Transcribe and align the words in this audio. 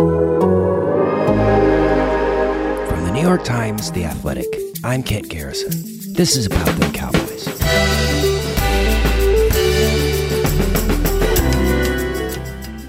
From 0.00 0.08
the 3.04 3.10
New 3.12 3.20
York 3.20 3.44
Times, 3.44 3.92
The 3.92 4.04
Athletic, 4.04 4.46
I'm 4.82 5.02
Kent 5.02 5.28
Garrison. 5.28 5.72
This 6.14 6.36
is 6.36 6.46
about 6.46 6.64
the 6.80 6.90
Cowboys. 6.94 7.44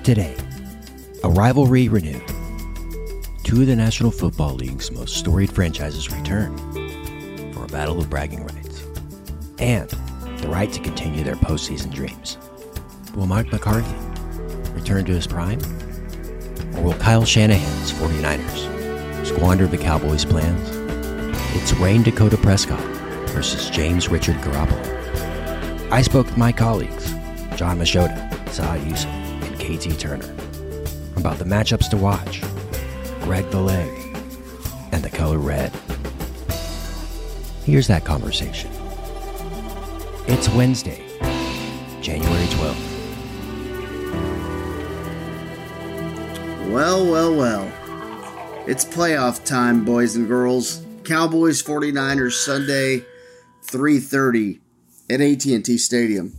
Today, 0.04 0.38
a 1.26 1.30
rivalry 1.30 1.90
renewed. 1.90 2.24
Two 3.44 3.60
of 3.60 3.68
the 3.68 3.76
National 3.76 4.12
Football 4.12 4.56
League's 4.56 4.90
most 4.90 5.18
storied 5.18 5.52
franchises 5.52 6.10
return 6.10 6.58
for 7.52 7.66
a 7.66 7.68
battle 7.68 8.00
of 8.00 8.10
bragging 8.10 8.46
rights 8.46 8.86
and 9.60 9.90
the 10.40 10.48
right 10.48 10.72
to 10.72 10.80
continue 10.80 11.26
their 11.26 11.36
postseason 11.36 11.94
dreams. 11.94 12.38
Will 13.16 13.28
Mike 13.28 13.52
McCarthy 13.52 13.98
return 14.72 15.04
to 15.04 15.12
his 15.12 15.28
prime? 15.28 15.60
Or 16.76 16.84
will 16.84 16.94
Kyle 16.94 17.26
Shanahan's 17.26 17.92
49ers 17.92 19.26
squander 19.26 19.68
the 19.68 19.78
Cowboys' 19.78 20.26
plans? 20.26 20.70
It's 21.56 21.74
Rayne 21.74 22.04
Dakota 22.04 22.38
Prescott 22.38 22.80
versus 23.30 23.70
James 23.70 24.10
Richard 24.10 24.36
Garoppolo. 24.38 25.92
I 25.92 26.02
spoke 26.02 26.28
with 26.28 26.38
my 26.38 26.52
colleagues, 26.52 27.12
John 27.56 27.78
Machota, 27.78 28.50
Saad 28.50 28.82
Yousuf, 28.82 29.06
and 29.06 29.56
KT 29.60 30.00
Turner, 30.00 30.34
about 31.18 31.38
the 31.38 31.46
matchups 31.46 31.90
to 31.90 31.98
watch, 31.98 32.42
Greg 33.22 33.50
the 33.52 33.60
Leg, 33.60 33.90
and 34.92 35.04
the 35.04 35.10
color 35.10 35.38
red. 35.38 35.72
Here's 37.66 37.88
that 37.88 38.06
conversation. 38.06 38.72
It's 40.28 40.50
Wednesday, 40.50 41.04
January 42.02 42.46
12th. 42.46 42.92
Well, 46.72 47.06
well, 47.06 47.36
well. 47.36 48.64
It's 48.66 48.86
playoff 48.86 49.44
time, 49.44 49.84
boys 49.84 50.16
and 50.16 50.26
girls. 50.26 50.82
Cowboys 51.04 51.62
49ers 51.62 52.32
Sunday 52.32 53.04
3:30 53.66 54.62
at 55.10 55.20
AT&T 55.20 55.78
Stadium. 55.78 56.32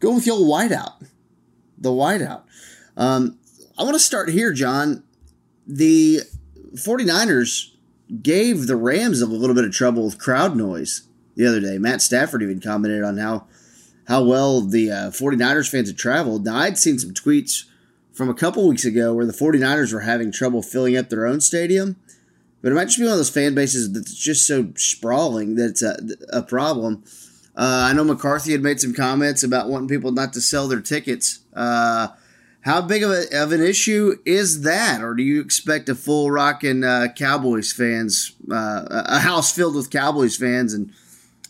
Go 0.00 0.14
with 0.14 0.26
your 0.26 0.38
whiteout. 0.38 1.06
The 1.76 1.90
whiteout. 1.90 2.44
Um, 2.96 3.38
I 3.78 3.82
want 3.82 3.92
to 3.92 4.00
start 4.00 4.30
here, 4.30 4.54
John. 4.54 5.02
The 5.66 6.22
49ers 6.74 7.72
gave 8.22 8.66
the 8.66 8.76
Rams 8.76 9.20
a 9.20 9.26
little 9.26 9.54
bit 9.54 9.66
of 9.66 9.72
trouble 9.72 10.06
with 10.06 10.18
crowd 10.18 10.56
noise 10.56 11.02
the 11.34 11.44
other 11.44 11.60
day. 11.60 11.76
Matt 11.76 12.00
Stafford 12.00 12.42
even 12.42 12.58
commented 12.58 13.02
on 13.02 13.18
how 13.18 13.46
how 14.08 14.24
well 14.24 14.62
the 14.62 14.90
uh, 14.90 15.10
49ers 15.10 15.68
fans 15.68 15.90
had 15.90 15.98
traveled. 15.98 16.46
Now, 16.46 16.56
I'd 16.56 16.78
seen 16.78 16.98
some 16.98 17.12
tweets 17.12 17.64
from 18.16 18.30
a 18.30 18.34
couple 18.34 18.66
weeks 18.66 18.84
ago 18.84 19.12
where 19.12 19.26
the 19.26 19.32
49ers 19.32 19.92
were 19.92 20.00
having 20.00 20.32
trouble 20.32 20.62
filling 20.62 20.96
up 20.96 21.10
their 21.10 21.26
own 21.26 21.40
stadium. 21.40 21.96
But 22.62 22.72
it 22.72 22.74
might 22.74 22.86
just 22.86 22.98
be 22.98 23.04
one 23.04 23.12
of 23.12 23.18
those 23.18 23.30
fan 23.30 23.54
bases 23.54 23.92
that's 23.92 24.14
just 24.14 24.46
so 24.46 24.72
sprawling 24.74 25.54
that 25.56 25.66
it's 25.66 25.82
a, 25.82 25.98
a 26.30 26.42
problem. 26.42 27.04
Uh, 27.54 27.88
I 27.90 27.92
know 27.92 28.04
McCarthy 28.04 28.52
had 28.52 28.62
made 28.62 28.80
some 28.80 28.94
comments 28.94 29.42
about 29.42 29.68
wanting 29.68 29.88
people 29.88 30.12
not 30.12 30.32
to 30.32 30.40
sell 30.40 30.66
their 30.66 30.80
tickets. 30.80 31.40
Uh, 31.54 32.08
how 32.62 32.80
big 32.80 33.02
of, 33.02 33.10
a, 33.10 33.24
of, 33.32 33.52
an 33.52 33.62
issue 33.62 34.16
is 34.24 34.62
that? 34.62 35.02
Or 35.02 35.14
do 35.14 35.22
you 35.22 35.40
expect 35.40 35.88
a 35.88 35.94
full 35.94 36.30
rocking 36.30 36.82
uh, 36.82 37.08
Cowboys 37.14 37.72
fans, 37.72 38.32
uh, 38.50 38.86
a 38.88 39.20
house 39.20 39.54
filled 39.54 39.76
with 39.76 39.90
Cowboys 39.90 40.36
fans? 40.36 40.74
And 40.74 40.92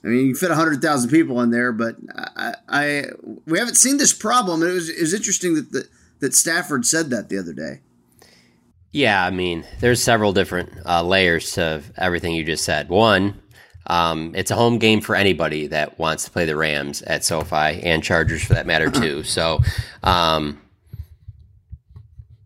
I 0.04 0.08
mean, 0.08 0.26
you 0.26 0.32
can 0.32 0.40
fit 0.40 0.50
100,000 0.50 1.10
people 1.10 1.40
in 1.40 1.50
there, 1.50 1.72
but 1.72 1.96
I, 2.14 2.54
I, 2.68 3.04
we 3.46 3.58
haven't 3.58 3.76
seen 3.76 3.96
this 3.96 4.12
problem. 4.12 4.62
It 4.62 4.72
was, 4.72 4.90
it 4.90 5.00
was 5.00 5.14
interesting 5.14 5.54
that 5.54 5.72
the, 5.72 5.88
that 6.20 6.34
Stafford 6.34 6.86
said 6.86 7.10
that 7.10 7.28
the 7.28 7.38
other 7.38 7.52
day. 7.52 7.80
Yeah, 8.92 9.24
I 9.24 9.30
mean, 9.30 9.64
there's 9.80 10.02
several 10.02 10.32
different 10.32 10.70
uh, 10.86 11.02
layers 11.02 11.52
to 11.52 11.82
everything 11.98 12.34
you 12.34 12.44
just 12.44 12.64
said. 12.64 12.88
One, 12.88 13.40
um, 13.88 14.32
it's 14.34 14.50
a 14.50 14.54
home 14.54 14.78
game 14.78 15.00
for 15.00 15.14
anybody 15.14 15.66
that 15.66 15.98
wants 15.98 16.24
to 16.24 16.30
play 16.30 16.46
the 16.46 16.56
Rams 16.56 17.02
at 17.02 17.24
SoFi 17.24 17.82
and 17.82 18.02
Chargers 18.02 18.42
for 18.42 18.54
that 18.54 18.66
matter 18.66 18.90
too. 18.90 19.22
So 19.36 19.60
um, 20.02 20.60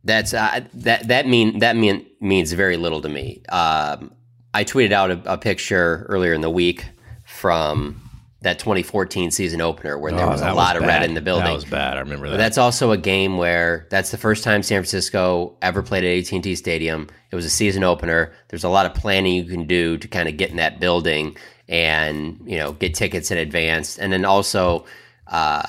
that's 0.02 0.34
uh, 0.34 0.62
that 0.74 1.08
that 1.08 1.28
mean 1.28 1.60
that 1.60 1.76
mean 1.76 2.06
means 2.20 2.52
very 2.52 2.76
little 2.76 3.00
to 3.02 3.08
me. 3.08 3.42
Um, 3.48 4.12
I 4.52 4.64
tweeted 4.64 4.92
out 4.92 5.10
a, 5.10 5.34
a, 5.34 5.38
picture 5.38 6.04
earlier 6.08 6.32
in 6.32 6.40
the 6.40 6.50
week 6.50 6.84
from 7.24 8.09
that 8.42 8.58
2014 8.58 9.30
season 9.30 9.60
opener 9.60 9.98
where 9.98 10.12
there 10.12 10.24
oh, 10.24 10.30
was 10.30 10.40
a 10.40 10.54
lot 10.54 10.74
was 10.74 10.82
of 10.82 10.88
red 10.88 11.02
in 11.02 11.14
the 11.14 11.20
building. 11.20 11.44
That 11.44 11.54
was 11.54 11.64
bad. 11.64 11.98
I 11.98 12.00
remember 12.00 12.26
that. 12.26 12.32
But 12.32 12.38
that's 12.38 12.56
also 12.56 12.90
a 12.90 12.96
game 12.96 13.36
where 13.36 13.86
that's 13.90 14.10
the 14.10 14.16
first 14.16 14.44
time 14.44 14.62
San 14.62 14.78
Francisco 14.78 15.56
ever 15.60 15.82
played 15.82 16.04
at 16.04 16.32
AT&T 16.32 16.54
Stadium. 16.54 17.08
It 17.30 17.36
was 17.36 17.44
a 17.44 17.50
season 17.50 17.84
opener. 17.84 18.32
There's 18.48 18.64
a 18.64 18.70
lot 18.70 18.86
of 18.86 18.94
planning 18.94 19.34
you 19.34 19.44
can 19.44 19.66
do 19.66 19.98
to 19.98 20.08
kind 20.08 20.28
of 20.28 20.38
get 20.38 20.50
in 20.50 20.56
that 20.56 20.80
building 20.80 21.36
and 21.68 22.40
you 22.46 22.56
know 22.56 22.72
get 22.72 22.94
tickets 22.94 23.30
in 23.30 23.38
advance, 23.38 23.98
and 23.98 24.12
then 24.12 24.24
also. 24.24 24.84
Uh, 25.26 25.62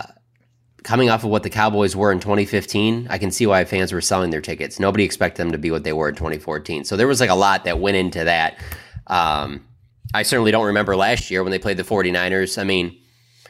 coming 0.84 1.12
off 1.12 1.24
of 1.24 1.30
what 1.30 1.44
the 1.44 1.50
Cowboys 1.52 1.96
were 1.96 2.12
in 2.12 2.20
2015, 2.20 3.06
I 3.12 3.20
can 3.20 3.30
see 3.30 3.46
why 3.46 3.66
fans 3.66 3.94
were 3.94 4.02
selling 4.02 4.32
their 4.32 4.42
tickets. 4.42 4.80
Nobody 4.80 5.04
expected 5.04 5.40
them 5.40 5.52
to 5.52 5.60
be 5.60 5.70
what 5.70 5.84
they 5.84 5.94
were 5.94 6.10
in 6.10 6.16
2014. 6.16 6.86
So 6.86 6.98
there 6.98 7.08
was 7.08 7.20
like 7.20 7.30
a 7.30 7.36
lot 7.36 7.66
that 7.66 7.80
went 7.80 7.98
into 7.98 8.24
that. 8.24 8.60
Um, 9.06 9.64
I 10.14 10.24
certainly 10.24 10.52
don't 10.52 10.66
remember 10.66 10.96
last 10.96 11.32
year 11.32 11.44
when 11.44 11.52
they 11.52 11.60
played 11.60 11.78
the 11.78 11.84
49ers. 11.84 12.58
I 12.58 12.64
mean, 12.64 12.98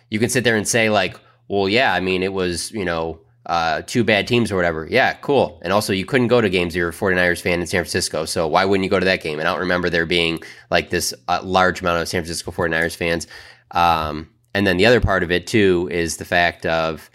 you 0.10 0.20
can 0.20 0.30
sit 0.30 0.44
there 0.44 0.56
and 0.56 0.68
say, 0.68 0.90
like, 0.90 1.18
well, 1.48 1.68
yeah, 1.68 1.94
I 1.94 2.00
mean, 2.00 2.24
it 2.24 2.34
was, 2.34 2.72
you 2.72 2.86
know, 2.86 3.20
uh, 3.46 3.82
two 3.86 4.04
bad 4.04 4.28
teams 4.28 4.52
or 4.52 4.56
whatever. 4.56 4.88
Yeah, 4.90 5.14
cool. 5.14 5.60
And 5.64 5.74
also, 5.74 5.94
you 5.94 6.06
couldn't 6.06 6.28
go 6.28 6.42
to 6.42 6.50
games 6.50 6.76
you're 6.76 6.90
a 6.90 6.94
49ers 6.94 7.42
fan 7.42 7.60
in 7.60 7.68
San 7.68 7.82
Francisco. 7.82 8.26
So 8.26 8.48
why 8.48 8.66
wouldn't 8.66 8.84
you 8.84 8.90
go 8.90 9.00
to 9.00 9.06
that 9.06 9.22
game? 9.22 9.40
And 9.40 9.48
I 9.48 9.52
don't 9.52 9.60
remember 9.62 9.90
there 9.90 10.06
being 10.06 10.42
like 10.70 10.90
this 10.90 11.14
uh, 11.28 11.42
large 11.44 11.82
amount 11.82 12.02
of 12.02 12.08
San 12.08 12.22
Francisco 12.22 12.52
49ers 12.52 12.96
fans. 12.96 13.28
Um, 13.72 14.30
and 14.54 14.66
then 14.66 14.78
the 14.78 14.86
other 14.86 15.02
part 15.02 15.24
of 15.24 15.32
it, 15.32 15.48
too, 15.48 15.90
is 15.92 16.18
the 16.18 16.26
fact 16.26 16.66
of, 16.66 17.11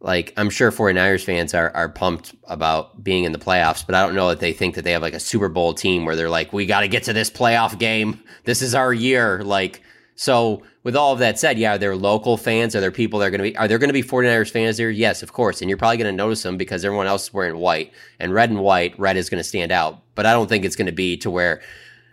like 0.00 0.32
I'm 0.36 0.50
sure 0.50 0.72
49ers 0.72 1.24
fans 1.24 1.54
are 1.54 1.70
are 1.74 1.88
pumped 1.88 2.34
about 2.44 3.04
being 3.04 3.24
in 3.24 3.32
the 3.32 3.38
playoffs, 3.38 3.84
but 3.84 3.94
I 3.94 4.04
don't 4.04 4.14
know 4.14 4.28
that 4.28 4.40
they 4.40 4.52
think 4.52 4.74
that 4.74 4.82
they 4.82 4.92
have 4.92 5.02
like 5.02 5.14
a 5.14 5.20
Super 5.20 5.48
Bowl 5.48 5.74
team 5.74 6.04
where 6.04 6.16
they're 6.16 6.30
like, 6.30 6.52
we 6.52 6.66
got 6.66 6.80
to 6.80 6.88
get 6.88 7.04
to 7.04 7.12
this 7.12 7.30
playoff 7.30 7.78
game. 7.78 8.22
This 8.44 8.62
is 8.62 8.74
our 8.74 8.92
year. 8.92 9.44
Like, 9.44 9.82
so 10.14 10.62
with 10.82 10.96
all 10.96 11.12
of 11.12 11.18
that 11.18 11.38
said, 11.38 11.58
yeah, 11.58 11.76
they're 11.76 11.96
local 11.96 12.38
fans. 12.38 12.74
Are 12.74 12.80
there 12.80 12.90
people 12.90 13.18
that 13.18 13.26
are 13.26 13.30
going 13.30 13.38
to 13.38 13.50
be, 13.50 13.56
are 13.56 13.68
there 13.68 13.78
going 13.78 13.88
to 13.88 13.94
be 13.94 14.02
49ers 14.02 14.50
fans 14.50 14.78
there? 14.78 14.90
Yes, 14.90 15.22
of 15.22 15.32
course. 15.32 15.60
And 15.60 15.68
you're 15.68 15.78
probably 15.78 15.98
going 15.98 16.12
to 16.12 16.16
notice 16.16 16.42
them 16.42 16.56
because 16.56 16.84
everyone 16.84 17.06
else 17.06 17.24
is 17.24 17.34
wearing 17.34 17.58
white 17.58 17.92
and 18.18 18.32
red 18.32 18.48
and 18.48 18.60
white. 18.60 18.98
Red 18.98 19.18
is 19.18 19.28
going 19.28 19.40
to 19.40 19.48
stand 19.48 19.70
out, 19.72 20.02
but 20.14 20.24
I 20.24 20.32
don't 20.32 20.48
think 20.48 20.64
it's 20.64 20.76
going 20.76 20.86
to 20.86 20.92
be 20.92 21.18
to 21.18 21.30
where 21.30 21.60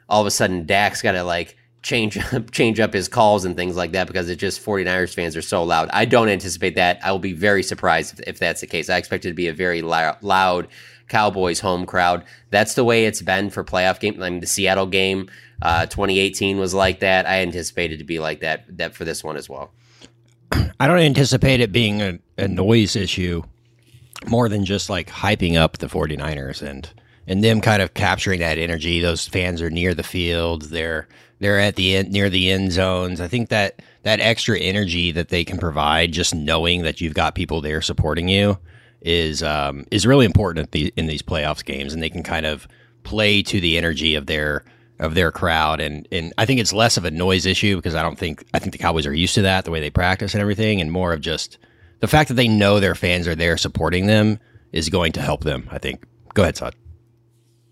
all 0.10 0.20
of 0.22 0.28
a 0.28 0.32
sudden 0.32 0.66
Dak's 0.66 1.02
got 1.02 1.14
to 1.14 1.24
like, 1.24 1.58
change 1.88 2.20
change 2.52 2.80
up 2.80 2.94
his 2.94 3.08
calls 3.08 3.46
and 3.46 3.56
things 3.56 3.76
like 3.76 3.94
that 3.94 4.08
because 4.08 4.30
it's 4.30 4.40
just 4.40 4.64
49ers 4.64 5.14
fans 5.14 5.36
are 5.36 5.42
so 5.42 5.64
loud. 5.64 5.90
I 5.94 6.06
don't 6.06 6.30
anticipate 6.30 6.76
that. 6.76 7.00
I 7.04 7.12
will 7.12 7.20
be 7.20 7.34
very 7.34 7.64
surprised 7.64 8.20
if, 8.20 8.28
if 8.28 8.40
that's 8.40 8.62
the 8.62 8.68
case. 8.68 8.90
I 8.90 8.98
expect 8.98 9.26
it 9.26 9.30
to 9.30 9.34
be 9.34 9.48
a 9.48 9.54
very 9.54 9.82
loud, 9.82 10.22
loud 10.22 10.68
Cowboys 11.08 11.62
home 11.62 11.86
crowd. 11.86 12.26
That's 12.50 12.74
the 12.74 12.84
way 12.84 13.06
it's 13.06 13.22
been 13.22 13.50
for 13.50 13.64
playoff 13.64 14.02
game. 14.02 14.22
I 14.22 14.30
mean, 14.30 14.42
the 14.42 14.48
Seattle 14.48 14.86
game, 14.86 15.30
uh, 15.62 15.86
2018 15.86 16.58
was 16.58 16.74
like 16.74 17.00
that. 17.00 17.26
I 17.26 17.40
anticipated 17.40 18.00
to 18.00 18.06
be 18.06 18.20
like 18.20 18.42
that 18.42 18.66
that 18.78 18.94
for 18.94 19.06
this 19.06 19.24
one 19.24 19.38
as 19.38 19.50
well. 19.50 19.72
I 20.52 20.88
don't 20.88 21.00
anticipate 21.00 21.62
it 21.62 21.72
being 21.72 22.02
a, 22.02 22.20
a 22.38 22.50
noise 22.50 22.98
issue 22.98 23.44
more 24.28 24.50
than 24.50 24.66
just 24.66 24.90
like 24.90 25.10
hyping 25.10 25.56
up 25.56 25.78
the 25.78 25.88
49ers 25.88 26.62
and 26.62 26.90
and 27.28 27.44
them 27.44 27.62
kind 27.62 27.82
of 27.82 27.94
capturing 27.94 28.42
that 28.42 28.58
energy. 28.58 29.00
Those 29.00 29.28
fans 29.28 29.62
are 29.62 29.70
near 29.70 29.94
the 29.94 30.04
field. 30.04 30.64
They're 30.64 31.08
they're 31.40 31.60
at 31.60 31.76
the 31.76 31.96
end 31.96 32.12
near 32.12 32.30
the 32.30 32.52
end 32.52 32.72
zones. 32.72 33.22
I 33.22 33.28
think 33.28 33.50
that 33.50 33.82
that 34.04 34.20
extra 34.20 34.58
energy 34.58 35.12
that 35.12 35.30
they 35.30 35.44
can 35.44 35.58
provide, 35.58 36.12
just 36.12 36.34
knowing 36.34 36.84
that 36.84 37.02
you've 37.02 37.14
got 37.14 37.36
people 37.36 37.62
there 37.62 37.82
supporting 37.82 38.28
you, 38.28 38.58
is 39.02 39.44
um, 39.44 39.86
is 39.92 40.06
really 40.06 40.26
important 40.26 40.72
the, 40.72 40.94
in 40.96 41.08
these 41.08 41.22
playoffs 41.22 41.64
games, 41.64 41.94
and 41.94 42.02
they 42.02 42.10
can 42.10 42.24
kind 42.24 42.46
of 42.46 42.68
play 43.04 43.42
to 43.44 43.60
the 43.60 43.78
energy 43.78 44.16
of 44.16 44.26
their 44.26 44.64
of 45.00 45.14
their 45.14 45.32
crowd. 45.32 45.80
And 45.80 46.08
and 46.12 46.34
I 46.38 46.46
think 46.46 46.60
it's 46.60 46.74
less 46.74 46.98
of 46.98 47.06
a 47.06 47.12
noise 47.12 47.46
issue 47.46 47.76
because 47.76 47.96
I 47.96 48.02
don't 48.02 48.18
think 48.18 48.46
I 48.54 48.60
think 48.60 48.72
the 48.72 48.80
Cowboys 48.80 49.06
are 49.06 49.14
used 49.14 49.36
to 49.36 49.44
that, 49.44 49.66
the 49.66 49.72
way 49.72 49.80
they 49.80 49.90
practice 49.90 50.34
and 50.34 50.42
everything, 50.42 50.82
and 50.82 50.92
more 50.92 51.14
of 51.14 51.22
just 51.22 51.58
the 52.00 52.08
fact 52.08 52.30
that 52.30 52.36
they 52.36 52.48
know 52.48 52.80
their 52.80 52.96
fans 52.96 53.28
are 53.28 53.36
there 53.36 53.58
supporting 53.58 54.08
them 54.08 54.40
is 54.72 54.90
going 54.90 55.14
to 55.14 55.22
help 55.22 55.44
them. 55.44 55.68
I 55.72 55.78
think 55.78 56.04
Go 56.38 56.44
ahead, 56.44 56.54
Todd. 56.54 56.76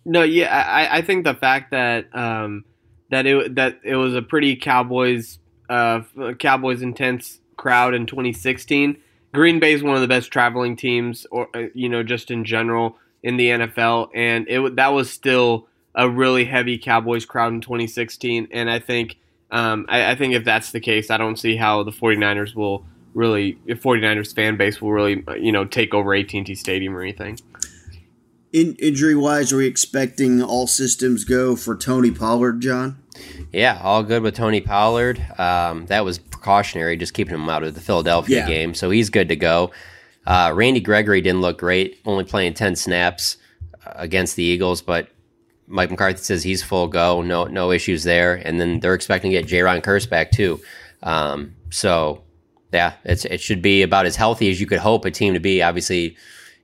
No, 0.05 0.23
yeah, 0.23 0.51
I, 0.51 0.97
I 0.97 1.01
think 1.03 1.23
the 1.23 1.35
fact 1.35 1.69
that 1.69 2.07
um, 2.15 2.65
that 3.09 3.25
it 3.25 3.55
that 3.55 3.79
it 3.83 3.95
was 3.95 4.15
a 4.15 4.21
pretty 4.21 4.55
Cowboys 4.55 5.39
uh, 5.69 6.01
Cowboys 6.39 6.81
intense 6.81 7.39
crowd 7.57 7.93
in 7.93 8.05
2016. 8.05 8.97
Green 9.33 9.59
Bay 9.59 9.73
is 9.73 9.83
one 9.83 9.95
of 9.95 10.01
the 10.01 10.07
best 10.07 10.31
traveling 10.31 10.75
teams, 10.75 11.25
or 11.31 11.49
uh, 11.55 11.67
you 11.73 11.89
know, 11.89 12.03
just 12.03 12.31
in 12.31 12.45
general 12.45 12.97
in 13.23 13.37
the 13.37 13.49
NFL, 13.49 14.09
and 14.13 14.47
it 14.47 14.75
that 14.75 14.93
was 14.93 15.09
still 15.09 15.67
a 15.95 16.09
really 16.09 16.45
heavy 16.45 16.77
Cowboys 16.77 17.25
crowd 17.25 17.53
in 17.53 17.61
2016. 17.61 18.49
And 18.51 18.69
I 18.69 18.79
think 18.79 19.17
um, 19.51 19.85
I, 19.89 20.11
I 20.11 20.15
think 20.15 20.33
if 20.33 20.43
that's 20.43 20.71
the 20.71 20.79
case, 20.79 21.09
I 21.09 21.17
don't 21.17 21.37
see 21.37 21.55
how 21.55 21.83
the 21.83 21.91
49ers 21.91 22.53
will 22.53 22.85
really, 23.13 23.57
if 23.65 23.81
49ers 23.81 24.35
fan 24.35 24.57
base 24.57 24.81
will 24.81 24.91
really, 24.91 25.23
you 25.39 25.51
know, 25.51 25.65
take 25.65 25.93
over 25.93 26.13
AT&T 26.13 26.53
Stadium 26.55 26.95
or 26.95 27.01
anything. 27.01 27.39
In, 28.55 28.75
injury 28.75 29.15
wise, 29.15 29.51
are 29.51 29.57
we 29.57 29.67
expecting 29.67 30.41
all 30.41 30.65
systems 30.65 31.25
go 31.25 31.57
for 31.57 31.75
Tony 31.75 32.09
Pollard, 32.09 32.61
John? 32.61 32.97
Yeah, 33.51 33.79
all 33.83 34.01
good 34.01 34.23
with 34.23 34.33
Tony 34.35 34.61
Pollard. 34.61 35.19
Um, 35.37 35.87
that 35.87 36.05
was 36.05 36.19
precautionary, 36.19 36.95
just 36.95 37.13
keeping 37.13 37.33
him 37.35 37.49
out 37.49 37.63
of 37.63 37.75
the 37.75 37.81
Philadelphia 37.81 38.37
Yeah. 38.37 38.47
game, 38.47 38.73
so 38.73 38.89
he's 38.91 39.09
good 39.09 39.27
to 39.27 39.35
go. 39.35 39.71
Uh, 40.25 40.53
Randy 40.55 40.79
Gregory 40.79 41.19
didn't 41.19 41.41
look 41.41 41.57
great, 41.59 41.99
only 42.05 42.23
playing 42.23 42.53
ten 42.53 42.77
snaps 42.77 43.35
uh, 43.85 43.91
against 43.95 44.37
the 44.37 44.43
Eagles, 44.43 44.81
but 44.81 45.09
Mike 45.67 45.91
McCarthy 45.91 46.23
says 46.23 46.41
he's 46.43 46.63
full 46.63 46.87
go, 46.87 47.21
no 47.21 47.45
no 47.45 47.71
issues 47.71 48.03
there. 48.05 48.35
And 48.35 48.59
then 48.59 48.79
they're 48.79 48.93
expecting 48.93 49.31
to 49.31 49.41
get 49.41 49.49
Jayron 49.49 49.81
Kearse 49.83 50.09
back 50.09 50.31
too. 50.31 50.61
Um, 51.03 51.55
so 51.71 52.21
yeah, 52.71 52.93
it's 53.03 53.25
it 53.25 53.41
should 53.41 53.61
be 53.61 53.81
about 53.81 54.05
as 54.05 54.15
healthy 54.15 54.49
as 54.49 54.61
you 54.61 54.65
could 54.67 54.79
hope 54.79 55.03
a 55.03 55.11
team 55.11 55.33
to 55.33 55.39
be. 55.41 55.61
Obviously, 55.61 56.01
you 56.03 56.15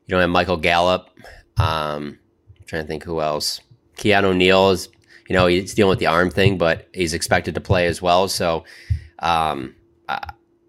don't 0.08 0.22
have 0.22 0.30
Michael 0.30 0.58
Gallup. 0.58 1.10
Um, 1.57 2.19
I'm 2.59 2.65
trying 2.65 2.83
to 2.83 2.88
think 2.88 3.03
who 3.03 3.21
else. 3.21 3.62
Keanu 3.98 4.36
Neal 4.36 4.71
is, 4.71 4.89
you 5.27 5.36
know, 5.36 5.48
he's 5.48 5.74
dealing 5.74 5.89
with 5.89 6.00
the 6.00 6.07
arm 6.07 6.30
thing, 6.30 6.57
but 6.57 6.88
he's 6.94 7.13
expected 7.13 7.56
to 7.56 7.62
play 7.62 7.88
as 7.88 8.01
well. 8.01 8.27
So, 8.27 8.63
um, 9.19 9.75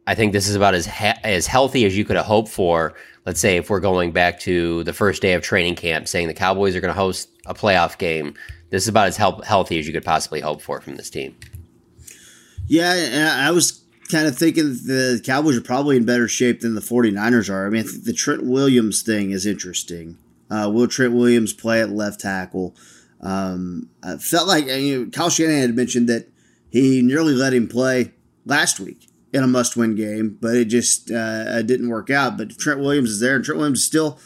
I, 0.06 0.14
think 0.14 0.32
this 0.32 0.48
is 0.48 0.54
about 0.54 0.74
as 0.74 0.86
he- 0.86 1.20
as 1.24 1.46
healthy 1.46 1.84
as 1.84 1.96
you 1.96 2.04
could 2.04 2.16
have 2.16 2.26
hoped 2.26 2.48
for. 2.50 2.94
Let's 3.24 3.40
say 3.40 3.56
if 3.56 3.70
we're 3.70 3.80
going 3.80 4.12
back 4.12 4.40
to 4.40 4.84
the 4.84 4.92
first 4.92 5.22
day 5.22 5.32
of 5.32 5.42
training 5.42 5.76
camp, 5.76 6.08
saying 6.08 6.28
the 6.28 6.34
Cowboys 6.34 6.76
are 6.76 6.80
going 6.80 6.94
to 6.94 7.00
host 7.00 7.30
a 7.46 7.54
playoff 7.54 7.98
game, 7.98 8.34
this 8.70 8.82
is 8.82 8.88
about 8.88 9.08
as 9.08 9.16
healthy 9.16 9.78
as 9.78 9.86
you 9.86 9.92
could 9.92 10.04
possibly 10.04 10.40
hope 10.40 10.60
for 10.60 10.80
from 10.80 10.96
this 10.96 11.10
team. 11.10 11.36
Yeah, 12.66 13.38
I 13.38 13.50
was 13.50 13.82
kind 14.10 14.26
of 14.26 14.36
thinking 14.36 14.64
the 14.64 15.20
Cowboys 15.24 15.56
are 15.56 15.62
probably 15.62 15.96
in 15.96 16.04
better 16.04 16.28
shape 16.28 16.60
than 16.60 16.74
the 16.74 16.80
49ers 16.80 17.50
are. 17.50 17.66
I 17.66 17.70
mean, 17.70 17.84
the 18.04 18.12
Trent 18.12 18.44
Williams 18.44 19.02
thing 19.02 19.30
is 19.30 19.46
interesting. 19.46 20.18
Uh, 20.52 20.68
will 20.68 20.86
Trent 20.86 21.14
Williams 21.14 21.54
play 21.54 21.80
at 21.80 21.90
left 21.90 22.20
tackle? 22.20 22.76
Um, 23.22 23.88
I 24.02 24.16
felt 24.16 24.46
like 24.46 24.66
you 24.66 25.10
Kyle 25.10 25.30
Shanahan 25.30 25.60
had 25.62 25.76
mentioned 25.76 26.08
that 26.10 26.28
he 26.68 27.00
nearly 27.00 27.32
let 27.32 27.54
him 27.54 27.68
play 27.68 28.12
last 28.44 28.78
week 28.78 29.08
in 29.32 29.42
a 29.42 29.46
must-win 29.46 29.94
game, 29.94 30.36
but 30.40 30.54
it 30.54 30.66
just 30.66 31.10
uh, 31.10 31.62
didn't 31.62 31.88
work 31.88 32.10
out. 32.10 32.36
But 32.36 32.58
Trent 32.58 32.80
Williams 32.80 33.10
is 33.10 33.20
there, 33.20 33.36
and 33.36 33.44
Trent 33.44 33.58
Williams 33.58 33.78
is 33.78 33.86
still 33.86 34.18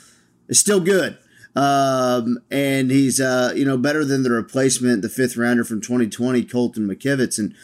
is 0.48 0.58
still 0.58 0.80
good. 0.80 1.16
Um, 1.54 2.38
and 2.50 2.90
he's 2.90 3.20
uh, 3.20 3.52
you 3.54 3.64
know 3.64 3.76
better 3.76 4.04
than 4.04 4.24
the 4.24 4.30
replacement, 4.30 5.02
the 5.02 5.08
fifth 5.08 5.36
rounder 5.36 5.62
from 5.62 5.80
2020, 5.80 6.42
Colton 6.44 6.88
McKivitz. 6.88 7.38
And 7.38 7.54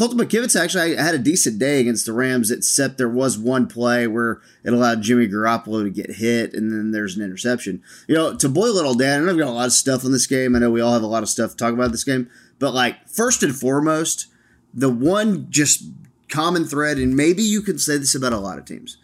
Colton 0.00 0.18
McKivitz 0.18 0.58
actually 0.58 0.96
had 0.96 1.14
a 1.14 1.18
decent 1.18 1.58
day 1.58 1.78
against 1.78 2.06
the 2.06 2.14
Rams, 2.14 2.50
except 2.50 2.96
there 2.96 3.06
was 3.06 3.36
one 3.36 3.66
play 3.66 4.06
where 4.06 4.40
it 4.64 4.72
allowed 4.72 5.02
Jimmy 5.02 5.28
Garoppolo 5.28 5.84
to 5.84 5.90
get 5.90 6.12
hit, 6.12 6.54
and 6.54 6.72
then 6.72 6.90
there's 6.90 7.18
an 7.18 7.22
interception. 7.22 7.82
You 8.08 8.14
know, 8.14 8.34
to 8.34 8.48
boil 8.48 8.78
it 8.78 8.86
all 8.86 8.94
down, 8.94 9.28
I've 9.28 9.36
got 9.36 9.48
a 9.48 9.50
lot 9.50 9.66
of 9.66 9.74
stuff 9.74 10.02
on 10.02 10.10
this 10.10 10.26
game. 10.26 10.56
I 10.56 10.60
know 10.60 10.70
we 10.70 10.80
all 10.80 10.94
have 10.94 11.02
a 11.02 11.06
lot 11.06 11.22
of 11.22 11.28
stuff 11.28 11.50
to 11.50 11.56
talk 11.58 11.74
about 11.74 11.90
this 11.90 12.04
game, 12.04 12.30
but 12.58 12.72
like 12.72 13.10
first 13.10 13.42
and 13.42 13.54
foremost, 13.54 14.28
the 14.72 14.88
one 14.88 15.50
just 15.50 15.84
common 16.30 16.64
thread, 16.64 16.96
and 16.96 17.14
maybe 17.14 17.42
you 17.42 17.60
can 17.60 17.78
say 17.78 17.98
this 17.98 18.14
about 18.14 18.32
a 18.32 18.38
lot 18.38 18.56
of 18.56 18.64
teams. 18.64 18.96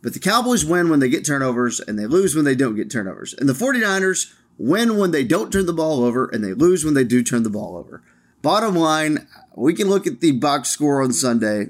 But 0.00 0.14
the 0.14 0.20
Cowboys 0.20 0.64
win 0.64 0.88
when 0.88 1.00
they 1.00 1.10
get 1.10 1.26
turnovers 1.26 1.80
and 1.80 1.98
they 1.98 2.06
lose 2.06 2.34
when 2.34 2.46
they 2.46 2.54
don't 2.54 2.76
get 2.76 2.90
turnovers. 2.90 3.34
And 3.34 3.46
the 3.46 3.52
49ers 3.52 4.32
win 4.56 4.96
when 4.96 5.10
they 5.10 5.22
don't 5.22 5.52
turn 5.52 5.66
the 5.66 5.74
ball 5.74 6.02
over 6.02 6.28
and 6.28 6.42
they 6.42 6.54
lose 6.54 6.82
when 6.82 6.94
they 6.94 7.04
do 7.04 7.22
turn 7.22 7.42
the 7.42 7.50
ball 7.50 7.76
over. 7.76 8.02
Bottom 8.40 8.74
line, 8.74 9.26
we 9.54 9.74
can 9.74 9.88
look 9.88 10.06
at 10.06 10.20
the 10.20 10.32
box 10.32 10.70
score 10.70 11.02
on 11.02 11.12
Sunday 11.12 11.68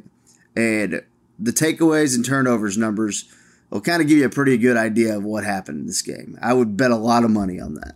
and 0.57 1.03
the 1.39 1.53
takeaways 1.53 2.15
and 2.15 2.25
turnovers 2.25 2.77
numbers 2.77 3.25
will 3.71 3.81
kind 3.81 4.03
of 4.03 4.09
give 4.09 4.19
you 4.19 4.27
a 4.27 4.31
pretty 4.31 4.59
good 4.59 4.77
idea 4.77 5.17
of 5.17 5.25
what 5.25 5.45
happened 5.45 5.81
in 5.81 5.87
this 5.87 6.03
game. 6.03 6.39
I 6.43 6.53
would 6.53 6.77
bet 6.77 6.91
a 6.91 6.97
lot 6.97 7.25
of 7.25 7.31
money 7.31 7.61
on 7.61 7.75
that. 7.75 7.95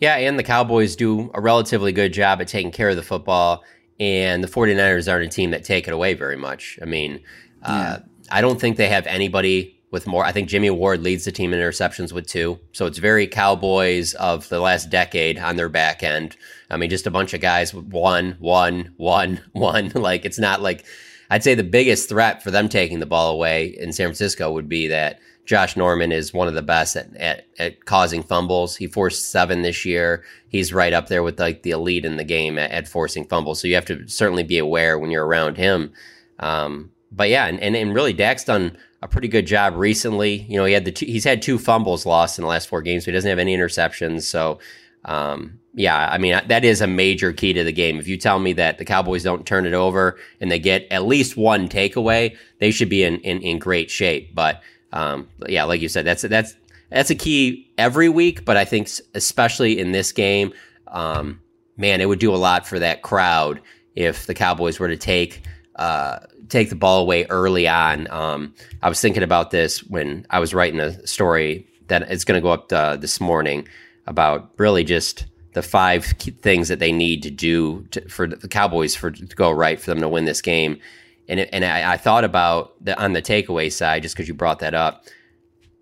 Yeah, 0.00 0.16
and 0.16 0.38
the 0.38 0.42
Cowboys 0.42 0.94
do 0.94 1.30
a 1.34 1.40
relatively 1.40 1.90
good 1.90 2.12
job 2.12 2.40
at 2.40 2.48
taking 2.48 2.70
care 2.70 2.90
of 2.90 2.96
the 2.96 3.02
football, 3.02 3.64
and 3.98 4.44
the 4.44 4.48
49ers 4.48 5.10
aren't 5.10 5.24
a 5.24 5.28
team 5.28 5.50
that 5.52 5.64
take 5.64 5.88
it 5.88 5.94
away 5.94 6.12
very 6.12 6.36
much. 6.36 6.78
I 6.82 6.84
mean, 6.84 7.20
uh, 7.62 8.00
I 8.30 8.42
don't 8.42 8.60
think 8.60 8.76
they 8.76 8.88
have 8.88 9.06
anybody 9.06 9.80
with 9.90 10.06
more. 10.06 10.24
I 10.24 10.32
think 10.32 10.48
Jimmy 10.50 10.68
Ward 10.68 11.02
leads 11.02 11.24
the 11.24 11.32
team 11.32 11.54
in 11.54 11.60
interceptions 11.60 12.12
with 12.12 12.26
two. 12.26 12.58
So 12.72 12.84
it's 12.84 12.98
very 12.98 13.26
Cowboys 13.26 14.12
of 14.14 14.48
the 14.50 14.60
last 14.60 14.90
decade 14.90 15.38
on 15.38 15.56
their 15.56 15.70
back 15.70 16.02
end. 16.02 16.36
I 16.70 16.76
mean, 16.76 16.90
just 16.90 17.06
a 17.06 17.10
bunch 17.10 17.34
of 17.34 17.40
guys 17.40 17.72
one, 17.72 18.36
one, 18.38 18.92
one, 18.96 19.40
one. 19.52 19.92
Like, 19.94 20.24
it's 20.24 20.38
not 20.38 20.62
like 20.62 20.84
I'd 21.30 21.44
say 21.44 21.54
the 21.54 21.64
biggest 21.64 22.08
threat 22.08 22.42
for 22.42 22.50
them 22.50 22.68
taking 22.68 23.00
the 23.00 23.06
ball 23.06 23.32
away 23.32 23.76
in 23.78 23.92
San 23.92 24.06
Francisco 24.06 24.52
would 24.52 24.68
be 24.68 24.86
that 24.88 25.20
Josh 25.44 25.76
Norman 25.76 26.12
is 26.12 26.34
one 26.34 26.48
of 26.48 26.54
the 26.54 26.62
best 26.62 26.96
at, 26.96 27.14
at, 27.16 27.46
at 27.58 27.84
causing 27.84 28.22
fumbles. 28.22 28.76
He 28.76 28.88
forced 28.88 29.30
seven 29.30 29.62
this 29.62 29.84
year. 29.84 30.24
He's 30.48 30.72
right 30.72 30.92
up 30.92 31.08
there 31.08 31.22
with 31.22 31.38
like 31.38 31.62
the 31.62 31.70
elite 31.70 32.04
in 32.04 32.16
the 32.16 32.24
game 32.24 32.58
at, 32.58 32.70
at 32.72 32.88
forcing 32.88 33.24
fumbles. 33.26 33.60
So 33.60 33.68
you 33.68 33.76
have 33.76 33.86
to 33.86 34.06
certainly 34.08 34.42
be 34.42 34.58
aware 34.58 34.98
when 34.98 35.10
you're 35.10 35.26
around 35.26 35.56
him. 35.56 35.92
Um, 36.40 36.90
but 37.12 37.30
yeah, 37.30 37.46
and, 37.46 37.60
and, 37.60 37.76
and 37.76 37.94
really 37.94 38.12
Dak's 38.12 38.44
done 38.44 38.76
a 39.02 39.08
pretty 39.08 39.28
good 39.28 39.46
job 39.46 39.74
recently. 39.76 40.42
You 40.48 40.58
know, 40.58 40.64
he 40.64 40.72
had 40.72 40.84
the 40.84 40.92
two, 40.92 41.06
he's 41.06 41.24
had 41.24 41.40
two 41.40 41.58
fumbles 41.58 42.04
lost 42.04 42.38
in 42.38 42.42
the 42.42 42.48
last 42.48 42.68
four 42.68 42.82
games, 42.82 43.04
so 43.04 43.10
he 43.10 43.14
doesn't 43.14 43.28
have 43.28 43.38
any 43.38 43.56
interceptions. 43.56 44.22
So 44.22 44.58
um, 45.06 45.58
yeah, 45.74 46.08
I 46.10 46.18
mean 46.18 46.40
that 46.46 46.64
is 46.64 46.80
a 46.80 46.86
major 46.86 47.32
key 47.32 47.52
to 47.52 47.62
the 47.62 47.72
game. 47.72 47.98
If 47.98 48.08
you 48.08 48.16
tell 48.16 48.38
me 48.38 48.52
that 48.54 48.78
the 48.78 48.84
Cowboys 48.84 49.22
don't 49.22 49.46
turn 49.46 49.66
it 49.66 49.74
over 49.74 50.18
and 50.40 50.50
they 50.50 50.58
get 50.58 50.86
at 50.90 51.04
least 51.04 51.36
one 51.36 51.68
takeaway, 51.68 52.36
they 52.60 52.70
should 52.70 52.88
be 52.88 53.02
in 53.02 53.18
in, 53.18 53.40
in 53.42 53.58
great 53.58 53.90
shape. 53.90 54.34
But 54.34 54.62
um, 54.92 55.28
yeah, 55.48 55.64
like 55.64 55.80
you 55.80 55.88
said, 55.88 56.04
that's 56.04 56.22
that's 56.22 56.56
that's 56.90 57.10
a 57.10 57.14
key 57.14 57.70
every 57.78 58.08
week. 58.08 58.44
But 58.44 58.56
I 58.56 58.64
think 58.64 58.88
especially 59.14 59.78
in 59.78 59.92
this 59.92 60.12
game, 60.12 60.52
um, 60.88 61.40
man, 61.76 62.00
it 62.00 62.08
would 62.08 62.20
do 62.20 62.34
a 62.34 62.36
lot 62.36 62.66
for 62.66 62.78
that 62.78 63.02
crowd 63.02 63.60
if 63.94 64.26
the 64.26 64.34
Cowboys 64.34 64.80
were 64.80 64.88
to 64.88 64.96
take 64.96 65.42
uh, 65.76 66.20
take 66.48 66.70
the 66.70 66.76
ball 66.76 67.02
away 67.02 67.26
early 67.26 67.68
on. 67.68 68.10
Um, 68.10 68.54
I 68.82 68.88
was 68.88 69.00
thinking 69.00 69.22
about 69.22 69.50
this 69.50 69.84
when 69.84 70.26
I 70.30 70.38
was 70.38 70.54
writing 70.54 70.80
a 70.80 71.06
story 71.06 71.68
that 71.88 72.02
it's 72.10 72.24
going 72.24 72.38
to 72.38 72.42
go 72.42 72.50
up 72.50 72.72
uh, 72.72 72.96
this 72.96 73.20
morning 73.20 73.68
about 74.06 74.50
really 74.58 74.84
just 74.84 75.26
the 75.56 75.62
five 75.62 76.04
things 76.04 76.68
that 76.68 76.80
they 76.80 76.92
need 76.92 77.22
to 77.22 77.30
do 77.30 77.86
to, 77.90 78.06
for 78.08 78.26
the 78.26 78.46
Cowboys 78.46 78.94
for 78.94 79.10
to 79.10 79.36
go 79.36 79.50
right 79.50 79.80
for 79.80 79.90
them 79.90 80.00
to 80.00 80.08
win 80.08 80.26
this 80.26 80.42
game. 80.42 80.78
And 81.28 81.40
it, 81.40 81.48
and 81.50 81.64
I, 81.64 81.94
I 81.94 81.96
thought 81.96 82.24
about 82.24 82.74
the 82.84 82.98
on 83.02 83.14
the 83.14 83.22
takeaway 83.22 83.72
side 83.72 84.02
just 84.02 84.14
because 84.14 84.28
you 84.28 84.34
brought 84.34 84.58
that 84.58 84.74
up. 84.74 85.06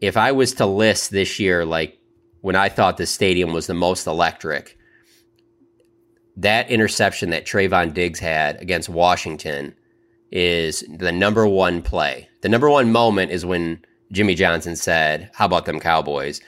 If 0.00 0.16
I 0.16 0.32
was 0.32 0.54
to 0.54 0.66
list 0.66 1.10
this 1.10 1.40
year, 1.40 1.64
like 1.64 1.98
when 2.40 2.54
I 2.54 2.68
thought 2.68 2.98
the 2.98 3.06
stadium 3.06 3.52
was 3.52 3.66
the 3.66 3.74
most 3.74 4.06
electric, 4.06 4.78
that 6.36 6.70
interception 6.70 7.30
that 7.30 7.44
Trevon 7.44 7.92
Diggs 7.92 8.20
had 8.20 8.60
against 8.62 8.88
Washington 8.88 9.74
is 10.30 10.84
the 10.88 11.12
number 11.12 11.46
one 11.48 11.82
play. 11.82 12.28
The 12.42 12.48
number 12.48 12.70
one 12.70 12.92
moment 12.92 13.32
is 13.32 13.44
when 13.44 13.84
Jimmy 14.12 14.36
Johnson 14.36 14.76
said, 14.76 15.30
"How 15.34 15.46
about 15.46 15.66
them 15.66 15.80
Cowboys?" 15.80 16.40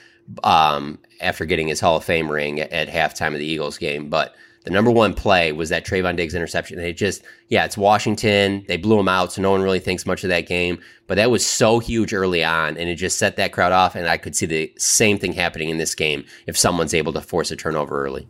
Um, 0.43 0.99
after 1.21 1.45
getting 1.45 1.67
his 1.67 1.79
Hall 1.79 1.97
of 1.97 2.03
Fame 2.03 2.29
ring 2.29 2.59
at, 2.59 2.71
at 2.71 2.89
halftime 2.89 3.33
of 3.33 3.39
the 3.39 3.45
Eagles 3.45 3.77
game, 3.77 4.09
but 4.09 4.35
the 4.67 4.73
number 4.73 4.91
one 4.91 5.13
play 5.13 5.53
was 5.53 5.69
that 5.69 5.85
Trevon 5.85 6.17
Diggs 6.17 6.35
interception. 6.35 6.77
And 6.77 6.85
it 6.85 6.97
just, 6.97 7.23
yeah, 7.47 7.63
it's 7.63 7.77
Washington. 7.77 8.65
They 8.67 8.75
blew 8.75 8.99
him 8.99 9.07
out, 9.07 9.31
so 9.31 9.41
no 9.41 9.51
one 9.51 9.61
really 9.61 9.79
thinks 9.79 10.05
much 10.05 10.25
of 10.25 10.29
that 10.29 10.45
game. 10.45 10.79
But 11.07 11.15
that 11.15 11.31
was 11.31 11.45
so 11.45 11.79
huge 11.79 12.13
early 12.13 12.43
on, 12.43 12.75
and 12.75 12.89
it 12.89 12.95
just 12.95 13.17
set 13.17 13.37
that 13.37 13.53
crowd 13.53 13.71
off. 13.71 13.95
And 13.95 14.09
I 14.09 14.17
could 14.17 14.35
see 14.35 14.45
the 14.45 14.73
same 14.77 15.19
thing 15.19 15.31
happening 15.31 15.69
in 15.69 15.77
this 15.77 15.95
game 15.95 16.25
if 16.47 16.57
someone's 16.57 16.93
able 16.93 17.13
to 17.13 17.21
force 17.21 17.49
a 17.49 17.55
turnover 17.55 18.03
early. 18.03 18.27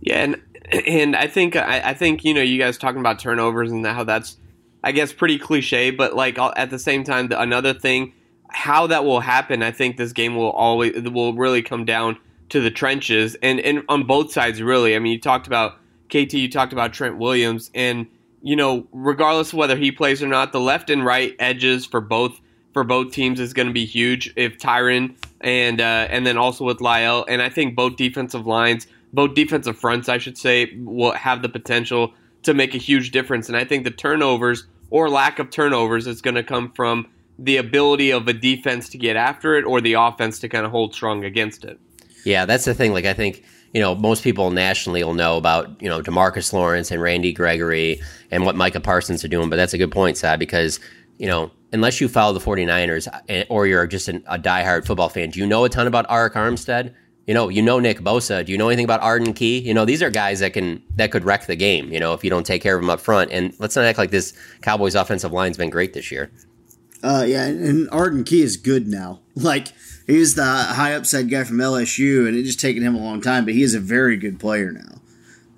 Yeah, 0.00 0.24
and 0.24 0.42
and 0.88 1.14
I 1.14 1.28
think 1.28 1.54
I, 1.54 1.90
I 1.90 1.94
think 1.94 2.24
you 2.24 2.34
know 2.34 2.42
you 2.42 2.58
guys 2.58 2.76
talking 2.76 2.98
about 2.98 3.20
turnovers 3.20 3.70
and 3.70 3.86
how 3.86 4.02
that's 4.02 4.38
I 4.82 4.90
guess 4.90 5.12
pretty 5.12 5.38
cliche, 5.38 5.92
but 5.92 6.16
like 6.16 6.36
at 6.36 6.70
the 6.70 6.80
same 6.80 7.04
time, 7.04 7.28
the, 7.28 7.40
another 7.40 7.74
thing, 7.74 8.12
how 8.52 8.86
that 8.86 9.04
will 9.04 9.20
happen, 9.20 9.62
I 9.62 9.70
think 9.70 9.96
this 9.96 10.12
game 10.12 10.36
will 10.36 10.50
always 10.50 10.94
will 11.02 11.34
really 11.34 11.62
come 11.62 11.84
down 11.84 12.18
to 12.50 12.60
the 12.60 12.70
trenches 12.70 13.34
and 13.42 13.60
and 13.60 13.82
on 13.88 14.04
both 14.04 14.32
sides 14.32 14.62
really. 14.62 14.94
I 14.94 14.98
mean, 14.98 15.12
you 15.12 15.20
talked 15.20 15.46
about 15.46 15.78
KT, 16.08 16.34
you 16.34 16.50
talked 16.50 16.72
about 16.72 16.92
Trent 16.92 17.18
Williams, 17.18 17.70
and 17.74 18.06
you 18.42 18.56
know 18.56 18.86
regardless 18.92 19.52
of 19.52 19.58
whether 19.58 19.76
he 19.76 19.90
plays 19.90 20.22
or 20.22 20.28
not, 20.28 20.52
the 20.52 20.60
left 20.60 20.90
and 20.90 21.04
right 21.04 21.34
edges 21.38 21.86
for 21.86 22.00
both 22.00 22.40
for 22.72 22.84
both 22.84 23.12
teams 23.12 23.38
is 23.40 23.52
going 23.52 23.68
to 23.68 23.74
be 23.74 23.84
huge 23.84 24.32
if 24.36 24.58
Tyron 24.58 25.16
and 25.40 25.80
uh, 25.80 26.06
and 26.10 26.26
then 26.26 26.36
also 26.36 26.64
with 26.64 26.80
Lyle. 26.80 27.24
And 27.28 27.42
I 27.42 27.48
think 27.48 27.74
both 27.74 27.96
defensive 27.96 28.46
lines, 28.46 28.86
both 29.12 29.34
defensive 29.34 29.78
fronts, 29.78 30.08
I 30.08 30.18
should 30.18 30.38
say, 30.38 30.74
will 30.76 31.12
have 31.12 31.42
the 31.42 31.48
potential 31.48 32.14
to 32.42 32.54
make 32.54 32.74
a 32.74 32.78
huge 32.78 33.10
difference. 33.10 33.48
And 33.48 33.56
I 33.56 33.64
think 33.64 33.84
the 33.84 33.90
turnovers 33.90 34.66
or 34.90 35.08
lack 35.08 35.38
of 35.38 35.50
turnovers 35.50 36.06
is 36.06 36.20
going 36.20 36.34
to 36.34 36.42
come 36.42 36.70
from 36.72 37.08
the 37.42 37.56
ability 37.56 38.10
of 38.10 38.28
a 38.28 38.32
defense 38.32 38.88
to 38.90 38.98
get 38.98 39.16
after 39.16 39.56
it 39.56 39.64
or 39.64 39.80
the 39.80 39.94
offense 39.94 40.38
to 40.40 40.48
kind 40.48 40.64
of 40.64 40.70
hold 40.70 40.94
strong 40.94 41.24
against 41.24 41.64
it. 41.64 41.78
Yeah, 42.24 42.44
that's 42.44 42.64
the 42.64 42.74
thing. 42.74 42.92
Like 42.92 43.04
I 43.04 43.12
think 43.12 43.44
you 43.74 43.80
know 43.80 43.94
most 43.94 44.22
people 44.22 44.50
nationally 44.50 45.02
will 45.02 45.14
know 45.14 45.36
about 45.36 45.80
you 45.82 45.88
know 45.88 46.00
Demarcus 46.00 46.52
Lawrence 46.52 46.90
and 46.90 47.02
Randy 47.02 47.32
Gregory 47.32 48.00
and 48.30 48.44
what 48.44 48.54
Micah 48.54 48.80
Parsons 48.80 49.24
are 49.24 49.28
doing. 49.28 49.50
But 49.50 49.56
that's 49.56 49.74
a 49.74 49.78
good 49.78 49.90
point, 49.90 50.16
Saad, 50.16 50.38
because 50.38 50.78
you 51.18 51.26
know 51.26 51.50
unless 51.72 52.00
you 52.00 52.08
follow 52.08 52.32
the 52.32 52.44
49ers 52.44 53.08
eh, 53.28 53.44
or 53.48 53.66
you're 53.66 53.86
just 53.86 54.08
an, 54.08 54.22
a 54.26 54.38
diehard 54.38 54.86
football 54.86 55.08
fan, 55.08 55.30
do 55.30 55.40
you 55.40 55.46
know 55.46 55.64
a 55.64 55.68
ton 55.68 55.86
about 55.86 56.08
Arik 56.08 56.34
Armstead? 56.34 56.94
You 57.26 57.34
know, 57.34 57.48
you 57.48 57.62
know 57.62 57.78
Nick 57.78 58.00
Bosa. 58.00 58.44
Do 58.44 58.50
you 58.50 58.58
know 58.58 58.68
anything 58.68 58.84
about 58.84 59.00
Arden 59.00 59.32
Key? 59.32 59.60
You 59.60 59.72
know, 59.74 59.84
these 59.84 60.02
are 60.02 60.10
guys 60.10 60.40
that 60.40 60.52
can 60.52 60.82
that 60.96 61.12
could 61.12 61.24
wreck 61.24 61.46
the 61.46 61.56
game. 61.56 61.92
You 61.92 62.00
know, 62.00 62.14
if 62.14 62.24
you 62.24 62.30
don't 62.30 62.44
take 62.44 62.62
care 62.62 62.74
of 62.74 62.82
them 62.82 62.90
up 62.90 63.00
front. 63.00 63.30
And 63.30 63.54
let's 63.58 63.76
not 63.76 63.84
act 63.84 63.96
like 63.98 64.10
this 64.10 64.34
Cowboys 64.60 64.94
offensive 64.96 65.32
line's 65.32 65.56
been 65.56 65.70
great 65.70 65.92
this 65.92 66.10
year. 66.10 66.32
Uh, 67.02 67.24
yeah, 67.26 67.46
and 67.46 67.88
Arden 67.90 68.24
Key 68.24 68.42
is 68.42 68.56
good 68.56 68.88
now. 68.88 69.20
Like 69.34 69.68
he 70.06 70.18
was 70.18 70.34
the 70.34 70.44
high 70.44 70.92
upside 70.92 71.30
guy 71.30 71.44
from 71.44 71.56
LSU, 71.56 72.28
and 72.28 72.36
it 72.36 72.42
just 72.42 72.60
taken 72.60 72.82
him 72.82 72.94
a 72.94 72.98
long 72.98 73.22
time, 73.22 73.46
but 73.46 73.54
he 73.54 73.62
is 73.62 73.74
a 73.74 73.80
very 73.80 74.18
good 74.18 74.38
player 74.38 74.70
now. 74.72 75.00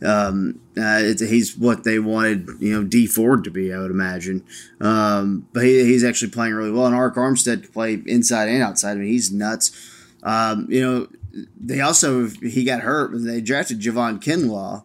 Um, 0.04 0.60
uh, 0.76 1.02
he's 1.18 1.56
what 1.56 1.82
they 1.82 1.98
wanted, 1.98 2.48
you 2.60 2.72
know, 2.72 2.84
Dee 2.84 3.08
Ford 3.08 3.42
to 3.44 3.50
be, 3.50 3.72
I 3.72 3.78
would 3.78 3.90
imagine. 3.90 4.44
Um, 4.80 5.48
but 5.52 5.64
he, 5.64 5.84
he's 5.84 6.04
actually 6.04 6.30
playing 6.30 6.54
really 6.54 6.70
well, 6.70 6.86
and 6.86 6.94
Arik 6.94 7.16
Armstead 7.16 7.62
can 7.62 7.72
play 7.72 8.02
inside 8.06 8.48
and 8.48 8.62
outside. 8.62 8.92
I 8.92 8.94
mean, 8.94 9.08
he's 9.08 9.32
nuts. 9.32 9.72
Um, 10.22 10.66
you 10.70 10.80
know, 10.80 11.08
they 11.60 11.80
also 11.80 12.28
he 12.28 12.64
got 12.64 12.80
hurt, 12.80 13.10
they 13.14 13.40
drafted 13.40 13.80
Javon 13.80 14.22
Kinlaw, 14.22 14.84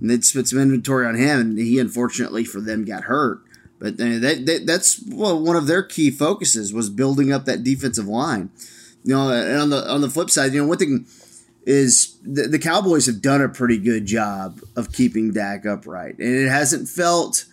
and 0.00 0.10
they 0.10 0.16
put 0.16 0.48
some 0.48 0.58
inventory 0.58 1.06
on 1.06 1.14
him, 1.14 1.40
and 1.40 1.58
he 1.58 1.78
unfortunately 1.78 2.44
for 2.44 2.60
them 2.60 2.84
got 2.84 3.04
hurt. 3.04 3.40
But 3.78 3.94
uh, 3.94 4.18
that, 4.18 4.42
that, 4.46 4.66
that's 4.66 5.02
well, 5.08 5.40
one 5.40 5.56
of 5.56 5.66
their 5.66 5.82
key 5.82 6.10
focuses 6.10 6.72
was 6.72 6.90
building 6.90 7.32
up 7.32 7.44
that 7.44 7.62
defensive 7.62 8.08
line. 8.08 8.50
You 9.04 9.14
know, 9.14 9.30
and 9.30 9.60
on 9.60 9.70
the 9.70 9.90
on 9.90 10.00
the 10.00 10.10
flip 10.10 10.30
side, 10.30 10.52
you 10.52 10.60
know, 10.60 10.66
one 10.66 10.78
thing 10.78 11.06
is 11.64 12.18
the, 12.22 12.48
the 12.48 12.58
Cowboys 12.58 13.06
have 13.06 13.22
done 13.22 13.40
a 13.40 13.48
pretty 13.48 13.78
good 13.78 14.06
job 14.06 14.60
of 14.74 14.92
keeping 14.92 15.32
Dak 15.32 15.64
upright, 15.64 16.18
and 16.18 16.34
it 16.34 16.48
hasn't 16.48 16.88
felt 16.88 17.44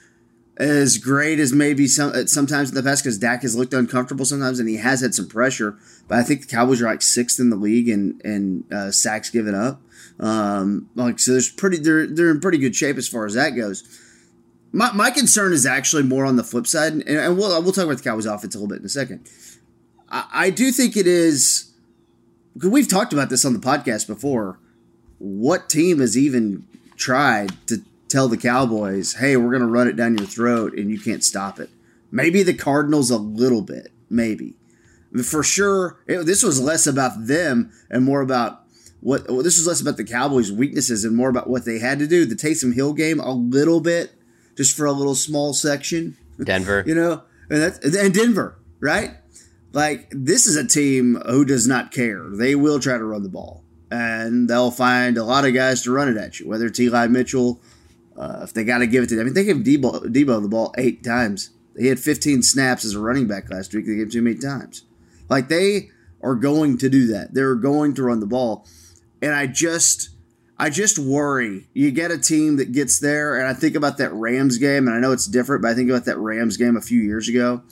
as 0.57 0.97
great 0.97 1.39
as 1.39 1.51
maybe 1.51 1.85
some 1.87 2.11
uh, 2.11 2.25
sometimes 2.25 2.69
in 2.69 2.75
the 2.75 2.83
past 2.83 3.03
because 3.03 3.17
Dak 3.17 3.41
has 3.41 3.55
looked 3.55 3.73
uncomfortable 3.73 4.25
sometimes, 4.25 4.59
and 4.59 4.69
he 4.69 4.77
has 4.77 5.01
had 5.01 5.13
some 5.13 5.27
pressure. 5.27 5.77
But 6.07 6.19
I 6.19 6.23
think 6.23 6.41
the 6.41 6.47
Cowboys 6.47 6.81
are 6.81 6.85
like 6.85 7.01
sixth 7.01 7.39
in 7.39 7.49
the 7.49 7.55
league 7.55 7.89
in 7.89 8.21
and 8.23 8.63
uh, 8.73 8.91
sacks 8.91 9.29
given 9.29 9.53
up. 9.53 9.81
Um, 10.19 10.89
like 10.95 11.19
so, 11.19 11.33
there's 11.33 11.51
pretty 11.51 11.77
they're 11.77 12.07
they're 12.07 12.31
in 12.31 12.39
pretty 12.39 12.57
good 12.57 12.75
shape 12.75 12.97
as 12.97 13.07
far 13.07 13.25
as 13.25 13.33
that 13.33 13.51
goes. 13.51 13.83
My, 14.75 14.91
my 14.91 15.09
concern 15.09 15.53
is 15.53 15.65
actually 15.65 16.03
more 16.03 16.25
on 16.25 16.35
the 16.35 16.43
flip 16.43 16.67
side, 16.67 16.91
and, 16.91 17.07
and 17.07 17.37
we'll 17.37 17.49
we'll 17.63 17.71
talk 17.71 17.85
about 17.85 17.97
the 17.97 18.03
Cowboys 18.03 18.25
offense 18.25 18.55
a 18.55 18.57
little 18.57 18.67
bit 18.67 18.79
in 18.79 18.85
a 18.85 18.89
second. 18.89 19.25
I, 20.09 20.25
I 20.33 20.49
do 20.49 20.69
think 20.69 20.97
it 20.97 21.07
is 21.07 21.71
because 22.53 22.69
we've 22.69 22.87
talked 22.89 23.13
about 23.13 23.29
this 23.29 23.45
on 23.45 23.53
the 23.53 23.59
podcast 23.59 24.05
before. 24.05 24.59
What 25.17 25.69
team 25.69 25.99
has 25.99 26.17
even 26.17 26.67
tried 26.97 27.53
to 27.67 27.83
tell 28.09 28.27
the 28.27 28.35
Cowboys, 28.35 29.13
"Hey, 29.13 29.37
we're 29.37 29.49
going 29.49 29.61
to 29.61 29.67
run 29.67 29.87
it 29.87 29.95
down 29.95 30.17
your 30.17 30.27
throat, 30.27 30.77
and 30.77 30.91
you 30.91 30.99
can't 30.99 31.23
stop 31.23 31.57
it"? 31.57 31.69
Maybe 32.11 32.43
the 32.43 32.53
Cardinals 32.53 33.09
a 33.09 33.17
little 33.17 33.61
bit, 33.61 33.93
maybe. 34.09 34.55
For 35.23 35.41
sure, 35.41 35.99
it, 36.05 36.25
this 36.25 36.43
was 36.43 36.59
less 36.59 36.85
about 36.85 37.27
them 37.27 37.71
and 37.89 38.03
more 38.03 38.19
about 38.19 38.63
what. 38.99 39.29
Well, 39.29 39.41
this 39.41 39.57
was 39.57 39.67
less 39.67 39.79
about 39.79 39.95
the 39.95 40.03
Cowboys' 40.03 40.51
weaknesses 40.51 41.05
and 41.05 41.15
more 41.15 41.29
about 41.29 41.49
what 41.49 41.63
they 41.63 41.79
had 41.79 41.97
to 41.99 42.07
do. 42.07 42.25
The 42.25 42.35
Taysom 42.35 42.75
Hill 42.75 42.91
game 42.91 43.21
a 43.21 43.31
little 43.31 43.79
bit 43.79 44.11
just 44.55 44.75
for 44.75 44.85
a 44.85 44.91
little 44.91 45.15
small 45.15 45.53
section. 45.53 46.17
Denver, 46.43 46.83
you 46.87 46.95
know, 46.95 47.23
and 47.49 47.61
that's 47.61 47.79
and 47.79 48.13
Denver, 48.13 48.57
right? 48.79 49.11
Like 49.71 50.07
this 50.11 50.47
is 50.47 50.55
a 50.55 50.65
team 50.65 51.15
who 51.25 51.45
does 51.45 51.67
not 51.67 51.91
care. 51.91 52.23
They 52.29 52.55
will 52.55 52.79
try 52.79 52.97
to 52.97 53.03
run 53.03 53.23
the 53.23 53.29
ball, 53.29 53.63
and 53.91 54.49
they'll 54.49 54.71
find 54.71 55.17
a 55.17 55.23
lot 55.23 55.45
of 55.45 55.53
guys 55.53 55.83
to 55.83 55.91
run 55.91 56.07
it 56.07 56.17
at 56.17 56.39
you. 56.39 56.47
Whether 56.47 56.67
it's 56.67 56.79
Eli 56.79 57.07
Mitchell, 57.07 57.59
uh, 58.17 58.41
if 58.43 58.53
they 58.53 58.63
got 58.63 58.79
to 58.79 58.87
give 58.87 59.03
it 59.03 59.09
to, 59.09 59.15
them. 59.15 59.23
I 59.23 59.25
mean, 59.25 59.33
they 59.33 59.43
gave 59.43 59.57
Debo, 59.57 60.05
Deebo 60.05 60.41
the 60.41 60.47
ball 60.47 60.73
eight 60.77 61.03
times. 61.03 61.51
He 61.77 61.87
had 61.87 61.99
15 61.99 62.41
snaps 62.41 62.85
as 62.85 62.93
a 62.93 62.99
running 62.99 63.27
back 63.27 63.49
last 63.49 63.73
week. 63.73 63.85
They 63.85 63.95
gave 63.95 64.13
him 64.13 64.27
eight 64.29 64.41
times. 64.41 64.83
Like 65.27 65.49
they 65.49 65.89
are 66.21 66.35
going 66.35 66.77
to 66.77 66.89
do 66.89 67.07
that. 67.07 67.33
They're 67.33 67.55
going 67.55 67.93
to 67.95 68.03
run 68.03 68.21
the 68.21 68.27
ball, 68.27 68.65
and 69.21 69.33
I 69.33 69.47
just 69.47 70.09
I 70.57 70.69
just 70.69 70.97
worry. 70.97 71.67
You 71.73 71.91
get 71.91 72.11
a 72.11 72.17
team 72.17 72.55
that 72.57 72.71
gets 72.71 72.99
there, 72.99 73.37
and 73.37 73.47
I 73.47 73.53
think 73.53 73.75
about 73.75 73.97
that 73.97 74.13
Rams 74.13 74.57
game, 74.57 74.87
and 74.87 74.95
I 74.95 74.99
know 74.99 75.11
it's 75.11 75.27
different, 75.27 75.61
but 75.61 75.71
I 75.71 75.73
think 75.73 75.89
about 75.89 76.05
that 76.05 76.17
Rams 76.17 76.57
game 76.57 76.77
a 76.77 76.81
few 76.81 77.01
years 77.01 77.27
ago 77.27 77.63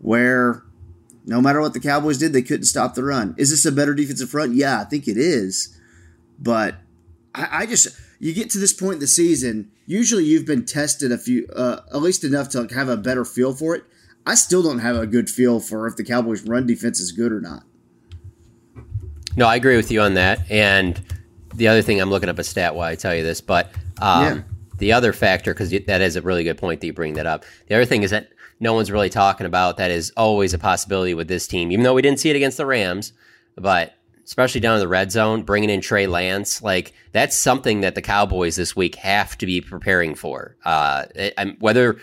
where 0.00 0.62
no 1.24 1.40
matter 1.40 1.60
what 1.60 1.74
the 1.74 1.80
Cowboys 1.80 2.18
did, 2.18 2.32
they 2.32 2.42
couldn't 2.42 2.64
stop 2.64 2.94
the 2.94 3.04
run. 3.04 3.34
Is 3.38 3.50
this 3.50 3.64
a 3.66 3.72
better 3.72 3.94
defensive 3.94 4.30
front? 4.30 4.54
Yeah, 4.54 4.80
I 4.80 4.84
think 4.84 5.06
it 5.06 5.16
is. 5.16 5.78
But 6.38 6.76
I, 7.34 7.48
I 7.50 7.66
just, 7.66 7.88
you 8.18 8.32
get 8.34 8.50
to 8.50 8.58
this 8.58 8.72
point 8.72 8.94
in 8.94 9.00
the 9.00 9.06
season, 9.06 9.70
usually 9.86 10.24
you've 10.24 10.46
been 10.46 10.64
tested 10.64 11.12
a 11.12 11.18
few, 11.18 11.46
uh, 11.54 11.82
at 11.92 12.00
least 12.00 12.24
enough 12.24 12.48
to 12.50 12.66
have 12.74 12.88
a 12.88 12.96
better 12.96 13.24
feel 13.24 13.54
for 13.54 13.74
it. 13.74 13.84
I 14.26 14.34
still 14.34 14.62
don't 14.62 14.80
have 14.80 14.96
a 14.96 15.06
good 15.06 15.30
feel 15.30 15.60
for 15.60 15.86
if 15.86 15.96
the 15.96 16.04
Cowboys' 16.04 16.42
run 16.42 16.66
defense 16.66 17.00
is 17.00 17.12
good 17.12 17.32
or 17.32 17.40
not. 17.40 17.64
No, 19.36 19.46
I 19.46 19.56
agree 19.56 19.76
with 19.76 19.90
you 19.90 20.00
on 20.00 20.14
that. 20.14 20.50
And 20.50 21.00
the 21.54 21.68
other 21.68 21.82
thing, 21.82 22.00
I'm 22.00 22.10
looking 22.10 22.28
up 22.28 22.38
a 22.38 22.44
stat 22.44 22.74
while 22.74 22.88
I 22.88 22.94
tell 22.94 23.14
you 23.14 23.22
this, 23.22 23.40
but 23.40 23.72
um, 24.00 24.24
yeah. 24.24 24.42
the 24.78 24.92
other 24.92 25.12
factor, 25.12 25.52
because 25.52 25.70
that 25.70 26.00
is 26.00 26.16
a 26.16 26.22
really 26.22 26.44
good 26.44 26.58
point 26.58 26.80
that 26.80 26.86
you 26.86 26.92
bring 26.92 27.14
that 27.14 27.26
up. 27.26 27.44
The 27.68 27.74
other 27.74 27.84
thing 27.84 28.02
is 28.02 28.10
that 28.10 28.30
no 28.60 28.74
one's 28.74 28.90
really 28.90 29.10
talking 29.10 29.46
about 29.46 29.78
that 29.78 29.90
is 29.90 30.12
always 30.16 30.54
a 30.54 30.58
possibility 30.58 31.14
with 31.14 31.28
this 31.28 31.46
team, 31.46 31.72
even 31.72 31.82
though 31.82 31.94
we 31.94 32.02
didn't 32.02 32.20
see 32.20 32.30
it 32.30 32.36
against 32.36 32.58
the 32.58 32.66
Rams, 32.66 33.12
but 33.56 33.94
especially 34.24 34.60
down 34.60 34.74
in 34.74 34.80
the 34.80 34.88
red 34.88 35.10
zone, 35.10 35.42
bringing 35.42 35.70
in 35.70 35.80
Trey 35.80 36.06
Lance, 36.06 36.62
like 36.62 36.92
that's 37.12 37.34
something 37.34 37.80
that 37.80 37.94
the 37.94 38.02
Cowboys 38.02 38.54
this 38.56 38.76
week 38.76 38.94
have 38.96 39.36
to 39.38 39.46
be 39.46 39.60
preparing 39.60 40.14
for. 40.14 40.56
Uh, 40.64 41.06
it, 41.16 41.60
whether 41.60 41.98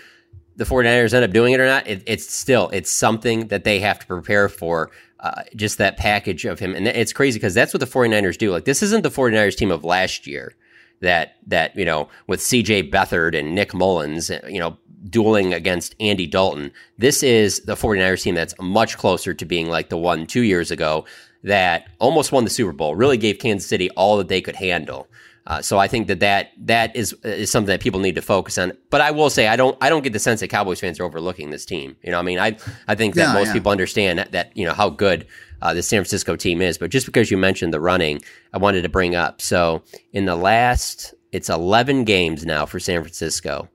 the 0.57 0.65
49ers 0.65 1.13
end 1.13 1.23
up 1.23 1.31
doing 1.31 1.53
it 1.53 1.59
or 1.59 1.67
not, 1.67 1.87
it, 1.87 2.03
it's 2.05 2.33
still 2.33 2.69
it's 2.69 2.91
something 2.91 3.47
that 3.47 3.63
they 3.63 3.79
have 3.79 3.99
to 3.99 4.07
prepare 4.07 4.49
for 4.49 4.91
uh, 5.19 5.43
just 5.55 5.77
that 5.77 5.97
package 5.97 6.45
of 6.45 6.59
him. 6.59 6.75
And 6.75 6.87
it's 6.87 7.13
crazy 7.13 7.39
because 7.39 7.53
that's 7.53 7.73
what 7.73 7.79
the 7.79 7.85
49ers 7.85 8.37
do. 8.37 8.51
Like, 8.51 8.65
this 8.65 8.83
isn't 8.83 9.03
the 9.03 9.09
49ers 9.09 9.55
team 9.55 9.71
of 9.71 9.83
last 9.83 10.27
year 10.27 10.53
that, 11.01 11.35
that, 11.47 11.75
you 11.75 11.85
know, 11.85 12.09
with 12.27 12.39
CJ 12.39 12.91
Beathard 12.91 13.37
and 13.37 13.55
Nick 13.55 13.73
Mullens, 13.73 14.29
you 14.49 14.59
know, 14.59 14.77
dueling 15.09 15.53
against 15.53 15.95
Andy 15.99 16.27
Dalton. 16.27 16.71
This 16.97 17.23
is 17.23 17.61
the 17.61 17.75
49ers 17.75 18.23
team 18.23 18.35
that's 18.35 18.55
much 18.59 18.97
closer 18.97 19.33
to 19.33 19.45
being 19.45 19.69
like 19.69 19.89
the 19.89 19.97
one 19.97 20.25
two 20.25 20.41
years 20.41 20.71
ago 20.71 21.05
that 21.43 21.87
almost 21.99 22.31
won 22.31 22.43
the 22.43 22.49
Super 22.49 22.73
Bowl, 22.73 22.95
really 22.95 23.17
gave 23.17 23.39
Kansas 23.39 23.69
City 23.69 23.89
all 23.91 24.17
that 24.17 24.27
they 24.27 24.41
could 24.41 24.55
handle. 24.55 25.07
Uh, 25.47 25.61
so 25.61 25.77
I 25.77 25.87
think 25.87 26.07
that 26.07 26.19
that 26.19 26.51
that 26.57 26.93
is 26.93 27.13
is 27.23 27.49
something 27.49 27.69
that 27.69 27.79
people 27.79 28.01
need 28.01 28.15
to 28.15 28.21
focus 28.21 28.57
on. 28.57 28.73
But 28.89 28.99
I 28.99 29.11
will 29.11 29.29
say 29.29 29.47
I 29.47 29.55
don't 29.55 29.77
I 29.81 29.87
don't 29.87 30.03
get 30.03 30.11
the 30.11 30.19
sense 30.19 30.41
that 30.41 30.49
Cowboys 30.49 30.81
fans 30.81 30.99
are 30.99 31.05
overlooking 31.05 31.51
this 31.51 31.65
team. 31.65 31.95
You 32.03 32.11
know, 32.11 32.19
I 32.19 32.21
mean, 32.21 32.37
I 32.37 32.57
I 32.89 32.95
think 32.95 33.15
that 33.15 33.29
yeah, 33.29 33.33
most 33.33 33.47
yeah. 33.47 33.53
people 33.53 33.71
understand 33.71 34.19
that, 34.19 34.33
that, 34.33 34.55
you 34.57 34.65
know 34.65 34.73
how 34.73 34.89
good 34.89 35.25
uh, 35.61 35.73
the 35.73 35.81
San 35.81 35.99
Francisco 35.99 36.35
team 36.35 36.61
is. 36.61 36.77
But 36.77 36.91
just 36.91 37.05
because 37.05 37.31
you 37.31 37.37
mentioned 37.37 37.73
the 37.73 37.79
running, 37.79 38.19
I 38.53 38.57
wanted 38.57 38.81
to 38.81 38.89
bring 38.89 39.15
up. 39.15 39.41
So 39.41 39.83
in 40.11 40.25
the 40.25 40.35
last, 40.35 41.13
it's 41.31 41.49
11 41.49 42.03
games 42.03 42.45
now 42.45 42.65
for 42.65 42.79
San 42.79 43.01
Francisco. 43.01 43.69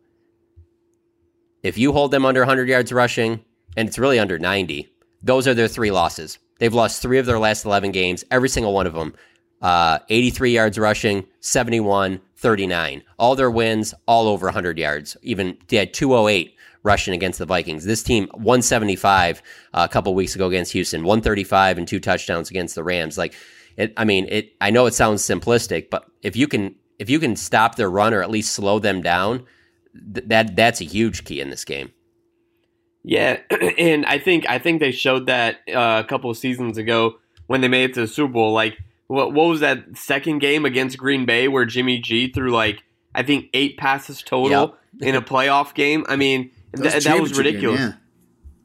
If 1.63 1.79
you 1.79 1.93
hold 1.93 2.11
them 2.11 2.27
under 2.27 2.43
100 2.43 2.69
yards 2.69 2.93
rushing, 2.93 3.43
and 3.79 3.89
it's 3.89 3.99
really 3.99 4.19
under 4.19 4.39
90, 4.39 4.93
those 5.23 5.49
are 5.49 5.55
their 5.55 5.69
three 5.69 5.91
losses. 5.91 6.39
They've 6.59 6.75
lost 6.75 7.01
three 7.01 7.19
of 7.19 7.27
their 7.27 7.39
last 7.39 7.65
11 7.65 7.93
games, 7.93 8.25
every 8.31 8.49
single 8.49 8.75
one 8.75 8.87
of 8.87 8.93
them 8.93 9.15
uh, 9.63 10.01
83 10.09 10.53
yards 10.53 10.79
rushing, 10.79 11.25
71, 11.41 12.21
39. 12.37 13.03
All 13.19 13.37
their 13.37 13.51
wins, 13.51 13.95
all 14.07 14.29
over 14.29 14.47
100 14.47 14.79
yards. 14.79 15.17
Even 15.23 15.57
they 15.69 15.77
had 15.77 15.95
208 15.95 16.55
rushing 16.83 17.15
against 17.15 17.39
the 17.39 17.47
Vikings. 17.47 17.85
This 17.85 18.03
team 18.03 18.29
175 18.35 19.43
uh, 19.73 19.87
a 19.89 19.93
couple 19.93 20.15
weeks 20.15 20.35
ago 20.35 20.49
against 20.49 20.73
Houston, 20.73 21.05
135 21.05 21.79
and 21.79 21.87
two 21.87 22.01
touchdowns 22.01 22.51
against 22.51 22.75
the 22.75 22.83
Rams. 22.83 23.17
Like, 23.17 23.35
it, 23.77 23.93
I 23.97 24.05
mean, 24.05 24.27
it. 24.29 24.53
I 24.61 24.71
know 24.71 24.87
it 24.87 24.95
sounds 24.95 25.23
simplistic, 25.23 25.89
but 25.89 26.05
if 26.23 26.37
you 26.37 26.47
can 26.47 26.75
if 26.99 27.09
you 27.09 27.19
can 27.19 27.37
stop 27.37 27.77
their 27.77 27.91
run 27.91 28.13
or 28.13 28.23
at 28.23 28.31
least 28.31 28.53
slow 28.53 28.79
them 28.79 29.01
down, 29.01 29.47
th- 30.15 30.27
that 30.29 30.57
that's 30.57 30.81
a 30.81 30.85
huge 30.85 31.25
key 31.25 31.41
in 31.41 31.51
this 31.51 31.65
game. 31.65 31.93
Yeah, 33.03 33.39
and 33.79 34.05
I 34.07 34.19
think 34.19 34.49
I 34.49 34.59
think 34.59 34.81
they 34.81 34.93
showed 34.93 35.27
that 35.27 35.61
uh, 35.69 36.03
a 36.05 36.09
couple 36.09 36.31
of 36.31 36.37
seasons 36.37 36.77
ago 36.77 37.15
when 37.47 37.61
they 37.61 37.69
made 37.69 37.91
it 37.91 37.95
to 37.95 38.03
the 38.03 38.09
Super 38.09 38.33
Bowl. 38.33 38.53
Like 38.53 38.79
what 39.13 39.33
what 39.35 39.49
was 39.49 39.61
that 39.61 39.85
second 39.95 40.39
game 40.39 40.65
against 40.65 40.97
Green 40.97 41.27
Bay 41.27 41.47
where 41.47 41.65
Jimmy 41.67 41.99
G 41.99 42.33
threw 42.33 42.51
like 42.51 42.83
I 43.15 43.23
think 43.23 43.51
eight 43.53 43.77
passes 43.77 44.23
total 44.23 44.79
yep. 44.99 45.09
in 45.09 45.15
a 45.15 45.21
playoff 45.21 45.75
game? 45.75 46.05
I 46.09 46.17
mean, 46.17 46.51
th- 46.75 47.05
that 47.05 47.21
was 47.21 47.37
ridiculous. 47.37 47.81
Game, 47.81 47.95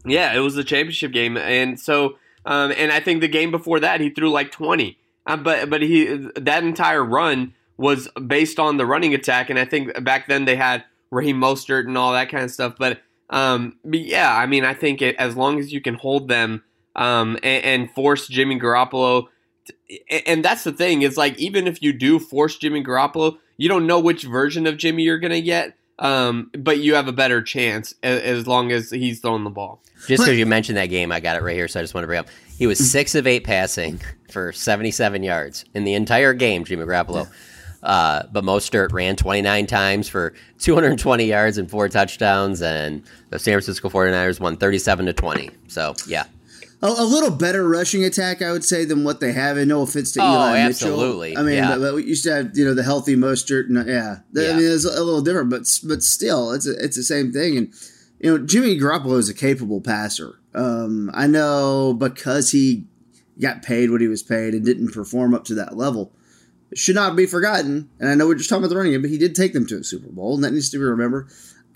Yeah, 0.05 0.33
it 0.33 0.39
was 0.39 0.55
the 0.55 0.63
championship 0.63 1.11
game, 1.11 1.35
and 1.35 1.77
so 1.77 2.15
um, 2.45 2.71
and 2.77 2.93
I 2.93 3.01
think 3.01 3.19
the 3.19 3.27
game 3.27 3.51
before 3.51 3.81
that 3.81 3.99
he 3.99 4.09
threw 4.09 4.31
like 4.31 4.51
twenty. 4.51 4.97
Uh, 5.25 5.35
but 5.35 5.69
but 5.69 5.81
he 5.81 6.05
that 6.37 6.63
entire 6.63 7.03
run 7.03 7.53
was 7.75 8.07
based 8.25 8.57
on 8.57 8.77
the 8.77 8.85
running 8.85 9.13
attack, 9.13 9.49
and 9.49 9.59
I 9.59 9.65
think 9.65 10.01
back 10.03 10.27
then 10.29 10.45
they 10.45 10.55
had 10.55 10.85
Raheem 11.11 11.41
Mostert 11.41 11.87
and 11.87 11.97
all 11.97 12.13
that 12.13 12.29
kind 12.29 12.45
of 12.45 12.51
stuff. 12.51 12.75
But 12.79 13.01
um, 13.29 13.77
but 13.83 13.99
yeah, 13.99 14.33
I 14.33 14.45
mean, 14.45 14.63
I 14.63 14.73
think 14.73 15.01
it, 15.01 15.17
as 15.17 15.35
long 15.35 15.59
as 15.59 15.73
you 15.73 15.81
can 15.81 15.95
hold 15.95 16.29
them 16.29 16.63
um, 16.95 17.35
and, 17.43 17.65
and 17.65 17.91
force 17.91 18.29
Jimmy 18.29 18.57
Garoppolo, 18.57 19.27
and 20.27 20.43
that's 20.43 20.63
the 20.63 20.71
thing 20.71 21.01
is 21.01 21.17
like 21.17 21.37
even 21.37 21.67
if 21.67 21.81
you 21.81 21.93
do 21.93 22.19
force 22.19 22.57
Jimmy 22.57 22.83
Garoppolo, 22.83 23.37
you 23.57 23.69
don't 23.69 23.87
know 23.87 23.99
which 23.99 24.23
version 24.23 24.67
of 24.67 24.77
Jimmy 24.77 25.03
you're 25.03 25.19
gonna 25.19 25.41
get. 25.41 25.73
Um, 25.99 26.51
but 26.53 26.77
you 26.77 26.93
have 26.93 27.07
a 27.07 27.11
better 27.11 27.41
chance 27.41 27.95
as, 28.03 28.21
as 28.21 28.47
long 28.47 28.71
as 28.71 28.91
he's 28.91 29.19
throwing 29.19 29.43
the 29.43 29.49
ball. 29.49 29.81
Just 30.07 30.23
because 30.23 30.37
you 30.37 30.45
mentioned 30.45 30.77
that 30.77 30.87
game, 30.87 31.11
I 31.11 31.19
got 31.19 31.37
it 31.37 31.41
right 31.41 31.55
here, 31.55 31.67
so 31.67 31.79
I 31.79 31.83
just 31.83 31.95
want 31.95 32.03
to 32.03 32.07
bring 32.07 32.19
up. 32.19 32.27
He 32.55 32.67
was 32.67 32.77
six 32.91 33.15
of 33.15 33.25
eight 33.25 33.43
passing 33.43 33.99
for 34.29 34.51
77 34.51 35.23
yards 35.23 35.65
in 35.73 35.85
the 35.85 35.95
entire 35.95 36.33
game, 36.33 36.65
Jimmy 36.65 36.85
Garoppolo. 36.85 37.27
Uh, 37.81 38.23
but 38.31 38.43
Mostert 38.43 38.91
ran 38.91 39.15
29 39.15 39.65
times 39.65 40.09
for 40.09 40.33
220 40.59 41.25
yards 41.25 41.57
and 41.57 41.69
four 41.69 41.87
touchdowns, 41.89 42.61
and 42.61 43.03
the 43.29 43.39
San 43.39 43.53
Francisco 43.53 43.89
49ers 43.89 44.39
won 44.39 44.57
37 44.57 45.07
to 45.07 45.13
20. 45.13 45.49
So, 45.67 45.95
yeah. 46.07 46.25
A, 46.81 46.87
a 46.87 47.03
little 47.05 47.31
better 47.31 47.67
rushing 47.67 48.03
attack, 48.05 48.41
I 48.41 48.51
would 48.51 48.63
say, 48.63 48.85
than 48.85 49.03
what 49.03 49.19
they 49.19 49.31
have. 49.31 49.57
And 49.57 49.67
no 49.67 49.81
offense 49.81 50.11
to 50.11 50.19
Oh, 50.21 50.25
Eli 50.33 50.57
absolutely. 50.59 51.29
Mitchell. 51.29 51.43
I 51.43 51.45
mean, 51.47 51.55
Yeah. 51.55 51.69
but, 51.75 51.79
but 51.79 51.95
we 51.95 52.03
used 52.05 52.23
to 52.25 52.33
have 52.35 52.51
you 52.57 52.65
know 52.65 52.73
the 52.75 52.83
healthy 52.83 53.15
Mostert. 53.15 53.65
And, 53.67 53.87
yeah, 53.87 54.17
I 54.35 54.39
Yeah. 54.41 54.55
mean 54.57 54.65
it's 54.71 54.85
a 54.85 55.03
little 55.03 55.21
different, 55.21 55.49
but 55.49 55.61
but 55.83 56.03
still, 56.03 56.51
it's 56.51 56.67
a, 56.67 56.73
it's 56.83 56.95
the 56.97 57.03
same 57.03 57.31
thing. 57.31 57.57
And 57.57 57.73
you 58.19 58.31
know, 58.37 58.43
Jimmy 58.45 58.79
Garoppolo 58.79 59.17
is 59.17 59.29
a 59.29 59.33
capable 59.33 59.81
passer. 59.81 60.35
Um, 60.55 61.09
I 61.13 61.27
know 61.27 61.93
because 61.93 62.51
he 62.51 62.85
got 63.39 63.61
paid 63.63 63.91
what 63.91 64.01
he 64.01 64.07
was 64.07 64.23
paid 64.23 64.53
and 64.55 64.65
didn't 64.65 64.91
perform 64.91 65.33
up 65.35 65.43
to 65.45 65.55
that 65.55 65.77
level. 65.77 66.11
It 66.71 66.77
should 66.77 66.95
not 66.95 67.15
be 67.15 67.25
forgotten. 67.27 67.89
And 67.99 68.09
I 68.09 68.15
know 68.15 68.27
we're 68.27 68.35
just 68.35 68.49
talking 68.49 68.63
about 68.63 68.69
the 68.69 68.75
running 68.77 68.91
game, 68.91 69.01
but 69.01 69.11
he 69.11 69.17
did 69.17 69.35
take 69.35 69.53
them 69.53 69.65
to 69.67 69.77
a 69.77 69.83
Super 69.83 70.09
Bowl, 70.09 70.35
and 70.35 70.43
that 70.43 70.51
needs 70.51 70.69
to 70.71 70.77
be 70.77 70.83
remembered. 70.83 71.27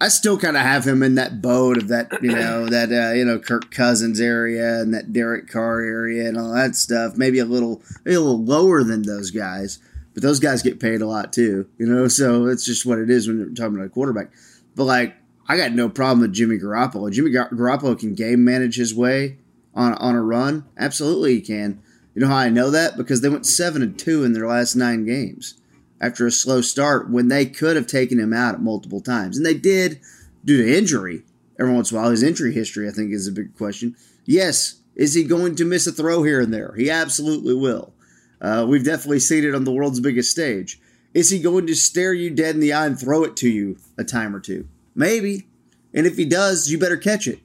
I 0.02 0.08
still 0.08 0.36
kind 0.36 0.58
of 0.58 0.64
have 0.64 0.88
him 0.88 1.04
in 1.04 1.14
that 1.16 1.44
boat 1.44 1.78
of 1.78 1.88
that, 1.90 2.24
you 2.24 2.32
know, 2.32 2.66
that 2.70 2.92
uh, 2.92 3.14
you 3.14 3.24
know 3.24 3.38
Kirk 3.38 3.70
Cousins 3.70 4.20
area 4.20 4.82
and 4.82 4.96
that 4.96 5.14
Derek 5.14 5.48
Carr 5.48 5.82
area 5.82 6.28
and 6.28 6.40
all 6.40 6.52
that 6.54 6.76
stuff. 6.76 7.18
Maybe 7.18 7.38
a 7.38 7.46
little, 7.46 7.84
maybe 8.04 8.16
a 8.16 8.20
little 8.20 8.44
lower 8.44 8.84
than 8.84 9.04
those 9.04 9.30
guys, 9.30 9.78
but 10.16 10.24
those 10.24 10.40
guys 10.40 10.64
get 10.64 10.80
paid 10.80 11.02
a 11.02 11.06
lot 11.06 11.32
too, 11.32 11.70
you 11.78 11.86
know. 11.86 12.08
So 12.08 12.48
it's 12.48 12.66
just 12.66 12.84
what 12.84 12.98
it 12.98 13.12
is 13.12 13.28
when 13.28 13.38
you're 13.38 13.50
talking 13.50 13.76
about 13.76 13.86
a 13.86 13.90
quarterback. 13.90 14.32
But 14.76 14.86
like, 14.86 15.16
I 15.48 15.56
got 15.56 15.74
no 15.74 15.88
problem 15.88 16.22
with 16.22 16.34
Jimmy 16.34 16.58
Garoppolo. 16.58 17.12
Jimmy 17.12 17.30
Gar- 17.30 17.52
Garoppolo 17.52 17.98
can 17.98 18.16
game 18.16 18.44
manage 18.44 18.78
his 18.78 18.96
way 18.96 19.38
on 19.76 19.94
on 19.94 20.16
a 20.16 20.22
run. 20.24 20.66
Absolutely, 20.80 21.36
he 21.36 21.42
can. 21.42 21.80
You 22.16 22.22
know 22.22 22.28
how 22.28 22.38
I 22.38 22.50
know 22.50 22.72
that 22.72 22.98
because 22.98 23.22
they 23.22 23.30
went 23.30 23.46
seven 23.46 23.84
and 23.84 24.00
two 24.00 24.24
in 24.24 24.34
their 24.34 24.48
last 24.48 24.74
nine 24.76 25.06
games 25.06 25.61
after 26.02 26.26
a 26.26 26.32
slow 26.32 26.60
start 26.62 27.10
when 27.10 27.28
they 27.28 27.46
could 27.46 27.76
have 27.78 27.88
taken 27.88 28.20
him 28.20 28.34
out 28.34 28.62
multiple 28.62 29.00
times. 29.00 29.38
And 29.38 29.46
they 29.46 29.54
did 29.54 30.02
due 30.44 30.58
to 30.58 30.78
injury 30.78 31.22
every 31.60 31.74
once 31.74 31.92
in 31.92 31.98
a 31.98 32.02
while. 32.02 32.10
His 32.10 32.24
injury 32.24 32.52
history, 32.54 32.90
I 32.90 32.92
think, 32.92 33.14
is 33.14 33.28
a 33.28 33.32
big 33.32 33.56
question. 33.56 33.96
Yes, 34.26 34.82
is 34.96 35.14
he 35.14 35.24
going 35.24 35.56
to 35.56 35.66
miss 35.66 35.88
a 35.88 35.92
throw 35.92 36.24
here 36.24 36.42
and 36.42 36.54
there? 36.54 36.74
He 36.76 36.90
absolutely 36.90 37.54
will. 37.54 37.94
Uh, 38.42 38.66
we've 38.68 38.84
definitely 38.84 39.20
seen 39.20 39.44
it 39.44 39.54
on 39.54 39.64
the 39.64 39.72
world's 39.72 40.00
biggest 40.00 40.32
stage. 40.32 40.82
Is 41.14 41.30
he 41.30 41.40
going 41.40 41.68
to 41.68 41.76
stare 41.76 42.14
you 42.14 42.32
dead 42.32 42.56
in 42.56 42.62
the 42.62 42.74
eye 42.74 42.88
and 42.88 43.00
throw 43.00 43.24
it 43.24 43.36
to 43.38 43.50
you 43.50 43.78
a 43.98 44.04
time 44.04 44.36
or 44.36 44.40
two? 44.40 44.68
Maybe. 44.96 45.48
And 45.94 46.08
if 46.08 46.18
he 46.18 46.26
does, 46.26 46.72
you 46.72 46.80
better 46.80 46.98
catch 46.98 47.28
it 47.28 47.40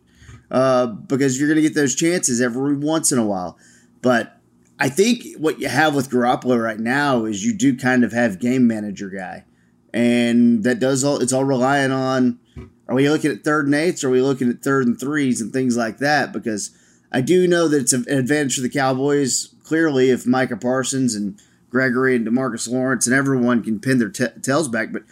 uh, 0.50 0.86
because 0.86 1.38
you're 1.38 1.48
going 1.48 1.56
to 1.56 1.68
get 1.68 1.74
those 1.74 1.94
chances 1.94 2.40
every 2.40 2.76
once 2.76 3.12
in 3.12 3.18
a 3.18 3.26
while. 3.26 3.58
But 4.02 4.35
I 4.78 4.88
think 4.88 5.24
what 5.38 5.58
you 5.58 5.68
have 5.68 5.94
with 5.94 6.10
Garoppolo 6.10 6.62
right 6.62 6.78
now 6.78 7.24
is 7.24 7.44
you 7.44 7.56
do 7.56 7.76
kind 7.76 8.04
of 8.04 8.12
have 8.12 8.38
game 8.38 8.66
manager 8.66 9.08
guy, 9.08 9.44
and 9.94 10.64
that 10.64 10.78
does 10.78 11.02
all. 11.02 11.18
It's 11.18 11.32
all 11.32 11.44
relying 11.44 11.92
on. 11.92 12.38
Are 12.88 12.94
we 12.94 13.08
looking 13.08 13.32
at 13.32 13.42
third 13.42 13.66
and 13.66 13.74
eights? 13.74 14.04
Or 14.04 14.08
are 14.08 14.12
we 14.12 14.20
looking 14.20 14.48
at 14.48 14.62
third 14.62 14.86
and 14.86 14.98
threes 14.98 15.40
and 15.40 15.52
things 15.52 15.76
like 15.76 15.98
that? 15.98 16.32
Because 16.32 16.70
I 17.10 17.20
do 17.20 17.48
know 17.48 17.68
that 17.68 17.80
it's 17.80 17.92
an 17.92 18.04
advantage 18.08 18.56
for 18.56 18.60
the 18.60 18.68
Cowboys. 18.68 19.54
Clearly, 19.64 20.10
if 20.10 20.26
Micah 20.26 20.56
Parsons 20.56 21.14
and 21.14 21.40
Gregory 21.70 22.14
and 22.14 22.26
Demarcus 22.26 22.70
Lawrence 22.70 23.06
and 23.06 23.16
everyone 23.16 23.62
can 23.62 23.80
pin 23.80 23.98
their 23.98 24.08
t- 24.08 24.26
tails 24.40 24.68
back, 24.68 24.92
but 24.92 25.02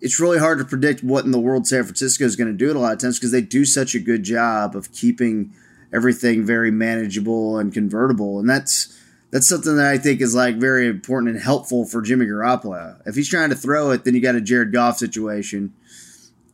it's 0.00 0.18
really 0.18 0.38
hard 0.38 0.58
to 0.58 0.64
predict 0.64 1.04
what 1.04 1.24
in 1.24 1.30
the 1.30 1.38
world 1.38 1.66
San 1.66 1.84
Francisco 1.84 2.24
is 2.24 2.34
going 2.34 2.50
to 2.50 2.56
do 2.56 2.70
at 2.70 2.76
a 2.76 2.78
lot 2.78 2.92
of 2.92 2.98
times 2.98 3.18
because 3.18 3.30
they 3.30 3.40
do 3.40 3.64
such 3.64 3.94
a 3.94 4.00
good 4.00 4.24
job 4.24 4.74
of 4.74 4.90
keeping 4.92 5.54
everything 5.92 6.44
very 6.44 6.70
manageable 6.70 7.58
and 7.58 7.72
convertible, 7.72 8.38
and 8.38 8.48
that's 8.48 8.98
that's 9.30 9.48
something 9.48 9.76
that 9.76 9.86
I 9.90 9.98
think 9.98 10.20
is 10.20 10.34
like 10.34 10.56
very 10.56 10.86
important 10.88 11.34
and 11.34 11.42
helpful 11.42 11.84
for 11.86 12.02
Jimmy 12.02 12.26
Garoppolo. 12.26 13.00
If 13.06 13.14
he's 13.14 13.28
trying 13.28 13.50
to 13.50 13.56
throw 13.56 13.90
it, 13.90 14.04
then 14.04 14.14
you 14.14 14.20
got 14.20 14.34
a 14.34 14.40
Jared 14.40 14.72
Goff 14.72 14.98
situation 14.98 15.72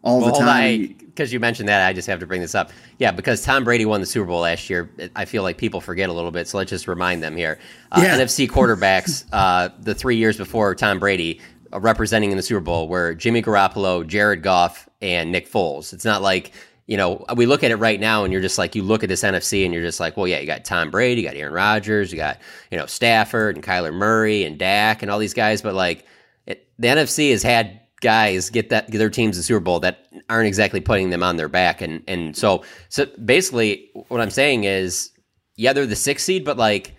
all 0.03 0.21
Well, 0.21 0.31
the 0.33 0.39
time. 0.39 0.95
because 0.99 1.33
you 1.33 1.41
mentioned 1.41 1.69
that, 1.69 1.85
I 1.87 1.93
just 1.93 2.07
have 2.07 2.21
to 2.21 2.27
bring 2.27 2.41
this 2.41 2.55
up. 2.55 2.71
Yeah, 2.99 3.11
because 3.11 3.43
Tom 3.43 3.65
Brady 3.65 3.85
won 3.85 4.01
the 4.01 4.07
Super 4.07 4.27
Bowl 4.27 4.41
last 4.43 4.71
year. 4.71 4.89
I 5.17 5.25
feel 5.25 5.43
like 5.43 5.59
people 5.59 5.81
forget 5.81 6.09
a 6.09 6.13
little 6.13 6.31
bit, 6.31 6.47
so 6.47 6.57
let's 6.59 6.71
just 6.71 6.87
remind 6.87 7.21
them 7.21 7.37
here. 7.37 7.59
Uh, 7.91 8.03
Yeah. 8.05 8.17
NFC 8.17 8.49
quarterbacks, 8.49 9.25
uh, 9.33 9.71
the 9.81 9.95
three 9.97 10.17
years 10.17 10.37
before 10.37 10.73
Tom 10.77 11.01
Brady, 11.01 11.41
uh, 11.73 11.81
representing 11.81 12.31
in 12.31 12.37
the 12.37 12.45
Super 12.45 12.61
Bowl 12.61 12.87
were 12.87 13.13
Jimmy 13.15 13.43
Garoppolo, 13.43 14.07
Jared 14.07 14.43
Goff, 14.45 14.89
and 15.03 15.33
Nick 15.33 15.51
Foles. 15.51 15.93
It's 15.93 16.05
not 16.05 16.23
like 16.23 16.53
you 16.89 16.97
know 16.97 17.23
we 17.37 17.45
look 17.47 17.63
at 17.63 17.71
it 17.71 17.77
right 17.77 18.01
now, 18.01 18.25
and 18.25 18.33
you're 18.33 18.43
just 18.43 18.57
like 18.57 18.75
you 18.75 18.83
look 18.83 19.05
at 19.05 19.11
this 19.11 19.23
NFC, 19.23 19.65
and 19.65 19.73
you're 19.75 19.83
just 19.83 20.01
like, 20.01 20.17
well, 20.17 20.27
yeah, 20.27 20.41
you 20.41 20.47
got 20.47 20.65
Tom 20.65 20.91
Brady, 20.91 21.21
you 21.21 21.29
got 21.29 21.37
Aaron 21.37 21.53
Rodgers, 21.53 22.11
you 22.11 22.17
got 22.17 22.39
you 22.71 22.79
know 22.79 22.87
Stafford 22.87 23.57
and 23.57 23.65
Kyler 23.65 23.93
Murray 23.93 24.43
and 24.45 24.59
Dak 24.59 25.03
and 25.03 25.11
all 25.11 25.19
these 25.19 25.35
guys, 25.35 25.61
but 25.61 25.75
like 25.75 26.07
it, 26.47 26.67
the 26.79 26.89
NFC 26.89 27.31
has 27.31 27.43
had 27.43 27.81
guys 28.01 28.49
get 28.49 28.71
that 28.71 28.91
get 28.91 28.99
their 28.99 29.11
teams 29.11 29.37
the 29.37 29.43
Super 29.43 29.61
Bowl 29.61 29.81
that 29.81 30.07
aren't 30.31 30.49
exactly 30.49 30.81
putting 30.81 31.11
them 31.11 31.23
on 31.23 31.37
their 31.37 31.49
back, 31.51 31.83
and 31.83 32.03
and 32.09 32.35
so 32.35 32.65
so 32.89 33.05
basically 33.23 33.91
what 34.09 34.23
I'm 34.23 34.31
saying 34.31 34.65
is 34.65 35.11
yeah 35.57 35.75
they're 35.75 35.87
the 35.87 35.95
sixth 35.95 36.25
seed, 36.25 36.43
but 36.43 36.57
like 36.57 36.95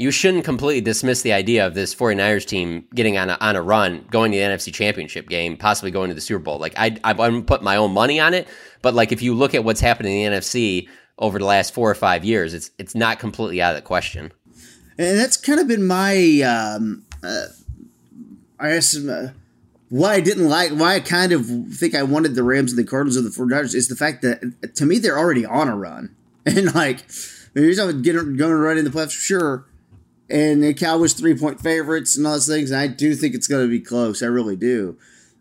you 0.00 0.10
shouldn't 0.10 0.44
completely 0.44 0.80
dismiss 0.80 1.20
the 1.20 1.34
idea 1.34 1.66
of 1.66 1.74
this 1.74 1.94
49ers 1.94 2.46
team 2.46 2.86
getting 2.94 3.18
on 3.18 3.28
a, 3.28 3.36
on 3.38 3.54
a 3.54 3.60
run, 3.60 4.06
going 4.10 4.32
to 4.32 4.38
the 4.38 4.42
NFC 4.42 4.72
Championship 4.72 5.28
game, 5.28 5.58
possibly 5.58 5.90
going 5.90 6.08
to 6.08 6.14
the 6.14 6.22
Super 6.22 6.38
Bowl. 6.38 6.58
Like 6.58 6.72
I 6.78 6.96
I 7.04 7.12
wouldn't 7.12 7.46
put 7.46 7.62
my 7.62 7.76
own 7.76 7.92
money 7.92 8.18
on 8.18 8.32
it, 8.32 8.48
but 8.80 8.94
like 8.94 9.12
if 9.12 9.20
you 9.20 9.34
look 9.34 9.54
at 9.54 9.62
what's 9.62 9.80
happened 9.80 10.08
in 10.08 10.32
the 10.32 10.38
NFC 10.38 10.88
over 11.18 11.38
the 11.38 11.44
last 11.44 11.74
four 11.74 11.90
or 11.90 11.94
five 11.94 12.24
years, 12.24 12.54
it's 12.54 12.70
it's 12.78 12.94
not 12.94 13.18
completely 13.18 13.60
out 13.60 13.74
of 13.74 13.76
the 13.76 13.86
question. 13.86 14.32
and 14.96 15.18
that's 15.18 15.36
kind 15.36 15.60
of 15.60 15.68
been 15.68 15.86
my 15.86 16.40
um, 16.40 17.04
uh, 17.22 17.48
I 18.58 18.70
guess 18.70 18.96
uh, 18.96 19.32
why 19.90 20.14
I 20.14 20.20
didn't 20.20 20.48
like 20.48 20.70
why 20.70 20.94
I 20.94 21.00
kind 21.00 21.32
of 21.32 21.44
think 21.74 21.94
I 21.94 22.04
wanted 22.04 22.36
the 22.36 22.42
Rams 22.42 22.72
and 22.72 22.78
the 22.78 22.90
Cardinals 22.90 23.16
of 23.16 23.24
the 23.24 23.30
49ers 23.30 23.74
is 23.74 23.88
the 23.88 23.96
fact 23.96 24.22
that 24.22 24.74
to 24.76 24.86
me 24.86 24.98
they're 24.98 25.18
already 25.18 25.44
on 25.44 25.68
a 25.68 25.76
run 25.76 26.16
and 26.46 26.74
like 26.74 27.04
you're 27.54 27.74
talking 27.74 28.00
getting 28.00 28.38
going 28.38 28.50
to 28.50 28.56
run 28.56 28.78
in 28.78 28.86
the 28.86 28.90
playoffs 28.90 29.12
for 29.12 29.20
sure 29.20 29.66
and 30.30 30.62
the 30.62 30.74
Cowboys 30.74 31.12
three 31.12 31.36
point 31.36 31.60
favorites 31.60 32.16
and 32.16 32.26
all 32.26 32.34
those 32.34 32.46
things 32.46 32.70
and 32.70 32.80
I 32.80 32.86
do 32.86 33.14
think 33.14 33.34
it's 33.34 33.46
going 33.46 33.64
to 33.64 33.70
be 33.70 33.80
close 33.80 34.22
I 34.22 34.26
really 34.26 34.56
do. 34.56 34.96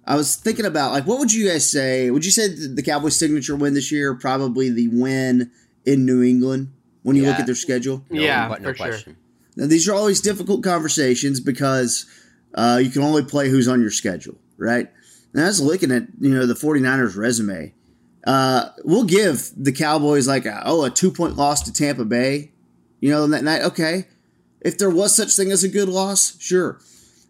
I 0.06 0.16
was 0.16 0.36
thinking 0.36 0.66
about 0.66 0.92
like 0.92 1.06
what 1.06 1.20
would 1.20 1.34
you 1.34 1.48
guys 1.50 1.70
say? 1.70 2.10
Would 2.10 2.26
you 2.26 2.32
say 2.32 2.48
the 2.48 2.68
the 2.68 2.84
Cowboys 2.84 3.18
signature 3.18 3.56
win 3.56 3.74
this 3.74 3.92
year 3.92 4.16
probably 4.16 4.70
the 4.70 4.88
win 4.88 5.52
in 5.86 6.06
New 6.06 6.24
England 6.24 6.72
when 7.04 7.16
you 7.16 7.26
look 7.26 7.40
at 7.40 7.46
their 7.46 7.56
schedule? 7.56 8.04
No, 8.10 8.22
Yeah, 8.22 8.56
no 8.60 8.74
for 8.74 8.92
sure. 8.92 9.16
Now, 9.56 9.68
these 9.68 9.90
are 9.90 9.94
always 9.94 10.22
difficult 10.22 10.64
conversations 10.64 11.42
because 11.42 12.06
uh, 12.54 12.80
you 12.82 12.90
can 12.90 13.02
only 13.02 13.24
play 13.24 13.50
who's 13.50 13.68
on 13.68 13.82
your 13.82 13.92
schedule, 13.92 14.38
right? 14.58 14.90
And 15.34 15.44
I 15.44 15.48
was 15.48 15.62
looking 15.62 15.92
at, 15.92 16.04
you 16.20 16.34
know, 16.34 16.46
the 16.46 16.54
49ers 16.54 17.18
resume. 17.18 17.74
Uh, 18.26 18.70
we'll 18.86 19.04
give 19.04 19.52
the 19.58 19.74
Cowboys 19.74 20.28
like, 20.28 20.46
a, 20.46 20.62
oh, 20.66 20.86
a 20.86 20.90
two 20.90 21.12
point 21.12 21.36
loss 21.36 21.64
to 21.64 21.74
Tampa 21.74 22.06
Bay, 22.06 22.52
you 23.02 23.10
know, 23.12 23.28
that 23.28 23.44
night. 23.44 23.64
Okay. 23.64 24.08
If 24.62 24.78
there 24.78 24.90
was 24.90 25.16
such 25.16 25.36
thing 25.36 25.52
as 25.52 25.64
a 25.64 25.70
good 25.70 25.90
loss, 25.90 26.40
sure. 26.40 26.80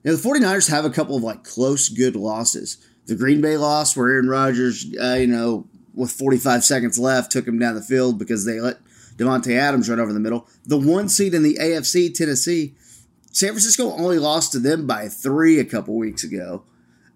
Now, 0.04 0.12
the 0.14 0.18
49ers 0.18 0.70
have 0.70 0.86
a 0.86 0.90
couple 0.90 1.18
of 1.18 1.24
like 1.24 1.44
close 1.44 1.90
good 1.90 2.16
losses. 2.16 2.78
The 3.06 3.16
Green 3.16 3.42
Bay 3.42 3.58
loss 3.58 3.96
where 3.96 4.10
Aaron 4.10 4.30
Rodgers, 4.30 4.86
uh, 5.02 5.16
you 5.16 5.28
know, 5.28 5.68
with 5.94 6.12
45 6.12 6.64
seconds 6.64 6.98
left, 6.98 7.32
took 7.32 7.48
him 7.48 7.60
down 7.60 7.76
the 7.76 7.82
field 7.82 8.18
because 8.18 8.46
they 8.46 8.60
let 8.60 8.78
Davante 9.18 9.58
Adams 9.58 9.90
run 9.90 10.00
over 10.00 10.14
the 10.14 10.20
middle. 10.20 10.48
The 10.66 10.78
one 10.78 11.10
seed 11.10 11.34
in 11.34 11.44
the 11.44 11.58
AFC, 11.60 12.14
Tennessee, 12.14 12.76
San 13.32 13.50
Francisco 13.50 13.92
only 13.92 14.18
lost 14.18 14.52
to 14.54 14.60
them 14.60 14.88
by 14.88 15.08
three 15.08 15.60
a 15.60 15.66
couple 15.66 15.96
weeks 15.96 16.24
ago. 16.24 16.64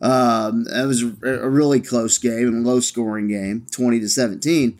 Um, 0.01 0.65
that 0.65 0.85
was 0.85 1.01
a 1.01 1.49
really 1.49 1.79
close 1.79 2.17
game 2.17 2.49
and 2.49 2.65
low 2.65 2.81
scoring 2.81 3.29
game, 3.29 3.65
20 3.71 4.01
to 4.01 4.09
17. 4.09 4.77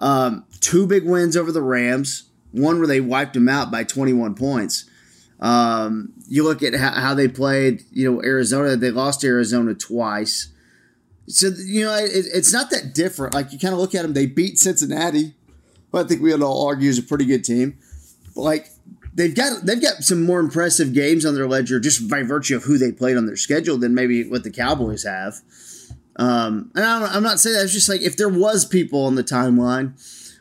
Um, 0.00 0.46
two 0.60 0.86
big 0.86 1.04
wins 1.04 1.36
over 1.36 1.52
the 1.52 1.62
Rams, 1.62 2.27
one 2.52 2.78
where 2.78 2.86
they 2.86 3.00
wiped 3.00 3.34
them 3.34 3.48
out 3.48 3.70
by 3.70 3.84
21 3.84 4.34
points. 4.34 4.88
Um, 5.40 6.12
you 6.26 6.42
look 6.42 6.62
at 6.62 6.74
how, 6.74 6.90
how 6.92 7.14
they 7.14 7.28
played, 7.28 7.84
you 7.92 8.10
know, 8.10 8.22
Arizona, 8.22 8.76
they 8.76 8.90
lost 8.90 9.24
Arizona 9.24 9.74
twice. 9.74 10.48
So 11.28 11.48
you 11.48 11.84
know, 11.84 11.94
it, 11.94 12.10
it's 12.12 12.52
not 12.52 12.70
that 12.70 12.94
different. 12.94 13.34
Like 13.34 13.52
you 13.52 13.58
kind 13.58 13.74
of 13.74 13.80
look 13.80 13.94
at 13.94 14.02
them, 14.02 14.14
they 14.14 14.26
beat 14.26 14.58
Cincinnati. 14.58 15.34
I 15.94 16.02
think 16.04 16.22
we 16.22 16.32
would 16.32 16.42
all 16.42 16.66
argue 16.66 16.88
is 16.88 16.98
a 16.98 17.02
pretty 17.02 17.24
good 17.24 17.44
team. 17.44 17.78
But 18.34 18.42
like 18.42 18.68
they've 19.14 19.34
got 19.34 19.64
they've 19.64 19.80
got 19.80 20.04
some 20.04 20.24
more 20.24 20.40
impressive 20.40 20.94
games 20.94 21.24
on 21.24 21.34
their 21.34 21.46
ledger 21.46 21.80
just 21.80 22.08
by 22.08 22.22
virtue 22.22 22.56
of 22.56 22.64
who 22.64 22.78
they 22.78 22.92
played 22.92 23.16
on 23.16 23.26
their 23.26 23.36
schedule 23.36 23.76
than 23.78 23.94
maybe 23.94 24.28
what 24.28 24.44
the 24.44 24.50
Cowboys 24.50 25.04
have. 25.04 25.40
Um, 26.16 26.72
and 26.74 26.84
I'm, 26.84 27.04
I'm 27.04 27.22
not 27.22 27.38
saying 27.38 27.56
that. 27.56 27.64
It's 27.64 27.72
just 27.72 27.88
like 27.88 28.00
if 28.00 28.16
there 28.16 28.28
was 28.28 28.64
people 28.64 29.04
on 29.04 29.14
the 29.14 29.24
timeline, 29.24 29.92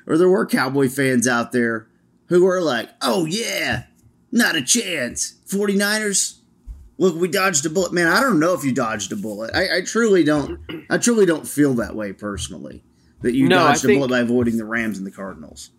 or 0.08 0.17
there 0.17 0.30
were 0.30 0.46
Cowboy 0.46 0.89
fans 0.89 1.28
out 1.28 1.52
there 1.52 1.88
who 2.27 2.43
were 2.43 2.61
like, 2.61 2.89
"Oh 3.01 3.25
yeah, 3.25 3.83
not 4.31 4.55
a 4.55 4.61
chance." 4.61 5.33
49ers, 5.47 6.39
look, 6.97 7.15
we 7.15 7.27
dodged 7.27 7.65
a 7.65 7.69
bullet. 7.69 7.93
Man, 7.93 8.07
I 8.07 8.19
don't 8.21 8.39
know 8.39 8.53
if 8.53 8.63
you 8.63 8.73
dodged 8.73 9.11
a 9.11 9.15
bullet. 9.15 9.51
I, 9.55 9.77
I 9.77 9.81
truly 9.81 10.23
don't. 10.23 10.59
I 10.89 10.97
truly 10.97 11.25
don't 11.25 11.47
feel 11.47 11.73
that 11.75 11.95
way 11.95 12.13
personally. 12.13 12.83
That 13.21 13.33
you 13.33 13.47
No, 13.47 13.57
dodged 13.57 13.83
a 13.83 13.87
think- 13.87 13.99
bullet 13.99 14.09
by 14.09 14.19
avoiding 14.19 14.57
the 14.57 14.65
Rams 14.65 14.97
and 14.97 15.07
the 15.07 15.11
Cardinals. 15.11 15.71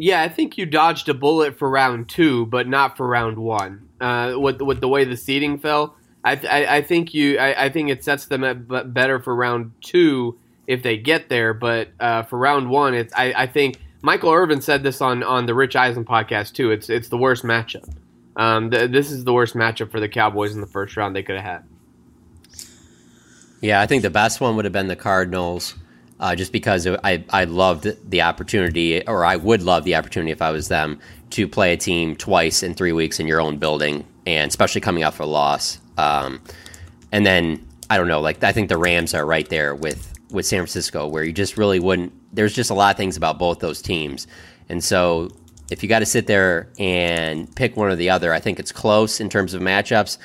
Yeah, 0.00 0.22
I 0.22 0.28
think 0.28 0.56
you 0.56 0.64
dodged 0.64 1.08
a 1.08 1.14
bullet 1.14 1.58
for 1.58 1.68
round 1.68 2.08
two, 2.08 2.46
but 2.46 2.68
not 2.68 2.96
for 2.96 3.06
round 3.06 3.36
one. 3.36 3.88
Uh, 4.00 4.34
with 4.38 4.60
with 4.62 4.80
the 4.80 4.86
way 4.88 5.04
the 5.04 5.16
seeding 5.16 5.58
fell, 5.58 5.96
I 6.24 6.32
I, 6.48 6.76
I 6.76 6.82
think 6.82 7.12
you 7.14 7.36
I, 7.38 7.64
I 7.64 7.68
think 7.68 7.90
it 7.90 8.04
sets 8.04 8.26
them 8.26 8.44
up 8.44 8.94
better 8.94 9.18
for 9.18 9.34
round 9.34 9.72
two 9.80 10.38
if 10.68 10.82
they 10.84 10.96
get 10.96 11.28
there. 11.28 11.52
But 11.52 11.88
uh, 11.98 12.22
for 12.22 12.38
round 12.38 12.70
one, 12.70 12.94
it's 12.94 13.12
I, 13.14 13.32
I 13.36 13.46
think 13.48 13.78
Michael 14.02 14.32
Irvin 14.32 14.60
said 14.60 14.82
this 14.82 15.00
on 15.00 15.22
on 15.22 15.46
the 15.46 15.54
Rich 15.54 15.76
Eisen 15.76 16.04
podcast 16.04 16.52
too. 16.52 16.70
It's 16.70 16.88
it's 16.88 17.08
the 17.08 17.18
worst 17.18 17.44
matchup. 17.44 17.88
Um, 18.36 18.70
th- 18.70 18.90
this 18.90 19.10
is 19.10 19.24
the 19.24 19.32
worst 19.32 19.54
matchup 19.54 19.90
for 19.90 19.98
the 19.98 20.08
Cowboys 20.08 20.54
in 20.54 20.60
the 20.60 20.66
first 20.66 20.96
round 20.96 21.16
they 21.16 21.22
could 21.22 21.36
have 21.36 21.44
had. 21.44 21.64
Yeah, 23.60 23.80
I 23.80 23.86
think 23.86 24.02
the 24.02 24.10
best 24.10 24.40
one 24.40 24.54
would 24.54 24.64
have 24.64 24.72
been 24.72 24.86
the 24.86 24.94
Cardinals, 24.94 25.74
uh, 26.20 26.36
just 26.36 26.52
because 26.52 26.86
I 26.86 27.24
I 27.30 27.44
loved 27.44 27.88
the 28.08 28.22
opportunity, 28.22 29.04
or 29.06 29.24
I 29.24 29.34
would 29.34 29.62
love 29.62 29.82
the 29.82 29.96
opportunity 29.96 30.30
if 30.30 30.40
I 30.40 30.52
was 30.52 30.68
them 30.68 31.00
to 31.30 31.48
play 31.48 31.72
a 31.72 31.76
team 31.76 32.14
twice 32.14 32.62
in 32.62 32.74
three 32.74 32.92
weeks 32.92 33.18
in 33.18 33.26
your 33.26 33.40
own 33.40 33.58
building, 33.58 34.06
and 34.26 34.48
especially 34.48 34.80
coming 34.80 35.02
off 35.02 35.18
a 35.18 35.24
loss. 35.24 35.80
Um, 35.96 36.40
and 37.10 37.26
then 37.26 37.66
I 37.90 37.96
don't 37.96 38.06
know, 38.06 38.20
like 38.20 38.44
I 38.44 38.52
think 38.52 38.68
the 38.68 38.78
Rams 38.78 39.12
are 39.14 39.26
right 39.26 39.48
there 39.48 39.74
with 39.74 40.12
with 40.30 40.46
San 40.46 40.58
Francisco, 40.60 41.06
where 41.06 41.24
you 41.24 41.32
just 41.32 41.56
really 41.56 41.80
wouldn't. 41.80 42.12
There's 42.34 42.54
just 42.54 42.70
a 42.70 42.74
lot 42.74 42.90
of 42.90 42.96
things 42.96 43.16
about 43.16 43.38
both 43.38 43.60
those 43.60 43.80
teams, 43.82 44.26
and 44.68 44.82
so 44.82 45.30
if 45.70 45.82
you 45.82 45.88
got 45.88 45.98
to 45.98 46.06
sit 46.06 46.26
there 46.26 46.68
and 46.78 47.54
pick 47.56 47.76
one 47.76 47.88
or 47.88 47.96
the 47.96 48.10
other, 48.10 48.32
I 48.32 48.40
think 48.40 48.58
it's 48.58 48.72
close 48.72 49.20
in 49.20 49.28
terms 49.28 49.52
of 49.54 49.60
matchups. 49.60 50.18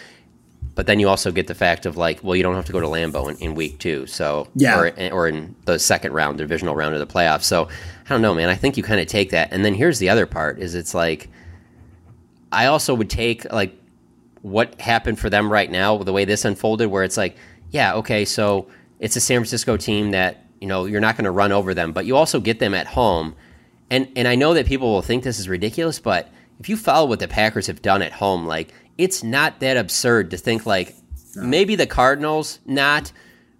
But 0.76 0.88
then 0.88 1.00
you 1.00 1.08
also 1.08 1.32
get 1.32 1.46
the 1.48 1.54
fact 1.54 1.86
of 1.86 1.98
like, 1.98 2.24
well, 2.24 2.36
you 2.36 2.42
don't 2.42 2.56
have 2.56 2.66
to 2.66 2.72
go 2.72 2.80
to 2.80 2.88
Lambeau 2.88 3.30
in, 3.30 3.38
in 3.38 3.54
week 3.54 3.78
two, 3.78 4.08
so 4.08 4.48
Yeah. 4.56 4.80
or, 4.80 5.12
or 5.12 5.28
in 5.28 5.56
the 5.66 5.78
second 5.78 6.14
round, 6.14 6.40
the 6.40 6.44
divisional 6.46 6.74
round 6.76 6.96
of 6.96 7.00
the 7.00 7.06
playoffs. 7.14 7.44
So 7.44 7.66
I 7.68 8.10
don't 8.10 8.22
know, 8.24 8.34
man. 8.34 8.50
I 8.50 8.56
think 8.56 8.76
you 8.78 8.82
kind 8.84 9.00
of 9.00 9.06
take 9.08 9.30
that, 9.32 9.52
and 9.52 9.64
then 9.64 9.74
here's 9.76 10.00
the 10.00 10.10
other 10.10 10.26
part: 10.26 10.60
is 10.60 10.74
it's 10.76 10.94
like 10.96 11.30
I 12.52 12.68
also 12.68 12.94
would 12.94 13.10
take 13.10 13.52
like 13.52 13.76
what 14.42 14.80
happened 14.82 15.20
for 15.20 15.30
them 15.30 15.52
right 15.52 15.70
now, 15.72 15.98
the 15.98 16.14
way 16.14 16.26
this 16.26 16.44
unfolded, 16.46 16.88
where 16.90 17.04
it's 17.04 17.18
like, 17.18 17.36
yeah, 17.72 17.94
okay, 17.96 18.26
so 18.26 18.68
it's 19.04 19.16
a 19.18 19.20
San 19.22 19.40
Francisco 19.42 19.76
team 19.78 20.12
that 20.12 20.46
you 20.62 20.68
know 20.68 20.86
you're 20.86 21.02
not 21.02 21.18
going 21.18 21.26
to 21.26 21.32
run 21.32 21.52
over 21.52 21.74
them, 21.74 21.92
but 21.92 22.06
you 22.06 22.16
also 22.16 22.40
get 22.40 22.60
them 22.60 22.74
at 22.74 22.88
home, 22.88 23.36
and 23.92 24.08
and 24.16 24.28
I 24.28 24.36
know 24.36 24.54
that 24.54 24.66
people 24.66 24.92
will 24.94 25.02
think 25.02 25.24
this 25.24 25.40
is 25.40 25.48
ridiculous, 25.50 26.00
but 26.00 26.30
if 26.60 26.70
you 26.70 26.78
follow 26.78 27.08
what 27.10 27.20
the 27.20 27.28
Packers 27.28 27.68
have 27.68 27.82
done 27.82 28.02
at 28.02 28.14
home, 28.14 28.46
like 28.46 28.74
it's 28.98 29.24
not 29.24 29.60
that 29.60 29.76
absurd 29.78 30.32
to 30.32 30.38
think 30.38 30.66
like 30.66 30.96
maybe 31.36 31.76
the 31.76 31.88
Cardinals 31.88 32.60
not, 32.66 33.12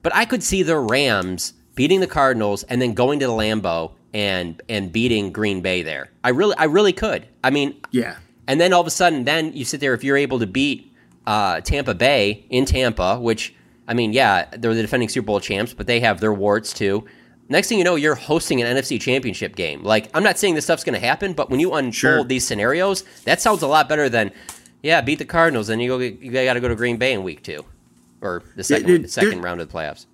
but 0.02 0.16
I 0.16 0.26
could 0.26 0.44
see 0.44 0.64
the 0.64 0.78
Rams 0.78 1.54
beating 1.76 2.00
the 2.00 2.08
Cardinals 2.08 2.64
and 2.64 2.82
then 2.82 2.94
going 2.94 3.20
to 3.20 3.26
the 3.28 3.34
Lambeau 3.34 3.92
and 4.14 4.62
and 4.70 4.92
beating 4.94 5.32
Green 5.32 5.62
Bay 5.62 5.82
there. 5.84 6.10
I 6.24 6.30
really 6.30 6.56
I 6.58 6.66
really 6.66 6.94
could. 6.94 7.28
I 7.44 7.50
mean, 7.50 7.76
Yeah. 7.92 8.16
and 8.48 8.62
then 8.62 8.72
all 8.74 8.82
of 8.82 8.88
a 8.88 8.92
sudden, 8.92 9.26
then 9.26 9.54
you 9.54 9.66
sit 9.66 9.82
there 9.82 9.94
if 9.94 10.04
you're 10.04 10.18
able 10.18 10.40
to 10.40 10.48
beat 10.48 10.94
uh, 11.26 11.60
Tampa 11.62 11.94
Bay 11.96 12.46
in 12.50 12.66
Tampa, 12.66 13.20
which 13.20 13.54
I 13.88 13.94
mean, 13.94 14.14
yeah, 14.14 14.46
they're 14.58 14.74
the 14.74 14.82
defending 14.82 15.10
Super 15.10 15.26
Bowl 15.26 15.40
champs, 15.40 15.74
but 15.74 15.88
they 15.88 16.00
have 16.00 16.20
their 16.20 16.34
warts 16.34 16.74
too. 16.74 17.06
Next 17.50 17.68
thing 17.68 17.78
you 17.78 17.84
know, 17.84 17.96
you're 17.96 18.16
hosting 18.16 18.62
an 18.62 18.78
NFC 18.78 19.00
Championship 19.00 19.56
game. 19.56 19.84
Like, 19.84 20.10
I'm 20.14 20.24
not 20.24 20.38
saying 20.40 20.56
this 20.56 20.64
stuff's 20.64 20.84
going 20.84 21.00
to 21.00 21.06
happen, 21.06 21.34
but 21.34 21.50
when 21.50 21.60
you 21.60 21.74
unfold 21.74 21.94
Sure. 21.94 22.24
these 22.24 22.48
scenarios, 22.48 23.04
that 23.26 23.42
sounds 23.42 23.62
a 23.62 23.68
lot 23.68 23.90
better 23.90 24.08
than, 24.08 24.32
yeah, 24.82 25.02
beat 25.02 25.20
the 25.20 25.26
Cardinals, 25.26 25.70
and 25.70 25.82
you 25.82 25.90
go, 25.90 25.98
you 26.00 26.32
got 26.32 26.54
to 26.54 26.62
go 26.62 26.70
to 26.70 26.76
Green 26.76 26.98
Bay 26.98 27.12
in 27.14 27.22
week 27.24 27.44
two, 27.44 27.66
or 28.22 28.44
the 28.56 28.64
second, 28.64 29.04
the 29.04 29.08
second 29.10 29.42
round 29.42 29.60
of 29.60 29.70
the 29.70 29.78
playoffs. 29.78 30.06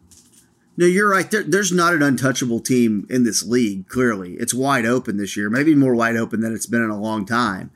No, 0.75 0.85
you're 0.85 1.09
right. 1.09 1.29
There, 1.29 1.43
there's 1.43 1.71
not 1.71 1.93
an 1.93 2.01
untouchable 2.01 2.61
team 2.61 3.05
in 3.09 3.25
this 3.25 3.45
league. 3.45 3.87
Clearly, 3.89 4.33
it's 4.35 4.53
wide 4.53 4.85
open 4.85 5.17
this 5.17 5.37
year. 5.37 5.49
Maybe 5.49 5.75
more 5.75 5.93
wide 5.93 6.15
open 6.15 6.39
than 6.41 6.53
it's 6.53 6.65
been 6.65 6.81
in 6.81 6.89
a 6.89 6.99
long 6.99 7.25
time. 7.25 7.69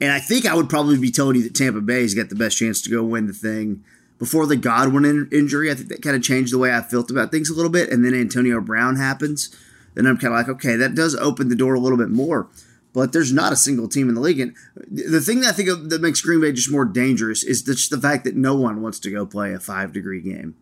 And 0.00 0.12
I 0.12 0.20
think 0.20 0.46
I 0.46 0.54
would 0.54 0.68
probably 0.68 0.96
be 0.98 1.10
telling 1.10 1.36
you 1.36 1.42
that 1.42 1.54
Tampa 1.54 1.80
Bay's 1.80 2.14
got 2.14 2.28
the 2.28 2.36
best 2.36 2.56
chance 2.56 2.80
to 2.82 2.90
go 2.90 3.02
win 3.02 3.26
the 3.26 3.32
thing 3.32 3.84
before 4.24 4.46
the 4.46 4.56
Godwin 4.56 5.04
in- 5.04 5.28
injury. 5.30 5.70
I 5.70 5.74
think 5.74 5.90
that 5.90 6.00
kind 6.00 6.16
of 6.16 6.22
changed 6.22 6.50
the 6.52 6.58
way 6.58 6.74
I 6.74 6.80
felt 6.80 7.10
about 7.10 7.30
things 7.30 7.50
a 7.50 7.54
little 7.54 7.70
bit. 7.70 7.90
And 7.90 8.02
then 8.02 8.14
Antonio 8.14 8.58
Brown 8.58 8.96
happens, 8.96 9.54
then 9.92 10.06
I'm 10.06 10.16
kind 10.16 10.32
of 10.32 10.38
like, 10.38 10.48
okay, 10.48 10.76
that 10.76 10.94
does 10.94 11.14
open 11.16 11.50
the 11.50 11.54
door 11.54 11.74
a 11.74 11.78
little 11.78 11.98
bit 11.98 12.08
more. 12.08 12.48
But 12.94 13.12
there's 13.12 13.34
not 13.34 13.52
a 13.52 13.56
single 13.56 13.86
team 13.86 14.08
in 14.08 14.14
the 14.14 14.22
league. 14.22 14.40
And 14.40 14.54
the 14.90 15.20
thing 15.20 15.40
that 15.40 15.48
I 15.48 15.52
think 15.52 15.68
of 15.68 15.90
that 15.90 16.00
makes 16.00 16.22
Green 16.22 16.40
Bay 16.40 16.52
just 16.52 16.70
more 16.70 16.86
dangerous 16.86 17.42
is 17.42 17.62
just 17.62 17.90
the 17.90 18.00
fact 18.00 18.24
that 18.24 18.34
no 18.34 18.54
one 18.54 18.80
wants 18.80 18.98
to 19.00 19.10
go 19.10 19.26
play 19.26 19.52
a 19.52 19.60
five 19.60 19.92
degree 19.92 20.22
game. 20.22 20.54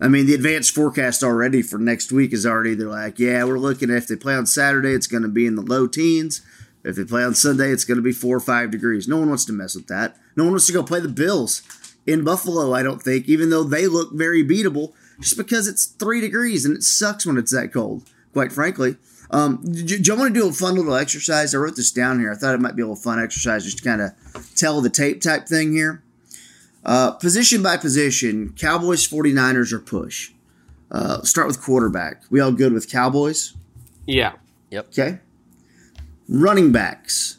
I 0.00 0.08
mean, 0.08 0.26
the 0.26 0.34
advanced 0.34 0.74
forecast 0.74 1.22
already 1.22 1.62
for 1.62 1.78
next 1.78 2.10
week 2.10 2.32
is 2.32 2.46
already 2.46 2.74
they're 2.74 2.88
like, 2.88 3.18
yeah, 3.18 3.44
we're 3.44 3.58
looking 3.58 3.90
at 3.90 3.96
if 3.98 4.06
they 4.08 4.16
play 4.16 4.34
on 4.34 4.46
Saturday, 4.46 4.92
it's 4.92 5.06
going 5.06 5.24
to 5.24 5.28
be 5.28 5.46
in 5.46 5.56
the 5.56 5.62
low 5.62 5.86
teens. 5.86 6.40
If 6.84 6.96
they 6.96 7.04
play 7.04 7.22
on 7.22 7.34
Sunday, 7.34 7.70
it's 7.70 7.84
going 7.84 7.96
to 7.96 8.02
be 8.02 8.12
four 8.12 8.36
or 8.36 8.40
five 8.40 8.70
degrees. 8.70 9.06
No 9.06 9.18
one 9.18 9.28
wants 9.28 9.44
to 9.46 9.52
mess 9.52 9.74
with 9.74 9.88
that. 9.88 10.16
No 10.36 10.44
one 10.44 10.54
wants 10.54 10.66
to 10.66 10.72
go 10.72 10.82
play 10.82 11.00
the 11.00 11.08
Bills 11.08 11.62
in 12.08 12.24
Buffalo, 12.24 12.72
I 12.72 12.82
don't 12.82 13.02
think, 13.02 13.28
even 13.28 13.50
though 13.50 13.62
they 13.62 13.86
look 13.86 14.14
very 14.14 14.42
beatable, 14.42 14.94
just 15.20 15.36
because 15.36 15.68
it's 15.68 15.84
three 15.84 16.22
degrees 16.22 16.64
and 16.64 16.74
it 16.74 16.82
sucks 16.82 17.26
when 17.26 17.36
it's 17.36 17.52
that 17.52 17.70
cold, 17.70 18.08
quite 18.32 18.50
frankly. 18.50 18.96
Um, 19.30 19.62
do, 19.62 19.98
do 19.98 20.12
you 20.12 20.18
want 20.18 20.32
to 20.32 20.40
do 20.40 20.48
a 20.48 20.52
fun 20.52 20.76
little 20.76 20.94
exercise? 20.94 21.54
I 21.54 21.58
wrote 21.58 21.76
this 21.76 21.92
down 21.92 22.18
here. 22.18 22.32
I 22.32 22.34
thought 22.34 22.54
it 22.54 22.62
might 22.62 22.76
be 22.76 22.82
a 22.82 22.86
little 22.86 22.96
fun 22.96 23.22
exercise 23.22 23.64
just 23.64 23.78
to 23.78 23.84
kind 23.84 24.00
of 24.00 24.12
tell 24.54 24.80
the 24.80 24.88
tape 24.88 25.20
type 25.20 25.46
thing 25.46 25.72
here. 25.72 26.02
Uh, 26.82 27.10
position 27.10 27.62
by 27.62 27.76
position, 27.76 28.54
Cowboys, 28.58 29.06
49ers, 29.06 29.70
or 29.70 29.80
push. 29.80 30.32
Uh, 30.90 31.20
start 31.22 31.46
with 31.46 31.60
quarterback. 31.60 32.22
We 32.30 32.40
all 32.40 32.52
good 32.52 32.72
with 32.72 32.90
Cowboys? 32.90 33.52
Yeah. 34.06 34.32
Yep. 34.70 34.86
Okay. 34.88 35.18
Running 36.26 36.72
backs. 36.72 37.36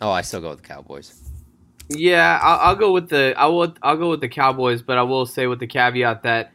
Oh, 0.00 0.10
I 0.12 0.22
still 0.22 0.40
go 0.40 0.50
with 0.50 0.62
the 0.62 0.68
Cowboys. 0.68 1.21
Yeah, 1.96 2.38
I'll, 2.42 2.70
I'll 2.70 2.76
go 2.76 2.92
with 2.92 3.08
the 3.08 3.34
I 3.36 3.46
will 3.46 3.74
I'll 3.82 3.96
go 3.96 4.10
with 4.10 4.20
the 4.20 4.28
Cowboys, 4.28 4.82
but 4.82 4.98
I 4.98 5.02
will 5.02 5.26
say 5.26 5.46
with 5.46 5.58
the 5.60 5.66
caveat 5.66 6.22
that 6.24 6.52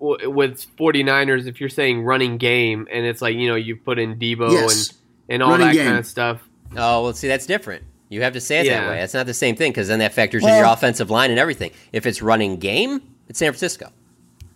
w- 0.00 0.30
with 0.30 0.64
49ers, 0.76 1.46
if 1.46 1.60
you're 1.60 1.68
saying 1.68 2.02
running 2.02 2.36
game 2.38 2.86
and 2.90 3.04
it's 3.06 3.22
like 3.22 3.36
you 3.36 3.48
know 3.48 3.54
you 3.54 3.76
put 3.76 3.98
in 3.98 4.16
Deebo 4.16 4.50
Yes. 4.52 4.90
and 4.90 4.98
and 5.28 5.42
all 5.42 5.50
Running 5.52 5.68
that 5.68 5.74
game. 5.74 5.86
kind 5.86 5.98
of 5.98 6.06
stuff. 6.06 6.42
Oh, 6.76 7.04
well, 7.04 7.12
see, 7.12 7.28
that's 7.28 7.46
different. 7.46 7.84
You 8.08 8.22
have 8.22 8.32
to 8.34 8.40
say 8.40 8.60
it 8.60 8.66
Yeah. 8.66 8.80
that 8.82 8.90
way. 8.90 9.00
It's 9.02 9.14
not 9.14 9.26
the 9.26 9.32
same 9.34 9.56
thing 9.56 9.72
because 9.72 9.88
then 9.88 10.00
that 10.00 10.12
factors 10.12 10.42
in 10.42 10.48
your 10.54 10.64
offensive 10.64 11.10
line 11.10 11.30
and 11.30 11.38
everything. 11.38 11.70
If 11.92 12.04
it's 12.06 12.20
running 12.20 12.56
game, 12.58 13.00
it's 13.28 13.38
San 13.38 13.50
Francisco. 13.52 13.90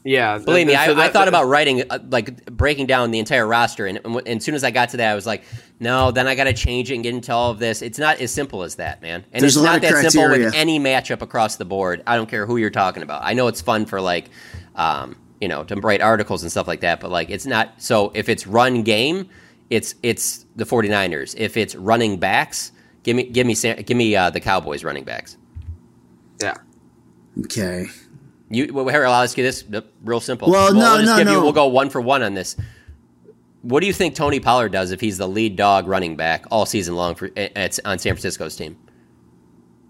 Yeah, 0.08 0.38
Believe 0.38 0.68
me, 0.68 0.74
th- 0.74 0.78
I, 0.78 0.86
so 0.86 0.92
I 0.92 0.94
that- 0.94 1.12
thought 1.12 1.26
about 1.26 1.48
writing, 1.48 1.82
uh, 1.90 1.98
like 2.10 2.46
breaking 2.46 2.86
down 2.86 3.10
the 3.10 3.18
entire 3.18 3.44
roster, 3.46 3.86
and, 3.86 3.98
and, 4.04 4.14
and 4.18 4.28
as 4.38 4.44
soon 4.44 4.54
as 4.54 4.62
I 4.62 4.70
got 4.70 4.90
to 4.90 4.98
that, 4.98 5.10
I 5.10 5.14
was 5.16 5.26
like, 5.26 5.42
no, 5.80 6.12
then 6.12 6.28
I 6.28 6.36
got 6.36 6.44
to 6.44 6.52
change 6.52 6.92
it 6.92 6.94
and 6.94 7.02
get 7.02 7.12
into 7.12 7.32
all 7.32 7.50
of 7.50 7.58
this. 7.58 7.82
It's 7.82 7.98
not 7.98 8.20
as 8.20 8.30
simple 8.30 8.62
as 8.62 8.76
that, 8.76 9.02
man. 9.02 9.24
And 9.32 9.42
There's 9.42 9.56
it's 9.56 9.64
not 9.64 9.76
of 9.76 9.82
that 9.82 10.10
simple 10.12 10.30
with 10.30 10.54
any 10.54 10.78
matchup 10.78 11.22
across 11.22 11.56
the 11.56 11.64
board. 11.64 12.04
I 12.06 12.14
don't 12.14 12.30
care 12.30 12.46
who 12.46 12.56
you're 12.56 12.70
talking 12.70 13.02
about. 13.02 13.22
I 13.24 13.32
know 13.32 13.48
it's 13.48 13.60
fun 13.60 13.84
for 13.84 14.00
like, 14.00 14.30
um, 14.76 15.16
you 15.40 15.48
know, 15.48 15.64
to 15.64 15.74
write 15.74 16.00
articles 16.00 16.42
and 16.42 16.52
stuff 16.52 16.68
like 16.68 16.80
that, 16.82 17.00
but 17.00 17.10
like, 17.10 17.28
it's 17.28 17.44
not. 17.44 17.74
So 17.82 18.12
if 18.14 18.28
it's 18.28 18.46
run 18.46 18.82
game, 18.84 19.28
it's 19.70 19.96
it's 20.04 20.46
the 20.54 20.64
49ers. 20.64 21.34
If 21.36 21.56
it's 21.56 21.74
running 21.74 22.18
backs, 22.18 22.70
give 23.02 23.16
me 23.16 23.24
give 23.24 23.44
me 23.46 23.54
San- 23.56 23.82
give 23.82 23.96
me 23.96 24.14
uh, 24.14 24.30
the 24.30 24.38
Cowboys 24.40 24.84
running 24.84 25.02
backs. 25.04 25.36
yeah. 26.40 26.54
Okay. 27.44 27.86
You, 28.48 28.72
well, 28.72 28.86
here, 28.88 29.04
I'll 29.04 29.22
ask 29.22 29.36
you 29.36 29.42
this, 29.44 29.64
real 30.04 30.20
simple. 30.20 30.50
Well, 30.50 30.72
no, 30.72 30.96
we'll 30.96 31.04
no, 31.04 31.16
give 31.18 31.26
You, 31.26 31.34
no. 31.34 31.42
we'll 31.42 31.52
go 31.52 31.66
one 31.66 31.90
for 31.90 32.00
one 32.00 32.22
on 32.22 32.34
this. 32.34 32.56
What 33.62 33.80
do 33.80 33.86
you 33.86 33.92
think 33.92 34.14
Tony 34.14 34.38
Pollard 34.38 34.70
does 34.70 34.92
if 34.92 35.00
he's 35.00 35.18
the 35.18 35.26
lead 35.26 35.56
dog 35.56 35.88
running 35.88 36.14
back 36.14 36.44
all 36.52 36.64
season 36.66 36.94
long 36.94 37.16
for 37.16 37.30
at, 37.36 37.78
on 37.84 37.98
San 37.98 38.12
Francisco's 38.12 38.54
team? 38.54 38.76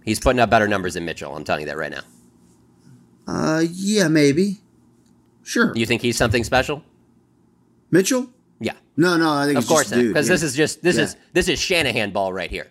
He's 0.05 0.19
putting 0.19 0.40
up 0.40 0.49
better 0.49 0.66
numbers 0.69 0.95
than 0.95 1.05
Mitchell. 1.05 1.37
I'm 1.37 1.45
telling 1.45 1.62
you 1.62 1.66
that 1.66 1.77
right 1.77 1.90
now. 1.90 2.03
Uh, 3.27 3.64
yeah, 3.71 4.09
maybe. 4.09 4.61
Sure. 5.42 5.73
You 5.77 5.85
think 5.85 6.01
he's 6.01 6.16
something 6.16 6.42
special? 6.45 6.83
Mitchell? 7.90 8.31
Yeah, 8.59 8.73
No, 8.97 9.16
no, 9.19 9.31
I 9.33 9.45
think 9.47 9.59
of 9.59 9.66
course. 9.66 9.90
Because 9.90 10.27
yeah. 10.29 10.33
this 10.35 10.42
is 10.42 10.55
just 10.57 10.83
this 10.83 10.97
Yeah. 10.97 11.03
is 11.05 11.16
this 11.35 11.49
is 11.49 11.61
Shanahan 11.61 12.11
ball 12.12 12.33
right 12.33 12.51
here. 12.51 12.62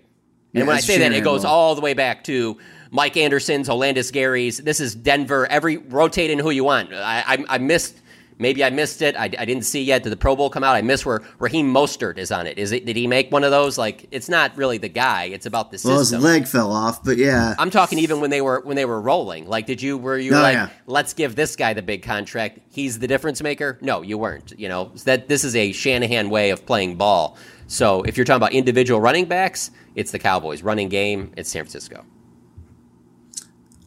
And 0.53 0.61
Yeah, 0.61 0.63
when 0.65 0.75
I 0.77 0.79
say 0.79 0.97
that, 0.97 1.13
it 1.13 1.23
goes 1.23 1.43
ball. 1.43 1.53
all 1.53 1.75
the 1.75 1.81
way 1.81 1.93
back 1.93 2.23
to 2.25 2.57
Mike 2.91 3.17
Anderson's, 3.17 3.67
Olandis 3.69 4.11
Gary's. 4.11 4.57
This 4.59 4.79
is 4.79 4.95
Denver. 4.95 5.47
Every 5.47 5.77
rotate 5.77 6.29
in 6.31 6.39
who 6.39 6.49
you 6.51 6.63
want. 6.63 6.93
I, 6.93 7.23
I, 7.27 7.45
I 7.49 7.57
missed. 7.57 8.01
Maybe 8.37 8.65
I 8.65 8.69
missed 8.69 9.01
it. 9.01 9.15
I, 9.15 9.23
I 9.39 9.45
didn't 9.45 9.61
see 9.63 9.81
yet. 9.81 10.03
Did 10.03 10.09
the 10.09 10.17
Pro 10.17 10.35
Bowl 10.35 10.49
come 10.49 10.61
out? 10.61 10.75
I 10.75 10.81
missed 10.81 11.05
where 11.05 11.21
Raheem 11.39 11.73
Mostert 11.73 12.17
is 12.17 12.33
on 12.33 12.47
it. 12.47 12.57
Is 12.57 12.73
it? 12.73 12.85
Did 12.85 12.97
he 12.97 13.07
make 13.07 13.31
one 13.31 13.45
of 13.45 13.51
those? 13.51 13.77
Like, 13.77 14.07
it's 14.11 14.27
not 14.27 14.57
really 14.57 14.77
the 14.77 14.89
guy. 14.89 15.25
It's 15.25 15.45
about 15.45 15.71
the 15.71 15.79
Well, 15.85 15.99
his 15.99 16.09
system. 16.09 16.21
leg 16.21 16.45
fell 16.45 16.69
off, 16.73 17.01
but 17.01 17.15
yeah. 17.17 17.55
I'm 17.57 17.69
talking 17.69 17.97
even 17.97 18.19
when 18.19 18.31
they 18.31 18.41
were 18.41 18.59
when 18.65 18.75
they 18.75 18.83
were 18.83 18.99
rolling. 18.99 19.47
Like, 19.47 19.65
did 19.67 19.81
you 19.81 19.97
were 19.97 20.17
you 20.17 20.35
Oh, 20.35 20.41
like, 20.41 20.55
yeah. 20.55 20.69
let's 20.85 21.13
give 21.13 21.37
this 21.37 21.55
guy 21.55 21.73
the 21.73 21.81
big 21.81 22.03
contract? 22.03 22.59
He's 22.69 22.99
the 22.99 23.07
difference 23.07 23.41
maker. 23.41 23.77
No, 23.79 24.01
you 24.01 24.17
weren't. 24.17 24.53
You 24.59 24.67
know 24.67 24.91
that 25.05 25.29
this 25.29 25.45
is 25.45 25.55
a 25.55 25.71
Shanahan 25.71 26.29
way 26.29 26.49
of 26.49 26.65
playing 26.65 26.95
ball. 26.97 27.37
So 27.67 28.03
if 28.03 28.17
you're 28.17 28.25
talking 28.25 28.37
about 28.43 28.51
individual 28.51 28.99
running 28.99 29.25
backs, 29.25 29.71
it's 29.95 30.11
the 30.11 30.19
Cowboys. 30.19 30.61
Running 30.61 30.89
game, 30.89 31.31
it's 31.37 31.49
San 31.49 31.63
Francisco. 31.63 32.03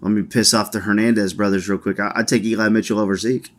Let 0.01 0.11
me 0.11 0.23
piss 0.23 0.55
off 0.55 0.71
the 0.73 0.81
Hernandez 0.81 1.33
brothers 1.35 1.69
real 1.69 1.79
quick. 1.79 1.99
I, 2.01 2.13
I'd 2.15 2.29
take 2.29 2.45
Eli 2.45 2.69
Mitchell 2.69 2.99
over 2.99 3.17
Zeke. 3.17 3.51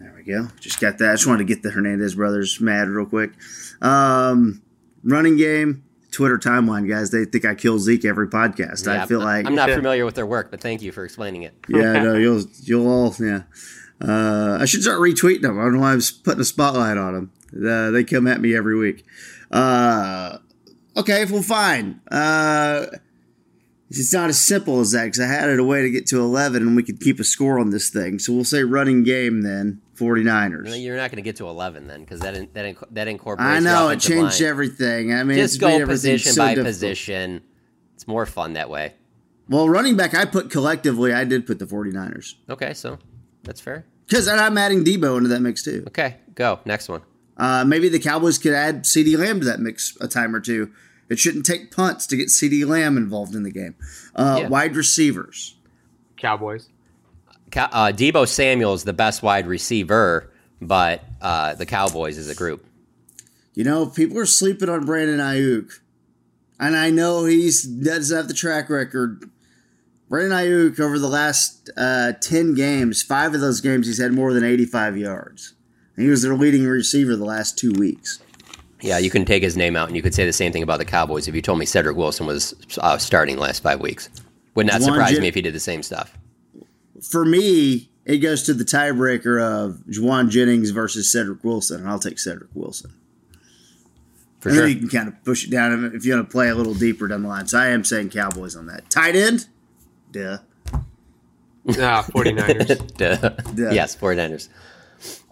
There 0.00 0.14
we 0.16 0.22
go. 0.22 0.48
Just 0.60 0.80
got 0.80 0.98
that. 0.98 1.10
I 1.10 1.12
just 1.14 1.26
wanted 1.26 1.38
to 1.38 1.44
get 1.54 1.62
the 1.62 1.70
Hernandez 1.70 2.14
brothers 2.14 2.60
mad 2.60 2.88
real 2.88 3.06
quick. 3.06 3.32
Um, 3.80 4.62
running 5.02 5.36
game, 5.36 5.84
Twitter 6.12 6.38
timeline, 6.38 6.88
guys. 6.88 7.10
They 7.10 7.24
think 7.24 7.44
I 7.44 7.54
kill 7.54 7.78
Zeke 7.78 8.04
every 8.04 8.28
podcast. 8.28 8.86
Yeah, 8.86 9.02
I 9.02 9.06
feel 9.06 9.20
like 9.20 9.46
I'm 9.46 9.54
not 9.54 9.70
familiar 9.70 10.04
with 10.04 10.14
their 10.14 10.26
work, 10.26 10.50
but 10.50 10.60
thank 10.60 10.82
you 10.82 10.92
for 10.92 11.04
explaining 11.04 11.42
it. 11.42 11.54
yeah, 11.68 12.02
no, 12.02 12.14
you'll 12.18 12.44
you'll 12.62 12.88
all 12.88 13.14
yeah. 13.18 13.42
Uh, 14.00 14.58
I 14.60 14.64
should 14.64 14.82
start 14.82 14.98
retweeting 14.98 15.42
them. 15.42 15.58
I 15.58 15.62
don't 15.62 15.74
know 15.74 15.80
why 15.80 15.92
I 15.92 15.94
was 15.94 16.10
putting 16.10 16.40
a 16.40 16.44
spotlight 16.44 16.96
on 16.96 17.14
them. 17.14 17.32
Uh, 17.66 17.90
they 17.90 18.02
come 18.02 18.26
at 18.26 18.40
me 18.40 18.54
every 18.56 18.76
week. 18.76 19.04
Uh, 19.50 20.38
okay, 20.96 21.24
well, 21.26 21.42
fine. 21.42 22.00
It's 23.98 24.12
not 24.12 24.28
as 24.30 24.40
simple 24.40 24.80
as 24.80 24.92
that 24.92 25.04
because 25.04 25.20
I 25.20 25.26
had 25.26 25.50
it 25.50 25.58
a 25.58 25.64
way 25.64 25.82
to 25.82 25.90
get 25.90 26.06
to 26.08 26.20
11 26.20 26.62
and 26.62 26.74
we 26.76 26.82
could 26.82 27.00
keep 27.00 27.20
a 27.20 27.24
score 27.24 27.58
on 27.58 27.70
this 27.70 27.90
thing. 27.90 28.18
So 28.18 28.32
we'll 28.32 28.44
say 28.44 28.62
running 28.62 29.02
game 29.02 29.42
then, 29.42 29.80
49ers. 29.96 30.82
You're 30.82 30.96
not 30.96 31.10
going 31.10 31.16
to 31.16 31.22
get 31.22 31.36
to 31.36 31.46
11 31.48 31.86
then, 31.88 32.00
because 32.00 32.20
that 32.20 32.34
in, 32.34 32.48
that 32.54 32.76
that 32.92 33.08
incorporates. 33.08 33.50
I 33.56 33.60
know, 33.60 33.88
it 33.90 34.00
changed 34.00 34.40
line. 34.40 34.48
everything. 34.48 35.12
I 35.12 35.24
mean, 35.24 35.38
it's 35.38 35.54
Just 35.54 35.62
made 35.62 35.78
go 35.80 35.86
position 35.86 36.32
so 36.32 36.42
by 36.42 36.48
difficult. 36.54 36.66
position. 36.66 37.42
It's 37.94 38.06
more 38.08 38.26
fun 38.26 38.54
that 38.54 38.70
way. 38.70 38.94
Well, 39.48 39.68
running 39.68 39.96
back, 39.96 40.14
I 40.14 40.24
put 40.24 40.50
collectively, 40.50 41.12
I 41.12 41.24
did 41.24 41.46
put 41.46 41.58
the 41.58 41.66
49ers. 41.66 42.34
Okay, 42.48 42.74
so 42.74 42.98
that's 43.42 43.60
fair. 43.60 43.84
Because 44.06 44.26
I'm 44.28 44.56
adding 44.58 44.84
Deebo 44.84 45.16
into 45.18 45.28
that 45.28 45.40
mix 45.40 45.62
too. 45.62 45.84
Okay, 45.88 46.16
go 46.34 46.60
next 46.64 46.88
one. 46.88 47.02
Uh, 47.36 47.64
maybe 47.64 47.88
the 47.88 47.98
Cowboys 47.98 48.38
could 48.38 48.52
add 48.52 48.84
CeeDee 48.84 49.18
Lamb 49.18 49.40
to 49.40 49.46
that 49.46 49.60
mix 49.60 49.96
a 50.00 50.08
time 50.08 50.34
or 50.34 50.40
two. 50.40 50.70
It 51.08 51.18
shouldn't 51.18 51.44
take 51.44 51.70
punts 51.70 52.06
to 52.08 52.16
get 52.16 52.28
CeeDee 52.28 52.66
Lamb 52.66 52.96
involved 52.96 53.34
in 53.34 53.42
the 53.42 53.50
game. 53.50 53.74
Uh, 54.14 54.38
Yeah. 54.42 54.48
Wide 54.48 54.76
receivers. 54.76 55.56
Cowboys. 56.16 56.68
Uh, 57.54 57.92
Deebo 57.92 58.26
Samuel 58.26 58.72
is 58.72 58.84
the 58.84 58.92
best 58.94 59.22
wide 59.22 59.46
receiver, 59.46 60.30
but 60.60 61.04
uh, 61.20 61.54
the 61.54 61.66
Cowboys 61.66 62.16
is 62.16 62.30
a 62.30 62.34
group. 62.34 62.64
You 63.54 63.64
know, 63.64 63.86
people 63.86 64.18
are 64.18 64.26
sleeping 64.26 64.68
on 64.70 64.86
Brandon 64.86 65.18
Aiyuk. 65.18 65.70
And 66.58 66.76
I 66.76 66.90
know 66.90 67.24
he's 67.24 67.64
doesn't 67.64 68.16
have 68.16 68.28
the 68.28 68.34
track 68.34 68.70
record. 68.70 69.28
Brandon 70.08 70.38
Aiyuk, 70.38 70.78
over 70.78 70.98
the 70.98 71.08
last 71.08 71.68
uh, 71.76 72.12
10 72.20 72.54
games, 72.54 73.02
five 73.02 73.34
of 73.34 73.40
those 73.40 73.60
games, 73.60 73.86
he's 73.86 74.00
had 74.00 74.12
more 74.12 74.32
than 74.32 74.44
85 74.44 74.96
yards. 74.96 75.54
And 75.96 76.04
he 76.04 76.10
was 76.10 76.22
their 76.22 76.34
leading 76.36 76.64
receiver 76.64 77.16
the 77.16 77.24
last 77.24 77.58
two 77.58 77.72
weeks. 77.72 78.20
Yeah, 78.82 78.98
you 78.98 79.10
can 79.10 79.24
take 79.24 79.42
his 79.42 79.56
name 79.56 79.76
out, 79.76 79.86
and 79.86 79.96
you 79.96 80.02
could 80.02 80.14
say 80.14 80.26
the 80.26 80.32
same 80.32 80.52
thing 80.52 80.62
about 80.62 80.78
the 80.78 80.84
Cowboys 80.84 81.28
if 81.28 81.34
you 81.34 81.40
told 81.40 81.58
me 81.60 81.66
Cedric 81.66 81.96
Wilson 81.96 82.26
was 82.26 82.54
uh, 82.78 82.98
starting 82.98 83.36
the 83.36 83.40
last 83.42 83.62
five 83.62 83.80
weeks. 83.80 84.10
Would 84.56 84.66
not 84.66 84.80
Jauan 84.80 84.84
surprise 84.84 85.12
Jen- 85.12 85.22
me 85.22 85.28
if 85.28 85.34
he 85.34 85.40
did 85.40 85.54
the 85.54 85.60
same 85.60 85.82
stuff. 85.82 86.18
For 87.00 87.24
me, 87.24 87.90
it 88.04 88.18
goes 88.18 88.42
to 88.44 88.54
the 88.54 88.64
tiebreaker 88.64 89.40
of 89.40 89.84
Jauan 89.88 90.30
Jennings 90.30 90.70
versus 90.70 91.10
Cedric 91.10 91.44
Wilson, 91.44 91.80
and 91.80 91.88
I'll 91.88 92.00
take 92.00 92.18
Cedric 92.18 92.50
Wilson. 92.54 92.92
For 94.40 94.48
and 94.48 94.56
sure. 94.56 94.66
then 94.66 94.74
you 94.74 94.80
can 94.80 94.88
kind 94.88 95.08
of 95.08 95.24
push 95.24 95.46
it 95.46 95.50
down 95.50 95.92
if 95.94 96.04
you 96.04 96.14
want 96.14 96.28
to 96.28 96.32
play 96.32 96.48
a 96.48 96.54
little 96.56 96.74
deeper 96.74 97.06
down 97.06 97.22
the 97.22 97.28
line. 97.28 97.46
So 97.46 97.58
I 97.58 97.68
am 97.68 97.84
saying 97.84 98.10
Cowboys 98.10 98.56
on 98.56 98.66
that. 98.66 98.90
Tight 98.90 99.14
end? 99.14 99.46
Duh. 100.10 100.38
Ah, 101.78 102.04
49ers. 102.08 102.96
Duh. 102.96 103.16
Duh. 103.18 103.70
Yes, 103.70 103.94
49ers. 103.94 104.48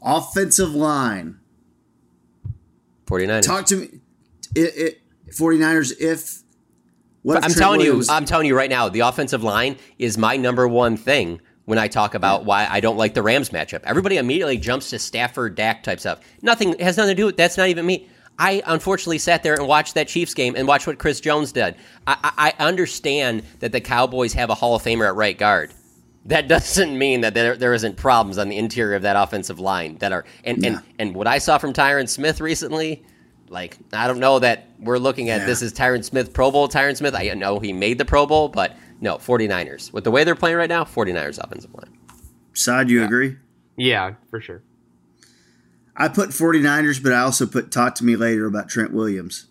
Offensive 0.01 0.73
line. 0.77 1.40
49ers. 3.11 3.43
Talk 3.43 3.67
to 3.67 3.77
me. 3.77 3.89
It, 4.55 4.77
it, 4.77 5.03
49ers, 5.33 5.93
if. 6.01 6.39
What 7.23 7.37
if 7.37 7.45
I'm 7.45 7.51
Trent 7.51 7.59
telling 7.59 7.79
Williams- 7.81 8.09
you, 8.09 8.15
I'm 8.15 8.25
telling 8.25 8.47
you 8.47 8.57
right 8.57 8.71
now, 8.71 8.89
the 8.89 9.01
offensive 9.01 9.43
line 9.43 9.77
is 9.99 10.17
my 10.17 10.37
number 10.37 10.67
one 10.67 10.97
thing 10.97 11.41
when 11.67 11.79
I 11.79 11.87
talk 11.87 12.15
about 12.15 12.47
why 12.47 12.67
I 12.69 12.81
don't 12.81 12.97
like 12.97 13.13
the 13.13 13.23
Rams 13.23 13.51
matchup. 13.51 13.83
Everybody 13.85 14.17
immediately 14.17 14.57
jumps 14.57 14.91
to 14.91 14.99
Stafford, 14.99 15.55
Dak 15.55 15.83
type 15.83 16.01
stuff. 16.01 16.21
Nothing 16.41 16.79
has 16.79 16.97
nothing 16.97 17.15
to 17.15 17.21
do 17.21 17.27
with 17.27 17.37
that's 17.37 17.59
not 17.59 17.69
even 17.69 17.85
me. 17.85 18.09
I 18.39 18.63
unfortunately 18.65 19.19
sat 19.19 19.43
there 19.43 19.53
and 19.55 19.69
watched 19.69 19.95
that 19.97 20.09
Chiefs 20.09 20.33
game 20.33 20.57
and 20.57 20.67
watched 20.67 20.87
what 20.87 20.99
Chris 20.99 21.21
Jones 21.21 21.53
did. 21.53 21.77
I, 22.07 22.33
I, 22.39 22.55
I 22.59 22.65
understand 22.67 23.43
that 23.59 23.71
the 23.73 23.83
Cowboys 23.83 24.33
have 24.33 24.49
a 24.49 24.55
Hall 24.55 24.75
of 24.75 24.83
Famer 24.83 25.07
at 25.07 25.15
right 25.15 25.37
guard. 25.37 25.75
That 26.27 26.49
doesn't 26.49 26.97
mean 26.99 27.23
that 27.23 27.33
there, 27.35 27.57
there 27.57 27.73
isn't 27.75 27.97
problems 27.97 28.37
on 28.39 28.49
the 28.49 28.57
interior 28.59 28.95
of 28.95 29.03
that 29.03 29.17
offensive 29.17 29.59
line 29.59 29.97
that 29.99 30.13
are 30.13 30.25
and, 30.45 30.65
and 30.65 30.81
and 30.99 31.15
what 31.15 31.27
I 31.27 31.39
saw 31.39 31.57
from 31.59 31.73
Tyron 31.73 32.09
Smith 32.09 32.41
recently, 32.43 33.03
like 33.49 33.79
I 33.93 34.07
don't 34.07 34.21
know 34.21 34.39
that 34.39 34.69
we're 34.79 34.99
looking 34.99 35.31
at 35.31 35.41
Yeah. 35.41 35.47
this 35.47 35.63
is 35.63 35.73
Tyron 35.73 36.05
Smith 36.05 36.33
Pro 36.35 36.51
Bowl 36.51 36.69
Tyron 36.69 36.97
Smith. 36.97 37.15
I 37.15 37.29
know 37.35 37.59
he 37.59 37.73
made 37.73 37.97
the 37.99 38.05
Pro 38.05 38.27
Bowl, 38.27 38.49
but 38.49 38.77
no, 39.01 39.17
49ers. 39.17 39.93
With 39.95 40.05
the 40.05 40.11
way 40.11 40.25
they're 40.25 40.35
playing 40.35 40.59
right 40.59 40.69
now, 40.69 40.85
49ers 40.85 41.39
offensive 41.43 41.73
line. 41.75 41.97
Side, 42.53 42.91
you 42.91 43.03
agree? 43.03 43.37
yeah, 43.77 44.15
for 44.29 44.41
sure. 44.43 44.63
I 45.97 46.09
put 46.09 46.31
49ers, 46.31 47.03
but 47.03 47.13
I 47.13 47.21
also 47.21 47.47
put 47.47 47.71
talk 47.71 47.95
to 47.97 48.05
me 48.05 48.17
later 48.17 48.47
about 48.47 48.69
Trent 48.69 48.93
Williams. 48.93 49.47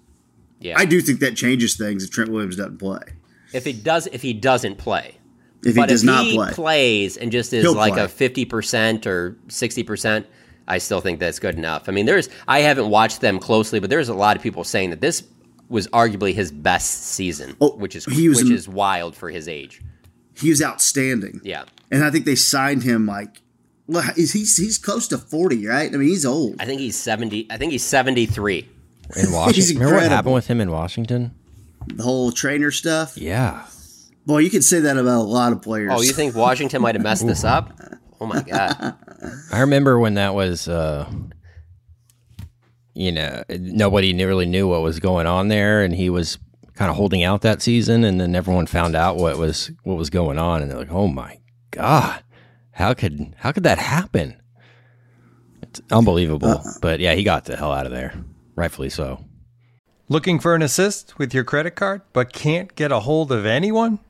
Yeah. 0.59 0.75
I 0.77 0.85
do 0.85 1.01
think 1.01 1.19
that 1.19 1.35
changes 1.35 1.75
things 1.77 2.03
if 2.03 2.11
Trent 2.11 2.31
Williams 2.31 2.55
doesn't 2.57 2.77
play. 2.77 2.99
if 3.53 3.65
he 3.65 3.73
does 3.73 4.07
if 4.07 4.21
he 4.21 4.33
doesn't 4.33 4.77
play. 4.77 5.15
If 5.63 5.75
he 5.75 5.81
but 5.81 5.89
does 5.89 6.03
if 6.03 6.05
not 6.07 6.25
he 6.25 6.35
play. 6.35 6.51
plays 6.53 7.17
and 7.17 7.31
just 7.31 7.51
is 7.53 7.63
He'll 7.63 7.73
like 7.75 7.93
play. 7.93 8.03
a 8.03 8.07
50% 8.07 9.05
or 9.05 9.35
60%, 9.47 10.25
I 10.67 10.77
still 10.77 11.01
think 11.01 11.19
that's 11.19 11.39
good 11.39 11.55
enough. 11.55 11.89
I 11.89 11.91
mean, 11.91 12.05
there's 12.05 12.29
I 12.47 12.59
haven't 12.61 12.89
watched 12.89 13.21
them 13.21 13.39
closely, 13.39 13.79
but 13.79 13.89
there's 13.89 14.07
a 14.09 14.13
lot 14.13 14.37
of 14.37 14.43
people 14.43 14.63
saying 14.63 14.91
that 14.91 15.01
this 15.01 15.23
was 15.67 15.87
arguably 15.89 16.33
his 16.33 16.51
best 16.51 17.03
season, 17.07 17.55
Oh, 17.61 17.75
which 17.75 17.95
is 17.95 18.05
he 18.05 18.29
was 18.29 18.41
which 18.43 18.51
is 18.51 18.67
wild 18.69 19.15
for 19.15 19.29
his 19.29 19.47
age. 19.47 19.81
he 20.37 20.49
was 20.49 20.61
outstanding. 20.61 21.41
Yeah. 21.43 21.65
And 21.91 22.03
I 22.03 22.09
think 22.11 22.25
they 22.25 22.35
signed 22.35 22.83
him 22.83 23.05
like, 23.05 23.41
well, 23.87 24.03
he's, 24.15 24.31
he's, 24.33 24.55
he's 24.57 24.77
close 24.77 25.07
to 25.09 25.17
40, 25.17 25.65
right? 25.67 25.93
I 25.93 25.97
mean, 25.97 26.07
he's 26.07 26.25
old. 26.25 26.55
I 26.59 26.65
think 26.65 26.79
he's 26.79 26.95
70 26.95 27.47
I 27.51 27.57
think 27.57 27.71
he's 27.71 27.83
73. 27.83 28.59
In 28.59 28.67
He's 29.15 29.31
Washington, 29.31 29.77
remember 29.79 29.95
what 30.01 30.09
happened 30.11 30.35
with 30.35 30.47
him 30.47 30.61
in 30.61 30.69
Washington? 30.71 31.33
The 31.87 32.03
whole 32.03 32.31
trainer 32.31 32.69
stuff. 32.71 33.17
Yeah, 33.17 33.65
Boy, 34.29 34.37
you 34.37 34.51
can 34.51 34.61
say 34.61 34.81
that 34.81 34.95
about 34.95 35.21
a 35.21 35.23
lot 35.23 35.53
of 35.53 35.63
players. 35.63 35.89
Oh, 35.91 36.01
you 36.01 36.11
think 36.13 36.35
Washington 36.35 36.83
might 36.83 36.93
have 36.93 37.03
messed 37.03 37.25
this 37.25 37.43
up? 37.43 37.73
Oh 38.21 38.27
my 38.27 38.43
god. 38.43 38.95
I 39.51 39.61
remember 39.61 39.97
when 39.97 40.13
that 40.13 40.35
was. 40.35 40.67
Uh, 40.67 41.11
you 42.93 43.11
know, 43.11 43.43
nobody 43.49 44.13
knew- 44.13 44.27
really 44.27 44.45
knew 44.45 44.67
what 44.67 44.83
was 44.83 44.99
going 44.99 45.25
on 45.25 45.47
there, 45.47 45.81
and 45.81 45.95
he 45.95 46.11
was 46.11 46.37
kind 46.75 46.91
of 46.91 46.95
holding 46.95 47.23
out 47.23 47.41
that 47.41 47.63
season, 47.63 48.03
and 48.03 48.21
then 48.21 48.35
everyone 48.35 48.67
found 48.67 48.95
out 48.95 49.17
what 49.17 49.39
was 49.39 49.71
what 49.81 49.97
was 49.97 50.11
going 50.11 50.37
on, 50.37 50.61
and 50.61 50.69
they're 50.69 50.77
like, 50.77 50.91
"Oh 50.91 51.07
my 51.07 51.39
god, 51.71 52.21
how 52.69 52.93
could 52.93 53.33
how 53.39 53.51
could 53.51 53.63
that 53.63 53.79
happen?" 53.79 54.39
It's 55.63 55.81
unbelievable. 55.91 56.61
but 56.83 56.99
yeah, 56.99 57.15
he 57.15 57.23
got 57.23 57.45
the 57.45 57.57
hell 57.57 57.71
out 57.71 57.87
of 57.87 57.91
there, 57.91 58.13
rightfully 58.55 58.91
so. 58.91 59.25
Looking 60.07 60.39
for 60.39 60.53
an 60.53 60.61
assist 60.61 61.17
with 61.17 61.33
your 61.33 61.43
credit 61.43 61.71
card 61.71 62.03
but 62.13 62.31
can't 62.31 62.75
get 62.75 62.91
a 62.91 62.99
hold 62.99 63.31
of 63.31 63.47
anyone? 63.47 63.97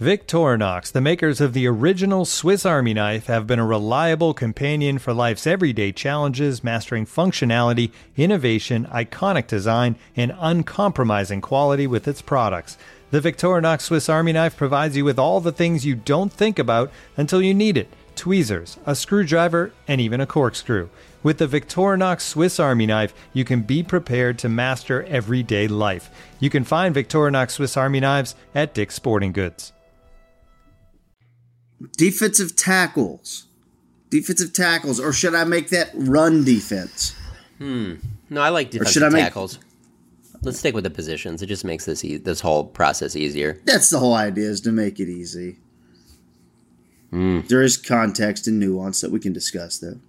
Victorinox, 0.00 0.92
the 0.92 1.00
makers 1.00 1.40
of 1.40 1.54
the 1.54 1.66
original 1.66 2.26
Swiss 2.26 2.66
Army 2.66 2.92
knife, 2.92 3.28
have 3.28 3.46
been 3.46 3.58
a 3.58 3.64
reliable 3.64 4.34
companion 4.34 4.98
for 4.98 5.14
life's 5.14 5.46
everyday 5.46 5.90
challenges, 5.90 6.62
mastering 6.62 7.06
functionality, 7.06 7.90
innovation, 8.14 8.84
iconic 8.92 9.46
design, 9.46 9.96
and 10.14 10.36
uncompromising 10.38 11.40
quality 11.40 11.86
with 11.86 12.06
its 12.06 12.20
products. 12.20 12.76
The 13.10 13.22
Victorinox 13.22 13.80
Swiss 13.80 14.10
Army 14.10 14.32
knife 14.32 14.54
provides 14.54 14.98
you 14.98 15.04
with 15.06 15.18
all 15.18 15.40
the 15.40 15.50
things 15.50 15.86
you 15.86 15.94
don't 15.94 16.30
think 16.30 16.58
about 16.58 16.90
until 17.16 17.40
you 17.40 17.54
need 17.54 17.78
it 17.78 17.88
tweezers, 18.16 18.78
a 18.86 18.94
screwdriver, 18.94 19.72
and 19.86 20.00
even 20.00 20.20
a 20.20 20.26
corkscrew. 20.26 20.88
With 21.22 21.38
the 21.38 21.46
Victorinox 21.46 22.20
Swiss 22.20 22.58
Army 22.60 22.86
knife, 22.86 23.12
you 23.32 23.44
can 23.44 23.62
be 23.62 23.82
prepared 23.82 24.38
to 24.40 24.48
master 24.48 25.02
everyday 25.04 25.66
life. 25.68 26.10
You 26.40 26.50
can 26.50 26.64
find 26.64 26.94
Victorinox 26.94 27.52
Swiss 27.52 27.76
Army 27.76 28.00
knives 28.00 28.34
at 28.54 28.74
Dick's 28.74 28.94
Sporting 28.94 29.32
Goods. 29.32 29.72
Defensive 31.96 32.56
tackles. 32.56 33.46
Defensive 34.10 34.52
tackles, 34.52 35.00
or 35.00 35.12
should 35.12 35.34
I 35.34 35.44
make 35.44 35.70
that 35.70 35.90
run 35.94 36.44
defense? 36.44 37.14
Hmm. 37.58 37.94
No, 38.30 38.40
I 38.40 38.48
like 38.50 38.68
should 38.72 38.78
defensive 38.78 39.02
I 39.02 39.08
make- 39.08 39.24
tackles. 39.24 39.58
Let's 40.42 40.58
stick 40.60 40.74
with 40.74 40.84
the 40.84 40.90
positions. 40.90 41.42
It 41.42 41.46
just 41.46 41.64
makes 41.64 41.86
this 41.86 42.04
e- 42.04 42.18
this 42.18 42.40
whole 42.40 42.64
process 42.64 43.16
easier. 43.16 43.60
That's 43.64 43.90
the 43.90 43.98
whole 43.98 44.14
idea 44.14 44.48
is 44.48 44.60
to 44.60 44.70
make 44.70 45.00
it 45.00 45.08
easy. 45.08 45.58
Hmm. 47.10 47.40
There 47.48 47.62
is 47.62 47.76
context 47.76 48.46
and 48.46 48.58
nuance 48.58 49.00
that 49.00 49.10
we 49.10 49.20
can 49.20 49.32
discuss, 49.32 49.78
though. 49.78 50.00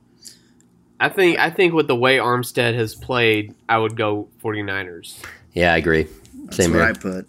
I 1.00 1.10
think 1.10 1.38
I 1.38 1.50
think 1.52 1.74
with 1.74 1.88
the 1.88 1.96
way 1.96 2.18
Armstead 2.18 2.74
has 2.76 2.96
played, 2.96 3.54
I 3.70 3.78
would 3.78 3.96
go 3.96 4.30
49ers. 4.44 5.22
Yeah, 5.54 5.74
I 5.74 5.78
agree. 5.78 6.08
That's 6.46 6.58
Same 6.58 6.72
what 6.72 6.80
here. 6.80 6.88
I 6.90 6.94
put. 6.94 7.28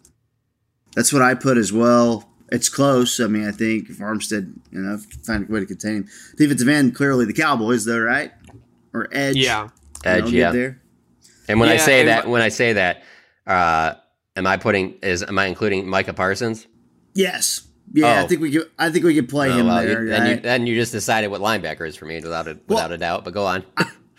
That's 0.94 1.12
what 1.12 1.22
I 1.22 1.34
put 1.34 1.58
as 1.58 1.72
well. 1.72 2.28
It's 2.50 2.70
close. 2.70 3.20
I 3.20 3.26
mean, 3.26 3.46
I 3.46 3.52
think 3.52 3.90
if 3.90 3.98
Armstead, 3.98 4.54
you 4.72 4.80
know, 4.80 4.96
find 5.22 5.48
a 5.48 5.52
way 5.52 5.60
to 5.60 5.66
contain 5.66 5.96
him. 5.96 6.08
Defensive 6.36 6.68
end, 6.68 6.94
clearly 6.94 7.26
the 7.26 7.34
Cowboys, 7.34 7.84
though, 7.84 8.00
right? 8.00 8.32
Or 8.94 9.06
edge. 9.12 9.36
Yeah. 9.36 9.64
you 9.64 9.70
Edge, 10.04 10.30
yeah. 10.32 10.50
There. 10.50 10.80
And 11.46 11.60
when 11.60 11.68
I 11.68 11.76
say 11.76 12.06
that, 12.06 12.24
wh- 12.24 12.30
when 12.30 12.40
I 12.40 12.48
say 12.48 12.72
that, 12.72 13.02
uh, 13.46 13.94
am 14.34 14.46
I 14.46 14.56
putting 14.56 14.94
is 15.02 15.22
am 15.22 15.38
I 15.38 15.44
including 15.46 15.86
Micah 15.86 16.14
Parsons? 16.14 16.66
Yes. 17.14 17.67
Yeah, 17.92 18.06
I 18.20 18.22
Oh. 18.22 18.26
think 18.26 18.40
we 18.40 18.50
could. 18.52 18.68
I 18.78 18.90
think 18.90 19.04
we 19.04 19.14
could 19.14 19.28
play 19.28 19.50
Oh, 19.50 19.56
him 19.58 19.66
well, 19.66 19.82
there. 19.82 20.02
you, 20.04 20.08
then, 20.10 20.26
you, 20.26 20.32
right? 20.34 20.42
then 20.42 20.66
you 20.66 20.74
just 20.74 20.92
decided 20.92 21.28
what 21.30 21.40
linebacker 21.40 21.86
is 21.88 21.96
for 21.96 22.04
me 22.06 22.16
without 22.20 22.46
a 22.48 22.58
without 22.68 22.92
a 22.92 22.98
doubt. 22.98 23.24
But 23.24 23.34
go 23.34 23.46
on. 23.46 23.64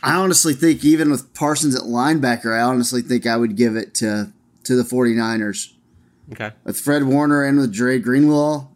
I 0.02 0.16
honestly 0.16 0.54
think 0.54 0.84
even 0.86 1.12
with 1.12 1.34
Parsons 1.34 1.76
at 1.76 1.84
linebacker, 1.84 2.58
I 2.58 2.62
honestly 2.62 3.02
think 3.02 3.28
I 3.28 3.36
would 3.38 3.56
give 3.56 3.76
it 3.76 3.94
to 3.96 4.32
to 4.64 4.76
the 4.76 4.84
49ers. 4.84 5.74
okay. 6.32 6.52
With 6.64 6.80
Fred 6.80 7.04
Warner 7.04 7.44
and 7.44 7.58
with 7.60 7.74
Dre 7.74 8.00
Greenlaw. 8.00 8.68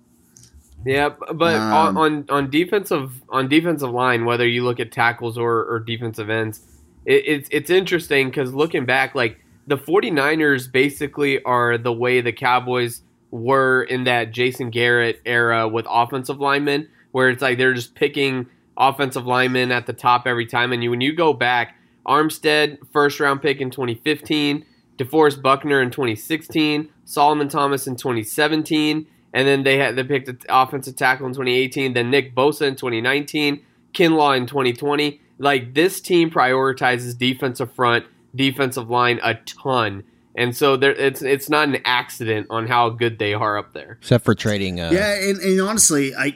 Yeah, 0.86 1.10
but 1.34 1.56
Um, 1.56 1.71
on, 1.73 1.97
on 1.97 2.25
on 2.29 2.49
defensive 2.49 3.21
on 3.29 3.47
defensive 3.47 3.89
line, 3.91 4.25
whether 4.25 4.45
you 4.47 4.63
look 4.65 4.79
at 4.82 4.91
tackles 4.91 5.38
or, 5.38 5.63
or 5.63 5.79
defensive 5.79 6.29
ends, 6.29 6.60
it, 7.06 7.23
it's 7.25 7.49
it's 7.51 7.69
interesting 7.69 8.27
because 8.29 8.53
looking 8.53 8.86
back, 8.86 9.15
like 9.15 9.39
the 9.65 9.77
49ers 9.77 10.69
basically 10.69 11.41
are 11.43 11.77
the 11.77 11.93
way 11.93 12.19
the 12.19 12.34
Cowboys 12.34 13.01
were 13.33 13.81
in 13.81 14.03
that 14.03 14.31
Jason 14.31 14.69
Garrett 14.69 15.19
era 15.25 15.67
with 15.67 15.87
offensive 15.89 16.39
linemen, 16.39 16.87
where 17.11 17.29
it's 17.29 17.41
like 17.41 17.57
they're 17.57 17.73
just 17.73 17.95
picking 17.95 18.45
offensive 18.77 19.25
linemen 19.25 19.71
at 19.71 19.87
the 19.87 19.93
top 19.93 20.27
every 20.27 20.45
time. 20.45 20.71
And 20.71 20.83
you 20.83 20.91
when 20.91 21.01
you 21.01 21.13
go 21.13 21.33
back, 21.33 21.75
Armstead 22.05 22.77
first 22.91 23.19
round 23.19 23.41
pick 23.41 23.59
in 23.59 23.71
2015, 23.71 24.63
DeForest 24.97 25.41
Buckner 25.41 25.81
in 25.81 25.89
2016, 25.89 26.89
Solomon 27.05 27.47
Thomas 27.49 27.87
in 27.87 27.95
2017. 27.95 29.07
And 29.33 29.47
then 29.47 29.63
they 29.63 29.79
had 29.79 29.95
they 29.95 30.03
picked 30.03 30.27
an 30.27 30.37
offensive 30.47 30.95
tackle 30.95 31.25
in 31.25 31.33
2018. 31.33 31.93
Then 31.93 32.11
Nick 32.11 32.35
Bosa 32.35 32.67
in 32.67 32.75
2019, 32.75 33.65
Kinlaw 33.93 34.37
in 34.37 34.45
2020. 34.45 35.19
Like 35.39 35.73
this 35.73 35.99
team 35.99 36.29
prioritizes 36.29 37.17
defensive 37.17 37.73
front, 37.73 38.05
defensive 38.35 38.91
line 38.91 39.19
a 39.23 39.33
ton, 39.33 40.03
and 40.35 40.55
so 40.55 40.77
there 40.77 40.91
it's 40.93 41.21
it's 41.21 41.49
not 41.49 41.67
an 41.67 41.77
accident 41.85 42.47
on 42.49 42.67
how 42.67 42.89
good 42.89 43.19
they 43.19 43.33
are 43.33 43.57
up 43.57 43.73
there. 43.73 43.97
Except 44.01 44.23
for 44.25 44.35
trading, 44.35 44.79
uh, 44.79 44.89
Yeah, 44.91 45.13
and, 45.29 45.39
and 45.39 45.61
honestly, 45.61 46.13
I. 46.15 46.35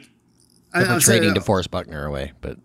I 0.72 0.82
except 0.82 1.00
for 1.02 1.10
trading 1.12 1.30
uh, 1.30 1.34
DeForest 1.40 1.70
Buckner 1.70 2.04
away. 2.04 2.32
But 2.40 2.58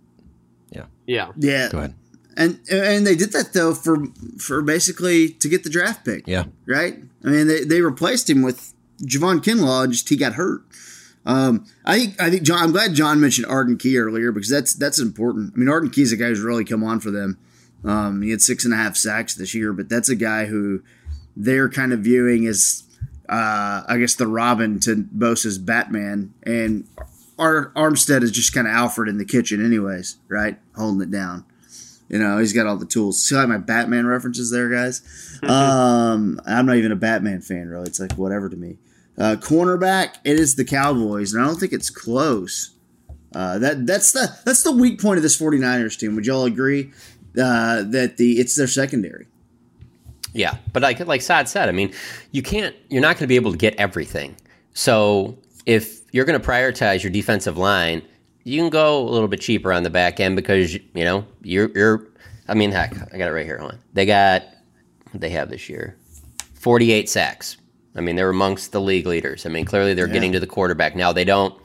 Yeah, 1.05 1.31
Yeah. 1.35 1.69
go 1.71 1.77
ahead. 1.79 1.95
And 2.35 2.59
and 2.71 3.05
they 3.05 3.15
did 3.15 3.31
that 3.33 3.53
though 3.53 3.73
for 3.75 4.05
for 4.39 4.61
basically 4.61 5.29
to 5.29 5.47
get 5.47 5.63
the 5.63 5.69
draft 5.69 6.03
pick. 6.03 6.27
Yeah. 6.27 6.45
Right? 6.65 6.97
I 7.23 7.27
mean 7.29 7.47
they, 7.47 7.63
they 7.63 7.81
replaced 7.81 8.29
him 8.29 8.41
with 8.41 8.73
Javon 9.03 9.39
Kinlaw, 9.43 9.89
just 9.91 10.09
he 10.09 10.15
got 10.17 10.33
hurt. 10.33 10.63
Um, 11.25 11.65
I 11.85 11.99
think 11.99 12.21
I 12.21 12.29
think 12.29 12.43
John 12.43 12.59
I'm 12.63 12.71
glad 12.71 12.93
John 12.95 13.21
mentioned 13.21 13.47
Arden 13.47 13.77
Key 13.77 13.97
earlier 13.99 14.31
because 14.31 14.49
that's 14.49 14.73
that's 14.73 14.99
important. 14.99 15.53
I 15.55 15.59
mean 15.59 15.69
Arden 15.69 15.89
Key's 15.91 16.11
a 16.11 16.17
guy 16.17 16.27
who's 16.29 16.41
really 16.41 16.65
come 16.65 16.83
on 16.83 16.99
for 16.99 17.11
them. 17.11 17.37
Um, 17.85 18.21
he 18.21 18.31
had 18.31 18.41
six 18.41 18.65
and 18.65 18.73
a 18.73 18.77
half 18.77 18.95
sacks 18.97 19.35
this 19.35 19.53
year, 19.53 19.71
but 19.73 19.87
that's 19.89 20.09
a 20.09 20.15
guy 20.15 20.45
who 20.45 20.81
they're 21.35 21.69
kind 21.69 21.93
of 21.93 21.99
viewing 21.99 22.45
as 22.47 22.83
uh, 23.29 23.83
I 23.87 23.97
guess 23.97 24.15
the 24.15 24.27
Robin 24.27 24.79
to 24.81 24.95
Bosa's 24.95 25.57
Batman, 25.57 26.33
and 26.43 26.87
Ar- 27.39 27.71
Armstead 27.75 28.21
is 28.21 28.31
just 28.31 28.53
kind 28.53 28.67
of 28.67 28.73
Alfred 28.73 29.09
in 29.09 29.17
the 29.17 29.25
kitchen, 29.25 29.63
anyways, 29.65 30.17
right, 30.27 30.59
holding 30.75 31.01
it 31.01 31.11
down. 31.11 31.45
You 32.09 32.19
know, 32.19 32.37
he's 32.37 32.53
got 32.53 32.67
all 32.67 32.77
the 32.77 32.85
tools. 32.85 33.23
See 33.23 33.35
like 33.35 33.47
my 33.47 33.57
Batman 33.57 34.05
references 34.05 34.51
there, 34.51 34.69
guys. 34.69 35.01
um, 35.43 36.39
I'm 36.45 36.65
not 36.65 36.75
even 36.75 36.91
a 36.91 36.95
Batman 36.97 37.41
fan, 37.41 37.69
really. 37.69 37.87
It's 37.87 37.99
like 37.99 38.13
whatever 38.13 38.49
to 38.49 38.55
me. 38.55 38.77
Uh, 39.17 39.35
cornerback, 39.39 40.15
it 40.23 40.39
is 40.39 40.55
the 40.55 40.65
Cowboys, 40.65 41.33
and 41.33 41.43
I 41.43 41.47
don't 41.47 41.59
think 41.59 41.73
it's 41.73 41.89
close. 41.89 42.71
Uh, 43.33 43.57
that 43.57 43.87
that's 43.87 44.11
the 44.11 44.37
that's 44.45 44.61
the 44.63 44.71
weak 44.71 45.01
point 45.01 45.17
of 45.17 45.23
this 45.23 45.39
49ers 45.39 45.97
team. 45.97 46.15
Would 46.15 46.27
y'all 46.27 46.45
agree 46.45 46.91
uh, 47.35 47.81
that 47.83 48.17
the 48.17 48.33
it's 48.39 48.55
their 48.55 48.67
secondary? 48.67 49.27
Yeah, 50.33 50.57
but 50.71 50.81
like 50.81 50.99
like 51.05 51.21
Saad 51.21 51.47
said, 51.47 51.69
I 51.69 51.71
mean, 51.71 51.93
you 52.31 52.41
can't. 52.41 52.75
You're 52.89 53.01
not 53.01 53.15
going 53.15 53.23
to 53.23 53.27
be 53.27 53.35
able 53.35 53.51
to 53.51 53.57
get 53.57 53.75
everything. 53.75 54.35
So 54.73 55.37
if 55.65 56.01
you're 56.11 56.25
going 56.25 56.39
to 56.39 56.45
prioritize 56.45 57.03
your 57.03 57.11
defensive 57.11 57.57
line, 57.57 58.01
you 58.43 58.59
can 58.59 58.69
go 58.69 59.07
a 59.07 59.09
little 59.09 59.27
bit 59.27 59.41
cheaper 59.41 59.71
on 59.71 59.83
the 59.83 59.89
back 59.89 60.19
end 60.19 60.35
because 60.35 60.73
you 60.73 60.81
know 60.95 61.25
you're 61.41 61.69
you're. 61.75 62.07
I 62.47 62.55
mean, 62.55 62.71
heck, 62.71 62.93
I 63.13 63.17
got 63.17 63.29
it 63.29 63.31
right 63.31 63.45
here. 63.45 63.57
Hold 63.57 63.73
on. 63.73 63.79
They 63.93 64.05
got 64.05 64.43
what 65.11 65.21
they 65.21 65.29
have 65.29 65.49
this 65.49 65.69
year, 65.69 65.95
48 66.55 67.09
sacks. 67.09 67.57
I 67.95 68.01
mean, 68.01 68.15
they're 68.15 68.29
amongst 68.29 68.71
the 68.71 68.81
league 68.81 69.05
leaders. 69.05 69.45
I 69.45 69.49
mean, 69.49 69.65
clearly 69.65 69.93
they're 69.93 70.07
getting 70.07 70.31
to 70.31 70.39
the 70.39 70.47
quarterback 70.47 70.95
now. 70.95 71.13
They 71.13 71.23
don't 71.23 71.55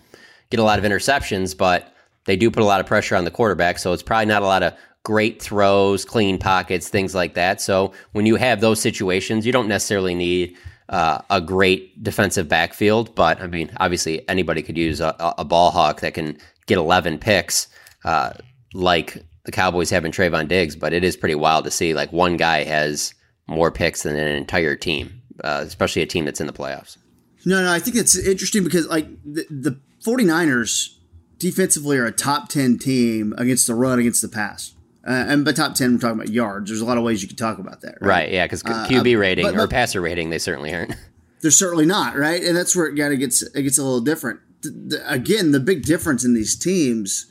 get 0.51 0.61
a 0.61 0.63
lot 0.63 0.79
of 0.79 0.85
interceptions, 0.85 1.57
but 1.57 1.95
they 2.27 2.37
do 2.37 2.51
put 2.51 2.63
a 2.63 2.67
lot 2.67 2.81
of 2.81 2.87
pressure 2.87 3.17
on 3.17 3.25
the 3.25 3.31
quarterback. 3.31 3.79
So 3.79 3.93
it's 3.93 4.03
probably 4.03 4.27
not 4.27 4.43
a 4.43 4.47
lot 4.47 4.63
of 4.63 4.75
great 5.09 5.41
throws, 5.41 6.05
clean 6.05 6.37
pockets, 6.37 6.91
things 6.91 7.15
like 7.15 7.33
that. 7.33 7.63
So 7.63 7.95
when 8.13 8.27
you 8.27 8.37
have 8.37 8.61
those 8.61 8.79
situations, 8.79 9.47
you 9.47 9.53
don't 9.53 9.67
necessarily 9.67 10.15
need 10.15 10.55
uh, 10.91 11.23
a 11.31 11.41
great 11.41 12.05
defensive 12.05 12.47
backfield. 12.47 13.15
But 13.15 13.41
I 13.41 13.47
mean, 13.47 13.71
obviously, 13.79 14.29
anybody 14.29 14.61
could 14.61 14.77
use 14.77 15.01
a, 15.01 15.17
a 15.39 15.47
ball 15.47 15.71
hawk 15.71 16.03
that 16.03 16.13
can 16.13 16.37
get 16.67 16.77
11 16.77 17.21
picks, 17.21 17.69
uh, 18.05 18.35
like 18.75 19.25
the 19.45 19.51
Cowboys 19.51 19.89
have 19.89 20.05
in 20.05 20.13
Trevon 20.13 20.47
Diggs. 20.47 20.77
But 20.77 20.93
it 20.93 21.03
is 21.03 21.17
pretty 21.17 21.35
wild 21.35 21.65
to 21.65 21.71
see 21.71 21.95
like 21.95 22.13
one 22.13 22.37
guy 22.37 22.65
has 22.65 23.15
more 23.47 23.71
picks 23.71 24.03
than 24.03 24.15
an 24.15 24.37
entire 24.37 24.77
team, 24.77 25.23
uh, 25.43 25.65
especially 25.67 26.03
a 26.03 26.07
team 26.07 26.27
that's 26.27 26.39
in 26.43 26.47
the 26.47 26.53
playoffs. 26.53 26.99
No, 27.47 27.63
no, 27.63 27.73
I 27.73 27.79
think 27.79 27.97
it's 27.97 28.15
interesting 28.15 28.63
because 28.63 28.87
like 28.89 29.09
the, 29.25 29.47
the 29.49 29.81
49ers 30.05 30.97
defensively 31.39 31.97
are 31.97 32.05
a 32.05 32.13
top 32.13 32.51
10 32.51 32.77
team 32.77 33.33
against 33.39 33.67
the 33.67 33.75
run, 33.75 33.99
against 33.99 34.21
the 34.21 34.29
pass. 34.29 34.75
Uh, 35.09 35.25
and 35.27 35.43
by 35.43 35.53
top 35.53 35.75
10, 35.75 35.95
we're 35.95 35.99
talking 35.99 36.21
about 36.21 36.29
yards. 36.29 36.69
There's 36.69 36.83
a 36.83 36.85
lot 36.85 36.99
of 36.99 37.05
ways 37.05 37.23
you 37.23 37.29
can 37.29 37.37
talk 37.39 37.59
about 37.59 37.81
that. 37.81 37.97
Right. 38.01 38.09
Right, 38.09 38.33
yeah, 38.33 38.45
because 38.45 38.63
QB 38.63 39.19
rating 39.19 39.47
but- 39.47 39.57
or 39.57 39.67
passer 39.67 40.03
rating, 40.03 40.29
they 40.29 40.39
certainly 40.39 40.75
aren't. 40.75 40.95
They're 41.41 41.51
certainly 41.51 41.87
not, 41.87 42.17
right? 42.17 42.43
And 42.43 42.57
that's 42.57 42.75
where 42.77 42.87
it 42.87 42.97
kind 42.97 43.13
of 43.13 43.19
gets, 43.19 43.43
it 43.43 43.63
gets 43.63 43.79
a 43.79 43.83
little 43.85 44.01
different. 44.01 44.41
The, 44.63 44.71
the, 44.71 45.11
again, 45.13 45.53
the 45.53 45.61
big 45.61 45.85
difference 45.85 46.25
in 46.25 46.35
these 46.35 46.57
teams, 46.57 47.31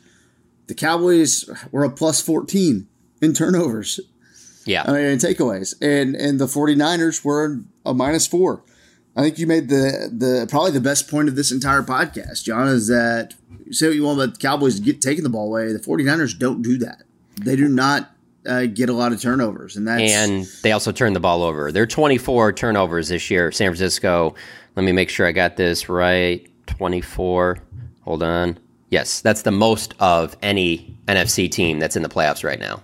the 0.67 0.73
Cowboys 0.73 1.47
were 1.71 1.83
a 1.83 1.89
plus 1.89 2.21
14 2.21 2.87
in 3.21 3.33
turnovers. 3.33 3.99
Yeah, 4.65 4.83
I 4.85 4.91
mean, 4.91 5.01
in 5.01 5.17
takeaways. 5.17 5.75
And 5.81 6.15
and 6.15 6.39
the 6.39 6.45
49ers 6.45 7.23
were 7.23 7.61
a 7.85 7.93
minus 7.93 8.27
four. 8.27 8.63
I 9.15 9.21
think 9.21 9.39
you 9.39 9.47
made 9.47 9.69
the 9.69 10.09
the 10.11 10.45
probably 10.49 10.71
the 10.71 10.81
best 10.81 11.09
point 11.09 11.29
of 11.29 11.35
this 11.35 11.51
entire 11.51 11.81
podcast, 11.83 12.43
John, 12.43 12.67
is 12.67 12.87
that 12.87 13.33
say 13.71 13.87
what 13.87 13.95
you 13.95 14.03
want 14.03 14.19
about 14.19 14.33
the 14.33 14.39
Cowboys 14.39 14.79
get 14.81 15.01
taking 15.01 15.23
the 15.23 15.29
ball 15.29 15.47
away. 15.47 15.71
The 15.71 15.79
49ers 15.79 16.37
don't 16.37 16.61
do 16.61 16.77
that. 16.79 17.03
They 17.41 17.55
do 17.55 17.67
not 17.67 18.11
uh, 18.47 18.65
get 18.65 18.89
a 18.89 18.93
lot 18.93 19.11
of 19.11 19.21
turnovers, 19.21 19.75
and 19.75 19.87
that's 19.87 20.11
and 20.11 20.45
they 20.63 20.71
also 20.71 20.91
turn 20.91 21.13
the 21.13 21.19
ball 21.19 21.43
over. 21.43 21.71
They're 21.71 21.85
24 21.85 22.53
turnovers 22.53 23.09
this 23.09 23.29
year. 23.29 23.51
San 23.51 23.69
Francisco. 23.69 24.35
Let 24.75 24.83
me 24.83 24.91
make 24.91 25.09
sure 25.09 25.25
I 25.25 25.31
got 25.31 25.57
this 25.57 25.89
right. 25.89 26.47
24. 26.67 27.57
Hold 28.01 28.23
on. 28.23 28.59
Yes, 28.89 29.21
that's 29.21 29.41
the 29.41 29.51
most 29.51 29.95
of 29.99 30.37
any 30.41 30.97
NFC 31.07 31.51
team 31.51 31.79
that's 31.79 31.95
in 31.95 32.03
the 32.03 32.09
playoffs 32.09 32.43
right 32.43 32.59
now. 32.59 32.81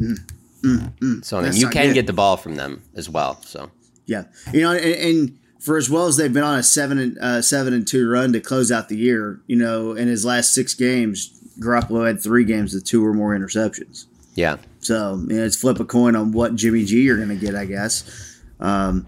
Mm, 0.00 0.18
mm, 0.62 0.98
mm. 0.98 1.24
So 1.24 1.38
I 1.38 1.42
mean, 1.42 1.54
you 1.54 1.68
can 1.68 1.86
good. 1.86 1.94
get 1.94 2.06
the 2.06 2.12
ball 2.12 2.36
from 2.36 2.56
them 2.56 2.82
as 2.94 3.08
well. 3.08 3.40
So 3.42 3.70
yeah, 4.06 4.24
you 4.52 4.60
know, 4.60 4.72
and, 4.72 4.84
and 4.84 5.38
for 5.60 5.76
as 5.76 5.88
well 5.88 6.06
as 6.06 6.16
they've 6.16 6.32
been 6.32 6.42
on 6.42 6.58
a 6.58 6.62
seven 6.62 6.98
and 6.98 7.18
uh, 7.18 7.42
seven 7.42 7.72
and 7.72 7.86
two 7.86 8.08
run 8.08 8.32
to 8.32 8.40
close 8.40 8.72
out 8.72 8.88
the 8.88 8.96
year, 8.96 9.40
you 9.46 9.56
know, 9.56 9.92
in 9.92 10.08
his 10.08 10.24
last 10.24 10.52
six 10.52 10.74
games, 10.74 11.39
Garoppolo 11.60 12.06
had 12.06 12.20
three 12.20 12.44
games 12.44 12.74
with 12.74 12.84
two 12.84 13.04
or 13.04 13.12
more 13.12 13.36
interceptions. 13.36 14.06
Yeah. 14.34 14.56
So 14.80 15.16
you 15.28 15.36
know, 15.36 15.44
it's 15.44 15.56
flip 15.56 15.80
a 15.80 15.84
coin 15.84 16.16
on 16.16 16.32
what 16.32 16.54
Jimmy 16.54 16.84
G 16.84 17.02
you're 17.02 17.16
going 17.16 17.28
to 17.28 17.36
get, 17.36 17.54
I 17.54 17.66
guess. 17.66 18.40
Um, 18.58 19.06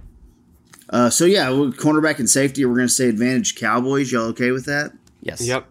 uh, 0.90 1.08
so 1.10 1.24
yeah, 1.24 1.46
cornerback 1.46 2.18
and 2.18 2.28
safety, 2.28 2.64
we're 2.64 2.76
going 2.76 2.88
to 2.88 2.92
say 2.92 3.08
advantage 3.08 3.54
Cowboys. 3.54 4.12
Y'all 4.12 4.24
okay 4.28 4.50
with 4.50 4.66
that? 4.66 4.92
Yes. 5.22 5.40
Yep. 5.46 5.66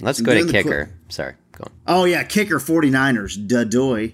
Let's 0.00 0.20
go 0.20 0.34
to 0.34 0.50
kicker. 0.50 0.90
Sorry, 1.08 1.34
go 1.52 1.64
on. 1.64 1.72
Oh 1.86 2.04
yeah, 2.04 2.22
kicker 2.22 2.58
49ers, 2.58 3.46
Dadoy. 3.46 4.12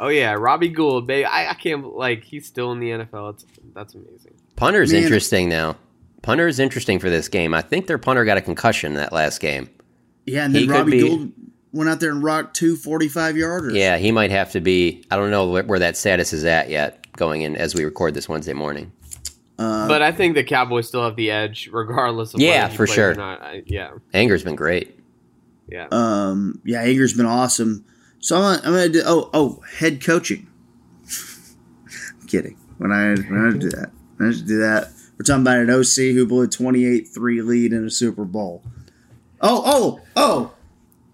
Oh 0.00 0.08
yeah, 0.08 0.32
Robbie 0.32 0.68
Gould, 0.68 1.06
baby. 1.06 1.24
I, 1.24 1.50
I 1.50 1.54
can't 1.54 1.94
like 1.94 2.24
he's 2.24 2.46
still 2.46 2.72
in 2.72 2.80
the 2.80 2.90
NFL. 2.90 3.34
It's, 3.34 3.46
that's 3.72 3.94
amazing. 3.94 4.34
Punter's 4.56 4.92
Man. 4.92 5.04
interesting 5.04 5.48
now. 5.48 5.76
Punter 6.22 6.48
is 6.48 6.58
interesting 6.58 6.98
for 6.98 7.08
this 7.08 7.28
game. 7.28 7.54
I 7.54 7.62
think 7.62 7.86
their 7.86 7.98
punter 7.98 8.24
got 8.24 8.36
a 8.36 8.40
concussion 8.40 8.94
that 8.94 9.12
last 9.12 9.40
game. 9.40 9.68
Yeah, 10.26 10.44
and 10.44 10.54
then 10.54 10.62
he 10.62 10.68
Robbie 10.68 10.90
be, 10.90 11.08
Gould 11.08 11.32
went 11.72 11.90
out 11.90 12.00
there 12.00 12.10
and 12.10 12.22
rocked 12.22 12.54
two 12.54 12.76
45 12.76 13.34
yarders. 13.34 13.74
Yeah, 13.74 13.98
he 13.98 14.12
might 14.12 14.30
have 14.30 14.52
to 14.52 14.60
be. 14.60 15.04
I 15.10 15.16
don't 15.16 15.30
know 15.30 15.62
where 15.62 15.78
that 15.78 15.96
status 15.96 16.32
is 16.32 16.44
at 16.44 16.68
yet 16.68 17.10
going 17.16 17.42
in 17.42 17.56
as 17.56 17.74
we 17.74 17.84
record 17.84 18.14
this 18.14 18.28
Wednesday 18.28 18.52
morning. 18.52 18.92
Uh, 19.58 19.86
but 19.86 20.02
I 20.02 20.12
think 20.12 20.34
the 20.34 20.44
Cowboys 20.44 20.88
still 20.88 21.04
have 21.04 21.16
the 21.16 21.30
edge, 21.30 21.68
regardless 21.72 22.34
of 22.34 22.40
yeah, 22.40 22.68
for 22.68 22.86
sure. 22.86 23.20
I, 23.20 23.62
yeah, 23.66 23.92
Anger's 24.12 24.42
been 24.42 24.56
great. 24.56 24.98
Yeah, 25.68 25.88
um, 25.90 26.60
yeah, 26.64 26.82
Anger's 26.82 27.14
been 27.14 27.26
awesome. 27.26 27.84
So 28.18 28.36
I'm, 28.36 28.58
I'm 28.58 28.72
gonna 28.72 28.88
do. 28.88 29.02
Oh, 29.04 29.30
oh, 29.32 29.62
head 29.78 30.02
coaching. 30.02 30.48
I'm 32.20 32.26
kidding. 32.26 32.56
When 32.78 32.92
I 32.92 33.14
when 33.14 33.54
I 33.54 33.58
do 33.58 33.70
that, 33.70 33.90
when 34.16 34.28
I 34.30 34.32
do 34.32 34.58
that. 34.58 34.88
We're 35.18 35.24
talking 35.24 35.42
about 35.42 35.58
an 35.58 35.70
OC 35.70 36.14
who 36.16 36.26
blew 36.26 36.42
a 36.42 36.48
28-3 36.48 37.46
lead 37.46 37.72
in 37.72 37.84
a 37.84 37.90
Super 37.90 38.24
Bowl. 38.24 38.64
Oh, 39.42 39.62
oh, 39.64 40.00
oh! 40.16 40.52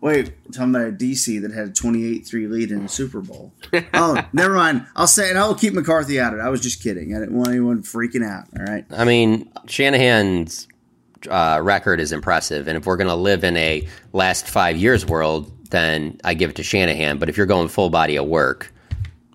Wait, 0.01 0.33
talking 0.53 0.75
about 0.75 0.89
a 0.89 0.93
DC 0.93 1.41
that 1.43 1.51
had 1.51 1.69
a 1.69 1.71
28-3 1.71 2.49
lead 2.49 2.71
in 2.71 2.85
the 2.85 2.89
Super 2.89 3.21
Bowl. 3.21 3.53
oh, 3.95 4.23
never 4.33 4.55
mind. 4.55 4.87
I'll 4.95 5.09
say 5.09 5.31
it. 5.31 5.37
I'll 5.37 5.57
keep 5.57 5.75
McCarthy 5.75 6.21
out 6.21 6.35
of 6.35 6.39
it. 6.39 6.43
I 6.43 6.51
was 6.51 6.61
just 6.61 6.81
kidding. 6.81 7.17
I 7.17 7.19
didn't 7.19 7.35
want 7.35 7.49
anyone 7.49 7.83
freaking 7.83 8.25
out. 8.25 8.45
All 8.57 8.65
right. 8.65 8.85
I 8.91 9.05
mean, 9.05 9.51
Shanahan's 9.67 10.69
uh, 11.29 11.59
record 11.63 11.99
is 11.99 12.13
impressive, 12.13 12.69
and 12.69 12.77
if 12.77 12.87
we're 12.87 12.97
going 12.97 13.09
to 13.09 13.17
live 13.17 13.43
in 13.43 13.57
a 13.57 13.89
last 14.13 14.47
five 14.47 14.77
years 14.77 15.05
world, 15.05 15.51
then 15.71 16.21
I 16.23 16.35
give 16.35 16.51
it 16.51 16.57
to 16.57 16.63
Shanahan. 16.63 17.19
But 17.19 17.29
if 17.29 17.37
you're 17.37 17.47
going 17.47 17.67
full 17.67 17.91
body 17.91 18.17
of 18.17 18.27
work, 18.27 18.73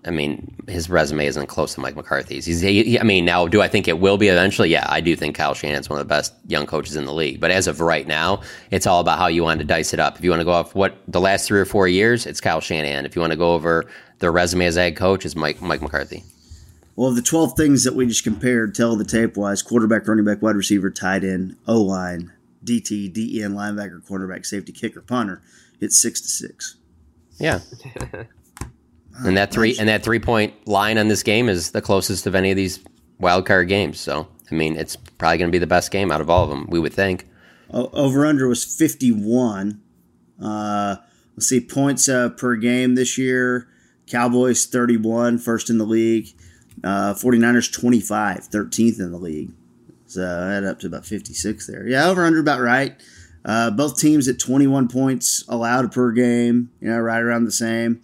I 0.06 0.10
mean, 0.10 0.54
his 0.68 0.90
resume 0.90 1.26
isn't 1.26 1.46
close 1.46 1.74
to 1.74 1.80
Mike 1.80 1.96
McCarthy's. 1.96 2.44
He's, 2.44 2.60
he, 2.60 2.98
I 2.98 3.02
mean, 3.04 3.24
now 3.24 3.46
do 3.46 3.62
I 3.62 3.68
think 3.68 3.88
it 3.88 3.98
will 3.98 4.18
be 4.18 4.28
eventually? 4.28 4.68
Yeah, 4.68 4.86
I 4.88 5.00
do 5.00 5.16
think 5.16 5.34
Kyle 5.34 5.54
Shanahan's 5.54 5.88
one 5.88 5.98
of 5.98 6.06
the 6.06 6.12
best 6.12 6.34
young 6.46 6.66
coaches 6.66 6.96
in 6.96 7.06
the 7.06 7.12
league. 7.12 7.40
But 7.40 7.50
as 7.50 7.66
of 7.66 7.80
right 7.80 8.06
now, 8.06 8.42
it's 8.70 8.86
all 8.86 9.00
about 9.00 9.18
how 9.18 9.28
you 9.28 9.42
want 9.42 9.60
to 9.60 9.66
dice 9.66 9.94
it 9.94 10.00
up. 10.00 10.18
If 10.18 10.24
you 10.24 10.30
want 10.30 10.40
to 10.40 10.44
go 10.44 10.52
off 10.52 10.74
what 10.74 10.98
the 11.08 11.20
last 11.20 11.46
three 11.46 11.60
or 11.60 11.64
four 11.64 11.88
years, 11.88 12.26
it's 12.26 12.40
Kyle 12.40 12.60
Shanahan. 12.60 13.06
If 13.06 13.16
you 13.16 13.20
want 13.20 13.32
to 13.32 13.38
go 13.38 13.54
over 13.54 13.86
their 14.18 14.32
resume 14.32 14.66
as 14.66 14.76
a 14.76 14.80
head 14.80 14.96
coach, 14.96 15.24
it's 15.24 15.36
Mike 15.36 15.62
Mike 15.62 15.80
McCarthy. 15.80 16.22
Well, 16.96 17.12
the 17.12 17.22
12 17.22 17.56
things 17.56 17.82
that 17.84 17.96
we 17.96 18.06
just 18.06 18.22
compared, 18.22 18.74
tell 18.74 18.94
the 18.94 19.04
tape 19.04 19.36
wise 19.36 19.62
quarterback, 19.62 20.06
running 20.06 20.24
back, 20.24 20.42
wide 20.42 20.54
receiver, 20.54 20.90
tight 20.90 21.24
end, 21.24 21.56
O 21.66 21.80
line, 21.80 22.32
DT, 22.64 23.12
DEN, 23.12 23.54
linebacker, 23.54 24.04
quarterback, 24.06 24.44
safety, 24.44 24.72
kicker, 24.72 25.00
punter, 25.00 25.42
it's 25.80 26.00
six 26.00 26.20
to 26.20 26.28
six. 26.28 26.76
Yeah. 27.38 27.60
and 29.24 29.36
that 29.36 29.52
three 29.52 29.76
and 29.78 29.88
that 29.88 30.02
three 30.02 30.18
point 30.18 30.66
line 30.66 30.98
on 30.98 31.08
this 31.08 31.22
game 31.22 31.48
is 31.48 31.70
the 31.70 31.82
closest 31.82 32.26
of 32.26 32.34
any 32.34 32.50
of 32.50 32.56
these 32.56 32.80
wild 33.18 33.46
card 33.46 33.68
games. 33.68 34.00
So 34.00 34.28
I 34.50 34.54
mean, 34.54 34.76
it's 34.76 34.96
probably 34.96 35.38
going 35.38 35.50
to 35.50 35.52
be 35.52 35.58
the 35.58 35.66
best 35.66 35.90
game 35.90 36.10
out 36.10 36.20
of 36.20 36.28
all 36.28 36.44
of 36.44 36.50
them. 36.50 36.66
We 36.68 36.78
would 36.78 36.92
think. 36.92 37.28
Over 37.70 38.26
under 38.26 38.48
was 38.48 38.64
fifty 38.64 39.10
one. 39.10 39.80
Uh, 40.40 40.96
let's 41.36 41.48
see 41.48 41.60
points 41.60 42.08
uh, 42.08 42.30
per 42.30 42.56
game 42.56 42.94
this 42.94 43.16
year. 43.18 43.68
Cowboys 44.06 44.66
31, 44.66 45.38
first 45.38 45.70
in 45.70 45.78
the 45.78 45.84
league. 45.84 46.28
Uh, 46.82 47.14
49ers 47.14 47.72
25, 47.72 48.50
13th 48.50 49.00
in 49.00 49.12
the 49.12 49.18
league. 49.18 49.52
So 50.06 50.22
add 50.22 50.64
up 50.64 50.80
to 50.80 50.86
about 50.86 51.06
56 51.06 51.66
there. 51.66 51.86
Yeah, 51.86 52.08
over 52.08 52.24
under 52.24 52.40
about 52.40 52.60
right. 52.60 53.00
Uh, 53.44 53.70
both 53.70 53.98
teams 53.98 54.28
at 54.28 54.38
21 54.38 54.88
points 54.88 55.44
allowed 55.48 55.92
per 55.92 56.12
game, 56.12 56.70
you 56.80 56.90
know, 56.90 56.98
right 56.98 57.22
around 57.22 57.44
the 57.44 57.52
same. 57.52 58.02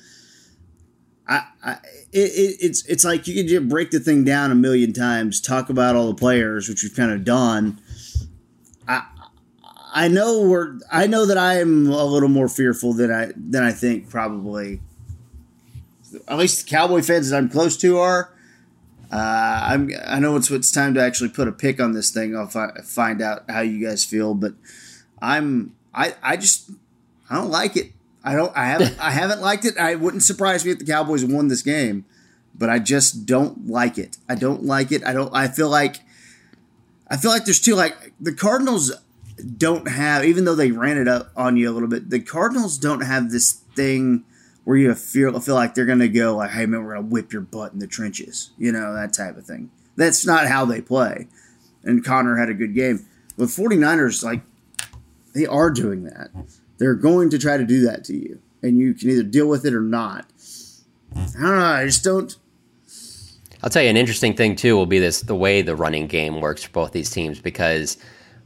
I, 1.31 1.45
I 1.65 1.73
it, 2.13 2.59
it's 2.61 2.85
it's 2.87 3.05
like 3.05 3.29
you 3.29 3.35
can 3.35 3.47
just 3.47 3.69
break 3.69 3.93
the 3.93 4.01
thing 4.01 4.25
down 4.25 4.51
a 4.51 4.57
million 4.57 4.93
times, 4.93 5.41
talk 5.41 5.71
about 5.71 5.95
all 5.95 6.09
the 6.09 6.15
players, 6.15 6.69
which 6.69 6.83
we've 6.83 6.95
kind 6.95 7.13
of 7.13 7.25
done. 7.25 7.81
I 8.89 9.05
I 9.95 10.09
know 10.09 10.43
we're 10.43 10.81
I 10.91 11.07
know 11.07 11.25
that 11.27 11.39
I 11.39 11.61
am 11.61 11.87
a 11.89 12.05
little 12.05 12.29
more 12.29 12.49
fearful 12.49 12.93
than 12.93 13.13
I 13.13 13.31
than 13.37 13.63
I 13.63 13.71
think 13.71 14.11
probably. 14.11 14.81
At 16.27 16.39
least 16.39 16.65
the 16.65 16.71
Cowboy 16.71 17.03
fans 17.03 17.31
that 17.31 17.37
I'm 17.37 17.49
close 17.49 17.77
to 17.79 17.99
are. 17.99 18.33
Uh, 19.13 19.61
I'm 19.63 19.91
I 20.05 20.19
know 20.19 20.35
it's 20.35 20.51
it's 20.51 20.73
time 20.73 20.95
to 20.95 21.01
actually 21.01 21.31
put 21.31 21.47
a 21.47 21.53
pick 21.53 21.81
on 21.81 21.93
this 21.93 22.11
thing. 22.11 22.37
I'll 22.37 22.49
fi- 22.49 22.75
find 22.85 23.23
out 23.23 23.45
how 23.49 23.61
you 23.61 23.87
guys 23.87 24.05
feel, 24.05 24.35
but 24.35 24.55
I'm 25.23 25.77
I 25.95 26.17
I 26.23 26.37
just 26.37 26.71
I 27.29 27.37
don't 27.37 27.51
like 27.51 27.77
it. 27.77 27.93
I 28.23 28.35
don't. 28.35 28.55
I 28.57 28.67
haven't. 28.67 28.99
I 29.01 29.11
haven't 29.11 29.41
liked 29.41 29.65
it. 29.65 29.79
I 29.79 29.95
wouldn't 29.95 30.23
surprise 30.23 30.65
me 30.65 30.73
if 30.73 30.79
the 30.79 30.85
Cowboys 30.85 31.25
won 31.25 31.49
this 31.49 31.63
game, 31.63 32.05
but 32.55 32.69
I 32.69 32.79
just 32.79 33.27
don't 33.27 33.67
like 33.67 33.99
it. 33.99 34.19
I 34.29 34.35
don't 34.35 34.65
like 34.65 34.93
it. 34.93 35.05
I 35.05 35.13
don't. 35.13 35.35
I 35.35 35.49
feel 35.49 35.69
like. 35.69 36.01
I 37.09 37.17
feel 37.17 37.31
like 37.31 37.45
there's 37.45 37.61
two. 37.61 37.75
Like 37.75 38.13
the 38.21 38.35
Cardinals 38.35 38.93
don't 39.57 39.89
have, 39.89 40.25
even 40.25 40.45
though 40.45 40.55
they 40.55 40.71
ran 40.71 40.99
it 40.99 41.09
up 41.09 41.31
on 41.37 41.57
you 41.57 41.71
a 41.71 41.73
little 41.73 41.89
bit. 41.89 42.11
The 42.11 42.21
Cardinals 42.21 42.79
don't 42.79 43.01
have 43.01 43.31
this 43.31 43.53
thing 43.75 44.25
where 44.65 44.77
you 44.77 44.95
feel 44.95 45.39
feel 45.41 45.55
like 45.55 45.75
they're 45.75 45.87
gonna 45.87 46.09
go 46.09 46.37
like, 46.37 46.51
"Hey 46.51 46.67
man, 46.67 46.85
we're 46.85 46.95
gonna 46.95 47.07
whip 47.07 47.33
your 47.33 47.43
butt 47.43 47.73
in 47.73 47.79
the 47.79 47.87
trenches," 47.87 48.51
you 48.59 48.71
know 48.71 48.95
that 48.95 49.13
type 49.13 49.37
of 49.37 49.47
thing. 49.47 49.71
That's 49.97 50.27
not 50.27 50.47
how 50.47 50.65
they 50.65 50.81
play. 50.81 51.29
And 51.83 52.05
Connor 52.05 52.37
had 52.37 52.51
a 52.51 52.55
good 52.55 52.75
game. 52.75 53.07
But 53.37 53.49
49ers, 53.49 54.23
like, 54.23 54.43
they 55.35 55.47
are 55.47 55.71
doing 55.71 56.05
that. 56.05 56.31
They're 56.81 56.95
going 56.95 57.29
to 57.31 57.39
try 57.39 57.59
to 57.59 57.65
do 57.65 57.83
that 57.83 58.05
to 58.05 58.17
you, 58.17 58.41
and 58.63 58.79
you 58.79 58.95
can 58.95 59.11
either 59.11 59.23
deal 59.23 59.47
with 59.47 59.67
it 59.67 59.75
or 59.75 59.83
not. 59.83 60.27
I 61.15 61.21
don't 61.21 61.43
know. 61.43 61.65
I 61.65 61.85
just 61.85 62.03
don't. 62.03 62.35
I'll 63.63 63.69
tell 63.69 63.83
you 63.83 63.91
an 63.91 63.99
interesting 63.99 64.35
thing 64.35 64.57
too 64.57 64.77
will 64.77 64.87
be 64.87 64.99
this 64.99 65.21
the 65.21 65.35
way 65.35 65.61
the 65.61 65.77
running 65.77 66.07
game 66.07 66.41
works 66.41 66.65
for 66.65 66.71
both 66.71 66.93
these 66.93 67.11
teams 67.11 67.39
because 67.39 67.99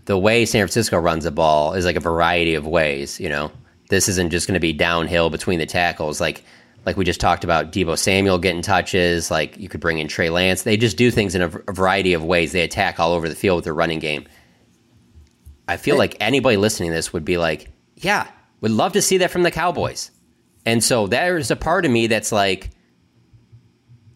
the 0.07 0.19
way 0.19 0.45
San 0.45 0.63
Francisco 0.63 0.99
runs 0.99 1.23
the 1.23 1.31
ball 1.31 1.75
is 1.75 1.85
like 1.85 1.95
a 1.95 2.01
variety 2.01 2.55
of 2.55 2.67
ways. 2.67 3.21
You 3.21 3.29
know, 3.29 3.53
this 3.89 4.09
isn't 4.09 4.31
just 4.31 4.49
going 4.49 4.55
to 4.55 4.61
be 4.61 4.73
downhill 4.73 5.31
between 5.31 5.61
the 5.61 5.67
tackles 5.67 6.21
like 6.21 6.45
like 6.85 6.97
we 6.97 7.05
just 7.05 7.21
talked 7.21 7.45
about 7.45 7.71
Deebo 7.71 7.97
Samuel 7.97 8.39
getting 8.39 8.63
touches. 8.63 9.31
Like 9.31 9.57
you 9.57 9.69
could 9.69 9.81
bring 9.81 9.99
in 9.99 10.09
Trey 10.09 10.29
Lance. 10.29 10.63
They 10.63 10.77
just 10.77 10.97
do 10.97 11.13
things 11.13 11.37
in 11.37 11.43
a, 11.43 11.47
a 11.69 11.73
variety 11.73 12.15
of 12.15 12.25
ways. 12.25 12.51
They 12.51 12.63
attack 12.63 12.99
all 12.99 13.13
over 13.13 13.29
the 13.29 13.37
field 13.37 13.59
with 13.59 13.65
their 13.65 13.75
running 13.75 14.01
game. 14.01 14.27
I 15.69 15.77
feel 15.77 15.97
like 15.97 16.17
anybody 16.19 16.57
listening 16.57 16.91
to 16.91 16.95
this 16.97 17.13
would 17.13 17.25
be 17.25 17.39
like, 17.39 17.71
yeah, 18.05 18.29
would 18.61 18.71
love 18.71 18.93
to 18.93 19.03
see 19.03 19.19
that 19.19 19.31
from 19.31 19.43
the 19.43 19.51
Cowboys. 19.51 20.11
And 20.67 20.83
so 20.83 21.07
there's 21.07 21.51
a 21.51 21.57
part 21.57 21.85
of 21.85 21.91
me 21.91 22.07
that's 22.07 22.33
like, 22.33 22.71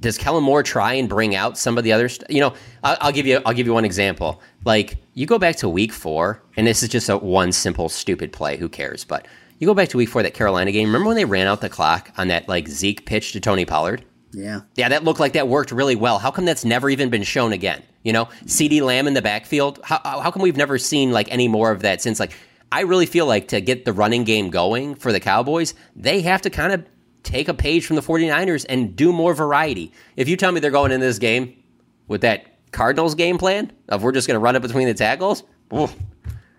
does 0.00 0.16
Kellen 0.16 0.44
Moore 0.44 0.62
try 0.62 0.94
and 0.94 1.08
bring 1.08 1.34
out 1.34 1.58
some 1.58 1.76
of 1.76 1.84
the 1.84 1.92
other? 1.92 2.08
St- 2.08 2.30
you 2.30 2.40
know, 2.40 2.54
I'll, 2.84 2.96
I'll, 3.00 3.12
give 3.12 3.26
you 3.26 3.40
I'll 3.44 3.52
give 3.52 3.66
you 3.66 3.74
one 3.74 3.84
example. 3.84 4.40
Like 4.64 4.96
you 5.14 5.26
go 5.26 5.38
back 5.38 5.56
to 5.56 5.68
Week 5.68 5.92
Four, 5.92 6.42
and 6.56 6.66
this 6.66 6.82
is 6.82 6.88
just 6.88 7.08
a 7.08 7.16
one 7.16 7.52
simple 7.52 7.88
stupid 7.88 8.32
play. 8.32 8.56
Who 8.56 8.68
cares? 8.68 9.04
But 9.04 9.26
you 9.58 9.66
go 9.66 9.74
back 9.74 9.88
to 9.90 9.96
Week 9.96 10.08
Four, 10.08 10.22
that 10.22 10.34
Carolina 10.34 10.70
game. 10.70 10.88
Remember 10.88 11.08
when 11.08 11.16
they 11.16 11.24
ran 11.24 11.46
out 11.48 11.60
the 11.60 11.68
clock 11.68 12.12
on 12.16 12.28
that 12.28 12.48
like 12.48 12.68
Zeke 12.68 13.06
pitch 13.06 13.32
to 13.32 13.40
Tony 13.40 13.64
Pollard? 13.64 14.04
Yeah, 14.32 14.60
yeah, 14.76 14.88
that 14.90 15.04
looked 15.04 15.20
like 15.20 15.32
that 15.32 15.48
worked 15.48 15.72
really 15.72 15.96
well. 15.96 16.18
How 16.18 16.30
come 16.30 16.44
that's 16.44 16.64
never 16.64 16.88
even 16.90 17.10
been 17.10 17.22
shown 17.24 17.52
again? 17.52 17.82
You 18.04 18.12
know, 18.12 18.26
CeeDee 18.44 18.82
Lamb 18.82 19.08
in 19.08 19.14
the 19.14 19.22
backfield. 19.22 19.80
How 19.82 20.00
how 20.04 20.30
come 20.30 20.42
we've 20.42 20.56
never 20.56 20.78
seen 20.78 21.10
like 21.10 21.30
any 21.32 21.48
more 21.48 21.72
of 21.72 21.82
that 21.82 22.00
since 22.00 22.20
like 22.20 22.32
I 22.70 22.82
really 22.82 23.06
feel 23.06 23.26
like 23.26 23.48
to 23.48 23.60
get 23.60 23.84
the 23.84 23.92
running 23.92 24.24
game 24.24 24.50
going 24.50 24.94
for 24.94 25.12
the 25.12 25.20
Cowboys, 25.20 25.74
they 25.96 26.20
have 26.22 26.42
to 26.42 26.50
kind 26.50 26.72
of 26.72 26.84
take 27.22 27.48
a 27.48 27.54
page 27.54 27.86
from 27.86 27.96
the 27.96 28.02
49ers 28.02 28.66
and 28.68 28.94
do 28.94 29.12
more 29.12 29.34
variety. 29.34 29.92
If 30.16 30.28
you 30.28 30.36
tell 30.36 30.52
me 30.52 30.60
they're 30.60 30.70
going 30.70 30.92
in 30.92 31.00
this 31.00 31.18
game 31.18 31.62
with 32.06 32.20
that 32.22 32.44
Cardinals 32.72 33.14
game 33.14 33.38
plan 33.38 33.72
of 33.88 34.02
we're 34.02 34.12
just 34.12 34.26
going 34.28 34.34
to 34.36 34.38
run 34.40 34.54
it 34.56 34.60
between 34.62 34.86
the 34.86 34.94
tackles. 34.94 35.42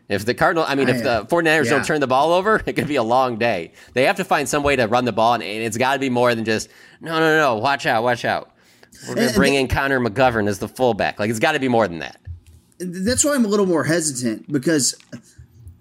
If 0.09 0.25
the 0.25 0.33
Cardinal, 0.33 0.65
I 0.67 0.73
mean, 0.73 0.89
if 0.89 1.03
the 1.03 1.25
49ers 1.29 1.65
Yeah. 1.65 1.69
don't 1.71 1.85
turn 1.85 2.01
the 2.01 2.07
ball 2.07 2.33
over, 2.33 2.61
it 2.65 2.73
could 2.73 2.87
be 2.87 2.95
a 2.95 3.03
long 3.03 3.37
day. 3.37 3.73
They 3.93 4.05
have 4.05 4.15
to 4.17 4.23
find 4.23 4.49
some 4.49 4.63
way 4.63 4.75
to 4.75 4.85
run 4.87 5.05
the 5.05 5.11
ball, 5.11 5.35
and 5.35 5.43
it's 5.43 5.77
got 5.77 5.93
to 5.93 5.99
be 5.99 6.09
more 6.09 6.33
than 6.33 6.45
just, 6.45 6.69
no, 6.99 7.19
no, 7.19 7.37
no, 7.37 7.55
watch 7.57 7.85
out, 7.85 8.01
watch 8.03 8.25
out. 8.25 8.51
We're 9.07 9.13
going 9.15 9.29
to 9.29 9.35
bring 9.35 9.53
in 9.53 9.67
Connor 9.67 9.99
McGovern 9.99 10.47
as 10.47 10.57
the 10.57 10.67
fullback. 10.67 11.19
Like, 11.19 11.29
it's 11.29 11.37
got 11.39 11.51
to 11.51 11.59
be 11.59 11.67
more 11.67 11.87
than 11.87 11.99
that. 11.99 12.19
that's 12.79 13.23
why 13.23 13.35
I'm 13.35 13.45
a 13.45 13.47
little 13.47 13.67
more 13.67 13.83
hesitant 13.83 14.51
because 14.51 14.95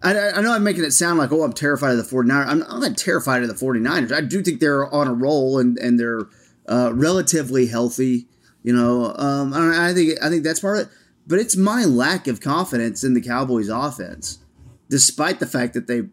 I, 0.03 0.31
I 0.31 0.41
know 0.43 0.53
I'm 0.53 0.63
making 0.63 0.85
it 0.85 0.93
sound 0.93 1.19
like, 1.19 1.33
oh, 1.33 1.43
I'm 1.43 1.53
terrified 1.53 1.93
of 1.93 1.97
the 1.97 2.17
49ers. 2.17 2.47
I'm, 2.47 2.63
I'm 2.63 2.81
not 2.81 2.97
terrified 2.97 3.43
of 3.43 3.49
the 3.49 3.55
49ers. 3.55 4.13
I 4.13 4.21
do 4.21 4.43
think 4.43 4.61
they're 4.61 4.93
on 4.93 5.09
a 5.09 5.15
roll 5.15 5.59
and, 5.59 5.77
and 5.79 5.99
they're 5.99 6.29
uh, 6.69 6.93
relatively 6.95 7.67
healthy. 7.67 8.27
You 8.63 8.75
know, 8.75 9.15
um, 9.17 9.53
I, 9.53 9.91
I 9.91 9.95
think 9.95 10.23
I 10.23 10.29
think 10.29 10.45
that's 10.45 10.61
part 10.61 10.79
of 10.79 10.87
it. 10.87 10.93
But 11.27 11.41
it's 11.41 11.57
my 11.57 11.85
lack 11.85 12.27
of 12.27 12.41
confidence 12.41 13.05
in 13.05 13.15
the 13.15 13.21
Cowboys' 13.21 13.69
offense, 13.69 14.39
despite 14.89 15.41
the 15.41 15.47
fact 15.47 15.75
that 15.75 15.87
they 15.87 16.05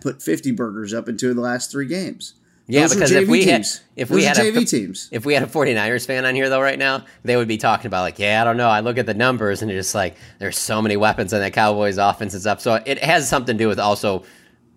put 0.00 0.22
50 0.22 0.52
burgers 0.52 0.94
up 0.94 1.08
in 1.08 1.16
two 1.16 1.30
of 1.30 1.36
the 1.36 1.42
last 1.42 1.70
three 1.70 1.86
games. 1.86 2.34
Yeah, 2.70 2.82
Those 2.82 2.94
because 2.94 3.10
if 3.12 3.28
we 3.28 3.44
had 3.44 3.66
if 3.96 4.08
Those 4.08 4.16
we 4.16 4.24
had 4.24 4.36
JV 4.36 4.62
a, 4.62 4.64
teams. 4.64 5.08
if 5.12 5.26
we 5.26 5.34
had 5.34 5.42
a 5.42 5.46
49ers 5.46 6.06
fan 6.06 6.24
on 6.24 6.34
here 6.34 6.48
though 6.48 6.60
right 6.60 6.78
now, 6.78 7.04
they 7.24 7.36
would 7.36 7.48
be 7.48 7.58
talking 7.58 7.86
about 7.86 8.02
like, 8.02 8.18
yeah, 8.18 8.40
I 8.40 8.44
don't 8.44 8.56
know. 8.56 8.68
I 8.68 8.80
look 8.80 8.96
at 8.98 9.06
the 9.06 9.14
numbers 9.14 9.62
and 9.62 9.70
it's 9.70 9.78
just 9.86 9.94
like 9.94 10.16
there's 10.38 10.56
so 10.58 10.80
many 10.80 10.96
weapons 10.96 11.32
on 11.34 11.40
that 11.40 11.52
Cowboys 11.52 11.98
offense 11.98 12.32
and 12.34 12.40
stuff. 12.40 12.60
So 12.60 12.74
it 12.86 12.98
has 13.02 13.28
something 13.28 13.56
to 13.58 13.64
do 13.64 13.68
with 13.68 13.78
also 13.80 14.24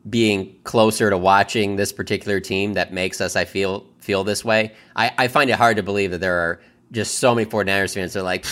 being 0.09 0.55
closer 0.63 1.09
to 1.09 1.17
watching 1.17 1.75
this 1.77 1.93
particular 1.93 2.39
team 2.39 2.73
that 2.73 2.91
makes 2.93 3.21
us 3.21 3.35
I 3.35 3.45
feel 3.45 3.85
feel 3.99 4.23
this 4.23 4.43
way. 4.43 4.73
I, 4.95 5.11
I 5.17 5.27
find 5.29 5.49
it 5.49 5.53
hard 5.55 5.77
to 5.77 5.83
believe 5.83 6.11
that 6.11 6.19
there 6.19 6.37
are 6.39 6.61
just 6.91 7.19
so 7.19 7.33
many 7.33 7.49
49ers 7.49 7.93
fans 7.93 8.13
that 8.13 8.19
are 8.19 8.23
like, 8.23 8.45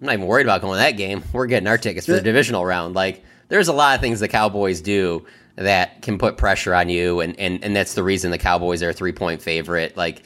I'm 0.00 0.06
not 0.06 0.12
even 0.14 0.26
worried 0.26 0.44
about 0.46 0.60
going 0.60 0.74
to 0.74 0.78
that 0.82 0.98
game. 0.98 1.24
We're 1.32 1.46
getting 1.46 1.66
our 1.66 1.78
tickets 1.78 2.06
for 2.06 2.12
The- 2.12 2.20
divisional 2.20 2.64
round. 2.66 2.94
Like 2.94 3.24
there's 3.48 3.68
a 3.68 3.72
lot 3.72 3.94
of 3.94 4.00
things 4.00 4.20
the 4.20 4.28
Cowboys 4.28 4.80
do 4.82 5.24
that 5.56 6.02
can 6.02 6.18
put 6.18 6.36
pressure 6.36 6.74
on 6.74 6.88
you 6.88 7.20
and, 7.20 7.38
and, 7.38 7.62
and 7.62 7.76
that's 7.76 7.94
the 7.94 8.02
reason 8.02 8.30
the 8.30 8.38
Cowboys 8.38 8.82
are 8.82 8.90
a 8.90 8.92
three 8.92 9.12
point 9.12 9.42
favorite. 9.42 9.96
Like 9.96 10.22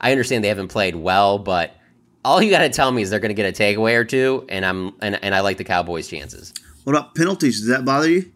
I 0.00 0.10
understand 0.10 0.44
they 0.44 0.48
haven't 0.48 0.68
played 0.68 0.96
well, 0.96 1.38
but 1.38 1.76
all 2.24 2.42
you 2.42 2.50
gotta 2.50 2.70
tell 2.70 2.90
me 2.90 3.02
is 3.02 3.10
they're 3.10 3.20
gonna 3.20 3.34
get 3.34 3.48
a 3.48 3.62
takeaway 3.62 3.94
or 3.96 4.04
two 4.04 4.44
and 4.48 4.64
I'm 4.64 4.94
and, 5.00 5.22
and 5.22 5.34
I 5.34 5.40
like 5.40 5.58
the 5.58 5.64
Cowboys 5.64 6.08
chances. 6.08 6.52
What 6.84 6.94
about 6.96 7.14
penalties? 7.14 7.60
Does 7.60 7.68
that 7.68 7.84
bother 7.84 8.10
you? 8.10 8.32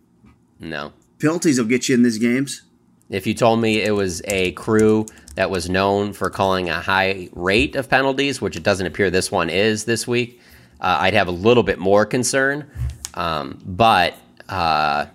No. 0.61 0.93
Penalties 1.19 1.59
will 1.59 1.67
get 1.67 1.89
you 1.89 1.95
in 1.95 2.03
these 2.03 2.19
games. 2.19 2.63
If 3.11 3.27
you 3.27 3.35
told 3.35 3.61
me 3.61 3.81
it 3.81 3.93
was 3.93 4.21
a 4.27 4.53
crew 4.53 5.07
that 5.35 5.51
was 5.51 5.69
known 5.69 6.13
for 6.13 6.31
calling 6.31 6.69
a 6.69 6.81
high 6.81 7.31
rate 7.33 7.75
of 7.75 7.89
penalties, 7.89 8.41
which 8.41 8.57
it 8.57 8.63
doesn't 8.63 8.87
appear 8.87 9.11
this 9.11 9.33
one 9.33 9.49
is 9.49 9.85
this 9.85 10.07
week, 10.07 10.41
uh, 10.81 10.99
I'd 11.01 11.15
have 11.15 11.29
a 11.29 11.33
little 11.33 11.63
bit 11.63 11.79
more 11.79 12.05
concern. 12.05 12.71
Um, 13.15 13.61
but 13.65 14.15
uh, 14.49 15.07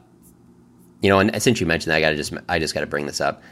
you 1.04 1.10
know, 1.10 1.20
and 1.20 1.43
since 1.43 1.60
you 1.60 1.68
mentioned 1.68 1.91
that, 1.91 1.97
I 1.97 2.01
gotta 2.01 2.16
just 2.16 2.34
I 2.49 2.58
just 2.58 2.74
got 2.74 2.80
to 2.80 2.88
bring 2.88 3.06
this 3.06 3.22
up. 3.22 3.43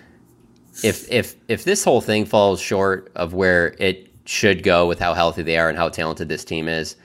If 0.83 1.11
if 1.11 1.35
if 1.49 1.65
this 1.65 1.83
whole 1.83 2.01
thing 2.01 2.25
falls 2.25 2.61
short 2.61 3.11
of 3.15 3.33
where 3.33 3.75
it 3.77 4.09
should 4.25 4.63
go 4.63 4.87
with 4.87 4.99
how 4.99 5.13
healthy 5.13 5.43
they 5.43 5.57
are 5.57 5.67
and 5.67 5.77
how 5.77 5.89
talented 5.89 6.29
this 6.29 6.45
team 6.45 6.69
is, 6.69 6.95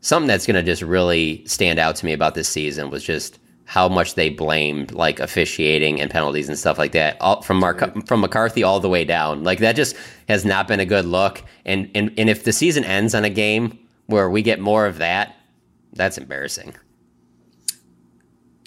something 0.00 0.28
that's 0.28 0.46
going 0.46 0.54
to 0.54 0.62
just 0.62 0.82
really 0.82 1.44
stand 1.46 1.80
out 1.80 1.96
to 1.96 2.06
me 2.06 2.12
about 2.12 2.36
this 2.36 2.48
season 2.48 2.90
was 2.90 3.02
just 3.02 3.40
how 3.64 3.88
much 3.88 4.14
they 4.14 4.30
blamed 4.30 4.92
like 4.92 5.18
officiating 5.18 6.00
and 6.00 6.10
penalties 6.12 6.48
and 6.48 6.56
stuff 6.56 6.78
like 6.78 6.92
that 6.92 7.16
all, 7.20 7.42
from 7.42 7.58
Mark 7.58 8.06
from 8.06 8.20
McCarthy 8.20 8.62
all 8.62 8.78
the 8.78 8.88
way 8.88 9.04
down. 9.04 9.42
Like 9.42 9.58
that 9.58 9.74
just 9.74 9.96
has 10.28 10.44
not 10.44 10.68
been 10.68 10.78
a 10.78 10.86
good 10.86 11.06
look. 11.06 11.42
And 11.64 11.90
and 11.96 12.14
and 12.16 12.30
if 12.30 12.44
the 12.44 12.52
season 12.52 12.84
ends 12.84 13.16
on 13.16 13.24
a 13.24 13.30
game 13.30 13.76
where 14.06 14.30
we 14.30 14.42
get 14.42 14.60
more 14.60 14.86
of 14.86 14.98
that, 14.98 15.34
that's 15.92 16.18
embarrassing. 16.18 16.76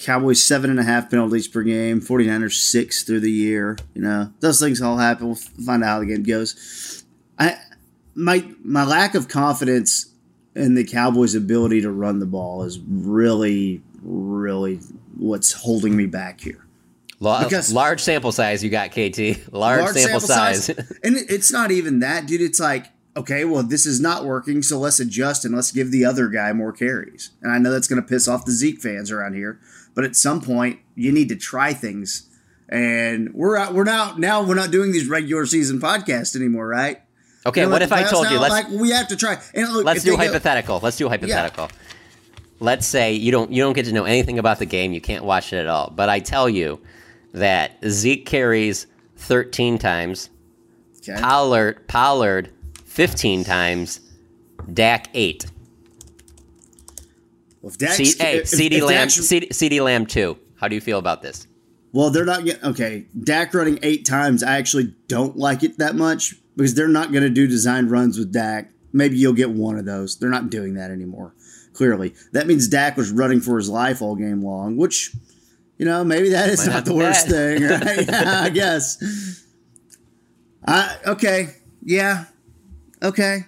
Cowboys 0.01 0.43
seven 0.43 0.69
and 0.69 0.79
a 0.79 0.83
half 0.83 1.09
penalties 1.09 1.47
per 1.47 1.63
game, 1.63 2.01
49ers 2.01 2.53
six 2.53 3.03
through 3.03 3.19
the 3.21 3.31
year. 3.31 3.77
You 3.93 4.01
know, 4.01 4.33
those 4.39 4.59
things 4.59 4.81
all 4.81 4.97
happen. 4.97 5.27
We'll 5.27 5.35
find 5.35 5.83
out 5.83 5.87
how 5.87 5.99
the 5.99 6.07
game 6.07 6.23
goes. 6.23 7.03
I 7.39 7.57
my 8.15 8.45
my 8.63 8.83
lack 8.83 9.15
of 9.15 9.27
confidence 9.27 10.07
in 10.55 10.75
the 10.75 10.83
Cowboys' 10.83 11.35
ability 11.35 11.81
to 11.81 11.91
run 11.91 12.19
the 12.19 12.25
ball 12.25 12.63
is 12.63 12.79
really, 12.79 13.81
really 14.01 14.77
what's 15.15 15.53
holding 15.53 15.95
me 15.95 16.05
back 16.07 16.41
here. 16.41 16.65
La- 17.19 17.35
uh, 17.35 17.43
Because- 17.43 17.71
large 17.71 18.01
sample 18.01 18.31
size, 18.31 18.63
you 18.63 18.69
got 18.69 18.91
KT. 18.91 19.47
Large, 19.53 19.95
sample, 19.95 20.19
size. 20.19 20.69
and 21.03 21.15
it's 21.15 21.51
not 21.51 21.71
even 21.71 21.99
that, 21.99 22.25
dude. 22.25 22.41
It's 22.41 22.59
like, 22.59 22.87
okay, 23.15 23.45
well, 23.45 23.63
this 23.63 23.85
is 23.85 24.01
not 24.01 24.25
working, 24.25 24.63
so 24.63 24.79
let's 24.79 24.99
adjust 24.99 25.45
and 25.45 25.55
let's 25.55 25.71
give 25.71 25.91
the 25.91 26.03
other 26.03 26.27
guy 26.29 26.51
more 26.51 26.71
carries. 26.71 27.29
And 27.41 27.51
I 27.51 27.59
know 27.59 27.71
that's 27.71 27.87
going 27.87 28.01
to 28.01 28.07
piss 28.07 28.27
off 28.27 28.45
the 28.45 28.51
Zeke 28.51 28.81
fans 28.81 29.11
around 29.11 29.35
here, 29.35 29.59
but 29.93 30.03
at 30.03 30.15
some 30.15 30.41
point, 30.41 30.79
you 30.95 31.11
need 31.11 31.29
to 31.29 31.35
try 31.35 31.73
things. 31.73 32.27
And 32.69 33.33
we're 33.33 33.57
out. 33.57 33.73
We're 33.73 33.83
now 33.83 34.15
now 34.17 34.43
we're 34.43 34.55
not 34.55 34.71
doing 34.71 34.91
these 34.91 35.07
regular 35.09 35.45
season 35.45 35.79
podcasts 35.79 36.35
anymore, 36.35 36.67
right? 36.67 37.01
okay, 37.45 37.61
You 37.61 37.65
know, 37.67 37.71
what 37.73 37.81
like 37.81 37.87
if 37.87 37.91
I 38.07 38.09
told 38.09 38.27
playoffs 38.27 38.31
you? 38.31 38.39
Let's 38.39 38.53
like 38.53 38.69
we 38.69 38.89
have 38.91 39.07
to 39.09 39.15
try. 39.17 39.37
And 39.53 39.71
look, 39.73 39.85
let's 39.85 40.03
do 40.03 40.11
they 40.11 40.17
go- 40.17 40.23
hypothetical. 40.23 40.79
Let's 40.81 40.95
do 40.97 41.09
hypothetical. 41.09 41.69
Let's 42.61 42.85
say 42.87 43.13
you 43.13 43.31
don't 43.31 43.51
you 43.51 43.61
don't 43.63 43.73
get 43.73 43.85
to 43.87 43.91
know 43.91 44.05
anything 44.05 44.39
about 44.39 44.59
the 44.59 44.65
game. 44.65 44.93
You 44.93 45.01
can't 45.01 45.25
watch 45.25 45.51
it 45.51 45.57
at 45.57 45.67
all. 45.67 45.91
But 45.93 46.07
I 46.09 46.19
tell 46.19 46.47
you 46.47 46.79
that 47.33 47.71
Zeke 47.87 48.25
carries 48.25 48.87
13 49.17 49.77
times, 49.77 50.29
Okay. 50.99 51.19
Pollard 51.19 51.87
Pollard 51.87 52.51
15 52.85 53.43
times, 53.43 53.99
Dak 54.71 55.09
8. 55.13 55.45
Well, 57.62 57.72
if 57.72 57.78
Dak's- 57.78 57.95
C- 57.97 58.16
hey, 58.20 58.38
if- 58.39 58.47
CD 58.47 58.78
if 58.78 58.84
Lamb 58.84 59.09
CD, 59.09 59.47
CeeDee 59.47 59.84
Lamb 59.84 60.05
2. 60.05 60.38
How 60.55 60.68
do 60.68 60.76
you 60.76 60.82
feel 60.82 60.99
about 60.99 61.22
this? 61.22 61.47
Well, 61.93 62.09
they're 62.09 62.26
not 62.26 62.45
getting 62.45 62.64
okay. 62.64 63.05
Dak 63.24 63.53
running 63.53 63.80
eight 63.84 64.05
times. 64.05 64.43
I 64.43 64.57
actually 64.57 64.95
don't 65.07 65.36
like 65.38 65.64
it 65.64 65.78
that 65.80 65.95
much 65.95 66.36
because 66.55 66.74
they're 66.74 66.88
not 66.88 67.12
going 67.12 67.24
to 67.24 67.30
do 67.30 67.47
designed 67.47 67.91
runs 67.91 68.18
with 68.18 68.32
Dak. 68.32 68.72
Maybe 68.93 69.18
you'll 69.18 69.34
get 69.34 69.49
one 69.51 69.78
of 69.78 69.86
those. 69.86 70.18
They're 70.18 70.30
not 70.30 70.49
doing 70.49 70.76
that 70.76 70.91
anymore. 70.91 71.34
Clearly, 71.74 72.14
that 72.34 72.47
means 72.47 72.68
Dak 72.68 72.95
was 72.97 73.12
running 73.12 73.41
for 73.41 73.57
his 73.57 73.70
life 73.70 74.01
all 74.01 74.16
game 74.16 74.43
long, 74.43 74.78
which 74.78 75.12
you 75.78 75.86
know 75.86 76.03
maybe 76.03 76.30
that 76.30 76.49
is 76.49 76.59
Might 76.59 76.66
not 76.68 76.74
not 76.76 76.86
the 76.86 76.93
worst 76.95 77.28
bad. 77.30 77.59
thing, 77.59 77.64
right? 77.70 78.07
yeah, 78.09 78.41
I 78.43 78.49
guess. 78.49 79.43
I 80.66 80.97
okay, 81.07 81.55
yeah, 81.84 82.26
okay. 83.01 83.45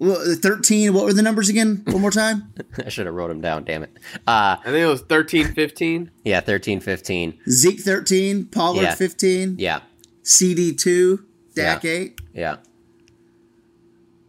I 0.00 0.04
well, 0.04 0.26
the 0.26 0.36
thirteen. 0.36 0.94
What 0.94 1.04
were 1.04 1.12
the 1.12 1.22
numbers 1.22 1.48
again? 1.48 1.82
One 1.86 2.00
more 2.00 2.10
time. 2.10 2.52
I 2.84 2.88
should 2.88 3.06
have 3.06 3.14
wrote 3.14 3.28
them 3.28 3.40
down, 3.40 3.64
damn 3.64 3.82
it. 3.82 3.90
Uh, 4.26 4.56
I 4.60 4.62
think 4.64 4.76
it 4.76 4.86
was 4.86 5.02
13, 5.02 5.52
15. 5.52 6.10
yeah, 6.24 6.40
13 6.40 6.80
15. 6.80 7.38
Zeke 7.48 7.80
thirteen, 7.80 8.46
Pollard 8.46 8.82
Yeah. 8.82 8.94
fifteen, 8.94 9.56
Yeah. 9.58 9.80
CD 10.22 10.72
two, 10.74 11.24
Dak 11.54 11.84
Yeah. 11.84 11.90
eight. 11.90 12.20
Yeah. 12.34 12.56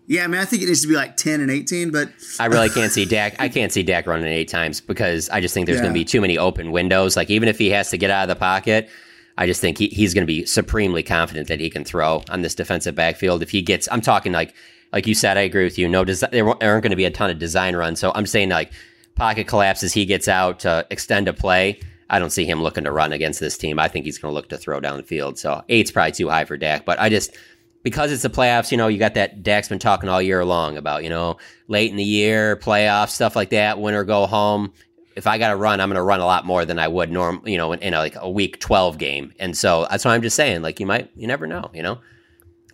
Yeah, 0.07 0.25
I 0.25 0.27
mean, 0.27 0.41
I 0.41 0.45
think 0.45 0.61
it 0.61 0.65
needs 0.65 0.81
to 0.81 0.89
be 0.89 0.95
like 0.95 1.15
ten 1.15 1.39
and 1.39 1.49
eighteen, 1.49 1.89
but 1.91 2.09
I 2.39 2.47
really 2.47 2.69
can't 2.73 2.91
see 2.91 3.05
Dak. 3.05 3.35
I 3.39 3.47
can't 3.47 3.71
see 3.71 3.81
Dak 3.83 4.07
running 4.07 4.25
eight 4.25 4.49
times 4.49 4.81
because 4.81 5.29
I 5.29 5.39
just 5.39 5.53
think 5.53 5.67
there's 5.67 5.79
going 5.79 5.93
to 5.93 5.97
be 5.97 6.03
too 6.03 6.19
many 6.19 6.37
open 6.37 6.71
windows. 6.71 7.15
Like 7.15 7.29
even 7.29 7.47
if 7.47 7.57
he 7.57 7.69
has 7.69 7.89
to 7.91 7.97
get 7.97 8.09
out 8.11 8.23
of 8.23 8.27
the 8.29 8.35
pocket, 8.35 8.89
I 9.37 9.45
just 9.45 9.61
think 9.61 9.77
he, 9.77 9.87
he's 9.87 10.13
going 10.13 10.23
to 10.23 10.27
be 10.27 10.45
supremely 10.45 11.01
confident 11.03 11.47
that 11.47 11.61
he 11.61 11.69
can 11.69 11.85
throw 11.85 12.23
on 12.29 12.41
this 12.41 12.55
defensive 12.55 12.93
backfield. 12.93 13.41
If 13.41 13.51
he 13.51 13.61
gets, 13.61 13.87
I'm 13.89 14.01
talking 14.01 14.33
like 14.33 14.53
like 14.93 15.07
you 15.07 15.13
said, 15.13 15.37
I 15.37 15.41
agree 15.41 15.63
with 15.63 15.77
you. 15.77 15.87
No, 15.87 16.03
there 16.03 16.47
aren't 16.47 16.59
going 16.59 16.89
to 16.89 16.95
be 16.95 17.05
a 17.05 17.11
ton 17.11 17.29
of 17.29 17.39
design 17.39 17.75
runs. 17.75 17.99
So 17.99 18.11
I'm 18.13 18.25
saying 18.25 18.49
like 18.49 18.71
pocket 19.15 19.47
collapses, 19.47 19.93
he 19.93 20.05
gets 20.05 20.27
out 20.27 20.59
to 20.61 20.85
extend 20.89 21.27
a 21.27 21.33
play. 21.33 21.79
I 22.09 22.19
don't 22.19 22.29
see 22.29 22.45
him 22.45 22.61
looking 22.61 22.83
to 22.83 22.91
run 22.91 23.13
against 23.13 23.39
this 23.39 23.57
team. 23.57 23.79
I 23.79 23.87
think 23.87 24.05
he's 24.05 24.17
going 24.17 24.31
to 24.31 24.35
look 24.35 24.49
to 24.49 24.57
throw 24.57 24.79
down 24.81 24.97
the 24.97 25.03
field. 25.03 25.39
So 25.39 25.63
eight's 25.69 25.91
probably 25.91 26.11
too 26.11 26.29
high 26.29 26.45
for 26.45 26.57
Dak, 26.57 26.85
but 26.85 26.99
I 26.99 27.09
just 27.09 27.35
because 27.83 28.11
it's 28.11 28.21
the 28.21 28.29
playoffs, 28.29 28.71
you 28.71 28.77
know, 28.77 28.87
you 28.87 28.99
got 28.99 29.15
that 29.15 29.43
Dak's 29.43 29.69
been 29.69 29.79
talking 29.79 30.09
all 30.09 30.21
year 30.21 30.45
long 30.45 30.77
about, 30.77 31.03
you 31.03 31.09
know, 31.09 31.37
late 31.67 31.89
in 31.89 31.97
the 31.97 32.03
year, 32.03 32.55
playoffs, 32.57 33.09
stuff 33.09 33.35
like 33.35 33.49
that, 33.51 33.79
win 33.79 33.95
or 33.95 34.03
go 34.03 34.27
home. 34.27 34.73
If 35.15 35.27
I 35.27 35.37
got 35.37 35.49
to 35.49 35.55
run, 35.55 35.81
I'm 35.81 35.89
going 35.89 35.95
to 35.95 36.03
run 36.03 36.19
a 36.19 36.25
lot 36.25 36.45
more 36.45 36.63
than 36.63 36.79
I 36.79 36.87
would 36.87 37.11
norm, 37.11 37.41
you 37.45 37.57
know, 37.57 37.73
in, 37.73 37.79
in 37.79 37.93
a, 37.93 37.97
like 37.97 38.15
a 38.15 38.29
week 38.29 38.59
12 38.59 38.97
game. 38.97 39.33
And 39.39 39.57
so 39.57 39.87
that's 39.89 40.05
why 40.05 40.13
I'm 40.13 40.21
just 40.21 40.35
saying, 40.35 40.61
like, 40.61 40.79
you 40.79 40.85
might, 40.85 41.09
you 41.15 41.27
never 41.27 41.47
know, 41.47 41.69
you 41.73 41.83
know? 41.83 41.99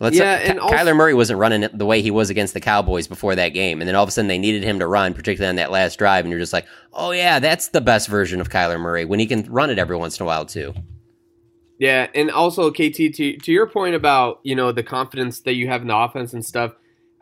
Let's 0.00 0.16
Yeah, 0.16 0.34
and 0.34 0.60
also- 0.60 0.76
Kyler 0.76 0.94
Murray 0.96 1.14
wasn't 1.14 1.40
running 1.40 1.68
the 1.72 1.86
way 1.86 2.02
he 2.02 2.10
was 2.10 2.30
against 2.30 2.54
the 2.54 2.60
Cowboys 2.60 3.08
before 3.08 3.34
that 3.34 3.48
game. 3.50 3.80
And 3.80 3.88
then 3.88 3.94
all 3.96 4.04
of 4.04 4.08
a 4.08 4.12
sudden 4.12 4.28
they 4.28 4.38
needed 4.38 4.62
him 4.62 4.78
to 4.78 4.86
run, 4.86 5.12
particularly 5.14 5.48
on 5.50 5.56
that 5.56 5.70
last 5.72 5.98
drive. 5.98 6.24
And 6.24 6.30
you're 6.30 6.38
just 6.38 6.52
like, 6.52 6.66
oh, 6.92 7.10
yeah, 7.10 7.40
that's 7.40 7.68
the 7.68 7.80
best 7.80 8.08
version 8.08 8.40
of 8.40 8.48
Kyler 8.48 8.78
Murray 8.78 9.04
when 9.04 9.18
he 9.18 9.26
can 9.26 9.42
run 9.50 9.70
it 9.70 9.78
every 9.78 9.96
once 9.96 10.18
in 10.18 10.24
a 10.24 10.26
while, 10.26 10.46
too. 10.46 10.72
Yeah, 11.78 12.08
and 12.14 12.30
also 12.30 12.70
KT 12.72 13.14
to 13.14 13.36
to 13.36 13.52
your 13.52 13.68
point 13.68 13.94
about 13.94 14.40
you 14.42 14.56
know 14.56 14.72
the 14.72 14.82
confidence 14.82 15.40
that 15.42 15.54
you 15.54 15.68
have 15.68 15.80
in 15.82 15.86
the 15.88 15.96
offense 15.96 16.32
and 16.32 16.44
stuff. 16.44 16.72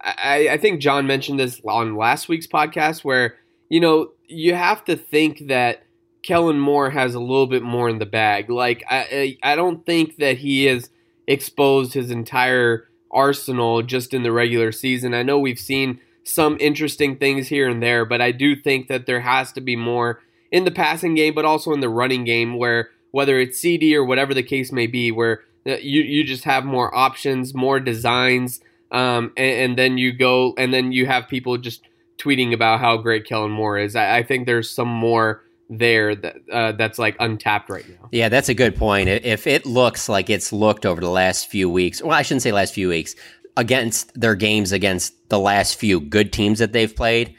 I, 0.00 0.48
I 0.52 0.56
think 0.56 0.80
John 0.80 1.06
mentioned 1.06 1.38
this 1.38 1.60
on 1.68 1.94
last 1.96 2.28
week's 2.28 2.46
podcast 2.46 3.04
where 3.04 3.36
you 3.68 3.80
know 3.80 4.12
you 4.28 4.54
have 4.54 4.82
to 4.86 4.96
think 4.96 5.48
that 5.48 5.82
Kellen 6.22 6.58
Moore 6.58 6.88
has 6.88 7.14
a 7.14 7.20
little 7.20 7.46
bit 7.46 7.62
more 7.62 7.90
in 7.90 7.98
the 7.98 8.06
bag. 8.06 8.48
Like 8.48 8.82
I 8.88 9.36
I 9.42 9.52
I 9.52 9.56
don't 9.56 9.84
think 9.84 10.16
that 10.16 10.38
he 10.38 10.64
has 10.64 10.88
exposed 11.26 11.94
his 11.94 12.10
entire 12.10 12.88
arsenal 13.10 13.82
just 13.82 14.12
in 14.14 14.22
the 14.22 14.32
regular 14.32 14.72
season. 14.72 15.14
I 15.14 15.22
know 15.22 15.38
we've 15.38 15.58
seen 15.58 16.00
some 16.24 16.56
interesting 16.60 17.16
things 17.16 17.48
here 17.48 17.68
and 17.68 17.82
there, 17.82 18.04
but 18.04 18.20
I 18.20 18.32
do 18.32 18.56
think 18.56 18.88
that 18.88 19.06
there 19.06 19.20
has 19.20 19.52
to 19.52 19.60
be 19.60 19.76
more 19.76 20.20
in 20.50 20.64
the 20.64 20.70
passing 20.70 21.14
game, 21.14 21.34
but 21.34 21.44
also 21.44 21.72
in 21.72 21.80
the 21.80 21.88
running 21.88 22.24
game, 22.24 22.56
where 22.56 22.90
whether 23.10 23.38
it's 23.38 23.58
CD 23.58 23.96
or 23.96 24.04
whatever 24.04 24.34
the 24.34 24.42
case 24.42 24.72
may 24.72 24.86
be, 24.86 25.10
where 25.10 25.44
uh, 25.66 25.76
you 25.76 26.02
you 26.02 26.24
just 26.24 26.44
have 26.44 26.64
more 26.64 26.94
options, 26.94 27.54
more 27.54 27.80
designs, 27.80 28.60
um, 28.90 29.32
and, 29.36 29.56
and, 29.58 29.78
then 29.78 29.98
you 29.98 30.12
go 30.12 30.54
and 30.58 30.72
then 30.72 30.92
you 30.92 31.06
have 31.06 31.28
people 31.28 31.58
just 31.58 31.82
tweeting 32.18 32.52
about 32.52 32.80
how 32.80 32.96
great 32.96 33.26
Kellen 33.26 33.50
Moore 33.50 33.78
is. 33.78 33.96
I, 33.96 34.18
I 34.18 34.22
think 34.22 34.46
there's 34.46 34.70
some 34.70 34.88
more 34.88 35.42
there 35.68 36.14
that 36.14 36.36
uh, 36.52 36.72
that's 36.72 36.98
like 36.98 37.16
untapped 37.18 37.70
right 37.70 37.88
now. 37.88 38.08
Yeah, 38.12 38.28
that's 38.28 38.48
a 38.48 38.54
good 38.54 38.76
point. 38.76 39.08
If 39.08 39.46
it 39.46 39.66
looks 39.66 40.08
like 40.08 40.30
it's 40.30 40.52
looked 40.52 40.86
over 40.86 41.00
the 41.00 41.10
last 41.10 41.48
few 41.48 41.68
weeks, 41.68 42.02
well, 42.02 42.12
I 42.12 42.22
shouldn't 42.22 42.42
say 42.42 42.52
last 42.52 42.74
few 42.74 42.88
weeks, 42.88 43.14
against 43.56 44.18
their 44.18 44.34
games 44.34 44.72
against 44.72 45.28
the 45.28 45.38
last 45.38 45.78
few 45.78 46.00
good 46.00 46.32
teams 46.32 46.58
that 46.58 46.72
they've 46.72 46.94
played, 46.94 47.34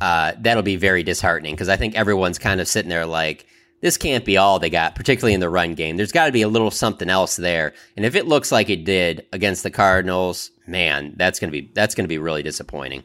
uh, 0.00 0.32
that'll 0.40 0.62
be 0.62 0.76
very 0.76 1.02
disheartening 1.02 1.54
because 1.54 1.68
I 1.68 1.76
think 1.76 1.94
everyone's 1.94 2.38
kind 2.38 2.60
of 2.60 2.68
sitting 2.68 2.90
there 2.90 3.06
like, 3.06 3.46
this 3.80 3.96
can't 3.98 4.24
be 4.24 4.38
all 4.38 4.58
they 4.58 4.70
got, 4.70 4.94
particularly 4.94 5.34
in 5.34 5.40
the 5.40 5.48
run 5.50 5.74
game. 5.74 5.98
There's 5.98 6.12
got 6.12 6.26
to 6.26 6.32
be 6.32 6.40
a 6.40 6.48
little 6.48 6.70
something 6.70 7.10
else 7.10 7.36
there. 7.36 7.74
And 7.96 8.06
if 8.06 8.14
it 8.14 8.26
looks 8.26 8.50
like 8.50 8.70
it 8.70 8.84
did 8.84 9.26
against 9.30 9.62
the 9.62 9.70
Cardinals, 9.70 10.50
man, 10.66 11.12
that's 11.16 11.38
gonna 11.38 11.52
be 11.52 11.70
that's 11.74 11.94
gonna 11.94 12.08
be 12.08 12.16
really 12.16 12.42
disappointing. 12.42 13.02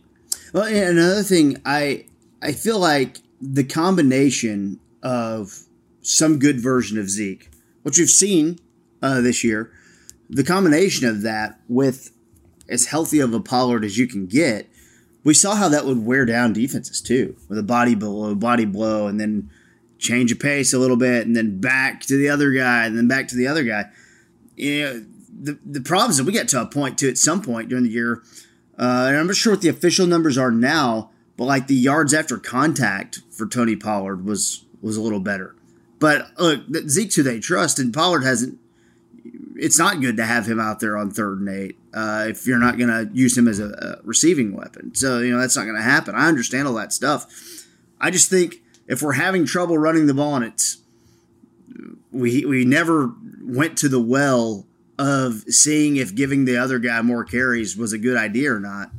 Well, 0.53 0.63
and 0.63 0.97
another 0.97 1.23
thing, 1.23 1.57
I 1.65 2.05
I 2.41 2.53
feel 2.53 2.79
like 2.79 3.17
the 3.41 3.63
combination 3.63 4.79
of 5.01 5.63
some 6.01 6.39
good 6.39 6.59
version 6.59 6.97
of 6.97 7.09
Zeke, 7.09 7.49
which 7.83 7.97
we've 7.97 8.09
seen 8.09 8.59
uh, 9.01 9.21
this 9.21 9.43
year, 9.43 9.71
the 10.29 10.43
combination 10.43 11.07
of 11.07 11.21
that 11.23 11.59
with 11.67 12.11
as 12.67 12.87
healthy 12.87 13.19
of 13.19 13.33
a 13.33 13.39
Pollard 13.39 13.83
as 13.83 13.97
you 13.97 14.07
can 14.07 14.27
get, 14.27 14.69
we 15.23 15.33
saw 15.33 15.55
how 15.55 15.69
that 15.69 15.85
would 15.85 16.05
wear 16.05 16.25
down 16.25 16.53
defenses 16.53 17.01
too, 17.01 17.35
with 17.47 17.57
a 17.57 17.63
body 17.63 17.95
blow, 17.95 18.35
body 18.35 18.65
blow, 18.65 19.07
and 19.07 19.19
then 19.19 19.49
change 19.97 20.31
of 20.31 20.39
pace 20.39 20.73
a 20.73 20.79
little 20.79 20.97
bit, 20.97 21.27
and 21.27 21.35
then 21.35 21.59
back 21.59 22.01
to 22.01 22.17
the 22.17 22.29
other 22.29 22.51
guy, 22.51 22.85
and 22.85 22.97
then 22.97 23.07
back 23.07 23.27
to 23.27 23.35
the 23.35 23.47
other 23.47 23.63
guy. 23.63 23.85
You 24.55 24.83
know, 24.83 25.05
the 25.41 25.59
the 25.65 25.81
problem 25.81 26.11
is 26.11 26.17
that 26.17 26.25
we 26.25 26.31
get 26.31 26.47
to 26.49 26.61
a 26.61 26.65
point 26.65 26.97
too 26.97 27.09
at 27.09 27.17
some 27.17 27.41
point 27.41 27.69
during 27.69 27.83
the 27.83 27.91
year, 27.91 28.23
uh, 28.77 29.07
and 29.07 29.17
I'm 29.17 29.27
not 29.27 29.35
sure 29.35 29.53
what 29.53 29.61
the 29.61 29.69
official 29.69 30.07
numbers 30.07 30.37
are 30.37 30.51
now, 30.51 31.11
but 31.39 31.45
like 31.45 31.67
the 31.67 31.73
yards 31.73 32.13
after 32.13 32.37
contact 32.37 33.21
for 33.31 33.47
Tony 33.47 33.77
Pollard 33.77 34.25
was 34.25 34.65
was 34.81 34.97
a 34.97 35.01
little 35.01 35.21
better. 35.21 35.55
But 35.97 36.27
look, 36.37 36.63
Zeke's 36.89 37.15
who 37.15 37.23
they 37.23 37.39
trust, 37.39 37.79
and 37.79 37.93
Pollard 37.93 38.25
hasn't. 38.25 38.59
It's 39.55 39.79
not 39.79 40.01
good 40.01 40.17
to 40.17 40.25
have 40.25 40.47
him 40.47 40.59
out 40.59 40.81
there 40.81 40.97
on 40.97 41.11
third 41.11 41.39
and 41.39 41.47
eight 41.47 41.77
uh, 41.93 42.25
if 42.27 42.45
you're 42.45 42.59
not 42.59 42.77
going 42.77 42.89
to 42.89 43.09
use 43.13 43.37
him 43.37 43.47
as 43.47 43.59
a, 43.59 43.69
a, 43.69 44.05
receiving 44.05 44.53
weapon. 44.53 44.93
So 44.95 45.19
you 45.19 45.31
know 45.31 45.39
that's 45.39 45.55
not 45.55 45.63
going 45.63 45.77
to 45.77 45.81
happen. 45.81 46.13
I 46.13 46.27
understand 46.27 46.67
all 46.67 46.73
that 46.73 46.91
stuff. 46.91 47.25
I 48.01 48.11
just 48.11 48.29
think 48.29 48.57
if 48.87 49.01
we're 49.01 49.13
having 49.13 49.45
trouble 49.45 49.77
running 49.77 50.07
the 50.07 50.13
ball 50.13 50.35
and 50.35 50.43
it's 50.43 50.79
we 52.11 52.43
we 52.43 52.65
never 52.65 53.13
went 53.41 53.77
to 53.77 53.87
the 53.87 54.01
well 54.01 54.65
of 54.97 55.43
seeing 55.43 55.95
if 55.95 56.13
giving 56.13 56.43
the 56.43 56.57
other 56.57 56.79
guy 56.79 57.01
more 57.01 57.23
carries 57.23 57.77
was 57.77 57.93
a 57.93 57.97
good 57.97 58.17
idea 58.17 58.53
or 58.53 58.59
not 58.59 58.91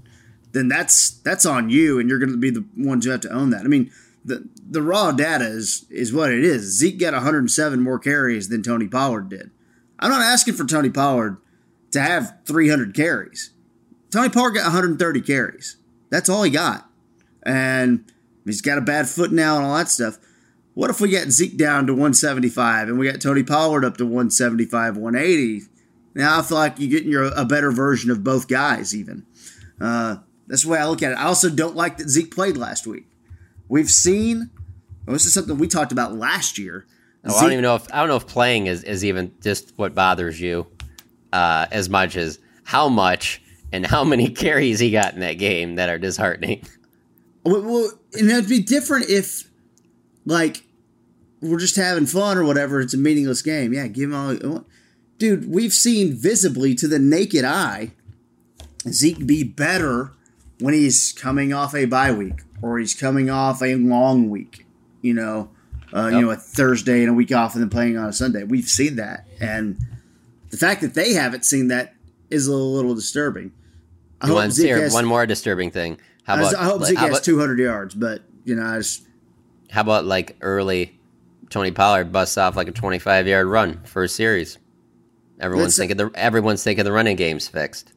then 0.53 0.69
that's 0.69 1.11
that's 1.11 1.47
on 1.47 1.71
you, 1.71 1.99
and 1.99 2.09
you're 2.09 2.19
going 2.19 2.33
to 2.33 2.37
be 2.37 2.51
the 2.51 2.65
ones 2.77 3.05
who 3.05 3.11
have 3.11 3.21
to 3.21 3.31
own 3.31 3.51
that. 3.51 3.65
I 3.65 3.69
mean, 3.69 3.91
the 4.25 4.49
the 4.69 4.83
raw 4.83 5.13
data 5.13 5.47
is 5.47 5.87
is 5.91 6.13
what 6.13 6.31
it 6.31 6.45
is. 6.45 6.77
Zeke 6.79 6.99
got 6.99 7.13
107 7.13 7.81
more 7.81 7.99
carries 7.99 8.49
than 8.49 8.63
Tony 8.63 8.89
Pollard 8.89 9.29
did. 9.29 9.51
I'm 9.99 10.11
not 10.11 10.23
asking 10.23 10.55
for 10.55 10.65
Tony 10.65 10.91
Pollard 10.91 11.37
to 11.93 12.01
have 12.01 12.39
300 12.47 12.95
carries. 12.95 13.51
Tony 14.11 14.29
Pollard 14.29 14.53
got 14.53 14.65
130 14.65 15.21
carries. 15.21 15.77
That's 16.09 16.29
all 16.29 16.43
he 16.43 16.51
got, 16.51 16.89
and 17.45 18.05
he's 18.45 18.63
got 18.63 18.79
a 18.79 18.83
bad 18.83 19.09
foot 19.09 19.33
now 19.33 19.57
and 19.57 19.67
all 19.67 19.77
that 19.77 19.89
stuff. 19.89 20.19
What 20.75 20.91
if 20.91 21.01
we 21.01 21.09
get 21.09 21.31
Zeke 21.31 21.57
down 21.57 21.87
to 21.87 21.93
175 21.93 22.89
and 22.89 22.99
we 22.99 23.11
got 23.11 23.21
Tony 23.21 23.43
Pollard 23.43 23.85
up 23.85 23.97
to 23.99 24.05
175, 24.05 24.97
180? 24.97 25.67
Now 26.15 26.39
I 26.39 26.43
feel 26.43 26.59
like 26.59 26.79
you're 26.79 26.91
getting 26.91 27.11
your, 27.11 27.25
a 27.37 27.45
better 27.45 27.71
version 27.71 28.11
of 28.11 28.25
both 28.25 28.49
guys, 28.49 28.95
even. 28.95 29.27
Uh, 29.81 30.17
that's 30.51 30.65
the 30.65 30.69
way 30.69 30.79
I 30.79 30.87
look 30.87 31.01
at 31.03 31.13
it. 31.13 31.15
I 31.15 31.27
also 31.27 31.49
don't 31.49 31.77
like 31.77 31.99
that 31.99 32.09
Zeke 32.09 32.35
played 32.35 32.57
last 32.57 32.85
week. 32.85 33.07
We've 33.69 33.89
seen, 33.89 34.51
well, 35.07 35.15
this 35.15 35.25
is 35.25 35.33
something 35.33 35.59
we 35.59 35.69
talked 35.69 35.93
about 35.93 36.15
last 36.15 36.59
year. 36.59 36.87
Oh, 37.25 37.37
I 37.37 37.43
don't 37.43 37.53
even 37.53 37.63
know 37.63 37.77
if 37.77 37.87
I 37.93 38.01
don't 38.01 38.09
know 38.09 38.17
if 38.17 38.27
playing 38.27 38.67
is, 38.67 38.83
is 38.83 39.05
even 39.05 39.33
just 39.41 39.73
what 39.77 39.95
bothers 39.95 40.41
you 40.41 40.67
uh, 41.33 41.67
as 41.71 41.89
much 41.89 42.17
as 42.17 42.41
how 42.65 42.89
much 42.89 43.41
and 43.73 43.87
how 43.87 44.03
many 44.03 44.29
carries 44.31 44.81
he 44.81 44.91
got 44.91 45.15
in 45.15 45.21
that 45.21 45.35
game 45.35 45.77
that 45.77 45.89
are 45.89 45.99
disheartening. 45.99 46.65
Well, 47.45 47.63
well 47.63 47.93
and 48.15 48.29
it'd 48.29 48.49
be 48.49 48.61
different 48.61 49.09
if, 49.09 49.49
like, 50.27 50.65
we're 51.41 51.61
just 51.61 51.77
having 51.77 52.07
fun 52.07 52.37
or 52.37 52.45
whatever. 52.45 52.81
It's 52.81 52.95
a 52.95 52.99
meaningless 52.99 53.43
game. 53.43 53.73
Yeah, 53.73 53.87
give 53.87 54.11
him 54.11 54.17
all. 54.17 54.65
Dude, 55.19 55.49
we've 55.49 55.73
seen 55.73 56.15
visibly 56.15 56.75
to 56.75 56.89
the 56.89 56.99
naked 56.99 57.45
eye 57.45 57.93
Zeke 58.89 59.27
be 59.27 59.45
better 59.45 60.13
when 60.61 60.75
he's 60.75 61.13
coming 61.13 61.53
off 61.53 61.75
a 61.75 61.87
bye 61.87 62.13
week 62.13 62.43
or 62.63 62.79
he's 62.79 62.95
coming 62.95 63.31
off 63.31 63.63
a 63.63 63.75
long 63.75 64.31
week, 64.31 64.67
you 65.03 65.15
know, 65.15 65.51
uh, 65.95 66.05
yep. 66.07 66.13
you 66.13 66.21
know, 66.21 66.31
a 66.31 66.37
Thursday 66.37 67.01
and 67.01 67.11
a 67.11 67.15
week 67.15 67.33
off 67.33 67.55
and 67.55 67.63
then 67.63 67.71
playing 67.71 67.97
on 67.97 68.09
a 68.09 68.13
Sunday. 68.13 68.45
We've 68.45 68.69
seen 68.69 68.97
that, 68.97 69.27
and 69.41 69.79
the 70.51 70.57
fact 70.57 70.81
that 70.83 70.95
they 70.95 71.15
haven't 71.15 71.45
seen 71.45 71.69
that 71.69 71.95
is 72.29 72.47
a 72.47 72.55
little 72.55 72.95
disturbing. 72.95 73.53
I 74.21 74.27
hope 74.27 74.37
one, 74.37 74.51
Zeke 74.51 74.71
has, 74.71 74.93
one 74.93 75.07
more 75.07 75.27
disturbing 75.27 75.71
thing. 75.71 75.99
How 76.25 76.37
about 76.37 76.55
I, 76.55 76.65
hope 76.65 76.83
Zeke 76.85 76.99
has 76.99 77.11
about, 77.11 77.25
200 77.25 77.59
yards, 77.59 77.95
but 77.95 78.23
you 78.45 78.55
know, 78.55 78.65
I 78.65 78.79
just. 78.79 79.07
How 79.71 79.81
about 79.81 80.05
like 80.05 80.37
early 80.41 80.99
Tony 81.49 81.71
Pollard 81.71 82.13
busts 82.13 82.37
off 82.37 82.57
like 82.57 82.69
a 82.69 82.73
25 82.73 83.27
yard 83.27 83.47
run 83.47 83.83
for 83.85 84.03
a 84.03 84.09
series? 84.09 84.59
Everyone's 85.41 85.77
thinking 85.77 85.97
the 85.97 86.11
everyone's 86.15 86.63
thinking 86.63 86.85
the 86.85 86.93
running 86.93 87.17
game's 87.17 87.49
fixed, 87.49 87.93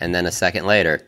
and 0.00 0.14
then 0.14 0.26
a 0.26 0.32
second 0.32 0.66
later, 0.66 1.06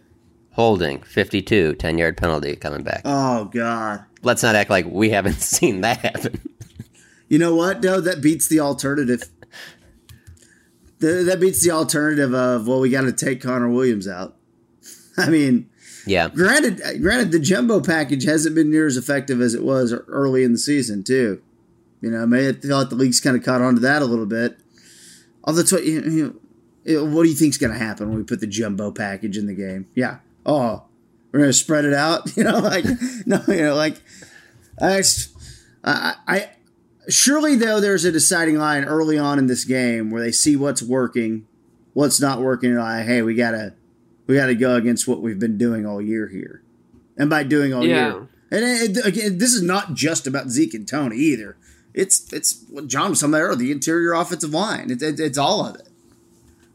holding. 0.57 1.03
52 1.03 1.75
10 1.75 1.99
yard 1.99 2.17
penalty 2.17 2.57
coming 2.57 2.83
back. 2.83 3.03
Oh 3.05 3.45
god. 3.45 4.05
Let's 4.23 4.43
not 4.43 4.57
act 4.57 4.71
like 4.71 4.87
we 4.87 5.11
haven't 5.11 5.35
seen 5.41 5.83
that 5.83 5.99
happen. 5.99 6.41
You 7.29 7.39
know 7.39 7.55
what 7.55 7.83
no 7.83 8.01
that 8.01 8.21
beats 8.21 8.49
the 8.49 8.61
alternative. 8.61 9.25
The, 10.99 11.25
that 11.25 11.41
beats 11.41 11.63
the 11.63 11.71
alternative 11.71 12.35
of 12.35 12.67
well 12.67 12.81
we 12.81 12.91
got 12.91 13.03
to 13.03 13.13
take 13.13 13.41
connor 13.41 13.69
williams 13.69 14.09
out. 14.09 14.37
I 15.19 15.29
mean 15.29 15.69
yeah. 16.07 16.29
granted 16.29 16.81
granted 17.03 17.33
the 17.33 17.39
jumbo 17.39 17.81
package 17.81 18.25
hasn't 18.25 18.55
been 18.55 18.71
near 18.71 18.87
as 18.87 18.97
effective 18.97 19.41
as 19.43 19.55
it 19.55 19.63
was 19.63 19.93
early 20.09 20.43
in 20.43 20.53
the 20.53 20.59
season 20.59 21.05
too. 21.05 21.43
You 22.01 22.11
know 22.11 22.25
I 22.25 22.53
feel 22.53 22.79
like 22.79 22.89
the 22.89 22.97
league's 22.97 23.21
kind 23.21 23.37
of 23.37 23.45
caught 23.45 23.61
on 23.61 23.75
to 23.75 23.81
that 23.81 24.01
a 24.01 24.07
little 24.07 24.27
bit. 24.27 24.59
Although 25.45 25.79
you 25.79 26.41
know, 26.85 27.05
what 27.05 27.25
do 27.25 27.29
you 27.29 27.35
think's 27.35 27.59
going 27.59 27.73
to 27.73 27.79
happen 27.79 28.09
when 28.09 28.19
we 28.19 28.25
put 28.25 28.41
the 28.41 28.47
jumbo 28.47 28.91
package 28.91 29.37
in 29.37 29.47
the 29.47 29.55
game? 29.55 29.87
Yeah 29.95 30.19
oh, 30.47 30.85
we're 31.33 31.41
gonna 31.41 31.53
spread 31.53 31.85
it 31.85 31.93
out. 31.93 32.31
You 32.37 32.45
know, 32.45 32.59
like 32.59 32.85
no, 33.27 33.43
you 33.49 33.63
know, 33.63 33.75
like 33.75 34.01
I, 34.81 35.03
I, 35.85 36.15
I 36.27 36.51
surely 37.09 37.57
though 37.57 37.81
there's 37.81 38.05
a 38.05 38.13
deciding 38.13 38.57
line 38.57 38.85
early 38.85 39.19
on 39.19 39.39
in 39.39 39.47
this 39.47 39.65
game 39.65 40.11
where 40.11 40.23
they 40.23 40.33
see 40.33 40.57
what's 40.57 40.83
working, 40.83 41.47
what's 41.93 42.21
not 42.21 42.41
working. 42.41 42.71
And 42.71 42.81
like, 42.81 43.07
hey, 43.07 43.23
we 43.23 43.35
gotta 43.35 43.75
we 44.27 44.37
gotta 44.37 44.55
go 44.55 44.77
against 44.77 45.07
what 45.07 45.21
we've 45.21 45.39
been 45.39 45.59
doing 45.59 45.85
all 45.85 46.01
year 46.01 46.29
here, 46.29 46.63
and 47.19 47.29
by 47.29 47.43
doing 47.43 47.75
all 47.75 47.85
yeah. 47.85 48.13
year. 48.13 48.29
And 48.49 48.97
it, 48.97 49.05
again, 49.05 49.39
this 49.39 49.55
is 49.55 49.63
not 49.63 49.95
just 49.95 50.27
about 50.27 50.51
Zeke 50.51 50.75
and 50.75 50.87
Tony 50.87 51.17
either. 51.17 51.57
It's 51.95 52.33
it's 52.33 52.65
what 52.71 52.87
John 52.87 53.11
was 53.11 53.21
talking 53.21 53.35
about 53.35 53.43
earlier, 53.43 53.57
the 53.57 53.73
interior 53.73 54.13
offensive 54.13 54.55
line. 54.55 54.91
It, 54.91 55.03
it, 55.03 55.19
it's 55.19 55.39
all 55.39 55.67
of 55.67 55.75
it. 55.77 55.89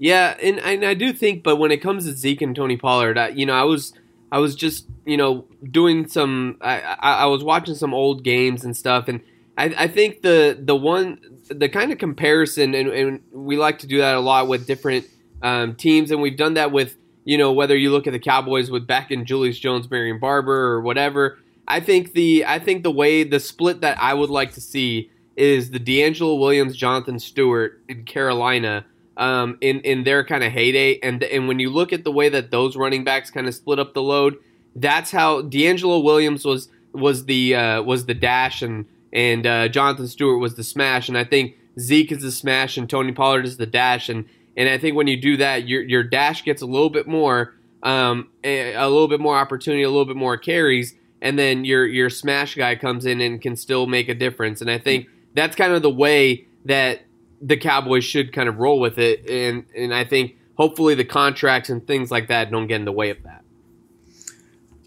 Yeah, 0.02 0.36
and, 0.42 0.58
and 0.62 0.84
I 0.84 0.96
do 0.96 1.14
think, 1.14 1.44
but 1.44 1.58
when 1.58 1.70
it 1.70 1.78
comes 1.78 2.06
to 2.06 2.14
Zeke 2.14 2.42
and 2.42 2.56
Tony 2.56 2.76
Pollard, 2.76 3.20
I, 3.20 3.28
you 3.28 3.46
know, 3.46 3.54
I 3.54 3.62
was 3.62 3.94
I 4.32 4.40
was 4.40 4.56
just 4.56 4.88
you 5.06 5.16
know 5.16 5.46
doing 5.70 6.08
some 6.08 6.58
I, 6.60 6.82
I, 6.82 7.14
I 7.18 7.26
was 7.28 7.44
watching 7.44 7.76
some 7.76 7.94
old 7.94 8.24
games 8.24 8.66
and 8.66 8.76
stuff, 8.76 9.08
and 9.08 9.22
I, 9.60 9.66
I 9.78 9.88
think 9.88 10.24
the 10.24 10.58
the 10.60 10.76
one 10.76 11.20
the 11.50 11.70
kind 11.70 11.92
of 11.92 12.00
comparison, 12.00 12.74
and, 12.74 12.90
and 12.90 13.22
we 13.32 13.58
like 13.58 13.78
to 13.80 13.88
do 13.88 14.00
that 14.00 14.16
a 14.16 14.20
lot 14.20 14.48
with 14.48 14.66
different 14.66 15.06
um, 15.44 15.76
teams, 15.76 16.10
and 16.10 16.20
we've 16.20 16.36
done 16.36 16.56
that 16.56 16.72
with 16.72 16.96
you 17.24 17.38
know 17.38 17.52
whether 17.52 17.78
you 17.78 17.92
look 17.92 18.08
at 18.08 18.14
the 18.14 18.20
Cowboys 18.20 18.72
with 18.72 18.88
Beck 18.88 19.12
and 19.12 19.28
Julius 19.28 19.60
Jones, 19.60 19.88
Marion 19.92 20.18
Barber, 20.18 20.72
or 20.72 20.82
whatever. 20.82 21.38
I 21.68 21.80
think 21.80 22.14
the 22.14 22.44
I 22.48 22.58
think 22.58 22.82
the 22.82 22.92
way 22.92 23.24
the 23.24 23.40
split 23.40 23.82
that 23.82 24.02
I 24.02 24.16
would 24.16 24.32
like 24.32 24.54
to 24.54 24.62
see 24.62 25.12
is 25.36 25.70
the 25.70 25.80
DeAngelo 25.80 26.40
Williams, 26.40 26.76
Jonathan 26.76 27.20
Stewart 27.20 27.84
in 27.88 28.04
Carolina 28.06 28.84
um, 29.22 29.58
in 29.62 29.80
in 29.82 30.04
their 30.04 30.24
kind 30.26 30.44
of 30.44 30.52
heyday. 30.52 31.00
And 31.04 31.24
and 31.24 31.48
when 31.48 31.60
you 31.60 31.70
look 31.70 31.94
at 31.94 32.04
the 32.04 32.12
way 32.12 32.30
that 32.30 32.52
those 32.52 32.76
running 32.76 33.04
backs 33.06 33.32
kind 33.32 33.48
of 33.48 33.54
split 33.56 33.80
up 33.80 33.94
the 33.94 34.02
load, 34.02 34.34
that's 34.76 35.12
how 35.12 35.42
DeAngelo 35.44 36.04
Williams 36.04 36.44
was 36.46 36.70
was 36.94 37.26
the 37.26 37.56
uh, 37.56 37.82
was 37.84 38.06
the 38.06 38.14
dash 38.16 38.62
and 38.62 38.86
and 39.14 39.46
uh, 39.46 39.68
Jonathan 39.70 40.08
Stewart 40.08 40.42
was 40.42 40.56
the 40.56 40.64
smash. 40.64 41.10
And 41.10 41.18
I 41.18 41.24
think 41.24 41.56
Zeke 41.80 42.12
is 42.12 42.22
the 42.22 42.32
smash 42.32 42.78
and 42.78 42.90
Tony 42.90 43.14
Pollard 43.14 43.46
is 43.46 43.58
the 43.58 43.66
dash. 43.66 44.10
And 44.10 44.26
and 44.58 44.68
I 44.70 44.78
think 44.78 44.96
when 44.98 45.08
you 45.08 45.18
do 45.22 45.38
that, 45.38 45.68
your 45.68 45.82
your 45.84 46.04
dash 46.04 46.44
gets 46.44 46.62
a 46.62 46.68
little 46.68 46.90
bit 46.90 47.08
more. 47.08 47.54
um, 47.84 48.30
a, 48.44 48.74
a 48.74 48.88
little 48.88 49.08
bit 49.08 49.20
more 49.20 49.38
opportunity, 49.38 49.84
a 49.84 49.90
little 49.90 50.06
bit 50.06 50.16
more 50.16 50.38
carries, 50.38 50.96
and 51.22 51.38
then 51.38 51.66
your 51.66 51.86
your 51.86 52.10
smash 52.10 52.56
guy 52.56 52.76
comes 52.76 53.06
in 53.06 53.22
and 53.22 53.42
can 53.42 53.56
still 53.56 53.88
make 53.88 54.10
a 54.10 54.14
difference. 54.16 54.62
And 54.62 54.70
I 54.70 54.78
think 54.78 55.08
that's 55.34 55.56
kind 55.56 55.74
of 55.74 55.82
the 55.82 55.90
way 55.90 56.46
that 56.66 57.02
the 57.42 57.58
Cowboys 57.58 58.04
should 58.04 58.32
kind 58.32 58.48
of 58.48 58.58
roll 58.58 58.80
with 58.80 58.98
it. 58.98 59.28
And 59.30 59.66
and 59.76 59.94
I 59.94 60.04
think 60.04 60.38
hopefully 60.56 60.96
the 60.96 61.06
contracts 61.06 61.70
and 61.70 61.86
things 61.86 62.12
like 62.12 62.28
that 62.28 62.52
don't 62.52 62.68
get 62.68 62.76
in 62.76 62.86
the 62.86 62.92
way 62.92 63.10
of 63.10 63.24
that. 63.24 63.44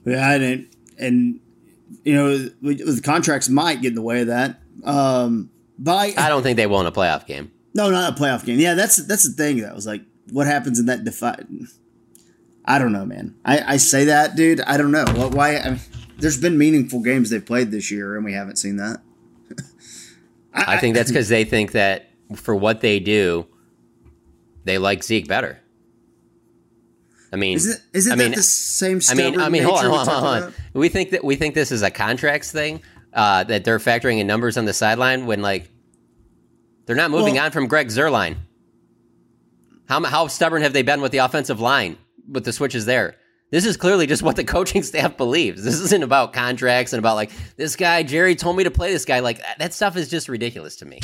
Yeah, 0.05 0.35
and 0.35 0.69
and 0.99 1.41
you 2.05 2.15
know 2.15 2.39
the 2.39 3.01
contracts 3.03 3.49
might 3.49 3.83
get 3.83 3.89
in 3.89 3.95
the 3.95 4.03
way 4.03 4.21
of 4.21 4.29
that. 4.29 4.61
Um, 4.85 5.51
but 5.79 5.97
I, 5.97 6.27
I 6.27 6.29
don't 6.29 6.43
think 6.43 6.57
they 6.57 6.67
won 6.67 6.87
a 6.87 6.93
playoff 6.93 7.27
game. 7.27 7.51
No, 7.75 7.91
not 7.91 8.17
a 8.17 8.23
playoff 8.23 8.45
game. 8.45 8.61
Yeah, 8.61 8.75
that's 8.75 8.97
that's 8.97 9.29
the 9.29 9.35
thing. 9.35 9.59
That 9.59 9.75
was 9.75 9.87
like, 9.87 10.03
what 10.31 10.47
happens 10.47 10.79
in 10.79 10.87
that 10.87 11.05
defi? 11.05 11.67
I 12.65 12.79
don't 12.79 12.93
know, 12.93 13.05
man. 13.05 13.35
I, 13.45 13.75
I 13.75 13.77
say 13.77 14.05
that, 14.07 14.37
dude. 14.37 14.61
I 14.63 14.77
don't 14.77 14.91
know. 14.91 15.05
Why? 15.33 15.59
I 15.59 15.71
mean, 15.71 15.81
there's 16.19 16.41
been 16.41 16.57
meaningful 16.57 17.01
games 17.01 17.31
they've 17.31 17.45
played 17.45 17.71
this 17.71 17.91
year, 17.91 18.17
and 18.17 18.25
we 18.25 18.33
haven't 18.33 18.57
seen 18.57 18.77
that. 18.77 19.03
I, 20.53 20.65
I 20.75 20.79
think 20.79 20.95
that's 20.95 21.11
because 21.11 21.29
they 21.29 21.45
think 21.45 21.73
that 21.73 22.11
for 22.37 22.55
what 22.55 22.81
they 22.81 23.01
do, 23.01 23.47
they 24.65 24.79
like 24.79 25.03
Zeke 25.03 25.29
better. 25.29 25.61
I 27.33 27.37
mean, 27.37 27.57
isn't, 27.57 27.83
isn't 27.93 28.13
I 28.13 28.17
mean, 28.17 28.31
that 28.31 28.37
the 28.37 28.43
same? 28.43 29.01
I 29.11 29.15
mean, 29.15 29.41
I 29.41 29.49
mean, 29.49 29.65
hold 29.65 29.79
on, 29.79 29.85
hold 29.87 30.09
on, 30.09 30.23
hold 30.23 30.25
on. 30.45 30.55
We 30.73 30.89
think 30.89 31.11
that 31.11 31.25
we 31.25 31.35
think 31.35 31.55
this 31.57 31.73
is 31.73 31.83
a 31.83 31.91
contracts 31.91 32.53
thing 32.53 32.81
uh, 33.13 33.43
that 33.45 33.65
they're 33.65 33.81
factoring 33.81 34.21
in 34.21 34.27
numbers 34.27 34.57
on 34.57 34.67
the 34.67 34.73
sideline 34.73 35.27
when 35.27 35.43
like 35.43 35.69
they're 36.87 36.97
not 36.97 37.11
moving 37.11 37.35
well, 37.35 37.47
on 37.47 37.51
from 37.51 37.67
Greg 37.67 37.89
Zuerlein. 37.89 38.37
How 39.89 40.03
how 40.05 40.29
stubborn 40.29 40.63
have 40.63 40.73
they 40.73 40.83
been 40.83 41.01
with 41.01 41.11
the 41.11 41.19
offensive 41.19 41.59
line 41.61 41.99
with 42.31 42.45
the 42.45 42.53
switches 42.53 42.87
there? 42.87 43.17
This 43.51 43.67
is 43.67 43.77
clearly 43.77 44.07
just 44.07 44.23
what 44.23 44.37
the 44.37 44.45
coaching 44.57 44.83
staff 44.83 45.17
believes. 45.17 45.65
This 45.65 45.81
isn't 45.81 46.03
about 46.03 46.33
contracts 46.33 46.93
and 46.93 46.99
about 46.99 47.17
like 47.17 47.31
this 47.57 47.77
guy 47.77 48.05
Jerry 48.05 48.37
told 48.37 48.57
me 48.57 48.65
to 48.65 48.71
play 48.71 48.93
this 48.93 49.05
guy. 49.05 49.21
Like 49.21 49.41
that 49.59 49.75
stuff 49.75 49.97
is 49.97 50.09
just 50.09 50.29
ridiculous 50.29 50.77
to 50.77 50.87
me. 50.87 51.01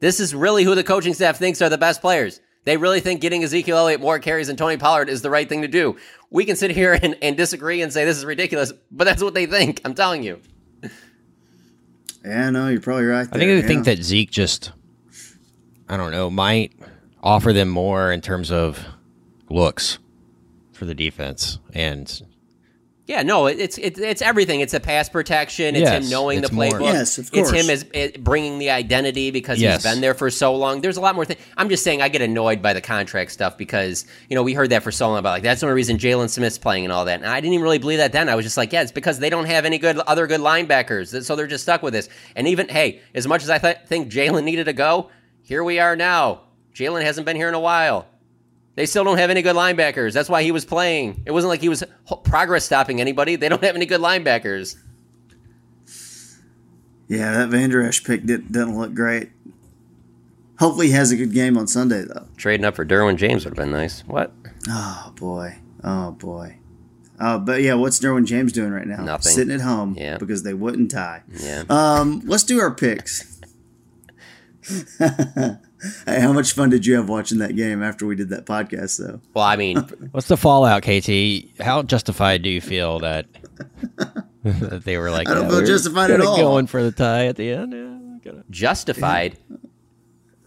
This 0.00 0.20
is 0.20 0.34
really 0.34 0.64
who 0.64 0.74
the 0.74 0.84
coaching 0.84 1.14
staff 1.14 1.38
thinks 1.38 1.62
are 1.62 1.68
the 1.68 1.78
best 1.78 2.00
players. 2.00 2.40
They 2.64 2.76
really 2.76 3.00
think 3.00 3.20
getting 3.20 3.44
Ezekiel 3.44 3.78
Elliott 3.78 4.00
more 4.00 4.18
carries 4.18 4.48
than 4.48 4.56
Tony 4.56 4.76
Pollard 4.76 5.08
is 5.08 5.22
the 5.22 5.30
right 5.30 5.48
thing 5.48 5.62
to 5.62 5.68
do. 5.68 5.96
We 6.30 6.44
can 6.44 6.56
sit 6.56 6.72
here 6.72 6.92
and, 7.02 7.16
and 7.22 7.36
disagree 7.36 7.80
and 7.80 7.92
say 7.92 8.04
this 8.04 8.16
is 8.16 8.24
ridiculous, 8.24 8.72
but 8.90 9.04
that's 9.04 9.22
what 9.22 9.34
they 9.34 9.46
think. 9.46 9.80
I'm 9.84 9.94
telling 9.94 10.22
you. 10.22 10.40
Yeah, 12.24 12.50
no, 12.50 12.68
you're 12.68 12.80
probably 12.80 13.04
right. 13.04 13.30
There. 13.30 13.34
I 13.34 13.38
think 13.38 13.48
they 13.48 13.60
yeah. 13.60 13.66
think 13.66 13.84
that 13.84 14.02
Zeke 14.02 14.32
just, 14.32 14.72
I 15.88 15.96
don't 15.96 16.10
know, 16.10 16.28
might 16.28 16.72
offer 17.22 17.52
them 17.52 17.68
more 17.68 18.10
in 18.10 18.20
terms 18.20 18.50
of 18.50 18.84
looks 19.48 20.00
for 20.72 20.86
the 20.86 20.94
defense 20.94 21.60
and 21.72 22.25
yeah, 23.06 23.22
no, 23.22 23.46
it's 23.46 23.78
it's 23.78 24.00
it's 24.00 24.20
everything. 24.20 24.60
It's 24.60 24.74
a 24.74 24.80
pass 24.80 25.08
protection. 25.08 25.76
It's 25.76 25.88
yes, 25.88 26.04
him 26.04 26.10
knowing 26.10 26.40
the 26.40 26.48
playbook. 26.48 26.80
More. 26.80 26.88
Yes, 26.88 27.18
of 27.18 27.30
course. 27.30 27.52
It's 27.52 27.62
him 27.62 27.70
as 27.70 27.86
it, 27.94 28.24
bringing 28.24 28.58
the 28.58 28.70
identity 28.70 29.30
because 29.30 29.60
yes. 29.60 29.84
he's 29.84 29.92
been 29.92 30.00
there 30.00 30.12
for 30.12 30.28
so 30.28 30.56
long. 30.56 30.80
There's 30.80 30.96
a 30.96 31.00
lot 31.00 31.14
more 31.14 31.24
things. 31.24 31.40
I'm 31.56 31.68
just 31.68 31.84
saying 31.84 32.02
I 32.02 32.08
get 32.08 32.20
annoyed 32.20 32.62
by 32.62 32.72
the 32.72 32.80
contract 32.80 33.30
stuff 33.30 33.56
because 33.56 34.06
you 34.28 34.34
know 34.34 34.42
we 34.42 34.54
heard 34.54 34.70
that 34.70 34.82
for 34.82 34.90
so 34.90 35.08
long 35.08 35.18
about 35.18 35.30
like 35.30 35.44
that's 35.44 35.60
the 35.60 35.66
only 35.68 35.76
reason 35.76 35.98
Jaylon 35.98 36.28
Smith's 36.28 36.58
playing 36.58 36.84
and 36.84 36.92
all 36.92 37.04
that. 37.04 37.20
And 37.20 37.28
I 37.28 37.40
didn't 37.40 37.54
even 37.54 37.62
really 37.62 37.78
believe 37.78 37.98
that 37.98 38.10
then. 38.10 38.28
I 38.28 38.34
was 38.34 38.44
just 38.44 38.56
like, 38.56 38.72
yeah, 38.72 38.82
it's 38.82 38.90
because 38.90 39.20
they 39.20 39.30
don't 39.30 39.46
have 39.46 39.64
any 39.64 39.78
good 39.78 39.98
other 39.98 40.26
good 40.26 40.40
linebackers, 40.40 41.22
so 41.22 41.36
they're 41.36 41.46
just 41.46 41.62
stuck 41.62 41.84
with 41.84 41.92
this. 41.92 42.08
And 42.34 42.48
even 42.48 42.68
hey, 42.68 43.02
as 43.14 43.28
much 43.28 43.44
as 43.44 43.50
I 43.50 43.58
th- 43.58 43.78
think 43.86 44.10
Jaylon 44.10 44.42
needed 44.42 44.64
to 44.64 44.72
go, 44.72 45.10
here 45.42 45.62
we 45.62 45.78
are 45.78 45.94
now. 45.94 46.40
Jaylon 46.74 47.02
hasn't 47.02 47.24
been 47.24 47.36
here 47.36 47.48
in 47.48 47.54
a 47.54 47.60
while. 47.60 48.08
They 48.76 48.86
still 48.86 49.04
don't 49.04 49.18
have 49.18 49.30
any 49.30 49.42
good 49.42 49.56
linebackers. 49.56 50.12
That's 50.12 50.28
why 50.28 50.42
he 50.42 50.52
was 50.52 50.64
playing. 50.64 51.22
It 51.26 51.32
wasn't 51.32 51.48
like 51.48 51.60
he 51.62 51.68
was 51.70 51.82
progress 52.24 52.64
stopping 52.66 53.00
anybody. 53.00 53.36
They 53.36 53.48
don't 53.48 53.64
have 53.64 53.74
any 53.74 53.86
good 53.86 54.00
linebackers. 54.00 54.76
Yeah, 57.08 57.32
that 57.32 57.48
Vander 57.48 57.82
Esch 57.82 58.04
pick 58.04 58.26
did, 58.26 58.52
doesn't 58.52 58.78
look 58.78 58.94
great. 58.94 59.30
Hopefully, 60.58 60.88
he 60.88 60.92
has 60.92 61.10
a 61.10 61.16
good 61.16 61.32
game 61.32 61.56
on 61.56 61.66
Sunday, 61.66 62.02
though. 62.02 62.26
Trading 62.36 62.64
up 62.64 62.76
for 62.76 62.84
Derwin 62.84 63.16
James 63.16 63.44
would 63.44 63.56
have 63.56 63.64
been 63.64 63.72
nice. 63.72 64.00
What? 64.02 64.32
Oh 64.68 65.12
boy! 65.16 65.56
Oh 65.84 66.12
boy! 66.12 66.58
Oh, 67.20 67.38
but 67.38 67.62
yeah, 67.62 67.74
what's 67.74 67.98
Derwin 67.98 68.26
James 68.26 68.52
doing 68.52 68.72
right 68.72 68.86
now? 68.86 69.02
Nothing. 69.02 69.32
Sitting 69.32 69.54
at 69.54 69.60
home. 69.60 69.94
Yeah. 69.98 70.18
Because 70.18 70.42
they 70.42 70.54
wouldn't 70.54 70.90
tie. 70.90 71.22
Yeah. 71.40 71.64
Um, 71.68 72.22
let's 72.24 72.42
do 72.44 72.60
our 72.60 72.74
picks. 72.74 73.40
Hey, 76.06 76.20
how 76.20 76.32
much 76.32 76.52
fun 76.52 76.70
did 76.70 76.86
you 76.86 76.94
have 76.96 77.08
watching 77.08 77.38
that 77.38 77.54
game 77.54 77.82
after 77.82 78.06
we 78.06 78.16
did 78.16 78.30
that 78.30 78.46
podcast, 78.46 78.98
though? 78.98 79.20
Well, 79.34 79.44
I 79.44 79.56
mean, 79.56 79.76
what's 80.12 80.28
the 80.28 80.36
fallout, 80.36 80.82
KT? 80.82 81.60
How 81.62 81.82
justified 81.82 82.42
do 82.42 82.48
you 82.48 82.60
feel 82.60 82.98
that, 83.00 83.26
that 84.42 84.82
they 84.84 84.96
were 84.96 85.10
like, 85.10 85.28
I 85.28 85.34
don't 85.34 85.44
yeah, 85.44 85.50
feel 85.50 85.66
justified 85.66 86.10
at 86.10 86.20
all. 86.20 86.36
Going 86.36 86.66
for 86.66 86.82
the 86.82 86.92
tie 86.92 87.26
at 87.26 87.36
the 87.36 87.50
end, 87.50 88.22
yeah, 88.24 88.32
justified. 88.50 89.36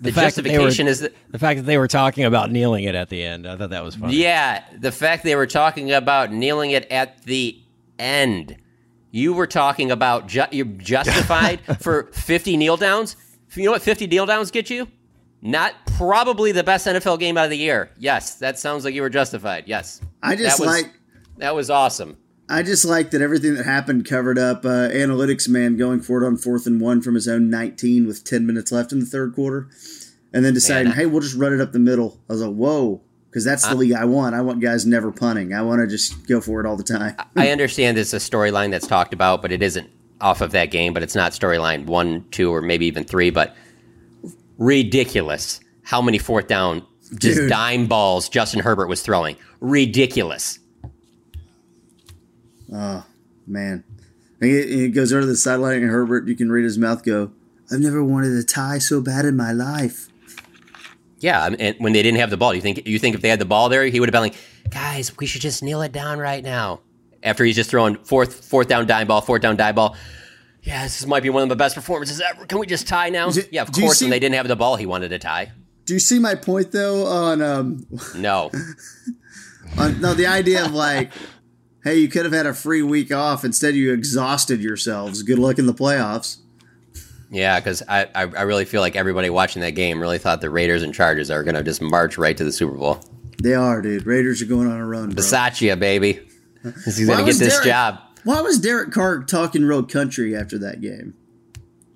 The, 0.01 0.11
the 0.11 0.21
justification 0.21 0.85
were, 0.85 0.91
is 0.91 1.01
that, 1.01 1.13
the 1.29 1.39
fact 1.39 1.59
that 1.59 1.65
they 1.65 1.77
were 1.77 1.89
talking 1.89 2.23
about 2.23 2.51
kneeling 2.51 2.85
it 2.85 2.95
at 2.95 3.09
the 3.09 3.21
end. 3.21 3.45
I 3.45 3.57
thought 3.57 3.71
that 3.71 3.83
was 3.83 3.95
funny. 3.95 4.15
Yeah, 4.15 4.63
the 4.77 4.93
fact 4.93 5.25
they 5.25 5.35
were 5.35 5.47
talking 5.47 5.91
about 5.91 6.31
kneeling 6.31 6.71
it 6.71 6.89
at 6.89 7.23
the 7.23 7.61
end. 7.99 8.57
You 9.11 9.33
were 9.33 9.47
talking 9.47 9.91
about 9.91 10.27
ju- 10.27 10.45
you're 10.51 10.65
justified 10.65 11.59
for 11.81 12.03
50 12.13 12.55
kneel 12.57 12.77
downs. 12.77 13.17
You 13.55 13.65
know 13.65 13.71
what 13.71 13.81
50 13.81 14.07
kneel 14.07 14.25
downs 14.25 14.51
get 14.51 14.69
you? 14.69 14.87
Not 15.41 15.73
probably 15.97 16.51
the 16.51 16.63
best 16.63 16.85
NFL 16.85 17.19
game 17.19 17.37
out 17.37 17.45
of 17.45 17.49
the 17.49 17.57
year. 17.57 17.91
Yes, 17.97 18.35
that 18.35 18.59
sounds 18.59 18.83
like 18.83 18.93
you 18.93 19.01
were 19.01 19.09
justified. 19.09 19.65
Yes. 19.67 20.01
I 20.21 20.35
just 20.35 20.57
that 20.57 20.65
was, 20.65 20.83
like 20.83 20.93
that 21.37 21.55
was 21.55 21.69
awesome. 21.69 22.17
I 22.49 22.63
just 22.63 22.83
like 22.83 23.11
that 23.11 23.21
everything 23.21 23.55
that 23.55 23.65
happened 23.65 24.05
covered 24.05 24.37
up 24.37 24.65
uh, 24.65 24.89
analytics 24.89 25.47
man 25.47 25.77
going 25.77 26.01
for 26.01 26.23
it 26.23 26.27
on 26.27 26.35
fourth 26.35 26.65
and 26.65 26.81
one 26.81 27.01
from 27.01 27.15
his 27.15 27.27
own 27.27 27.49
19 27.49 28.07
with 28.07 28.23
10 28.23 28.45
minutes 28.45 28.71
left 28.71 28.91
in 28.91 28.99
the 28.99 29.05
third 29.05 29.33
quarter, 29.33 29.69
and 30.33 30.43
then 30.43 30.53
deciding, 30.53 30.89
man, 30.89 30.97
hey, 30.97 31.05
we'll 31.05 31.21
just 31.21 31.35
run 31.35 31.53
it 31.53 31.61
up 31.61 31.71
the 31.71 31.79
middle. 31.79 32.19
I 32.27 32.33
was 32.33 32.41
like, 32.41 32.55
whoa, 32.55 33.01
because 33.29 33.45
that's 33.45 33.63
the 33.63 33.73
uh, 33.73 33.75
league 33.75 33.93
I 33.93 34.05
want. 34.05 34.35
I 34.35 34.41
want 34.41 34.61
guys 34.61 34.85
never 34.85 35.11
punting. 35.11 35.53
I 35.53 35.61
want 35.61 35.81
to 35.81 35.87
just 35.87 36.27
go 36.27 36.41
for 36.41 36.59
it 36.59 36.65
all 36.65 36.75
the 36.75 36.83
time. 36.83 37.15
I 37.35 37.51
understand 37.51 37.95
this 37.95 38.13
is 38.13 38.27
a 38.27 38.31
storyline 38.31 38.71
that's 38.71 38.87
talked 38.87 39.13
about, 39.13 39.41
but 39.41 39.51
it 39.51 39.61
isn't 39.61 39.89
off 40.19 40.41
of 40.41 40.51
that 40.51 40.71
game. 40.71 40.93
But 40.93 41.03
it's 41.03 41.15
not 41.15 41.33
storyline 41.33 41.85
one, 41.85 42.25
two, 42.31 42.51
or 42.51 42.61
maybe 42.61 42.87
even 42.87 43.03
three. 43.03 43.29
But 43.29 43.55
ridiculous 44.59 45.59
how 45.83 46.01
many 46.03 46.19
fourth 46.19 46.47
down 46.47 46.85
just 47.17 47.39
Dude. 47.39 47.49
dime 47.49 47.87
balls 47.87 48.29
Justin 48.29 48.59
Herbert 48.59 48.87
was 48.87 49.01
throwing. 49.01 49.35
Ridiculous. 49.59 50.59
Oh 52.71 53.03
man, 53.47 53.83
it, 54.39 54.93
goes 54.93 55.11
over 55.11 55.21
to 55.21 55.27
the 55.27 55.35
sideline 55.35 55.81
and 55.81 55.89
Herbert. 55.89 56.27
You 56.27 56.35
can 56.35 56.51
read 56.51 56.63
his 56.63 56.77
mouth 56.77 57.03
go. 57.03 57.31
I've 57.71 57.79
never 57.79 58.03
wanted 58.03 58.33
a 58.33 58.43
tie 58.43 58.77
so 58.77 59.01
bad 59.01 59.25
in 59.25 59.35
my 59.35 59.51
life. 59.51 60.07
Yeah, 61.19 61.49
and 61.59 61.75
when 61.79 61.93
they 61.93 62.03
didn't 62.03 62.19
have 62.19 62.29
the 62.29 62.37
ball, 62.37 62.53
you 62.53 62.61
think 62.61 62.87
you 62.87 62.99
think 62.99 63.15
if 63.15 63.21
they 63.21 63.29
had 63.29 63.39
the 63.39 63.45
ball 63.45 63.69
there, 63.69 63.85
he 63.85 63.99
would 63.99 64.07
have 64.07 64.13
been 64.13 64.21
like, 64.21 64.35
"Guys, 64.69 65.17
we 65.17 65.25
should 65.25 65.41
just 65.41 65.63
kneel 65.63 65.81
it 65.81 65.91
down 65.91 66.19
right 66.19 66.43
now." 66.43 66.81
After 67.23 67.43
he's 67.43 67.55
just 67.55 67.71
throwing 67.71 67.95
fourth 67.95 68.45
fourth 68.45 68.67
down 68.67 68.85
dime 68.85 69.07
ball, 69.07 69.21
fourth 69.21 69.41
down 69.41 69.55
dime 69.55 69.75
ball 69.75 69.97
yeah, 70.63 70.83
this 70.83 71.05
might 71.05 71.23
be 71.23 71.29
one 71.29 71.43
of 71.43 71.49
the 71.49 71.55
best 71.55 71.75
performances 71.75 72.21
ever. 72.21 72.45
Can 72.45 72.59
we 72.59 72.67
just 72.67 72.87
tie 72.87 73.09
now? 73.09 73.29
It, 73.29 73.49
yeah, 73.51 73.61
of 73.61 73.71
course. 73.71 73.99
See, 73.99 74.05
when 74.05 74.11
they 74.11 74.19
didn't 74.19 74.35
have 74.35 74.47
the 74.47 74.55
ball, 74.55 74.75
he 74.75 74.85
wanted 74.85 75.09
to 75.09 75.19
tie. 75.19 75.51
Do 75.85 75.93
you 75.93 75.99
see 75.99 76.19
my 76.19 76.35
point 76.35 76.71
though? 76.71 77.05
On 77.05 77.41
um, 77.41 77.87
no, 78.15 78.51
on, 79.77 80.01
no, 80.01 80.13
the 80.13 80.27
idea 80.27 80.65
of 80.65 80.73
like, 80.73 81.11
hey, 81.83 81.95
you 81.95 82.07
could 82.07 82.25
have 82.25 82.33
had 82.33 82.45
a 82.45 82.53
free 82.53 82.81
week 82.81 83.11
off. 83.11 83.43
Instead, 83.43 83.75
you 83.75 83.93
exhausted 83.93 84.61
yourselves. 84.61 85.23
Good 85.23 85.39
luck 85.39 85.57
in 85.59 85.65
the 85.65 85.73
playoffs. 85.73 86.37
Yeah, 87.31 87.59
because 87.59 87.83
I, 87.87 88.05
I, 88.15 88.23
I 88.23 88.41
really 88.41 88.65
feel 88.65 88.81
like 88.81 88.95
everybody 88.95 89.29
watching 89.29 89.61
that 89.61 89.71
game 89.71 90.01
really 90.01 90.17
thought 90.17 90.41
the 90.41 90.49
Raiders 90.49 90.81
and 90.81 90.93
Chargers 90.93 91.29
are 91.29 91.43
going 91.43 91.55
to 91.55 91.63
just 91.63 91.81
march 91.81 92.17
right 92.17 92.35
to 92.35 92.43
the 92.43 92.51
Super 92.51 92.75
Bowl. 92.75 92.99
They 93.41 93.53
are, 93.53 93.81
dude. 93.81 94.05
Raiders 94.05 94.41
are 94.41 94.45
going 94.45 94.67
on 94.67 94.79
a 94.79 94.85
run. 94.85 95.09
Bro. 95.09 95.23
Bisaccia, 95.23 95.79
baby. 95.79 96.19
He's 96.85 97.05
going 97.05 97.19
to 97.19 97.25
get 97.25 97.37
this 97.37 97.53
Derek, 97.53 97.65
job. 97.65 97.99
Why 98.23 98.41
was 98.41 98.59
Derek 98.59 98.91
Carr 98.91 99.23
talking 99.23 99.65
road 99.65 99.91
country 99.91 100.35
after 100.35 100.57
that 100.59 100.81
game? 100.81 101.13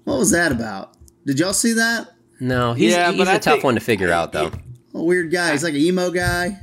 What 0.03 0.19
was 0.19 0.31
that 0.31 0.51
about? 0.51 0.95
Did 1.25 1.39
y'all 1.39 1.53
see 1.53 1.73
that? 1.73 2.13
No, 2.39 2.73
he's, 2.73 2.91
yeah, 2.91 3.11
he's 3.11 3.17
but 3.17 3.27
a 3.27 3.31
I 3.31 3.37
tough 3.37 3.53
think, 3.55 3.63
one 3.63 3.75
to 3.75 3.81
figure 3.81 4.11
out, 4.11 4.33
though. 4.33 4.51
A 4.93 5.03
weird 5.03 5.31
guy. 5.31 5.51
He's 5.51 5.63
like 5.63 5.73
an 5.73 5.79
emo 5.79 6.11
guy. 6.11 6.59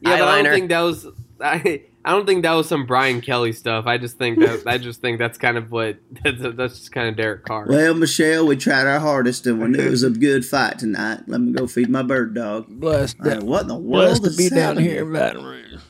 Yeah, 0.00 0.10
Eyeliner. 0.10 0.18
but 0.18 0.28
I 0.28 0.42
don't 0.42 0.52
think 0.52 0.68
that 0.70 0.80
was. 0.80 1.06
I, 1.40 1.82
I 2.04 2.12
don't 2.12 2.26
think 2.26 2.42
that 2.42 2.52
was 2.52 2.68
some 2.68 2.86
Brian 2.86 3.20
Kelly 3.20 3.52
stuff. 3.52 3.86
I 3.86 3.98
just 3.98 4.16
think 4.18 4.38
that 4.38 4.66
I 4.66 4.78
just 4.78 5.00
think 5.00 5.18
that's 5.18 5.38
kind 5.38 5.58
of 5.58 5.70
what 5.70 5.98
that's, 6.24 6.40
that's 6.56 6.78
just 6.78 6.92
kind 6.92 7.08
of 7.08 7.16
Derek 7.16 7.44
Carr. 7.44 7.66
Well, 7.68 7.94
Michelle, 7.94 8.46
we 8.46 8.56
tried 8.56 8.86
our 8.86 9.00
hardest, 9.00 9.46
and 9.46 9.60
we 9.60 9.68
knew 9.68 9.86
it 9.86 9.90
was 9.90 10.02
a 10.02 10.10
good 10.10 10.44
fight 10.44 10.78
tonight. 10.78 11.20
Let 11.26 11.40
me 11.40 11.52
go 11.52 11.66
feed 11.66 11.88
my 11.88 12.02
bird 12.02 12.34
dog. 12.34 12.66
Bless 12.68 13.14
right, 13.18 13.42
what 13.42 13.62
in 13.62 13.68
the 13.68 13.74
world 13.74 14.20
blessed 14.20 14.24
to 14.24 14.36
be 14.36 14.54
down 14.54 14.76
here 14.76 15.02
in 15.02 15.12
Baton 15.12 15.44
Rouge. 15.44 15.80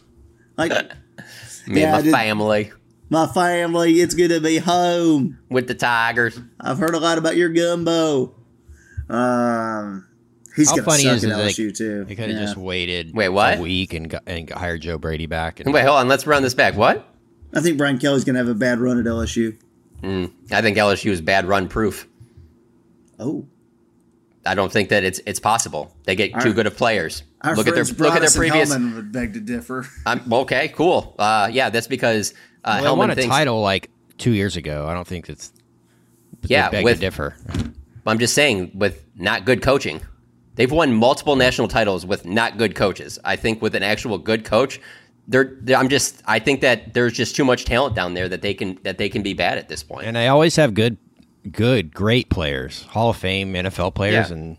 Like 0.57 0.73
me 1.67 1.81
yeah, 1.81 1.97
and 1.97 2.05
my 2.07 2.13
family 2.13 2.73
my 3.11 3.27
family. 3.27 4.01
It's 4.01 4.15
good 4.15 4.29
to 4.29 4.41
be 4.41 4.59
home 4.59 5.39
with 5.51 5.67
the 5.69 5.75
Tigers. 5.75 6.41
I've 6.61 6.79
heard 6.79 6.95
a 6.95 6.99
lot 6.99 7.19
about 7.19 7.37
your 7.37 7.49
gumbo. 7.51 8.35
Um, 9.09 10.07
He's 10.57 10.69
How 10.69 10.77
gonna 10.77 10.87
funny 10.87 11.03
suck 11.05 11.17
is 11.17 11.25
at 11.25 11.31
it? 11.31 11.35
Like, 11.35 11.55
LSU 11.55 11.77
too. 11.77 12.05
they 12.07 12.15
could 12.17 12.29
have 12.29 12.39
Yeah. 12.39 12.45
just 12.45 12.57
waited 12.57 13.15
Wait, 13.15 13.29
what? 13.29 13.59
a 13.59 13.63
week 13.63 13.95
and 13.95 14.11
got, 14.11 14.23
and 14.27 14.51
hired 14.51 14.81
Joe 14.83 14.99
Brady 14.99 15.27
back. 15.27 15.61
And 15.61 15.73
Wait, 15.73 15.85
hold 15.85 15.97
on. 15.99 16.09
Let's 16.09 16.27
run 16.27 16.43
this 16.43 16.55
back. 16.55 16.77
What? 16.77 17.07
I 17.55 17.61
think 17.61 17.79
Brian 17.79 17.99
Kelly's 17.99 18.25
gonna 18.25 18.39
have 18.39 18.49
a 18.49 18.55
bad 18.55 18.79
run 18.81 18.99
at 18.99 19.07
LSU. 19.07 19.57
I 20.03 20.61
think 20.63 20.77
LSU 20.77 21.11
is 21.11 21.21
bad 21.21 21.47
run 21.47 21.69
proof. 21.69 22.09
Oh, 23.19 23.47
I 24.47 24.55
don't 24.55 24.73
think 24.73 24.89
that 24.89 25.05
it's 25.05 25.21
it's 25.27 25.41
possible. 25.41 25.95
They 26.05 26.17
get 26.17 26.39
too 26.41 26.53
good 26.53 26.67
of 26.67 26.77
players. 26.77 27.23
our 27.43 27.55
look 27.55 27.69
at 27.69 27.75
their 27.75 27.85
look 27.85 28.15
at 28.15 28.21
their 28.23 28.31
previous. 28.31 28.71
Hellman 28.75 28.95
would 28.97 29.13
beg 29.13 29.35
to 29.35 29.41
differ. 29.41 29.87
I'm, 30.07 30.33
okay, 30.33 30.69
cool. 30.69 31.15
Uh, 31.19 31.49
yeah, 31.53 31.71
that's 31.71 31.87
because 31.87 32.35
uh, 32.65 32.81
Well, 32.83 32.95
they 32.95 32.99
won 32.99 33.11
a 33.11 33.15
thinks. 33.15 33.29
title 33.35 33.61
like 33.61 33.91
two 34.19 34.33
years 34.33 34.57
ago. 34.57 34.87
I 34.89 34.95
don't 34.95 35.07
think 35.07 35.29
it's. 35.29 35.53
Yeah, 36.43 36.83
with- 36.83 36.97
to 36.97 37.01
differ. 37.01 37.37
I'm 38.07 38.19
just 38.19 38.35
saying 38.35 38.73
with 38.75 39.05
not 39.15 39.45
good 39.45 39.61
coaching. 39.63 40.01
They've 40.55 40.71
won 40.73 40.93
multiple 40.95 41.37
national 41.37 41.69
titles 41.69 42.05
with 42.07 42.25
not 42.25 42.59
good 42.59 42.75
coaches. 42.75 43.19
I 43.25 43.37
think 43.37 43.63
with 43.63 43.75
an 43.75 43.83
actual 43.83 44.19
good 44.19 44.45
coach, 44.45 44.81
they're, 45.29 45.57
they're- 45.61 45.77
I'm 45.77 45.89
just 45.89 46.23
I 46.27 46.39
think 46.39 46.61
that 46.63 46.93
there's 46.95 47.13
just 47.13 47.37
too 47.37 47.45
much 47.45 47.65
talent 47.67 47.95
down 47.95 48.15
there 48.15 48.29
that 48.29 48.43
they 48.43 48.55
can 48.55 48.79
that 48.83 48.99
they 48.99 49.09
can 49.09 49.23
be 49.23 49.33
bad 49.35 49.59
at 49.59 49.69
this 49.69 49.83
point. 49.83 50.07
And 50.07 50.17
they 50.17 50.29
always 50.29 50.57
have 50.57 50.75
good, 50.75 50.97
good, 51.53 51.95
great 51.95 52.31
players, 52.31 52.83
Hall 52.85 53.11
of 53.11 53.17
Fame 53.17 53.53
NFL 53.55 53.95
players, 53.95 54.31
Yeah. 54.31 54.37
and 54.37 54.57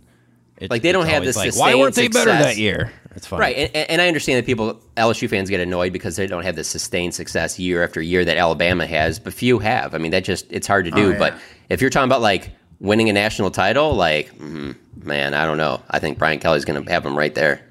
it's, 0.62 0.70
Like, 0.72 0.82
they 0.82 0.92
don't 0.92 1.08
have 1.08 1.24
this. 1.26 1.36
the 1.36 1.42
like, 1.46 1.56
why 1.56 1.76
weren't 1.76 1.96
they 1.96 2.08
better 2.08 2.32
that 2.32 2.58
year? 2.58 2.92
It's 3.16 3.28
fine, 3.28 3.40
Right, 3.42 3.58
and, 3.58 3.76
and 3.90 4.02
I 4.02 4.08
understand 4.08 4.38
that 4.38 4.46
people 4.46 4.80
LSU 4.96 5.30
fans 5.30 5.50
get 5.50 5.60
annoyed 5.60 5.92
because 5.92 6.16
they 6.16 6.28
don't 6.28 6.44
have 6.44 6.56
the 6.56 6.64
sustained 6.64 7.14
success 7.14 7.60
year 7.60 7.84
after 7.84 8.02
year 8.02 8.24
that 8.24 8.38
Alabama 8.38 8.86
has, 8.88 9.20
but 9.20 9.34
few 9.34 9.60
have. 9.60 9.94
I 9.94 9.98
mean, 9.98 10.12
that 10.12 10.24
just 10.24 10.46
it's 10.50 10.66
hard 10.68 10.86
to 10.86 10.92
do. 10.92 11.08
Oh, 11.08 11.10
yeah. 11.12 11.20
But 11.20 11.34
if 11.70 11.82
you're 11.82 11.90
talking 11.90 12.08
about 12.08 12.22
like 12.22 12.52
winning 12.80 13.10
a 13.10 13.14
national 13.14 13.52
title, 13.52 13.96
like 13.96 14.34
mm, 14.38 14.76
man, 15.04 15.34
I 15.34 15.46
don't 15.46 15.58
know. 15.58 15.82
I 15.90 16.00
think 16.00 16.18
Brian 16.18 16.40
Kelly's 16.40 16.64
going 16.64 16.82
to 16.86 16.90
have 16.92 17.04
them 17.04 17.18
right 17.18 17.36
there. 17.36 17.62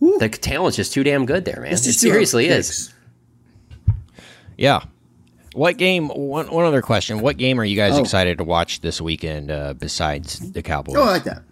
The 0.00 0.28
talent's 0.28 0.76
just 0.76 0.92
too 0.92 1.04
damn 1.04 1.26
good 1.26 1.44
there, 1.44 1.60
man. 1.60 1.70
Let's 1.70 1.82
It 1.82 1.90
just 1.90 2.00
do 2.00 2.08
our 2.08 2.14
seriously 2.14 2.48
is. 2.48 2.92
Yeah. 4.56 4.82
What 5.54 5.76
game? 5.78 6.08
One, 6.08 6.46
one 6.50 6.64
other 6.64 6.82
question. 6.82 7.20
What 7.20 7.36
game 7.36 7.58
are 7.60 7.64
you 7.64 7.76
guys 7.76 7.94
Oh. 7.94 8.00
excited 8.00 8.38
to 8.38 8.44
watch 8.44 8.80
this 8.80 9.00
weekend 9.00 9.50
uh, 9.50 9.74
besides 9.74 10.38
the 10.52 10.62
Cowboys? 10.62 10.96
Oh, 10.96 11.02
I 11.04 11.06
like 11.12 11.24
that. 11.24 11.42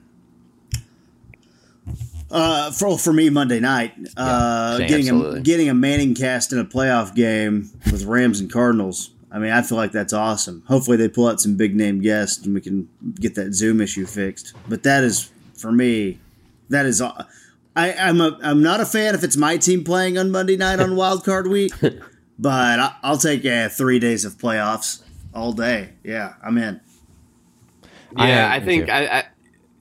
Uh, 2.28 2.72
for 2.72 2.98
for 2.98 3.12
me, 3.12 3.30
Monday 3.30 3.60
night, 3.60 3.92
uh, 4.16 4.78
same, 4.78 4.88
getting 4.88 5.08
a 5.10 5.40
getting 5.40 5.68
a 5.68 5.74
Manning 5.74 6.12
cast 6.14 6.52
in 6.52 6.58
a 6.58 6.64
playoff 6.64 7.14
game 7.14 7.70
with 7.92 8.04
Rams 8.04 8.40
and 8.40 8.52
Cardinals. 8.52 9.10
I 9.30 9.38
mean, 9.38 9.52
I 9.52 9.62
feel 9.62 9.78
like 9.78 9.92
that's 9.92 10.12
awesome. 10.12 10.64
Hopefully, 10.66 10.96
they 10.96 11.08
pull 11.08 11.28
out 11.28 11.40
some 11.40 11.56
big 11.56 11.76
name 11.76 12.00
guests 12.00 12.44
and 12.44 12.52
we 12.52 12.60
can 12.60 12.88
get 13.14 13.36
that 13.36 13.54
Zoom 13.54 13.80
issue 13.80 14.06
fixed. 14.06 14.54
But 14.68 14.82
that 14.82 15.04
is 15.04 15.30
for 15.54 15.70
me, 15.70 16.18
that 16.68 16.84
is. 16.84 17.00
I, 17.00 17.12
I'm 17.76 18.20
a 18.20 18.36
I'm 18.42 18.60
not 18.60 18.80
a 18.80 18.86
fan 18.86 19.14
if 19.14 19.22
it's 19.22 19.36
my 19.36 19.56
team 19.56 19.84
playing 19.84 20.18
on 20.18 20.32
Monday 20.32 20.56
night 20.56 20.80
on 20.80 20.96
Wild 20.96 21.24
Card 21.24 21.46
Week, 21.46 21.72
but 22.38 22.78
I, 22.80 22.94
I'll 23.02 23.18
take 23.18 23.44
uh, 23.44 23.68
three 23.68 23.98
days 23.98 24.24
of 24.24 24.34
playoffs 24.34 25.02
all 25.34 25.52
day. 25.52 25.90
Yeah, 26.04 26.34
I'm 26.42 26.58
in. 26.58 26.80
Yeah, 28.16 28.48
I- 28.50 28.56
I, 28.56 28.60
think. 28.60 28.88
I, 28.88 29.06
I 29.06 29.24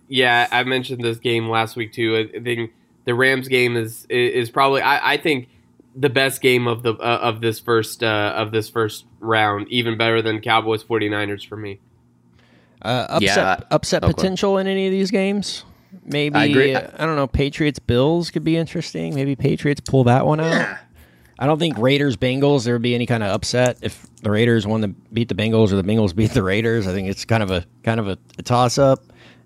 yeah 0.08 0.48
I 0.52 0.64
mentioned 0.64 1.04
this 1.04 1.18
game 1.18 1.50
last 1.50 1.76
week 1.76 1.92
too. 1.94 2.16
I, 2.34 2.38
I 2.38 2.42
think 2.42 2.72
the 3.06 3.16
Rams 3.16 3.48
game 3.48 3.76
is 3.76 4.06
is 4.10 4.50
probably 4.50 4.82
I, 4.82 5.14
I 5.14 5.18
think 5.18 5.48
the 5.96 6.10
best 6.10 6.42
game 6.42 6.68
of 6.68 6.84
the 6.84 6.94
uh, 6.96 7.20
of 7.22 7.42
this 7.42 7.60
first 7.60 8.04
uh, 8.04 8.34
of 8.36 8.52
this 8.52 8.70
first 8.70 9.06
round, 9.20 9.68
even 9.70 9.98
better 9.98 10.22
than 10.22 10.42
Cowboys 10.42 10.84
49ers 10.84 11.48
for 11.48 11.56
me. 11.58 11.80
Uh, 12.82 13.08
upset 13.10 13.22
Yeah, 13.22 13.60
upset 13.72 14.04
okay. 14.04 14.14
potential 14.14 14.58
in 14.58 14.68
any 14.68 14.86
of 14.86 14.92
these 14.92 15.10
games? 15.10 15.64
Maybe 16.04 16.36
I 16.36 16.46
agree. 16.46 16.76
uh, 16.76 16.88
I 17.00 17.06
don't 17.06 17.16
know. 17.16 17.26
Patriots 17.26 17.80
Bills 17.80 18.30
could 18.30 18.44
be 18.44 18.58
interesting. 18.58 19.16
Maybe 19.16 19.36
Patriots 19.36 19.82
pull 19.82 20.04
that 20.04 20.26
one 20.26 20.40
out. 20.40 20.52
Yeah. 20.52 20.78
I 21.38 21.46
don't 21.46 21.60
think 21.60 21.78
Raiders 21.78 22.16
Bengals 22.16 22.64
there 22.64 22.76
would 22.76 22.82
be 22.82 22.96
any 22.96 23.06
kind 23.06 23.24
of 23.24 23.32
upset 23.32 23.78
if 23.82 24.08
the 24.22 24.32
Raiders 24.32 24.66
won 24.66 24.82
to 24.82 24.88
beat 24.88 25.28
the 25.28 25.36
Bengals 25.36 25.72
or 25.72 25.76
the 25.76 25.84
Bengals 25.84 26.16
beat 26.16 26.32
the 26.32 26.44
Raiders. 26.44 26.88
I 26.88 26.94
think 26.94 27.10
it's 27.10 27.26
kind 27.26 27.44
of 27.44 27.52
a 27.52 27.66
kind 27.84 28.00
of 28.00 28.08
a, 28.08 28.18
a 28.38 28.44
toss 28.44 28.78
up. 28.78 29.04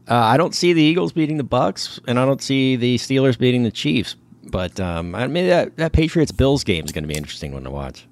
Uh, 0.08 0.16
I 0.16 0.38
don't 0.38 0.56
see 0.56 0.74
the 0.74 0.82
Eagles 0.82 1.12
beating 1.14 1.38
the 1.38 1.44
Bucks, 1.44 2.00
and 2.08 2.20
I 2.20 2.26
don't 2.26 2.42
see 2.42 2.76
the 2.76 2.98
Steelers 2.98 3.38
beating 3.38 3.64
the 3.64 3.72
Chiefs. 3.72 4.16
But 4.44 4.80
um, 4.80 5.16
I 5.16 5.28
mean 5.28 5.48
that 5.48 5.78
that 5.78 5.92
Patriots 5.92 6.32
Bills 6.32 6.64
game 6.64 6.86
is 6.86 6.92
going 6.92 7.04
to 7.04 7.08
be 7.08 7.14
an 7.14 7.20
interesting 7.20 7.54
one 7.54 7.64
to 7.64 7.72
watch. 7.72 8.06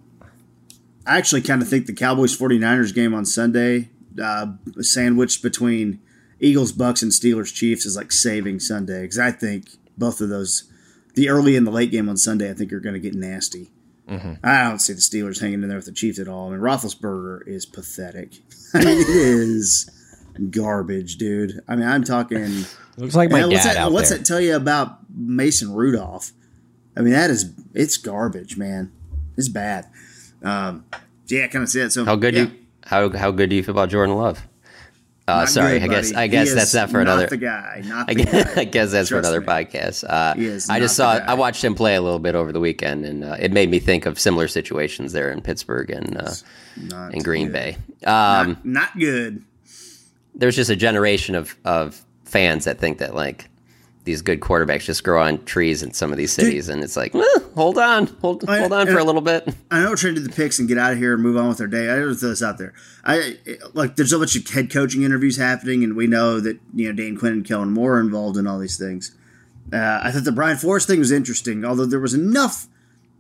I 1.06 1.18
actually 1.18 1.42
kind 1.42 1.62
of 1.62 1.70
think 1.70 1.86
the 1.86 1.94
Cowboys 1.94 2.38
49ers 2.38 2.94
game 2.94 3.14
on 3.14 3.26
Sunday, 3.26 3.90
uh, 4.22 4.48
sandwiched 4.82 5.42
between 5.42 6.02
Eagles, 6.40 6.74
Bucks, 6.74 7.02
and 7.02 7.12
Steelers, 7.12 7.54
Chiefs, 7.54 7.86
is 7.86 7.96
like 7.96 8.12
saving 8.12 8.60
Sunday 8.60 9.04
because 9.04 9.18
I 9.20 9.32
think 9.32 9.70
both 9.98 10.20
of 10.20 10.30
those, 10.30 10.70
the 11.18 11.30
early 11.30 11.56
and 11.56 11.66
the 11.66 11.72
late 11.72 11.90
game 11.90 12.08
on 12.08 12.16
Sunday, 12.16 12.48
I 12.50 12.54
think 12.54 12.72
are 12.72 12.80
going 12.80 12.94
to 12.94 13.00
get 13.00 13.16
nasty. 13.16 13.72
I 14.10 14.64
don't 14.64 14.80
see 14.80 14.94
the 14.94 15.02
Steelers 15.02 15.42
hanging 15.42 15.64
in 15.64 15.68
there 15.68 15.78
with 15.80 15.88
the 15.88 15.92
Chiefs 15.92 16.18
at 16.20 16.30
all. 16.30 16.48
I 16.48 16.52
mean, 16.52 16.62
Roethlisberger 16.62 17.46
is 17.46 17.66
pathetic. 17.66 18.36
I 18.74 18.78
mean, 18.86 19.00
it 19.02 19.10
is 19.10 19.90
garbage, 20.50 21.18
dude. 21.18 21.60
I 21.68 21.76
mean, 21.76 21.88
I'm 21.88 22.06
talking. 22.06 22.64
Looks 22.98 23.16
like 23.16 23.30
my 23.32 23.42
Man, 23.42 23.50
what's 23.50 23.66
dad 23.66 23.76
that, 23.76 23.78
out 23.78 23.92
what's 23.92 24.10
there. 24.10 24.20
that 24.20 24.24
tell 24.26 24.40
you 24.40 24.56
about 24.56 25.00
Mason 25.14 25.74
Rudolph? 25.74 26.32
I 26.96 27.02
mean, 27.02 27.12
that 27.14 27.30
is 27.30 27.52
it's 27.74 27.98
garbage, 27.98 28.56
man. 28.58 28.94
It's 29.36 29.50
bad. 29.50 29.88
Um, 30.42 30.86
yeah, 31.26 31.44
I 31.44 31.48
kind 31.48 31.64
of 31.64 31.70
see 31.70 31.82
it. 31.82 31.92
So 31.92 32.06
How 32.06 32.16
good 32.16 32.34
yeah. 32.34 32.44
you 32.44 32.52
how 32.86 33.10
how 33.10 33.32
good 33.32 33.50
do 33.50 33.56
you 33.58 33.64
feel 33.64 33.74
about 33.76 33.90
Jordan 33.90 34.16
Love? 34.16 34.47
Uh, 35.28 35.46
sorry, 35.46 35.80
good, 35.80 35.90
I 35.90 35.94
guess. 35.94 36.14
I 36.14 36.28
guess 36.28 36.50
He 36.50 36.56
that's 36.56 36.74
not 36.74 36.90
for 36.90 37.02
another. 37.02 37.28
the 37.28 37.36
guy. 37.38 37.82
Not 37.86 38.10
I 38.10 38.14
the 38.14 38.24
guess, 38.24 38.56
guy. 38.56 38.62
I 38.62 38.64
guess 38.64 38.92
that's 38.92 39.10
for 39.10 39.20
another 39.20 39.42
me. 39.42 39.48
podcast. 39.48 40.04
Uh, 40.06 40.72
I 40.72 40.80
just 40.80 40.96
saw. 40.96 41.14
I 41.18 41.34
watched 41.34 41.64
him 41.64 41.76
play 41.76 41.96
a 41.96 42.02
little 42.02 42.20
bit 42.20 42.34
over 42.36 42.52
the 42.54 42.62
weekend, 42.62 43.04
and 43.06 43.24
uh, 43.26 43.36
it 43.40 43.52
made 43.52 43.70
me 43.70 43.80
think 43.80 44.06
of 44.06 44.18
similar 44.20 44.48
situations 44.48 45.12
there 45.12 45.30
in 45.32 45.42
Pittsburgh 45.42 45.90
and 45.90 46.18
uh, 46.18 47.10
in 47.12 47.22
Green 47.24 47.48
good. 47.48 47.54
Bay. 47.54 47.78
Um, 48.06 48.50
Not, 48.64 48.66
not 48.66 49.00
good. 49.00 49.44
there's 50.34 50.56
just 50.56 50.70
a 50.70 50.76
generation 50.78 51.36
of 51.36 51.56
of 51.66 52.02
fans 52.24 52.64
that 52.66 52.80
think 52.80 53.00
that 53.00 53.14
like 53.14 53.50
these 54.08 54.24
good 54.24 54.40
quarterbacks 54.40 54.86
just 54.86 55.04
grow 55.04 55.22
on 55.22 55.44
trees 55.46 55.84
in 55.84 55.94
some 55.94 56.12
of 56.12 56.18
these 56.18 56.32
cities, 56.34 56.68
and 56.70 56.84
it's 56.84 56.98
like, 56.98 57.14
hold 57.54 57.78
on, 57.78 58.08
hold 58.22 58.44
I- 58.50 58.60
hold 58.62 58.74
on 58.74 58.88
for 58.88 58.98
a 58.98 59.04
little 59.04 59.22
bit. 59.22 59.48
I 59.70 59.84
know 59.84 59.90
we're 59.92 59.96
trying 59.98 60.16
to 60.16 60.22
do 60.22 60.28
the 60.28 60.34
picks 60.34 60.58
and 60.58 60.68
get 60.68 60.78
out 60.80 60.94
of 60.94 60.98
here 60.98 61.14
and 61.14 61.22
move 61.22 61.38
on 61.38 61.50
with 61.50 61.62
our 61.62 61.68
day. 61.68 61.90
I 61.92 62.00
just 62.00 62.22
throw 62.22 62.30
this 62.30 62.42
out 62.42 62.58
there. 62.58 62.74
I 63.06 63.38
like 63.74 63.96
there's 63.96 64.14
a 64.14 64.18
bunch 64.18 64.36
of 64.36 64.48
head 64.50 64.72
coaching 64.72 65.04
interviews 65.04 65.38
happening, 65.38 65.84
and 65.84 65.96
we 65.96 66.08
know 66.08 66.40
that 66.40 66.60
you 66.74 66.88
know 66.88 66.94
Dan 66.94 67.18
Quinn 67.18 67.34
and 67.34 67.46
Kellen 67.46 67.72
Moore 67.72 67.98
are 67.98 68.00
involved 68.00 68.38
in 68.38 68.48
all 68.48 68.58
these 68.58 68.78
things. 68.78 69.16
Uh, 69.72 70.00
I 70.02 70.12
thought 70.12 70.24
the 70.24 70.32
Brian 70.32 70.58
Flores 70.58 70.86
thing 70.86 71.00
was 71.00 71.12
interesting, 71.12 71.64
although 71.66 71.86
there 71.86 72.00
was 72.00 72.14
enough 72.14 72.68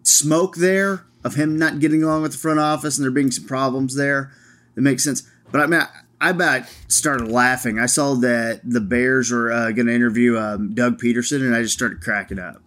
smoke 0.03 0.55
there 0.55 1.05
of 1.23 1.35
him 1.35 1.57
not 1.59 1.79
getting 1.79 2.01
along 2.01 2.21
with 2.21 2.31
the 2.31 2.38
front 2.38 2.59
office 2.59 2.97
and 2.97 3.03
there 3.03 3.11
being 3.11 3.31
some 3.31 3.45
problems 3.45 3.95
there. 3.95 4.31
That 4.75 4.81
makes 4.81 5.03
sense. 5.03 5.23
But 5.51 5.61
I 5.61 5.65
mean, 5.67 5.81
I, 6.20 6.32
about 6.32 6.63
started 6.88 7.30
laughing. 7.30 7.80
I 7.80 7.86
saw 7.86 8.15
that 8.15 8.61
the 8.63 8.82
Bears 8.82 9.32
were 9.32 9.51
uh, 9.51 9.72
going 9.72 9.88
to 9.88 9.93
interview 9.93 10.38
um, 10.38 10.74
Doug 10.74 10.99
Pederson, 10.99 11.41
and 11.41 11.55
I 11.55 11.61
just 11.61 11.76
started 11.76 12.01
cracking 12.01 12.39
up. 12.39 12.61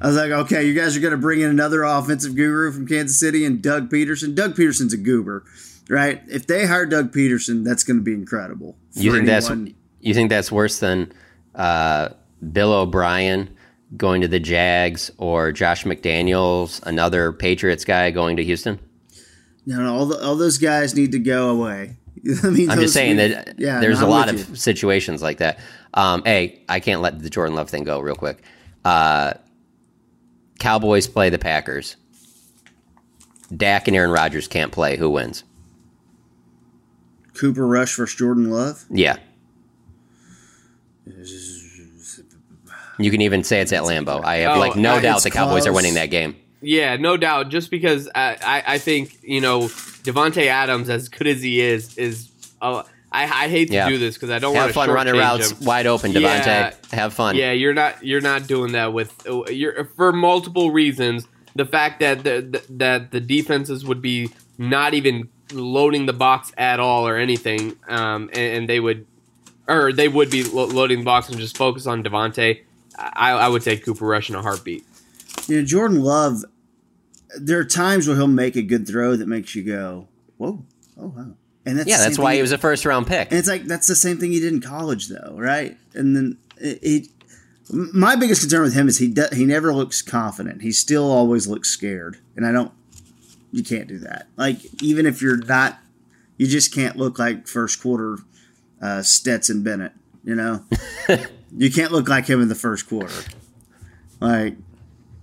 I 0.00 0.08
was 0.08 0.16
like, 0.16 0.32
okay, 0.32 0.64
you 0.64 0.74
guys 0.74 0.96
are 0.96 1.00
going 1.00 1.12
to 1.12 1.16
bring 1.16 1.40
in 1.40 1.50
another 1.50 1.84
offensive 1.84 2.34
guru 2.34 2.72
from 2.72 2.88
Kansas 2.88 3.20
City 3.20 3.44
and 3.44 3.62
Doug 3.62 3.88
Pederson. 3.88 4.34
Doug 4.34 4.54
Pederson's 4.54 4.92
a 4.92 4.96
goober, 4.96 5.44
right? 5.88 6.20
If 6.26 6.48
they 6.48 6.66
hire 6.66 6.86
Doug 6.86 7.12
Pederson, 7.12 7.64
that's 7.64 7.84
going 7.84 7.98
to 7.98 8.02
be 8.02 8.12
incredible. 8.12 8.76
You 8.94 9.12
think 9.12 9.26
that's 9.26 9.50
you 10.00 10.14
think 10.14 10.30
that's 10.30 10.50
worse 10.50 10.80
than 10.80 11.12
uh, 11.54 12.08
Bill 12.52 12.72
O'Brien 12.72 13.56
going 13.96 14.22
to 14.22 14.28
the 14.28 14.40
Jags 14.40 15.10
or 15.18 15.52
Josh 15.52 15.84
McDaniels, 15.84 16.82
another 16.84 17.32
Patriots 17.32 17.84
guy 17.84 18.10
going 18.10 18.36
to 18.36 18.44
Houston? 18.44 18.80
No, 19.64 19.76
no, 19.76 19.94
all, 19.94 20.06
the, 20.06 20.24
all 20.24 20.34
those 20.34 20.58
guys 20.58 20.94
need 20.94 21.12
to 21.12 21.20
go 21.20 21.48
away. 21.50 21.98
I 22.44 22.50
mean, 22.50 22.70
I'm 22.70 22.78
just 22.80 22.94
saying 22.94 23.16
need- 23.16 23.32
that 23.32 23.58
yeah, 23.58 23.80
there's 23.80 24.00
no, 24.00 24.06
a 24.06 24.08
I'm 24.08 24.10
lot 24.10 24.28
of 24.28 24.48
you. 24.50 24.54
situations 24.56 25.22
like 25.22 25.38
that. 25.38 25.58
Um, 25.94 26.22
hey, 26.24 26.62
I 26.68 26.80
can't 26.80 27.00
let 27.02 27.18
the 27.20 27.28
Jordan 27.30 27.54
Love 27.56 27.68
thing 27.68 27.84
go 27.84 28.00
real 28.00 28.14
quick. 28.14 28.42
Uh, 28.84 29.34
Cowboys 30.58 31.06
play 31.08 31.30
the 31.30 31.38
Packers. 31.38 31.96
Dak 33.54 33.88
and 33.88 33.96
Aaron 33.96 34.10
Rodgers 34.10 34.48
can't 34.48 34.72
play. 34.72 34.96
Who 34.96 35.10
wins? 35.10 35.44
Cooper 37.34 37.66
Rush 37.66 37.96
versus 37.96 38.16
Jordan 38.16 38.50
Love. 38.50 38.84
Yeah. 38.90 39.16
You 42.98 43.10
can 43.10 43.22
even 43.22 43.42
say 43.42 43.60
it's 43.60 43.72
at 43.72 43.82
Lambeau. 43.82 44.22
I 44.24 44.36
have 44.36 44.56
Oh, 44.56 44.60
like 44.60 44.76
no 44.76 44.96
uh, 44.96 45.00
doubt 45.00 45.22
the 45.22 45.30
Cowboys 45.30 45.66
are 45.66 45.72
winning 45.72 45.94
that 45.94 46.06
game. 46.06 46.36
Yeah, 46.60 46.96
no 46.96 47.16
doubt. 47.16 47.48
Just 47.48 47.70
because 47.70 48.08
I, 48.14 48.36
I, 48.44 48.74
I 48.74 48.78
think 48.78 49.18
you 49.22 49.40
know 49.40 49.68
Davante 50.04 50.46
Adams, 50.46 50.88
as 50.90 51.08
good 51.08 51.26
as 51.26 51.42
he 51.42 51.60
is, 51.60 51.96
is 51.96 52.30
uh, 52.60 52.82
I, 53.10 53.24
I 53.24 53.48
hate 53.48 53.68
to 53.68 53.74
Yeah. 53.74 53.88
do 53.88 53.98
this 53.98 54.14
because 54.14 54.30
I 54.30 54.38
don't 54.38 54.54
want 54.54 54.62
Have 54.66 54.70
to 54.70 54.74
fun 54.74 54.90
running 54.90 55.14
routes 55.14 55.50
him. 55.52 55.64
wide 55.66 55.86
open, 55.86 56.12
Davante. 56.12 56.46
Yeah. 56.46 56.74
Have 56.92 57.12
fun. 57.14 57.36
Yeah, 57.36 57.52
you're 57.52 57.74
not 57.74 58.04
you're 58.04 58.20
not 58.20 58.46
doing 58.46 58.72
that 58.72 58.92
with 58.92 59.12
uh, 59.28 59.44
you're 59.50 59.84
for 59.96 60.12
multiple 60.12 60.70
reasons. 60.70 61.26
The 61.54 61.66
fact 61.66 62.00
that 62.00 62.24
the, 62.24 62.40
the, 62.40 62.62
that 62.78 63.10
the 63.10 63.20
defenses 63.20 63.84
would 63.84 64.00
be 64.00 64.30
not 64.56 64.94
even 64.94 65.28
loading 65.52 66.06
the 66.06 66.14
box 66.14 66.50
at 66.56 66.80
all 66.80 67.06
or 67.06 67.16
anything, 67.18 67.76
um, 67.88 68.30
and, 68.32 68.56
and 68.56 68.68
they 68.68 68.80
would 68.80 69.06
or 69.68 69.92
they 69.92 70.08
would 70.08 70.30
be 70.30 70.42
lo- 70.44 70.64
loading 70.66 71.00
the 71.00 71.04
box 71.04 71.28
and 71.28 71.38
just 71.38 71.56
focus 71.56 71.86
on 71.86 72.02
Davante. 72.02 72.62
I, 72.98 73.32
I 73.32 73.48
would 73.48 73.62
take 73.62 73.84
Cooper 73.84 74.06
Rush 74.06 74.28
in 74.30 74.34
a 74.34 74.42
heartbeat. 74.42 74.84
You 75.46 75.58
know, 75.60 75.64
Jordan 75.66 76.02
Love. 76.02 76.44
There 77.40 77.58
are 77.58 77.64
times 77.64 78.06
where 78.06 78.16
he'll 78.16 78.26
make 78.26 78.56
a 78.56 78.62
good 78.62 78.86
throw 78.86 79.16
that 79.16 79.28
makes 79.28 79.54
you 79.54 79.62
go, 79.62 80.08
"Whoa, 80.36 80.64
oh 80.98 81.06
wow!" 81.06 81.34
And 81.64 81.78
that's 81.78 81.88
Yeah, 81.88 81.98
that's 81.98 82.18
why 82.18 82.34
he 82.34 82.42
was 82.42 82.52
a 82.52 82.58
first 82.58 82.84
round 82.84 83.06
pick. 83.06 83.28
And 83.30 83.38
it's 83.38 83.48
like 83.48 83.64
that's 83.64 83.86
the 83.86 83.94
same 83.94 84.18
thing 84.18 84.32
he 84.32 84.40
did 84.40 84.52
in 84.52 84.60
college, 84.60 85.08
though, 85.08 85.34
right? 85.36 85.76
And 85.94 86.16
then 86.16 86.38
it. 86.58 86.78
it 86.82 87.08
my 87.70 88.16
biggest 88.16 88.42
concern 88.42 88.62
with 88.62 88.74
him 88.74 88.88
is 88.88 88.98
he 88.98 89.08
do, 89.08 89.24
he 89.32 89.46
never 89.46 89.72
looks 89.72 90.02
confident. 90.02 90.62
He 90.62 90.72
still 90.72 91.10
always 91.10 91.46
looks 91.46 91.70
scared, 91.70 92.18
and 92.36 92.44
I 92.44 92.52
don't. 92.52 92.72
You 93.50 93.62
can't 93.62 93.86
do 93.86 93.98
that. 94.00 94.26
Like 94.36 94.58
even 94.82 95.06
if 95.06 95.22
you're 95.22 95.36
not, 95.36 95.78
you 96.36 96.46
just 96.46 96.74
can't 96.74 96.96
look 96.96 97.18
like 97.18 97.46
first 97.46 97.80
quarter 97.80 98.18
uh, 98.80 99.02
Stetson 99.02 99.62
Bennett. 99.62 99.92
You 100.24 100.34
know, 100.34 100.64
you 101.56 101.70
can't 101.70 101.92
look 101.92 102.08
like 102.08 102.26
him 102.26 102.42
in 102.42 102.48
the 102.48 102.54
first 102.54 102.88
quarter. 102.88 103.14
Like 104.20 104.56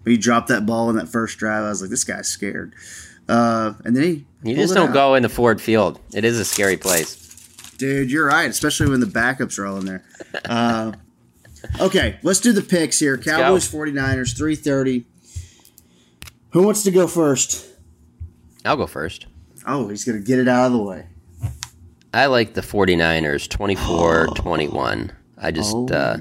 he 0.10 0.18
dropped 0.18 0.48
that 0.50 0.66
ball 0.66 0.90
in 0.90 0.96
that 0.98 1.08
first 1.10 1.38
drive. 1.38 1.64
I 1.64 1.70
was 1.70 1.82
like, 1.82 1.90
this 1.90 2.04
guy's 2.04 2.28
scared. 2.28 2.74
Uh, 3.28 3.74
and 3.86 3.96
then 3.96 4.04
he 4.04 4.26
You 4.44 4.56
just 4.56 4.74
don't 4.74 4.90
out. 4.90 4.94
go 4.94 5.16
in 5.16 5.24
the 5.24 5.30
Ford 5.30 5.62
Field. 5.62 6.00
It 6.14 6.26
is 6.26 6.40
a 6.40 6.46
scary 6.46 6.78
place. 6.78 7.16
Dude, 7.78 8.12
you're 8.12 8.26
right, 8.28 8.50
especially 8.50 8.90
when 8.90 9.00
the 9.00 9.06
backups 9.06 9.58
are 9.60 9.66
all 9.66 9.78
in 9.78 9.86
there. 9.86 10.04
Uh, 10.46 10.92
okay, 11.80 12.20
let's 12.24 12.40
do 12.40 12.52
the 12.52 12.62
picks 12.62 13.00
here. 13.00 13.18
Cowboys, 13.18 13.72
49ers, 13.72 14.36
330. 14.36 15.06
Who 16.52 16.64
wants 16.64 16.84
to 16.84 16.92
go 16.92 17.08
first? 17.08 17.68
I'll 18.66 18.76
go 18.76 18.88
first. 18.88 19.28
Oh, 19.66 19.88
he's 19.88 20.04
to 20.06 20.20
get 20.20 20.40
it 20.40 20.48
out 20.48 20.66
of 20.68 20.72
the 20.74 20.82
way. 20.82 21.06
I 22.14 22.26
like 22.26 22.54
the 22.56 22.62
49ers 22.62 23.48
24-21. 23.48 25.12
I 25.38 25.52
just 25.52 25.76
uh, 25.92 26.18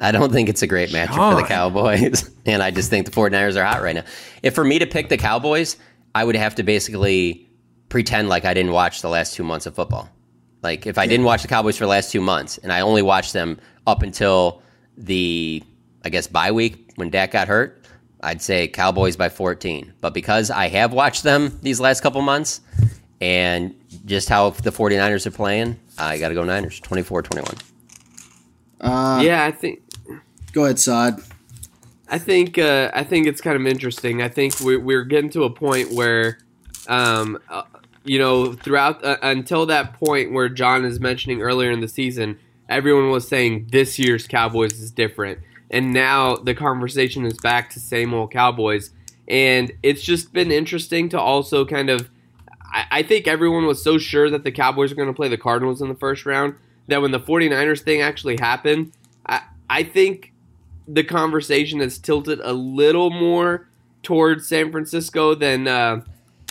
I 0.00 0.12
don't 0.12 0.32
think 0.32 0.48
it's 0.48 0.62
a 0.62 0.66
great 0.66 0.90
matchup 0.90 1.34
for 1.34 1.40
the 1.40 1.46
Cowboys 1.46 2.30
and 2.46 2.62
I 2.62 2.70
just 2.70 2.88
think 2.88 3.04
the 3.06 3.12
49ers 3.12 3.56
are 3.56 3.64
hot 3.64 3.82
right 3.82 3.94
now. 3.94 4.04
If 4.42 4.54
for 4.54 4.64
me 4.64 4.78
to 4.78 4.86
pick 4.86 5.08
the 5.10 5.18
Cowboys, 5.18 5.76
I 6.14 6.24
would 6.24 6.36
have 6.36 6.54
to 6.56 6.62
basically 6.62 7.48
pretend 7.90 8.28
like 8.28 8.44
I 8.44 8.54
didn't 8.54 8.72
watch 8.72 9.02
the 9.02 9.08
last 9.08 9.34
2 9.34 9.44
months 9.44 9.66
of 9.66 9.74
football. 9.74 10.08
Like 10.62 10.86
if 10.86 10.96
I 10.96 11.06
didn't 11.06 11.26
watch 11.26 11.42
the 11.42 11.48
Cowboys 11.48 11.76
for 11.76 11.84
the 11.84 11.90
last 11.90 12.10
2 12.12 12.20
months 12.20 12.58
and 12.58 12.72
I 12.72 12.80
only 12.80 13.02
watched 13.02 13.34
them 13.34 13.58
up 13.86 14.02
until 14.02 14.62
the 14.96 15.62
I 16.02 16.08
guess 16.08 16.26
bye 16.26 16.50
week 16.50 16.92
when 16.96 17.10
Dak 17.10 17.32
got 17.32 17.46
hurt, 17.46 17.84
I'd 18.22 18.40
say 18.40 18.68
Cowboys 18.68 19.16
by 19.16 19.28
14. 19.28 19.92
But 20.00 20.14
because 20.14 20.50
I 20.50 20.68
have 20.68 20.92
watched 20.92 21.22
them 21.22 21.58
these 21.62 21.78
last 21.80 22.00
couple 22.00 22.22
months 22.22 22.60
and 23.20 23.74
just 24.06 24.28
how 24.28 24.50
the 24.50 24.70
49ers 24.70 25.26
are 25.26 25.30
playing, 25.30 25.78
I 25.98 26.18
got 26.18 26.28
to 26.28 26.34
go 26.34 26.44
Niners 26.44 26.80
24-21. 26.80 27.60
Uh, 28.80 29.20
yeah, 29.22 29.44
I 29.44 29.52
think 29.52 29.80
Go 30.52 30.64
ahead, 30.64 30.78
Saad. 30.78 31.22
I 32.08 32.18
think 32.18 32.58
uh, 32.58 32.90
I 32.92 33.04
think 33.04 33.26
it's 33.28 33.40
kind 33.40 33.56
of 33.56 33.66
interesting. 33.66 34.20
I 34.20 34.28
think 34.28 34.60
we're, 34.60 34.80
we're 34.80 35.04
getting 35.04 35.30
to 35.30 35.44
a 35.44 35.50
point 35.50 35.92
where, 35.92 36.38
um, 36.88 37.38
uh, 37.48 37.62
you 38.04 38.18
know, 38.18 38.52
throughout 38.54 39.04
uh, 39.04 39.16
until 39.22 39.66
that 39.66 39.94
point 39.94 40.32
where 40.32 40.48
John 40.48 40.84
is 40.84 40.98
mentioning 40.98 41.40
earlier 41.40 41.70
in 41.70 41.80
the 41.80 41.88
season, 41.88 42.38
everyone 42.68 43.10
was 43.10 43.28
saying 43.28 43.68
this 43.70 43.96
year's 43.96 44.26
Cowboys 44.26 44.80
is 44.80 44.90
different, 44.90 45.38
and 45.70 45.92
now 45.92 46.34
the 46.34 46.54
conversation 46.54 47.24
is 47.24 47.38
back 47.38 47.70
to 47.70 47.80
same 47.80 48.12
old 48.12 48.32
Cowboys, 48.32 48.90
and 49.28 49.70
it's 49.84 50.02
just 50.02 50.32
been 50.32 50.50
interesting 50.50 51.08
to 51.10 51.20
also 51.20 51.64
kind 51.64 51.90
of. 51.90 52.10
I, 52.72 52.86
I 52.90 53.02
think 53.04 53.28
everyone 53.28 53.66
was 53.66 53.84
so 53.84 53.98
sure 53.98 54.28
that 54.30 54.42
the 54.42 54.52
Cowboys 54.52 54.90
are 54.90 54.96
going 54.96 55.08
to 55.08 55.14
play 55.14 55.28
the 55.28 55.38
Cardinals 55.38 55.80
in 55.80 55.88
the 55.88 55.94
first 55.94 56.26
round 56.26 56.56
that 56.88 57.00
when 57.00 57.12
the 57.12 57.20
49ers 57.20 57.82
thing 57.82 58.00
actually 58.00 58.36
happened, 58.40 58.92
I, 59.26 59.42
I 59.68 59.84
think 59.84 60.32
the 60.92 61.04
conversation 61.04 61.80
has 61.80 61.98
tilted 61.98 62.40
a 62.40 62.52
little 62.52 63.10
more 63.10 63.68
towards 64.02 64.46
San 64.46 64.70
Francisco 64.72 65.34
than 65.34 65.68
uh, 65.68 66.02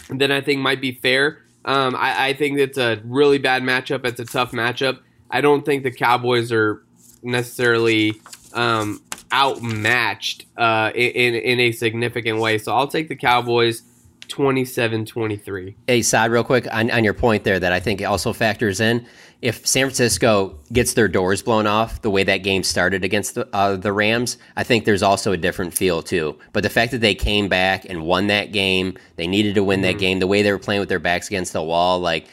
than 0.09 0.31
I 0.31 0.41
think 0.41 0.61
might 0.61 0.81
be 0.81 0.93
fair. 0.93 1.39
Um, 1.65 1.95
I, 1.95 2.29
I 2.29 2.33
think 2.33 2.57
it's 2.57 2.77
a 2.77 3.01
really 3.03 3.37
bad 3.37 3.63
matchup. 3.63 4.05
It's 4.05 4.19
a 4.19 4.25
tough 4.25 4.51
matchup. 4.51 4.99
I 5.29 5.41
don't 5.41 5.65
think 5.65 5.83
the 5.83 5.91
Cowboys 5.91 6.51
are 6.51 6.83
necessarily 7.21 8.19
um, 8.53 9.01
outmatched 9.31 10.45
uh, 10.57 10.91
in, 10.95 11.35
in 11.35 11.59
a 11.59 11.71
significant 11.71 12.39
way. 12.39 12.57
So 12.57 12.73
I'll 12.73 12.87
take 12.87 13.09
the 13.09 13.15
Cowboys 13.15 13.83
27-23. 14.29 15.75
Hey, 15.87 16.01
Saad, 16.01 16.31
real 16.31 16.43
quick 16.43 16.67
on, 16.71 16.89
on 16.91 17.03
your 17.03 17.13
point 17.13 17.43
there 17.43 17.59
that 17.59 17.73
I 17.73 17.79
think 17.79 18.01
also 18.01 18.33
factors 18.33 18.79
in. 18.79 19.05
If 19.41 19.65
San 19.65 19.85
Francisco 19.85 20.59
gets 20.71 20.93
their 20.93 21.07
doors 21.07 21.41
blown 21.41 21.65
off 21.65 22.01
the 22.01 22.09
way 22.09 22.23
that 22.23 22.37
game 22.37 22.63
started 22.63 23.03
against 23.03 23.35
the, 23.35 23.47
uh, 23.53 23.77
the 23.77 23.93
Rams, 23.93 24.37
I 24.57 24.63
think 24.63 24.85
there's 24.85 25.03
also 25.03 25.31
a 25.31 25.37
different 25.37 25.73
feel 25.73 26.01
too. 26.01 26.37
But 26.51 26.63
the 26.63 26.69
fact 26.69 26.91
that 26.91 26.99
they 26.99 27.15
came 27.15 27.47
back 27.47 27.85
and 27.85 28.03
won 28.03 28.27
that 28.27 28.51
game, 28.51 28.97
they 29.15 29.27
needed 29.27 29.55
to 29.55 29.63
win 29.63 29.81
that 29.81 29.97
game. 29.97 30.19
The 30.19 30.27
way 30.27 30.41
they 30.41 30.51
were 30.51 30.59
playing 30.59 30.81
with 30.81 30.89
their 30.89 30.99
backs 30.99 31.27
against 31.27 31.53
the 31.53 31.63
wall, 31.63 31.99
like 31.99 32.27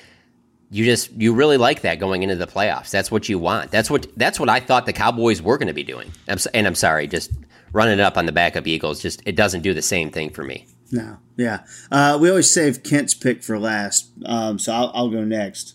you 0.70 0.84
just 0.84 1.12
you 1.12 1.32
really 1.32 1.56
like 1.56 1.82
that 1.82 2.00
going 2.00 2.22
into 2.22 2.36
the 2.36 2.46
playoffs. 2.46 2.90
That's 2.90 3.10
what 3.10 3.28
you 3.28 3.38
want. 3.38 3.70
That's 3.70 3.90
what 3.90 4.06
that's 4.16 4.40
what 4.40 4.48
I 4.48 4.60
thought 4.60 4.86
the 4.86 4.92
Cowboys 4.92 5.40
were 5.40 5.58
going 5.58 5.68
to 5.68 5.74
be 5.74 5.84
doing. 5.84 6.10
I'm, 6.28 6.38
and 6.54 6.66
I'm 6.66 6.74
sorry, 6.74 7.06
just 7.06 7.30
running 7.72 8.00
up 8.00 8.16
on 8.16 8.26
the 8.26 8.32
back 8.32 8.56
of 8.56 8.66
Eagles, 8.66 9.00
just 9.00 9.22
it 9.26 9.36
doesn't 9.36 9.62
do 9.62 9.74
the 9.74 9.82
same 9.82 10.10
thing 10.10 10.30
for 10.30 10.42
me. 10.42 10.66
No, 10.90 11.18
yeah. 11.36 11.64
Uh, 11.90 12.18
we 12.20 12.28
always 12.28 12.50
save 12.50 12.82
Kent's 12.82 13.14
pick 13.14 13.42
for 13.42 13.58
last, 13.58 14.10
um, 14.24 14.58
so 14.58 14.72
I'll, 14.72 14.92
I'll 14.94 15.10
go 15.10 15.24
next. 15.24 15.74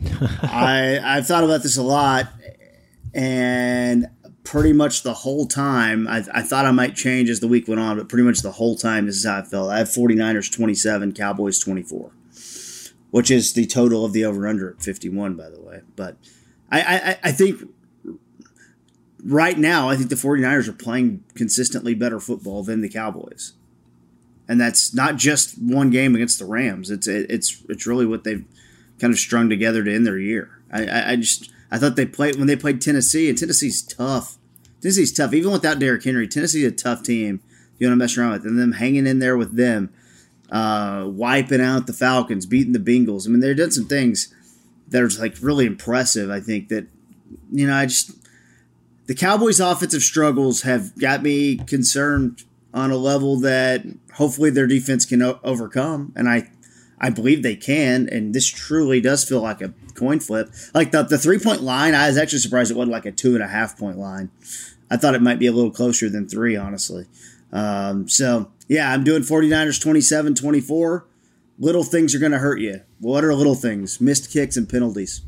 I 0.42 1.00
I've 1.02 1.26
thought 1.26 1.44
about 1.44 1.62
this 1.62 1.76
a 1.76 1.82
lot, 1.82 2.28
and 3.14 4.06
pretty 4.44 4.72
much 4.72 5.02
the 5.02 5.12
whole 5.12 5.46
time 5.46 6.06
I, 6.06 6.24
I 6.32 6.42
thought 6.42 6.66
I 6.66 6.70
might 6.70 6.94
change 6.94 7.28
as 7.28 7.40
the 7.40 7.48
week 7.48 7.66
went 7.66 7.80
on, 7.80 7.98
but 7.98 8.08
pretty 8.08 8.22
much 8.22 8.42
the 8.42 8.52
whole 8.52 8.76
time 8.76 9.06
this 9.06 9.16
is 9.16 9.26
how 9.26 9.38
I 9.38 9.42
felt. 9.42 9.70
I 9.70 9.78
have 9.78 9.88
49ers 9.88 10.54
27, 10.54 11.12
Cowboys 11.12 11.58
24, 11.58 12.12
which 13.10 13.30
is 13.30 13.54
the 13.54 13.66
total 13.66 14.04
of 14.04 14.12
the 14.12 14.24
over 14.24 14.46
under 14.46 14.70
at 14.70 14.82
51, 14.82 15.34
by 15.34 15.50
the 15.50 15.60
way. 15.60 15.80
But 15.96 16.16
I, 16.70 16.80
I, 16.80 17.18
I 17.24 17.32
think 17.32 17.62
right 19.24 19.58
now, 19.58 19.88
I 19.88 19.96
think 19.96 20.10
the 20.10 20.16
49ers 20.16 20.68
are 20.68 20.72
playing 20.72 21.24
consistently 21.34 21.94
better 21.94 22.20
football 22.20 22.62
than 22.62 22.82
the 22.82 22.88
Cowboys 22.88 23.54
and 24.48 24.60
that's 24.60 24.94
not 24.94 25.16
just 25.16 25.58
one 25.58 25.90
game 25.90 26.14
against 26.14 26.38
the 26.38 26.44
Rams. 26.44 26.90
It's 26.90 27.06
it's 27.06 27.62
it's 27.68 27.86
really 27.86 28.06
what 28.06 28.24
they've 28.24 28.44
kind 29.00 29.12
of 29.12 29.18
strung 29.18 29.48
together 29.48 29.84
to 29.84 29.94
end 29.94 30.06
their 30.06 30.18
year. 30.18 30.58
I, 30.72 31.12
I, 31.12 31.16
just 31.16 31.50
I 31.70 31.78
thought 31.78 31.96
they 31.96 32.06
played 32.06 32.36
when 32.36 32.46
they 32.46 32.56
played 32.56 32.80
Tennessee, 32.80 33.28
and 33.28 33.38
Tennessee's 33.38 33.82
tough. 33.82 34.38
Tennessee's 34.80 35.12
tough, 35.12 35.32
even 35.32 35.52
without 35.52 35.78
Derrick 35.78 36.04
Henry. 36.04 36.28
Tennessee's 36.28 36.64
a 36.66 36.72
tough 36.72 37.02
team. 37.02 37.40
You 37.78 37.86
want 37.86 37.92
to 37.92 38.02
mess 38.02 38.16
around 38.16 38.32
with, 38.32 38.46
and 38.46 38.58
them 38.58 38.72
hanging 38.72 39.06
in 39.06 39.18
there 39.18 39.36
with 39.36 39.56
them, 39.56 39.92
uh, 40.50 41.04
wiping 41.06 41.60
out 41.60 41.86
the 41.86 41.92
Falcons, 41.92 42.46
beating 42.46 42.72
the 42.72 42.78
Bengals. 42.78 43.26
I 43.26 43.30
mean, 43.30 43.40
they've 43.40 43.56
done 43.56 43.70
some 43.70 43.86
things 43.86 44.34
that 44.88 45.02
are 45.02 45.08
just 45.08 45.20
like 45.20 45.36
really 45.40 45.66
impressive. 45.66 46.30
I 46.30 46.40
think 46.40 46.68
that 46.68 46.86
you 47.52 47.66
know, 47.66 47.74
I 47.74 47.86
just 47.86 48.12
the 49.06 49.14
Cowboys' 49.14 49.60
offensive 49.60 50.02
struggles 50.02 50.62
have 50.62 50.98
got 50.98 51.22
me 51.22 51.56
concerned 51.58 52.44
on 52.76 52.90
a 52.90 52.96
level 52.96 53.40
that 53.40 53.84
hopefully 54.14 54.50
their 54.50 54.66
defense 54.66 55.06
can 55.06 55.22
o- 55.22 55.40
overcome, 55.42 56.12
and 56.14 56.28
I, 56.28 56.50
I 57.00 57.08
believe 57.08 57.42
they 57.42 57.56
can. 57.56 58.06
And 58.08 58.34
this 58.34 58.46
truly 58.46 59.00
does 59.00 59.24
feel 59.24 59.40
like 59.40 59.62
a 59.62 59.72
coin 59.94 60.20
flip. 60.20 60.50
Like 60.74 60.92
the 60.92 61.02
the 61.02 61.18
three 61.18 61.38
point 61.38 61.62
line, 61.62 61.94
I 61.94 62.06
was 62.06 62.18
actually 62.18 62.40
surprised 62.40 62.70
it 62.70 62.76
wasn't 62.76 62.92
like 62.92 63.06
a 63.06 63.12
two 63.12 63.34
and 63.34 63.42
a 63.42 63.48
half 63.48 63.78
point 63.78 63.98
line. 63.98 64.30
I 64.90 64.98
thought 64.98 65.14
it 65.14 65.22
might 65.22 65.38
be 65.38 65.46
a 65.46 65.52
little 65.52 65.70
closer 65.70 66.08
than 66.10 66.28
three, 66.28 66.54
honestly. 66.54 67.06
Um, 67.50 68.08
so 68.08 68.52
yeah, 68.68 68.92
I'm 68.92 69.04
doing 69.04 69.22
49ers 69.22 69.80
27 69.80 70.34
24. 70.34 71.06
Little 71.58 71.84
things 71.84 72.14
are 72.14 72.18
going 72.18 72.32
to 72.32 72.38
hurt 72.38 72.60
you. 72.60 72.82
What 73.00 73.24
are 73.24 73.34
little 73.34 73.54
things? 73.54 73.98
Missed 73.98 74.30
kicks 74.30 74.58
and 74.58 74.68
penalties. 74.68 75.22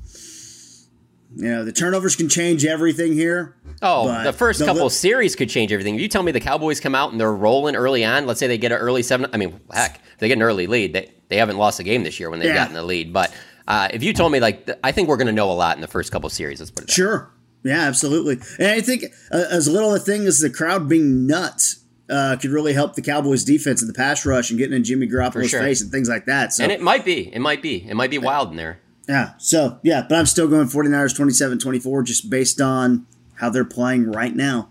You 1.37 1.49
know, 1.49 1.65
the 1.65 1.73
turnovers 1.73 2.17
can 2.17 2.29
change 2.29 2.65
everything 2.65 3.13
here. 3.13 3.55
Oh, 3.83 4.23
the 4.25 4.33
first 4.33 4.65
couple 4.65 4.85
li- 4.85 4.89
series 4.91 5.37
could 5.37 5.49
change 5.51 5.73
everything. 5.73 5.95
If 5.95 6.01
you 6.01 6.09
tell 6.09 6.23
me 6.23 6.33
the 6.33 6.41
Cowboys 6.41 6.81
come 6.81 6.95
out 6.95 7.13
and 7.13 7.21
they're 7.21 7.33
rolling 7.33 7.77
early 7.77 8.05
on, 8.05 8.27
let's 8.27 8.41
say 8.41 8.47
they 8.47 8.59
get 8.59 8.73
an 8.73 8.79
early 8.79 9.03
seven. 9.03 9.29
I 9.33 9.37
mean, 9.37 9.61
heck, 9.73 10.01
they 10.19 10.29
get 10.29 10.39
an 10.39 10.43
early 10.43 10.67
lead. 10.67 10.95
They 10.95 11.13
they 11.29 11.37
haven't 11.37 11.59
lost 11.59 11.79
a 11.81 11.83
game 11.85 12.03
this 12.03 12.19
year 12.19 12.31
when 12.31 12.39
they've 12.41 12.49
Yeah. 12.49 12.55
gotten 12.55 12.75
the 12.75 12.83
lead. 12.83 13.13
But 13.13 13.33
uh, 13.69 13.89
if 13.93 14.03
you 14.03 14.15
told 14.15 14.33
me 14.33 14.41
like, 14.41 14.69
I 14.83 14.91
think 14.93 15.09
we're 15.09 15.19
going 15.19 15.27
to 15.27 15.33
know 15.33 15.51
a 15.51 15.53
lot 15.53 15.77
in 15.77 15.83
the 15.83 15.87
first 15.87 16.11
couple 16.11 16.31
series. 16.31 16.59
Let's 16.61 16.71
put 16.71 16.85
it. 16.85 16.91
Sure. 16.91 17.31
Yeah, 17.63 17.83
absolutely. 17.83 18.39
And 18.59 18.69
I 18.73 18.81
think 18.81 19.05
uh, 19.31 19.45
as 19.51 19.69
little 19.69 19.95
a 19.95 19.99
thing 19.99 20.27
as 20.27 20.39
the 20.39 20.49
crowd 20.49 20.89
being 20.89 21.27
nuts 21.27 21.85
uh, 22.09 22.37
could 22.41 22.51
really 22.51 22.73
help 22.73 22.95
the 22.95 23.03
Cowboys 23.03 23.45
defense 23.45 23.83
in 23.83 23.89
the 23.89 23.93
pass 23.95 24.25
rush 24.25 24.49
and 24.51 24.59
getting 24.59 24.75
in 24.75 24.85
Jimmy 24.85 25.07
Garoppolo's 25.07 25.51
sure. 25.51 25.61
face 25.61 25.83
and 25.83 25.91
things 25.91 26.09
like 26.09 26.25
that. 26.25 26.55
So 26.55 26.63
And 26.63 26.73
it 26.73 26.81
might 26.81 27.05
be, 27.05 27.33
it 27.35 27.41
might 27.41 27.61
be, 27.61 27.87
it 27.87 27.95
might 27.95 28.11
be 28.11 28.17
wild 28.19 28.51
in 28.51 28.57
there. 28.57 28.81
Yeah, 29.09 29.33
so 29.39 29.79
yeah, 29.83 30.05
but 30.07 30.19
I'm 30.19 30.27
still 30.27 30.49
going 30.49 30.69
49ers 30.69 31.19
27-24 31.19 32.05
just 32.05 32.29
based 32.29 32.61
on 32.61 33.07
how 33.37 33.49
they're 33.49 33.65
playing 33.65 34.13
right 34.13 34.35
now. 34.35 34.69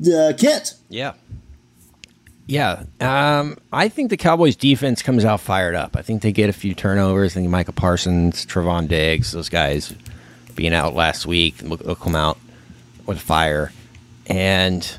The 0.00 0.34
kit. 0.38 0.74
Yeah. 0.88 1.12
Yeah. 2.46 2.84
Um, 3.00 3.58
I 3.72 3.88
think 3.88 4.10
the 4.10 4.16
Cowboys 4.16 4.56
defense 4.56 5.02
comes 5.02 5.24
out 5.24 5.40
fired 5.40 5.74
up. 5.74 5.96
I 5.96 6.02
think 6.02 6.22
they 6.22 6.32
get 6.32 6.48
a 6.48 6.54
few 6.54 6.74
turnovers. 6.74 7.32
I 7.32 7.40
think 7.40 7.50
Micah 7.50 7.72
Parsons, 7.72 8.46
Trevon 8.46 8.88
Diggs, 8.88 9.32
those 9.32 9.48
guys 9.48 9.94
being 10.54 10.74
out 10.74 10.94
last 10.94 11.26
week. 11.26 11.62
Look, 11.62 11.80
look 11.82 12.00
come 12.00 12.14
out 12.14 12.38
with 13.06 13.20
fire, 13.20 13.72
and 14.26 14.98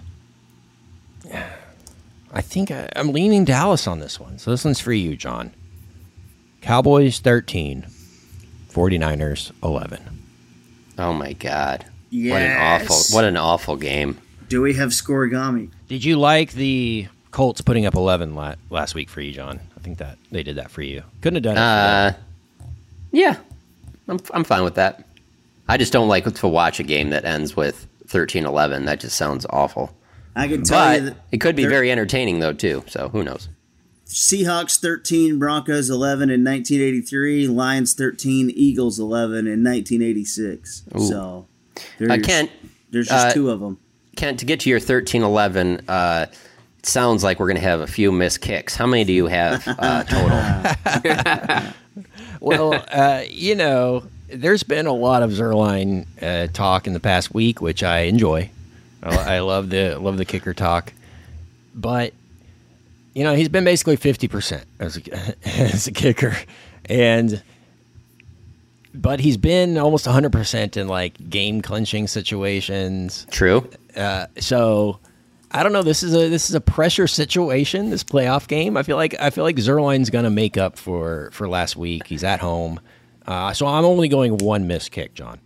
I 2.31 2.41
think 2.41 2.71
I, 2.71 2.89
I'm 2.95 3.13
leaning 3.13 3.45
Dallas 3.45 3.87
on 3.87 3.99
this 3.99 4.19
one. 4.19 4.37
So 4.37 4.51
this 4.51 4.65
one's 4.65 4.79
for 4.79 4.93
you, 4.93 5.15
John. 5.15 5.51
Cowboys 6.65 7.19
13, 7.19 7.85
49ers 8.71 9.51
11. 9.63 10.01
Oh 10.97 11.13
my 11.13 11.33
god. 11.33 11.85
What 12.11 12.41
an 12.41 12.49
Yes. 12.49 12.81
awful 12.89 13.15
what 13.15 13.23
an 13.23 13.37
awful 13.37 13.75
game. 13.75 14.17
Do 14.49 14.63
we 14.63 14.73
have 14.73 14.89
Scorigami? 14.89 15.69
Did 15.87 16.03
you 16.03 16.17
like 16.17 16.53
the 16.53 17.07
Colts 17.29 17.61
putting 17.61 17.85
up 17.85 17.93
11 17.93 18.33
la- 18.33 18.55
last 18.71 18.95
week 18.95 19.09
for 19.09 19.21
you, 19.21 19.31
John? 19.31 19.59
I 19.77 19.79
think 19.81 19.99
that 19.99 20.17
they 20.31 20.41
did 20.41 20.55
that 20.55 20.71
for 20.71 20.81
you. 20.81 21.03
Couldn't 21.21 21.43
have 21.43 21.55
done 21.55 21.57
it. 21.57 21.59
for. 21.59 22.17
Uh 22.17 22.21
yeah. 23.11 23.35
I'm 24.07 24.19
I'm 24.33 24.43
fine 24.43 24.63
with 24.63 24.73
that. 24.75 25.05
I 25.69 25.77
just 25.77 25.93
don't 25.93 26.07
like 26.07 26.25
to 26.33 26.47
watch 26.47 26.79
a 26.79 26.83
game 26.83 27.11
that 27.11 27.25
ends 27.25 27.55
with 27.55 27.85
13-11. 28.07 28.85
That 28.85 28.99
just 28.99 29.17
sounds 29.17 29.45
awful. 29.51 29.95
I 30.35 30.47
can 30.47 30.63
tell 30.63 30.95
you 30.95 31.01
that 31.11 31.17
it 31.31 31.37
could 31.41 31.55
be 31.55 31.65
very 31.67 31.91
entertaining 31.91 32.39
though 32.39 32.53
too. 32.53 32.83
So 32.87 33.09
who 33.09 33.23
knows? 33.23 33.49
Seahawks 34.05 34.79
13, 34.79 35.39
Broncos 35.39 35.89
11 35.89 36.29
in 36.29 36.43
1983, 36.43 37.47
Lions 37.47 37.93
13, 37.93 38.51
Eagles 38.51 38.99
11 38.99 39.47
in 39.47 39.63
1986. 39.63 40.83
So 40.99 41.47
there's, 41.97 42.11
Uh, 42.11 42.17
Kent, 42.23 42.51
there's 42.91 43.07
just 43.07 43.27
uh, 43.27 43.33
two 43.33 43.49
of 43.49 43.59
them. 43.59 43.79
Kent, 44.15 44.39
to 44.39 44.45
get 44.45 44.59
to 44.61 44.69
your 44.69 44.79
13-11, 44.79 45.83
uh, 45.87 46.27
it 46.29 46.85
sounds 46.85 47.23
like 47.23 47.39
we're 47.39 47.47
going 47.47 47.55
to 47.57 47.61
have 47.63 47.81
a 47.81 47.87
few 47.87 48.11
missed 48.11 48.41
kicks. 48.41 48.75
How 48.75 48.85
many 48.85 49.03
do 49.03 49.11
you 49.13 49.25
have 49.25 49.67
uh, 49.67 50.03
total? 51.63 51.73
well, 52.39 52.85
uh, 52.91 53.23
you 53.27 53.55
know, 53.55 54.03
there's 54.27 54.63
been 54.63 54.85
a 54.85 54.93
lot 54.93 55.23
of 55.23 55.31
Zuerlein 55.31 56.05
uh, 56.21 56.47
talk 56.53 56.85
in 56.87 56.93
the 56.93 56.99
past 56.99 57.33
week, 57.33 57.59
which 57.59 57.81
I 57.83 58.01
enjoy. 58.01 58.51
I, 59.03 59.35
I 59.35 59.39
love 59.39 59.69
the 59.69 59.97
love 59.99 60.17
the 60.17 60.25
kicker 60.25 60.53
talk, 60.53 60.93
but 61.73 62.13
you 63.15 63.23
know, 63.23 63.33
he's 63.33 63.49
been 63.49 63.63
basically 63.63 63.95
fifty 63.95 64.27
percent 64.27 64.65
as 64.79 64.97
a, 64.97 65.35
as 65.45 65.87
a 65.87 65.91
kicker, 65.91 66.37
and 66.85 67.41
but 68.93 69.19
he's 69.19 69.37
been 69.37 69.77
almost 69.77 70.05
hundred 70.05 70.31
percent 70.31 70.77
in 70.77 70.87
like 70.87 71.29
game 71.29 71.61
clinching 71.61 72.07
situations. 72.07 73.25
True. 73.31 73.67
Uh, 73.95 74.27
so 74.37 74.99
I 75.49 75.63
don't 75.63 75.71
know. 75.71 75.83
This 75.83 76.03
is 76.03 76.13
a 76.13 76.27
this 76.29 76.49
is 76.49 76.55
a 76.55 76.61
pressure 76.61 77.07
situation. 77.07 77.89
This 77.89 78.03
playoff 78.03 78.47
game. 78.47 78.75
I 78.75 78.83
feel 78.83 78.97
like 78.97 79.15
I 79.19 79.29
feel 79.29 79.45
like 79.45 79.55
Zuerlein's 79.55 80.09
gonna 80.09 80.29
make 80.29 80.57
up 80.57 80.77
for 80.77 81.29
for 81.31 81.47
last 81.47 81.77
week. 81.77 82.07
He's 82.07 82.23
at 82.23 82.41
home, 82.41 82.81
uh, 83.25 83.53
so 83.53 83.65
I'm 83.65 83.85
only 83.85 84.09
going 84.09 84.37
one 84.37 84.67
missed 84.67 84.91
kick, 84.91 85.13
John. 85.13 85.39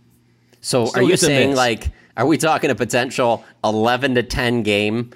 So 0.60 0.86
Still 0.86 1.04
are 1.04 1.08
you 1.08 1.16
saying 1.16 1.54
like 1.54 1.90
are 2.16 2.26
we 2.26 2.36
talking 2.36 2.70
a 2.70 2.74
potential 2.74 3.44
11 3.64 4.16
to 4.16 4.22
10 4.22 4.62
game 4.62 5.10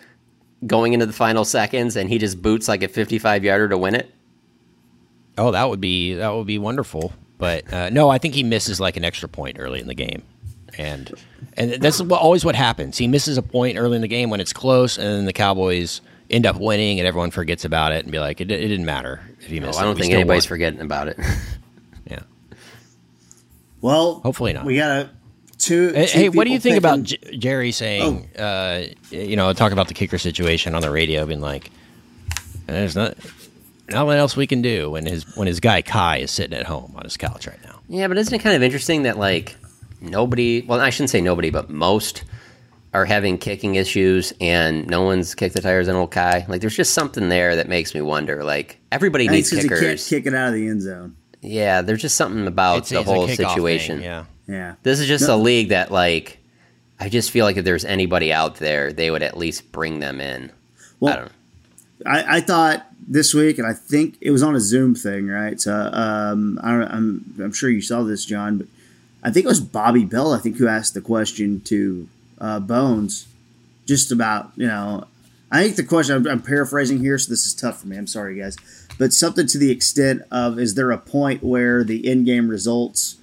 going 0.66 0.92
into 0.92 1.06
the 1.06 1.12
final 1.12 1.44
seconds 1.44 1.96
and 1.96 2.08
he 2.08 2.18
just 2.18 2.40
boots 2.40 2.68
like 2.68 2.82
a 2.82 2.88
55 2.88 3.44
yarder 3.44 3.68
to 3.68 3.78
win 3.78 3.94
it? 3.94 4.12
Oh, 5.36 5.50
that 5.50 5.68
would 5.68 5.80
be 5.80 6.14
that 6.14 6.28
would 6.34 6.46
be 6.46 6.58
wonderful. 6.58 7.12
But 7.38 7.72
uh, 7.72 7.90
no, 7.90 8.08
I 8.08 8.18
think 8.18 8.34
he 8.34 8.42
misses 8.44 8.78
like 8.80 8.96
an 8.96 9.04
extra 9.04 9.28
point 9.28 9.56
early 9.58 9.80
in 9.80 9.88
the 9.88 9.94
game, 9.94 10.22
and 10.78 11.12
and 11.56 11.72
that's 11.72 12.00
what, 12.00 12.20
always 12.20 12.44
what 12.44 12.54
happens. 12.54 12.96
He 12.96 13.08
misses 13.08 13.36
a 13.36 13.42
point 13.42 13.76
early 13.76 13.96
in 13.96 14.02
the 14.02 14.08
game 14.08 14.30
when 14.30 14.40
it's 14.40 14.52
close, 14.52 14.96
and 14.96 15.06
then 15.06 15.24
the 15.24 15.32
Cowboys 15.32 16.00
end 16.30 16.46
up 16.46 16.56
winning, 16.60 17.00
and 17.00 17.06
everyone 17.08 17.32
forgets 17.32 17.64
about 17.64 17.90
it 17.92 18.04
and 18.04 18.12
be 18.12 18.20
like, 18.20 18.40
it, 18.40 18.50
it 18.50 18.68
didn't 18.68 18.86
matter 18.86 19.20
if 19.40 19.46
he 19.46 19.58
No, 19.58 19.66
missed. 19.66 19.80
I 19.80 19.82
don't 19.82 19.96
We 19.96 20.02
think 20.02 20.14
anybody's 20.14 20.44
won. 20.44 20.48
forgetting 20.48 20.80
about 20.80 21.08
it. 21.08 21.18
Yeah. 22.10 22.20
Well, 23.80 24.20
Hopefully 24.20 24.52
not. 24.52 24.64
We 24.64 24.76
got 24.76 24.90
a 24.90 25.10
two. 25.54 25.92
Hey, 25.92 26.06
two 26.06 26.18
hey, 26.18 26.28
what 26.28 26.44
do 26.44 26.50
you 26.50 26.58
people 26.58 26.70
think 26.70 26.78
about 26.78 27.02
J- 27.02 27.36
Jerry 27.38 27.72
saying, 27.72 28.28
uh, 28.38 28.84
you 29.10 29.36
know, 29.36 29.52
talk 29.52 29.72
about 29.72 29.88
the 29.88 29.94
kicker 29.94 30.18
situation 30.18 30.74
on 30.74 30.82
the 30.82 30.90
radio, 30.90 31.24
being 31.26 31.40
like, 31.40 31.70
"There's 32.66 32.96
not 32.96 33.16
nothing 33.88 34.12
else 34.12 34.36
we 34.36 34.46
can 34.46 34.62
do," 34.62 34.90
when 34.90 35.06
his 35.06 35.24
when 35.36 35.46
his 35.46 35.60
guy 35.60 35.82
Kai 35.82 36.18
is 36.18 36.30
sitting 36.30 36.56
at 36.58 36.66
home 36.66 36.92
on 36.96 37.04
his 37.04 37.16
couch 37.16 37.46
right 37.46 37.62
now. 37.64 37.80
yeah, 37.88 38.08
but 38.08 38.18
isn't 38.18 38.32
it 38.34 38.38
kind 38.42 38.56
of 38.56 38.62
interesting 38.62 39.02
that 39.04 39.18
like 39.18 39.56
nobody, 40.00 40.62
well, 40.62 40.80
I 40.80 40.90
shouldn't 40.90 41.10
say 41.10 41.20
nobody, 41.20 41.50
but 41.50 41.70
most 41.70 42.24
are 42.92 43.04
having 43.04 43.36
kicking 43.38 43.74
issues 43.74 44.32
and 44.40 44.86
no 44.86 45.02
one's 45.02 45.34
kicked 45.34 45.54
the 45.56 45.60
tires 45.60 45.88
on 45.88 45.96
old 45.96 46.12
Kai. 46.12 46.46
Like 46.48 46.60
there's 46.60 46.76
just 46.76 46.94
something 46.94 47.28
there 47.28 47.56
that 47.56 47.68
makes 47.68 47.92
me 47.94 48.00
wonder. 48.00 48.44
Like 48.44 48.78
everybody 48.92 49.26
needs 49.28 49.50
think 49.50 49.62
needs 49.62 49.68
'cause 49.68 49.80
he 49.80 49.86
can't 49.86 49.98
kickers. 49.98 50.08
kick 50.08 50.26
it 50.26 50.34
out 50.34 50.48
of 50.48 50.54
the 50.54 50.68
end 50.68 50.82
zone. 50.82 51.16
Yeah, 51.42 51.82
there's 51.82 52.00
just 52.00 52.16
something 52.16 52.46
about 52.46 52.78
It's, 52.78 52.90
the 52.90 53.00
it's 53.00 53.08
whole 53.10 53.26
situation. 53.28 53.96
thing, 53.96 54.04
yeah. 54.04 54.24
Yeah. 54.46 54.74
This 54.82 55.00
is 55.00 55.06
just 55.08 55.26
No. 55.28 55.36
a 55.36 55.38
league 55.38 55.70
that, 55.70 55.90
like, 55.90 56.38
I 57.00 57.08
just 57.08 57.30
feel 57.30 57.44
like 57.44 57.56
if 57.56 57.64
there's 57.64 57.84
anybody 57.84 58.32
out 58.32 58.56
there, 58.56 58.92
they 58.92 59.10
would 59.10 59.22
at 59.22 59.36
least 59.36 59.72
bring 59.72 60.00
them 60.00 60.20
in. 60.20 60.50
I 60.50 60.52
Well, 61.00 61.16
don't. 61.16 61.32
I, 62.06 62.36
I 62.36 62.40
thought 62.40 62.86
this 63.06 63.32
week, 63.34 63.58
and 63.58 63.66
I 63.66 63.72
think 63.72 64.16
it 64.20 64.30
was 64.30 64.42
on 64.42 64.54
a 64.54 64.60
Zoom 64.60 64.94
thing, 64.94 65.28
right? 65.28 65.60
So 65.60 65.72
um, 65.74 66.58
I 66.62 66.70
don't, 66.72 66.82
I'm 66.90 67.34
I'm 67.42 67.52
sure 67.52 67.70
you 67.70 67.80
saw 67.80 68.02
this, 68.02 68.24
John, 68.24 68.58
but 68.58 68.66
I 69.22 69.30
think 69.30 69.44
it 69.44 69.48
was 69.48 69.60
Bobby 69.60 70.04
Belt, 70.04 70.34
I 70.38 70.40
think, 70.40 70.56
who 70.58 70.66
asked 70.68 70.94
the 70.94 71.00
question 71.00 71.60
to 71.62 72.08
uh, 72.40 72.60
Bones, 72.60 73.26
just 73.86 74.12
about 74.12 74.52
you 74.56 74.66
know. 74.66 75.06
I 75.52 75.62
think 75.62 75.76
the 75.76 75.84
question 75.84 76.16
I'm, 76.16 76.26
I'm 76.26 76.42
paraphrasing 76.42 76.98
here, 76.98 77.16
so 77.16 77.30
this 77.30 77.46
is 77.46 77.54
tough 77.54 77.80
for 77.80 77.86
me. 77.86 77.96
I'm 77.96 78.06
sorry, 78.08 78.38
guys, 78.38 78.56
but 78.98 79.12
something 79.12 79.46
to 79.46 79.58
the 79.58 79.70
extent 79.70 80.22
of: 80.30 80.58
Is 80.58 80.74
there 80.74 80.90
a 80.90 80.98
point 80.98 81.42
where 81.42 81.84
the 81.84 82.06
in-game 82.08 82.48
results, 82.48 83.16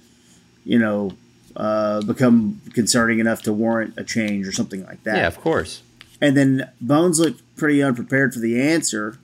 you 0.64 0.78
know, 0.78 1.12
uh, 1.56 2.00
become 2.02 2.60
concerning 2.72 3.18
enough 3.18 3.42
to 3.42 3.52
warrant 3.52 3.94
a 3.96 4.04
change 4.04 4.46
or 4.46 4.52
something 4.52 4.84
like 4.86 5.02
that? 5.04 5.16
Yeah, 5.16 5.26
of 5.26 5.40
course. 5.40 5.82
And 6.20 6.36
then 6.36 6.70
Bones 6.80 7.18
looked 7.18 7.42
pretty 7.56 7.82
unprepared 7.82 8.32
for 8.32 8.40
the 8.40 8.60
answer. 8.60 9.18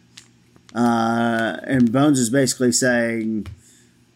Uh, 0.75 1.57
and 1.65 1.93
Bones 1.93 2.19
is 2.19 2.31
basically 2.31 2.73
saying, 2.73 3.47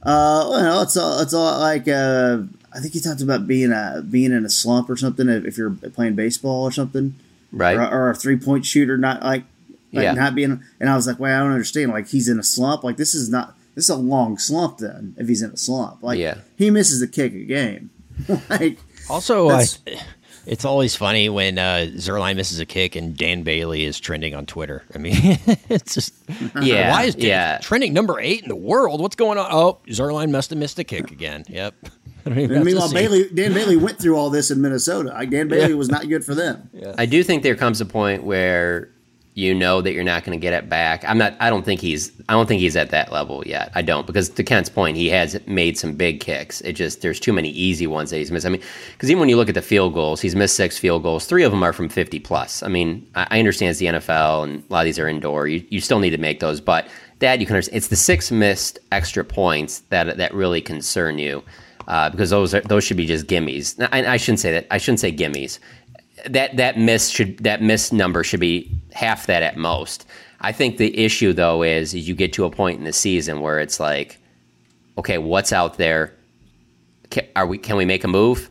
uh, 0.02 0.46
well, 0.50 0.82
it's 0.82 0.96
a, 0.96 1.18
it's 1.22 1.32
a 1.32 1.38
lot 1.38 1.60
like, 1.60 1.88
uh, 1.88 2.38
I 2.74 2.80
think 2.80 2.92
he 2.94 3.00
talked 3.00 3.22
about 3.22 3.46
being 3.46 3.70
a, 3.72 4.02
being 4.08 4.32
in 4.32 4.44
a 4.44 4.50
slump 4.50 4.90
or 4.90 4.96
something 4.96 5.28
if 5.28 5.44
if 5.44 5.56
you're 5.58 5.70
playing 5.70 6.14
baseball 6.14 6.64
or 6.64 6.72
something. 6.72 7.14
Right. 7.52 7.76
Or, 7.76 7.88
or 7.90 8.10
a 8.10 8.14
three 8.14 8.36
point 8.36 8.66
shooter, 8.66 8.96
not 8.98 9.22
like, 9.22 9.44
like 9.92 10.04
Yeah. 10.04 10.12
not 10.12 10.34
being, 10.34 10.62
and 10.80 10.90
I 10.90 10.96
was 10.96 11.06
like, 11.06 11.18
well, 11.18 11.34
I 11.38 11.42
don't 11.42 11.52
understand. 11.52 11.90
Like 11.92 12.08
he's 12.08 12.28
in 12.28 12.38
a 12.38 12.42
slump. 12.42 12.82
Like 12.84 12.96
this 12.96 13.14
is 13.14 13.28
not, 13.30 13.54
this 13.74 13.84
is 13.84 13.90
a 13.90 13.96
long 13.96 14.38
slump 14.38 14.78
then 14.78 15.14
if 15.18 15.28
he's 15.28 15.42
in 15.42 15.50
a 15.50 15.56
slump. 15.56 16.02
Like 16.02 16.18
Yeah. 16.18 16.38
he 16.56 16.70
misses 16.70 17.00
a 17.02 17.08
kick 17.08 17.32
a 17.34 17.44
game. 17.44 17.90
like, 18.50 18.78
Also, 19.08 19.48
I, 19.50 19.64
it's 20.46 20.64
always 20.64 20.94
funny 20.96 21.28
when 21.28 21.56
uh, 21.58 21.86
Zuerlein 21.96 22.36
misses 22.36 22.58
a 22.60 22.66
kick 22.66 22.96
and 22.96 23.16
Dan 23.16 23.42
Bailey 23.42 23.84
is 23.84 23.98
trending 24.00 24.34
on 24.34 24.44
Twitter. 24.46 24.82
I 24.94 24.98
mean, 24.98 25.14
it's 25.68 25.94
just 25.94 26.14
Yeah, 26.62 26.90
Why 26.90 27.04
is 27.04 27.14
Dan 27.14 27.26
yeah. 27.28 27.58
trending 27.62 27.92
number 27.92 28.18
eight 28.20 28.42
in 28.42 28.48
the 28.48 28.56
world? 28.56 29.00
What's 29.00 29.16
going 29.16 29.38
on? 29.38 29.46
Oh, 29.50 29.78
Zuerlein 29.88 30.30
must 30.30 30.50
have 30.50 30.58
missed 30.58 30.78
a 30.78 30.84
kick 30.84 31.10
again. 31.10 31.44
Yep. 31.48 31.74
I 32.24 32.28
don't 32.30 32.38
and 32.52 32.64
meanwhile. 32.64 32.92
Bailey, 32.92 33.28
Dan 33.34 33.52
Bailey 33.52 33.76
went 33.76 33.98
through 33.98 34.16
all 34.16 34.30
this 34.30 34.52
in 34.52 34.60
Minnesota. 34.60 35.08
Like 35.08 35.30
Dan 35.30 35.48
Bailey 35.48 35.74
was 35.74 35.88
not 35.88 36.08
good 36.08 36.24
for 36.24 36.36
them. 36.36 36.70
I 36.96 37.04
do 37.04 37.24
think 37.24 37.42
there 37.42 37.56
comes 37.56 37.80
a 37.80 37.84
point 37.86 38.22
where 38.22 38.91
you 39.34 39.54
know 39.54 39.80
that 39.80 39.92
you're 39.92 40.04
not 40.04 40.24
going 40.24 40.38
to 40.38 40.40
get 40.40 40.52
it 40.52 40.68
back. 40.68 41.04
I'm 41.06 41.16
not. 41.16 41.34
I 41.40 41.48
don't 41.48 41.64
think 41.64 41.80
he's. 41.80 42.12
I 42.28 42.34
don't 42.34 42.46
think 42.46 42.60
he's 42.60 42.76
at 42.76 42.90
that 42.90 43.10
level 43.10 43.42
yet. 43.46 43.72
I 43.74 43.80
don't 43.80 44.06
because 44.06 44.28
to 44.28 44.44
Kent's 44.44 44.68
point, 44.68 44.96
he 44.96 45.08
has 45.08 45.40
made 45.46 45.78
some 45.78 45.94
big 45.94 46.20
kicks. 46.20 46.60
It 46.60 46.74
just 46.74 47.00
there's 47.00 47.18
too 47.18 47.32
many 47.32 47.48
easy 47.48 47.86
ones 47.86 48.10
that 48.10 48.18
he's 48.18 48.30
missed. 48.30 48.44
I 48.44 48.50
mean, 48.50 48.60
because 48.92 49.10
even 49.10 49.20
when 49.20 49.30
you 49.30 49.36
look 49.36 49.48
at 49.48 49.54
the 49.54 49.62
field 49.62 49.94
goals, 49.94 50.20
he's 50.20 50.36
missed 50.36 50.54
six 50.54 50.76
field 50.76 51.02
goals. 51.02 51.24
Three 51.24 51.44
of 51.44 51.50
them 51.50 51.62
are 51.62 51.72
from 51.72 51.88
50 51.88 52.18
plus. 52.20 52.62
I 52.62 52.68
mean, 52.68 53.06
I, 53.14 53.26
I 53.30 53.38
understand 53.38 53.70
it's 53.70 53.78
the 53.78 53.86
NFL 53.86 54.44
and 54.44 54.62
a 54.68 54.72
lot 54.72 54.80
of 54.80 54.84
these 54.84 54.98
are 54.98 55.08
indoor. 55.08 55.46
You 55.46 55.64
you 55.70 55.80
still 55.80 55.98
need 55.98 56.10
to 56.10 56.18
make 56.18 56.40
those, 56.40 56.60
but 56.60 56.88
that 57.20 57.40
you 57.40 57.46
can. 57.46 57.56
It's 57.56 57.88
the 57.88 57.96
six 57.96 58.30
missed 58.30 58.80
extra 58.90 59.24
points 59.24 59.80
that 59.88 60.18
that 60.18 60.34
really 60.34 60.60
concern 60.60 61.18
you. 61.18 61.42
Uh, 61.88 62.08
because 62.08 62.30
those 62.30 62.54
are, 62.54 62.60
those 62.60 62.84
should 62.84 62.96
be 62.96 63.06
just 63.06 63.26
gimmies. 63.26 63.76
I, 63.90 64.12
I 64.12 64.16
shouldn't 64.16 64.38
say 64.38 64.52
that. 64.52 64.68
I 64.70 64.78
shouldn't 64.78 65.00
say 65.00 65.10
gimmies 65.10 65.58
that 66.26 66.56
that 66.56 66.78
miss 66.78 67.08
should 67.08 67.38
that 67.38 67.62
miss 67.62 67.92
number 67.92 68.22
should 68.24 68.40
be 68.40 68.70
half 68.92 69.26
that 69.26 69.42
at 69.42 69.56
most. 69.56 70.06
I 70.40 70.52
think 70.52 70.76
the 70.76 70.98
issue 70.98 71.32
though 71.32 71.62
is, 71.62 71.94
is 71.94 72.08
you 72.08 72.14
get 72.14 72.32
to 72.34 72.44
a 72.44 72.50
point 72.50 72.78
in 72.78 72.84
the 72.84 72.92
season 72.92 73.40
where 73.40 73.60
it's 73.60 73.78
like, 73.78 74.18
okay, 74.98 75.18
what's 75.18 75.52
out 75.52 75.78
there? 75.78 76.14
Can, 77.10 77.26
are 77.36 77.46
we 77.46 77.58
can 77.58 77.76
we 77.76 77.84
make 77.84 78.04
a 78.04 78.08
move? 78.08 78.50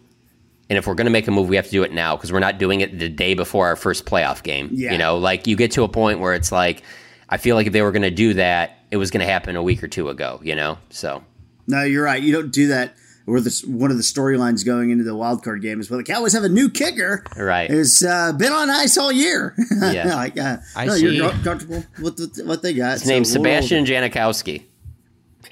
And 0.70 0.78
if 0.78 0.88
we're 0.88 0.96
going 0.96 1.06
to 1.06 1.12
make 1.12 1.28
a 1.28 1.32
move, 1.32 1.50
we 1.50 1.58
have 1.58 1.66
to 1.66 1.72
do 1.72 1.84
it 1.84 1.92
now 1.92 2.16
because 2.16 2.32
we're 2.32 2.40
not 2.40 2.58
doing 2.58 2.80
it 2.80 2.98
the 2.98 3.10
day 3.10 3.34
before 3.34 3.68
our 3.68 3.76
first 3.76 4.06
playoff 4.06 4.42
game. 4.42 4.70
Yeah. 4.72 4.94
You 4.94 4.98
know, 4.98 5.18
like 5.18 5.46
you 5.46 5.58
get 5.58 5.72
to 5.72 5.84
a 5.84 5.90
point 5.90 6.22
where 6.22 6.34
it's 6.34 6.50
like, 6.50 6.84
I 7.28 7.36
feel 7.36 7.58
like 7.58 7.68
if 7.68 7.74
they 7.74 7.82
were 7.82 7.92
going 7.92 8.04
to 8.04 8.10
do 8.10 8.36
that, 8.36 8.78
it 8.90 8.96
was 8.96 9.12
going 9.12 9.20
to 9.20 9.30
happen 9.30 9.58
a 9.58 9.64
week 9.64 9.84
or 9.84 9.90
two 9.90 10.08
ago. 10.08 10.40
You 10.42 10.56
know, 10.56 10.78
so 10.90 11.26
No, 11.68 11.84
you're 11.84 12.06
right. 12.06 12.24
You 12.24 12.32
don't 12.32 12.54
do 12.54 12.68
that. 12.70 12.96
Where 13.32 13.40
this 13.40 13.64
one 13.64 13.92
of 13.92 13.98
the 13.98 14.04
storylines 14.04 14.66
going 14.66 14.90
into 14.90 15.06
the 15.06 15.16
wild 15.16 15.42
card 15.42 15.62
game 15.62 15.80
is 15.80 15.90
well, 15.90 15.98
the 16.00 16.04
Cowboys 16.04 16.34
have 16.34 16.44
a 16.44 16.50
new 16.50 16.70
kicker. 16.70 17.24
Right. 17.38 17.70
Has 17.70 18.04
uh, 18.04 18.34
been 18.34 18.52
on 18.52 18.70
ice 18.70 18.98
all 18.98 19.10
year. 19.10 19.56
Yeah. 19.82 20.16
like, 20.16 20.38
uh, 20.38 20.58
I 20.76 20.86
no, 20.86 20.96
see. 20.96 21.16
you're 21.16 21.30
comfortable 21.30 21.82
with 22.02 22.18
the, 22.18 22.44
what 22.44 22.62
they 22.62 22.74
got. 22.74 22.94
his 22.94 23.08
name's 23.08 23.32
So 23.32 23.40
we'll- 23.40 23.46
Sebastian 23.62 23.86
Janikowski. 23.86 24.66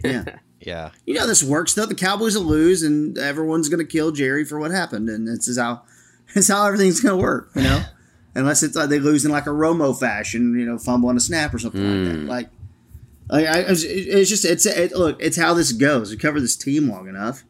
Yeah. 0.03 0.25
Yeah. 0.61 0.89
You 1.05 1.13
know 1.13 1.25
this 1.25 1.41
works 1.41 1.73
though. 1.73 1.85
The 1.85 1.95
Cowboys 1.95 2.35
will 2.37 2.43
lose, 2.43 2.83
and 2.83 3.17
everyone's 3.17 3.69
going 3.69 3.79
to 3.79 3.89
kill 3.89 4.11
Jerry 4.11 4.43
for 4.43 4.59
what 4.59 4.71
happened, 4.71 5.07
and 5.07 5.25
this 5.25 5.47
is 5.47 5.57
how 5.57 5.83
this 6.35 6.49
is 6.49 6.53
how 6.53 6.65
everything's 6.67 6.99
going 6.99 7.17
to 7.17 7.23
work. 7.23 7.49
You 7.55 7.63
know, 7.63 7.81
unless 8.35 8.61
it's 8.61 8.75
like 8.75 8.89
they 8.89 8.99
lose 8.99 9.23
in 9.23 9.31
like 9.31 9.45
a 9.47 9.51
Romo 9.51 9.97
fashion, 9.97 10.59
you 10.59 10.65
know, 10.65 10.77
fumble 10.77 11.07
on 11.07 11.15
a 11.15 11.21
snap 11.21 11.53
or 11.53 11.59
something 11.59 11.81
like 11.81 12.13
that. 12.13 12.25
Like, 12.25 12.49
like 13.29 13.47
I, 13.47 13.59
it's, 13.71 13.83
it's 13.83 14.29
just 14.29 14.43
it's 14.43 14.65
it, 14.65 14.91
look, 14.91 15.15
it's 15.21 15.37
how 15.37 15.53
this 15.53 15.71
goes. 15.71 16.11
We 16.11 16.17
cover 16.17 16.41
this 16.41 16.57
team 16.57 16.89
long 16.89 17.07
enough. 17.07 17.45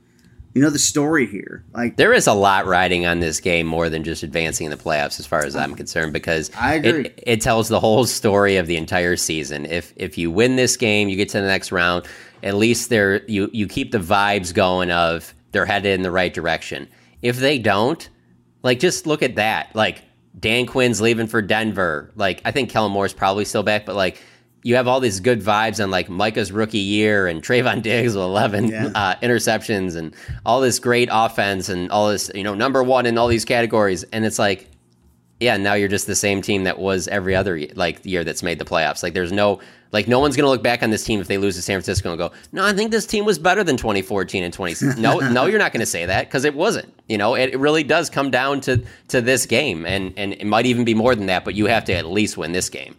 You 0.60 0.66
know 0.66 0.72
the 0.72 0.78
story 0.78 1.26
here. 1.26 1.64
Like 1.74 1.96
There 1.96 2.12
is 2.12 2.28
a 2.28 2.34
lot 2.34 2.66
riding 2.66 3.06
on 3.06 3.22
this 3.22 3.40
game 3.40 3.66
more 3.66 3.88
than 3.88 4.04
just 4.04 4.24
advancing 4.24 4.66
in 4.66 4.72
the 4.72 4.78
playoffs, 4.78 5.18
as 5.18 5.26
far 5.26 5.46
as 5.46 5.56
I'm 5.56 5.74
concerned, 5.74 6.12
because 6.12 6.52
I 6.54 6.74
agree. 6.74 7.06
It, 7.06 7.24
it 7.26 7.42
tells 7.42 7.70
the 7.70 7.80
whole 7.80 8.06
story 8.06 8.58
of 8.58 8.68
the 8.68 8.76
entire 8.76 9.16
season. 9.16 9.66
If 9.66 9.94
if 9.96 10.18
you 10.18 10.30
win 10.30 10.58
this 10.58 10.76
game, 10.76 11.08
you 11.08 11.16
get 11.16 11.30
to 11.30 11.40
the 11.40 11.48
next 11.48 11.72
round. 11.72 12.08
At 12.44 12.56
least 12.56 12.90
there 12.90 13.24
you 13.26 13.50
you 13.54 13.68
keep 13.68 13.94
the 13.94 14.00
vibes 14.00 14.54
going 14.54 14.92
of 14.92 15.34
they're 15.54 15.66
headed 15.66 15.94
in 15.94 16.02
the 16.02 16.12
right 16.12 16.34
direction. 16.34 16.90
If 17.22 17.38
they 17.38 17.58
don't, 17.58 18.10
like 18.62 18.80
just 18.80 19.08
look 19.08 19.24
at 19.24 19.36
that. 19.36 19.74
Like 19.78 20.02
Dan 20.38 20.66
Quinn's 20.66 21.00
leaving 21.00 21.28
for 21.28 21.42
Denver. 21.42 22.12
Like 22.18 22.42
I 22.44 22.52
think 22.52 22.70
Kellen 22.70 22.92
Moore's 22.92 23.14
probably 23.14 23.46
still 23.46 23.64
back, 23.64 23.86
but 23.86 23.96
like 23.96 24.22
you 24.64 24.76
have 24.76 24.88
all 24.88 25.00
these 25.00 25.20
good 25.20 25.42
vibes 25.42 25.82
on 25.82 25.90
like 25.90 26.10
Micah's 26.10 26.52
rookie 26.52 26.78
year 26.80 27.28
and 27.28 27.42
Trevon 27.42 27.82
Diggs 27.82 28.14
with 28.16 28.24
11 28.24 28.68
Yeah. 28.68 28.92
uh, 28.94 29.16
interceptions 29.24 29.96
and 29.96 30.14
all 30.46 30.60
this 30.62 30.80
great 30.80 31.10
offense 31.12 31.70
and 31.70 31.90
all 31.92 32.10
this, 32.10 32.30
you 32.36 32.44
know, 32.44 32.54
number 32.56 32.84
one 32.84 33.06
in 33.06 33.18
all 33.18 33.28
these 33.30 33.46
categories. 33.46 34.04
And 34.12 34.26
it's 34.26 34.38
like, 34.38 34.70
yeah, 35.40 35.56
now 35.56 35.76
you're 35.76 35.88
just 35.88 36.06
the 36.08 36.16
same 36.16 36.42
team 36.42 36.66
that 36.66 36.78
was 36.80 37.08
every 37.08 37.34
other 37.36 37.66
like 37.76 38.06
year 38.06 38.26
that's 38.26 38.44
made 38.44 38.60
the 38.60 38.66
playoffs. 38.66 39.02
Like 39.02 39.14
there's 39.14 39.32
no 39.32 39.62
like 39.94 40.08
no 40.10 40.20
one's 40.20 40.36
gonna 40.36 40.50
look 40.50 40.62
back 40.62 40.84
on 40.84 40.90
this 40.90 41.06
team 41.06 41.22
if 41.22 41.28
they 41.28 41.38
lose 41.38 41.56
to 41.56 41.62
San 41.62 41.78
Francisco 41.78 42.10
and 42.10 42.18
go, 42.20 42.32
no, 42.52 42.66
I 42.66 42.74
think 42.74 42.92
this 42.92 43.06
team 43.08 43.24
was 43.24 43.40
better 43.40 43.64
than 43.64 43.78
2014 43.78 44.44
and 44.44 44.54
2016. 44.54 45.02
no, 45.02 45.20
no, 45.20 45.46
you're 45.46 45.58
not 45.58 45.72
gonna 45.72 45.86
say 45.86 46.06
that 46.06 46.28
because 46.28 46.44
it 46.44 46.54
wasn't. 46.54 46.94
You 47.08 47.18
know, 47.18 47.36
it, 47.36 47.54
it 47.54 47.58
really 47.60 47.84
does 47.84 48.10
come 48.10 48.30
down 48.30 48.60
to 48.62 48.84
to 49.08 49.22
this 49.22 49.46
game, 49.46 49.86
and 49.86 50.14
and 50.18 50.34
it 50.34 50.46
might 50.46 50.66
even 50.66 50.84
be 50.84 50.94
more 50.94 51.16
than 51.16 51.28
that. 51.28 51.46
But 51.46 51.56
you 51.56 51.68
have 51.68 51.86
to 51.86 51.94
at 51.94 52.06
least 52.08 52.38
win 52.38 52.52
this 52.52 52.68
game. 52.70 52.98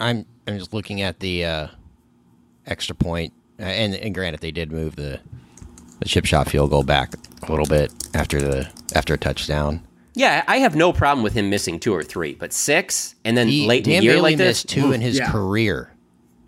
I'm 0.00 0.26
I'm 0.46 0.58
just 0.58 0.72
looking 0.74 1.00
at 1.02 1.20
the 1.20 1.44
uh, 1.44 1.66
extra 2.66 2.94
point, 2.94 3.32
uh, 3.58 3.62
and 3.64 3.94
and 3.94 4.14
granted 4.14 4.40
they 4.40 4.50
did 4.50 4.72
move 4.72 4.96
the 4.96 5.20
the 6.00 6.06
chip 6.08 6.24
shot 6.24 6.48
field 6.48 6.70
goal 6.70 6.82
back 6.82 7.12
a 7.42 7.50
little 7.50 7.66
bit 7.66 7.92
after 8.14 8.40
the 8.40 8.70
after 8.94 9.14
a 9.14 9.18
touchdown. 9.18 9.86
Yeah, 10.14 10.42
I 10.48 10.56
have 10.58 10.74
no 10.74 10.92
problem 10.92 11.22
with 11.22 11.34
him 11.34 11.50
missing 11.50 11.78
two 11.78 11.94
or 11.94 12.02
three, 12.02 12.34
but 12.34 12.52
six 12.52 13.14
and 13.24 13.36
then 13.36 13.46
He, 13.48 13.66
late 13.66 13.86
in 13.86 13.98
the 14.00 14.04
year 14.04 14.14
Bailey 14.14 14.22
like 14.32 14.38
this. 14.38 14.64
missed 14.64 14.68
two 14.68 14.92
in 14.92 15.00
his 15.00 15.18
Yeah. 15.18 15.30
career 15.30 15.92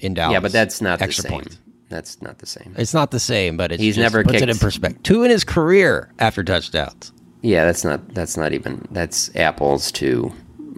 in 0.01 0.15
Dallas. 0.15 0.33
yeah, 0.33 0.41
but 0.41 0.51
that's 0.53 0.81
not 0.81 0.99
the 0.99 1.13
same. 1.13 1.31
points. 1.31 1.59
That's 1.89 2.21
not 2.23 2.39
the 2.39 2.47
same. 2.47 2.75
It's 2.77 2.93
not 2.95 3.11
the 3.13 3.21
same, 3.21 3.57
but 3.57 3.71
it's 3.71 3.81
He's 3.81 3.95
just 3.97 4.03
never 4.03 4.25
puts 4.25 4.43
it 4.43 4.49
in 4.49 4.59
perspective. 4.59 5.03
Two 5.05 5.23
in 5.23 5.31
his 5.31 5.45
career 5.45 6.11
after 6.19 6.43
touchdowns. 6.43 7.13
Yeah, 7.43 7.65
that's 7.65 7.85
not 7.85 8.13
that's 8.15 8.37
not 8.37 8.53
even 8.53 8.87
that's 8.91 9.31
apples 9.37 9.93
to 9.93 10.33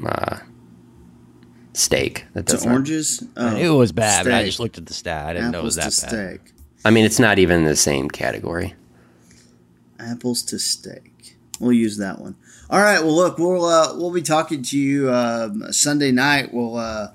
uh, 0.05 0.39
steak. 1.75 2.25
That, 2.35 2.47
that's 2.47 2.63
to 2.63 2.69
not- 2.69 2.73
oranges. 2.75 3.23
I 3.37 3.51
Oh, 3.53 3.55
knew 3.57 3.75
it 3.75 3.79
was 3.79 3.93
bad, 3.93 4.25
but 4.25 4.33
I 4.35 4.45
just 4.45 4.61
looked 4.61 4.79
at 4.79 4.87
the 4.87 4.95
stat. 4.95 5.27
I 5.27 5.33
didn't 5.35 5.51
know 5.53 5.61
it 5.61 5.65
was 5.65 5.77
that 5.77 5.93
to 5.93 6.01
bad. 6.03 6.09
steak. 6.41 6.53
I 6.85 6.91
mean, 6.91 7.05
it's 7.05 7.19
not 7.19 7.39
even 7.39 7.65
the 7.65 7.77
same 7.77 8.09
category. 8.11 8.75
Apples 9.99 10.43
to 10.45 10.59
steak. 10.59 11.37
We'll 11.61 11.73
use 11.73 11.97
that 11.99 12.19
one. 12.21 12.35
All 12.69 12.81
right. 12.81 13.01
Well, 13.01 13.15
look, 13.15 13.39
we'll 13.39 13.65
uh, 13.65 13.95
we'll 13.97 14.13
be 14.13 14.23
talking 14.23 14.63
to 14.63 14.79
you 14.79 15.13
um, 15.13 15.73
Sunday 15.73 16.11
night. 16.11 16.53
We'll 16.53 16.77
uh, 16.77 17.09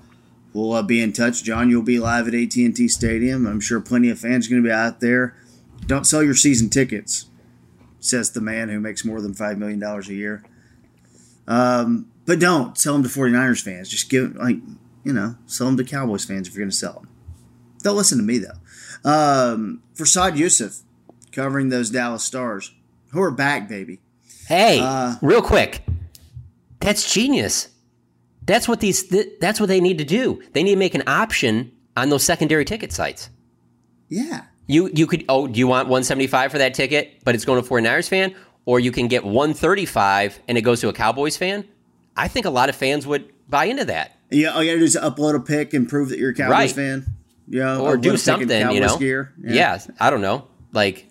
we'll 0.54 0.72
uh, 0.72 0.82
be 0.82 1.00
in 1.02 1.12
touch. 1.12 1.44
John, 1.44 1.68
you'll 1.70 1.82
be 1.82 1.98
live 1.98 2.26
at 2.26 2.34
AT 2.34 2.56
and 2.56 2.74
T 2.74 2.88
Stadium. 2.88 3.46
I'm 3.46 3.60
sure 3.60 3.80
plenty 3.80 4.08
of 4.10 4.18
fans 4.18 4.46
are 4.46 4.50
going 4.50 4.62
to 4.62 4.68
be 4.68 4.72
out 4.72 5.00
there. 5.00 5.36
Don't 5.86 6.06
sell 6.06 6.22
your 6.22 6.34
season 6.34 6.68
tickets, 6.70 7.26
says 8.00 8.30
the 8.30 8.40
man 8.40 8.68
who 8.70 8.80
makes 8.80 9.04
more 9.04 9.20
than 9.20 9.34
five 9.34 9.58
million 9.58 9.78
dollars 9.78 10.08
a 10.08 10.14
year. 10.14 10.42
Um, 11.46 12.06
but 12.30 12.38
don't 12.38 12.78
sell 12.78 12.92
them 12.92 13.02
to 13.02 13.08
49ers 13.08 13.60
fans. 13.60 13.88
Just 13.88 14.08
give 14.08 14.36
like 14.36 14.58
you 15.02 15.12
know 15.12 15.34
sell 15.46 15.66
them 15.66 15.76
to 15.78 15.82
Cowboys 15.82 16.24
fans 16.24 16.46
if 16.46 16.54
you're 16.54 16.62
going 16.62 16.70
to 16.70 16.76
sell 16.76 16.92
them. 16.92 17.08
Don't 17.82 17.96
listen 17.96 18.18
to 18.18 18.22
me 18.24 18.38
though. 18.38 19.10
Um, 19.10 19.82
for 19.94 20.06
Saad 20.06 20.34
Yousuf 20.34 20.82
covering 21.32 21.70
those 21.70 21.90
Dallas 21.90 22.22
Stars, 22.22 22.72
who 23.10 23.20
are 23.20 23.32
back, 23.32 23.68
baby. 23.68 23.98
Hey, 24.46 24.78
Uh, 24.80 25.16
real 25.20 25.42
quick, 25.42 25.82
that's 26.78 27.12
genius. 27.12 27.70
That's 28.46 28.68
what 28.68 28.78
these. 28.78 29.08
Th- 29.08 29.32
that's 29.40 29.58
what 29.58 29.68
they 29.68 29.80
need 29.80 29.98
to 29.98 30.04
do. 30.04 30.40
They 30.52 30.62
need 30.62 30.74
to 30.74 30.78
make 30.78 30.94
an 30.94 31.02
option 31.08 31.72
on 31.96 32.10
those 32.10 32.22
secondary 32.22 32.64
ticket 32.64 32.92
sites. 32.92 33.28
Yeah. 34.08 34.42
You 34.68 34.88
you 34.94 35.08
could 35.08 35.24
oh 35.28 35.48
do 35.48 35.58
you 35.58 35.66
want 35.66 35.88
175 35.88 36.52
for 36.52 36.58
that 36.58 36.74
ticket, 36.74 37.24
but 37.24 37.34
it's 37.34 37.44
going 37.44 37.60
to 37.60 37.66
a 37.66 37.68
49ers 37.68 38.08
fan, 38.08 38.36
or 38.66 38.78
you 38.78 38.92
can 38.92 39.08
get 39.08 39.24
135 39.24 40.38
and 40.46 40.56
it 40.56 40.60
goes 40.60 40.80
to 40.82 40.88
a 40.88 40.92
Cowboys 40.92 41.36
fan. 41.36 41.64
I 42.16 42.28
think 42.28 42.46
a 42.46 42.50
lot 42.50 42.68
of 42.68 42.76
fans 42.76 43.06
would 43.06 43.30
buy 43.48 43.64
into 43.66 43.84
that. 43.86 44.16
Yeah, 44.30 44.48
all 44.50 44.62
you 44.62 44.70
gotta 44.70 44.78
do 44.78 44.84
is 44.84 44.96
upload 44.96 45.34
a 45.34 45.40
pic 45.40 45.74
and 45.74 45.88
prove 45.88 46.08
that 46.10 46.18
you're 46.18 46.30
a 46.30 46.34
Cowboys 46.34 46.50
Right. 46.52 46.70
fan. 46.72 47.06
Yeah, 47.48 47.78
or 47.78 47.96
do 47.96 48.10
a 48.10 48.12
pic 48.12 48.12
in 48.12 48.18
something, 48.18 48.48
you 48.50 48.62
Cowboys 48.64 48.80
know. 48.80 48.98
Gear. 48.98 49.32
Yeah. 49.42 49.78
I 49.98 50.10
don't 50.10 50.20
know. 50.20 50.46
Like, 50.72 51.06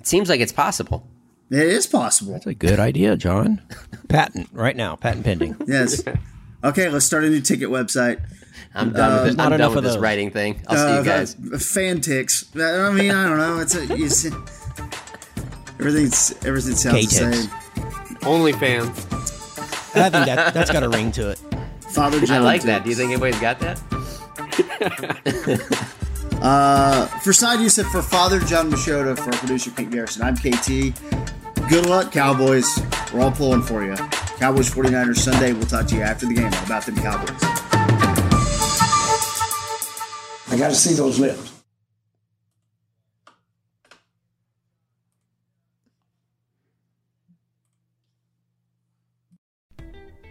it 0.00 0.06
seems 0.06 0.28
like 0.28 0.40
it's 0.40 0.52
possible. 0.52 1.06
it 1.50 1.58
is 1.60 1.86
possible. 1.86 2.32
That's 2.32 2.46
a 2.46 2.54
good 2.54 2.80
idea, 2.80 3.16
John. 3.16 3.60
patent 4.08 4.48
right 4.52 4.74
now, 4.76 4.96
patent 4.96 5.24
pending. 5.24 5.56
Yes. 5.68 6.02
okay, 6.64 6.88
let's 6.88 7.04
start 7.06 7.24
a 7.24 7.30
new 7.30 7.40
ticket 7.40 7.68
website. 7.68 8.20
I'm 8.74 8.92
done 8.92 9.12
with 9.14 9.24
this. 9.26 9.36
not 9.36 9.46
I'm 9.48 9.52
enough 9.52 9.66
done 9.68 9.70
with 9.70 9.78
of 9.78 9.84
this 9.84 9.94
those. 9.94 10.02
writing 10.02 10.30
thing. 10.30 10.62
I'll 10.66 10.76
see 10.76 10.82
Uh, 10.82 10.98
you 10.98 11.04
guys. 11.04 11.34
fan 11.72 12.00
ticks. 12.00 12.46
I 12.56 12.90
mean, 12.90 13.10
I 13.10 13.28
don't 13.28 13.38
know. 13.38 13.58
It's 13.60 13.74
a, 13.76 13.86
you 13.96 14.08
see, 14.08 14.30
everything's 15.78 16.34
everything 16.44 16.74
sounds 16.74 17.06
the 17.06 17.32
same. 17.34 17.50
Only 18.24 18.52
same. 18.54 18.92
OnlyFans. 19.92 20.02
I 20.02 20.10
think 20.10 20.26
that 20.26 20.54
that's 20.54 20.70
got 20.70 20.82
a 20.82 20.88
ring 20.88 21.12
to 21.12 21.30
it. 21.30 21.38
Father 21.90 22.20
John. 22.20 22.38
I 22.42 22.44
like 22.44 22.62
that. 22.62 22.84
Do 22.84 22.90
you 22.90 22.96
think 22.96 23.10
anybody's 23.10 23.40
got 23.40 23.58
that? 23.60 23.80
Uh, 26.42 27.06
for 27.20 27.32
Saad 27.32 27.60
Yousuf, 27.60 27.88
for 27.92 28.02
Father 28.02 28.40
John 28.40 28.68
Machota, 28.68 29.16
for 29.16 29.30
producer 29.30 29.70
Pete 29.70 29.92
Garrison, 29.92 30.22
I'm 30.22 30.34
KT. 30.34 30.92
Good 31.68 31.86
luck, 31.86 32.10
Cowboys. 32.10 32.80
We're 33.14 33.20
all 33.20 33.30
pulling 33.30 33.62
for 33.62 33.84
you. 33.84 33.94
Cowboys 33.94 34.68
49ers 34.68 35.18
Sunday. 35.18 35.52
We'll 35.52 35.66
talk 35.66 35.86
to 35.86 35.94
you 35.94 36.02
after 36.02 36.26
the 36.26 36.34
game 36.34 36.52
about 36.64 36.84
them 36.84 36.96
Cowboys. 36.96 37.38
I 40.50 40.56
got 40.58 40.70
to 40.70 40.74
see 40.74 40.94
those 40.94 41.20
lips. 41.20 41.51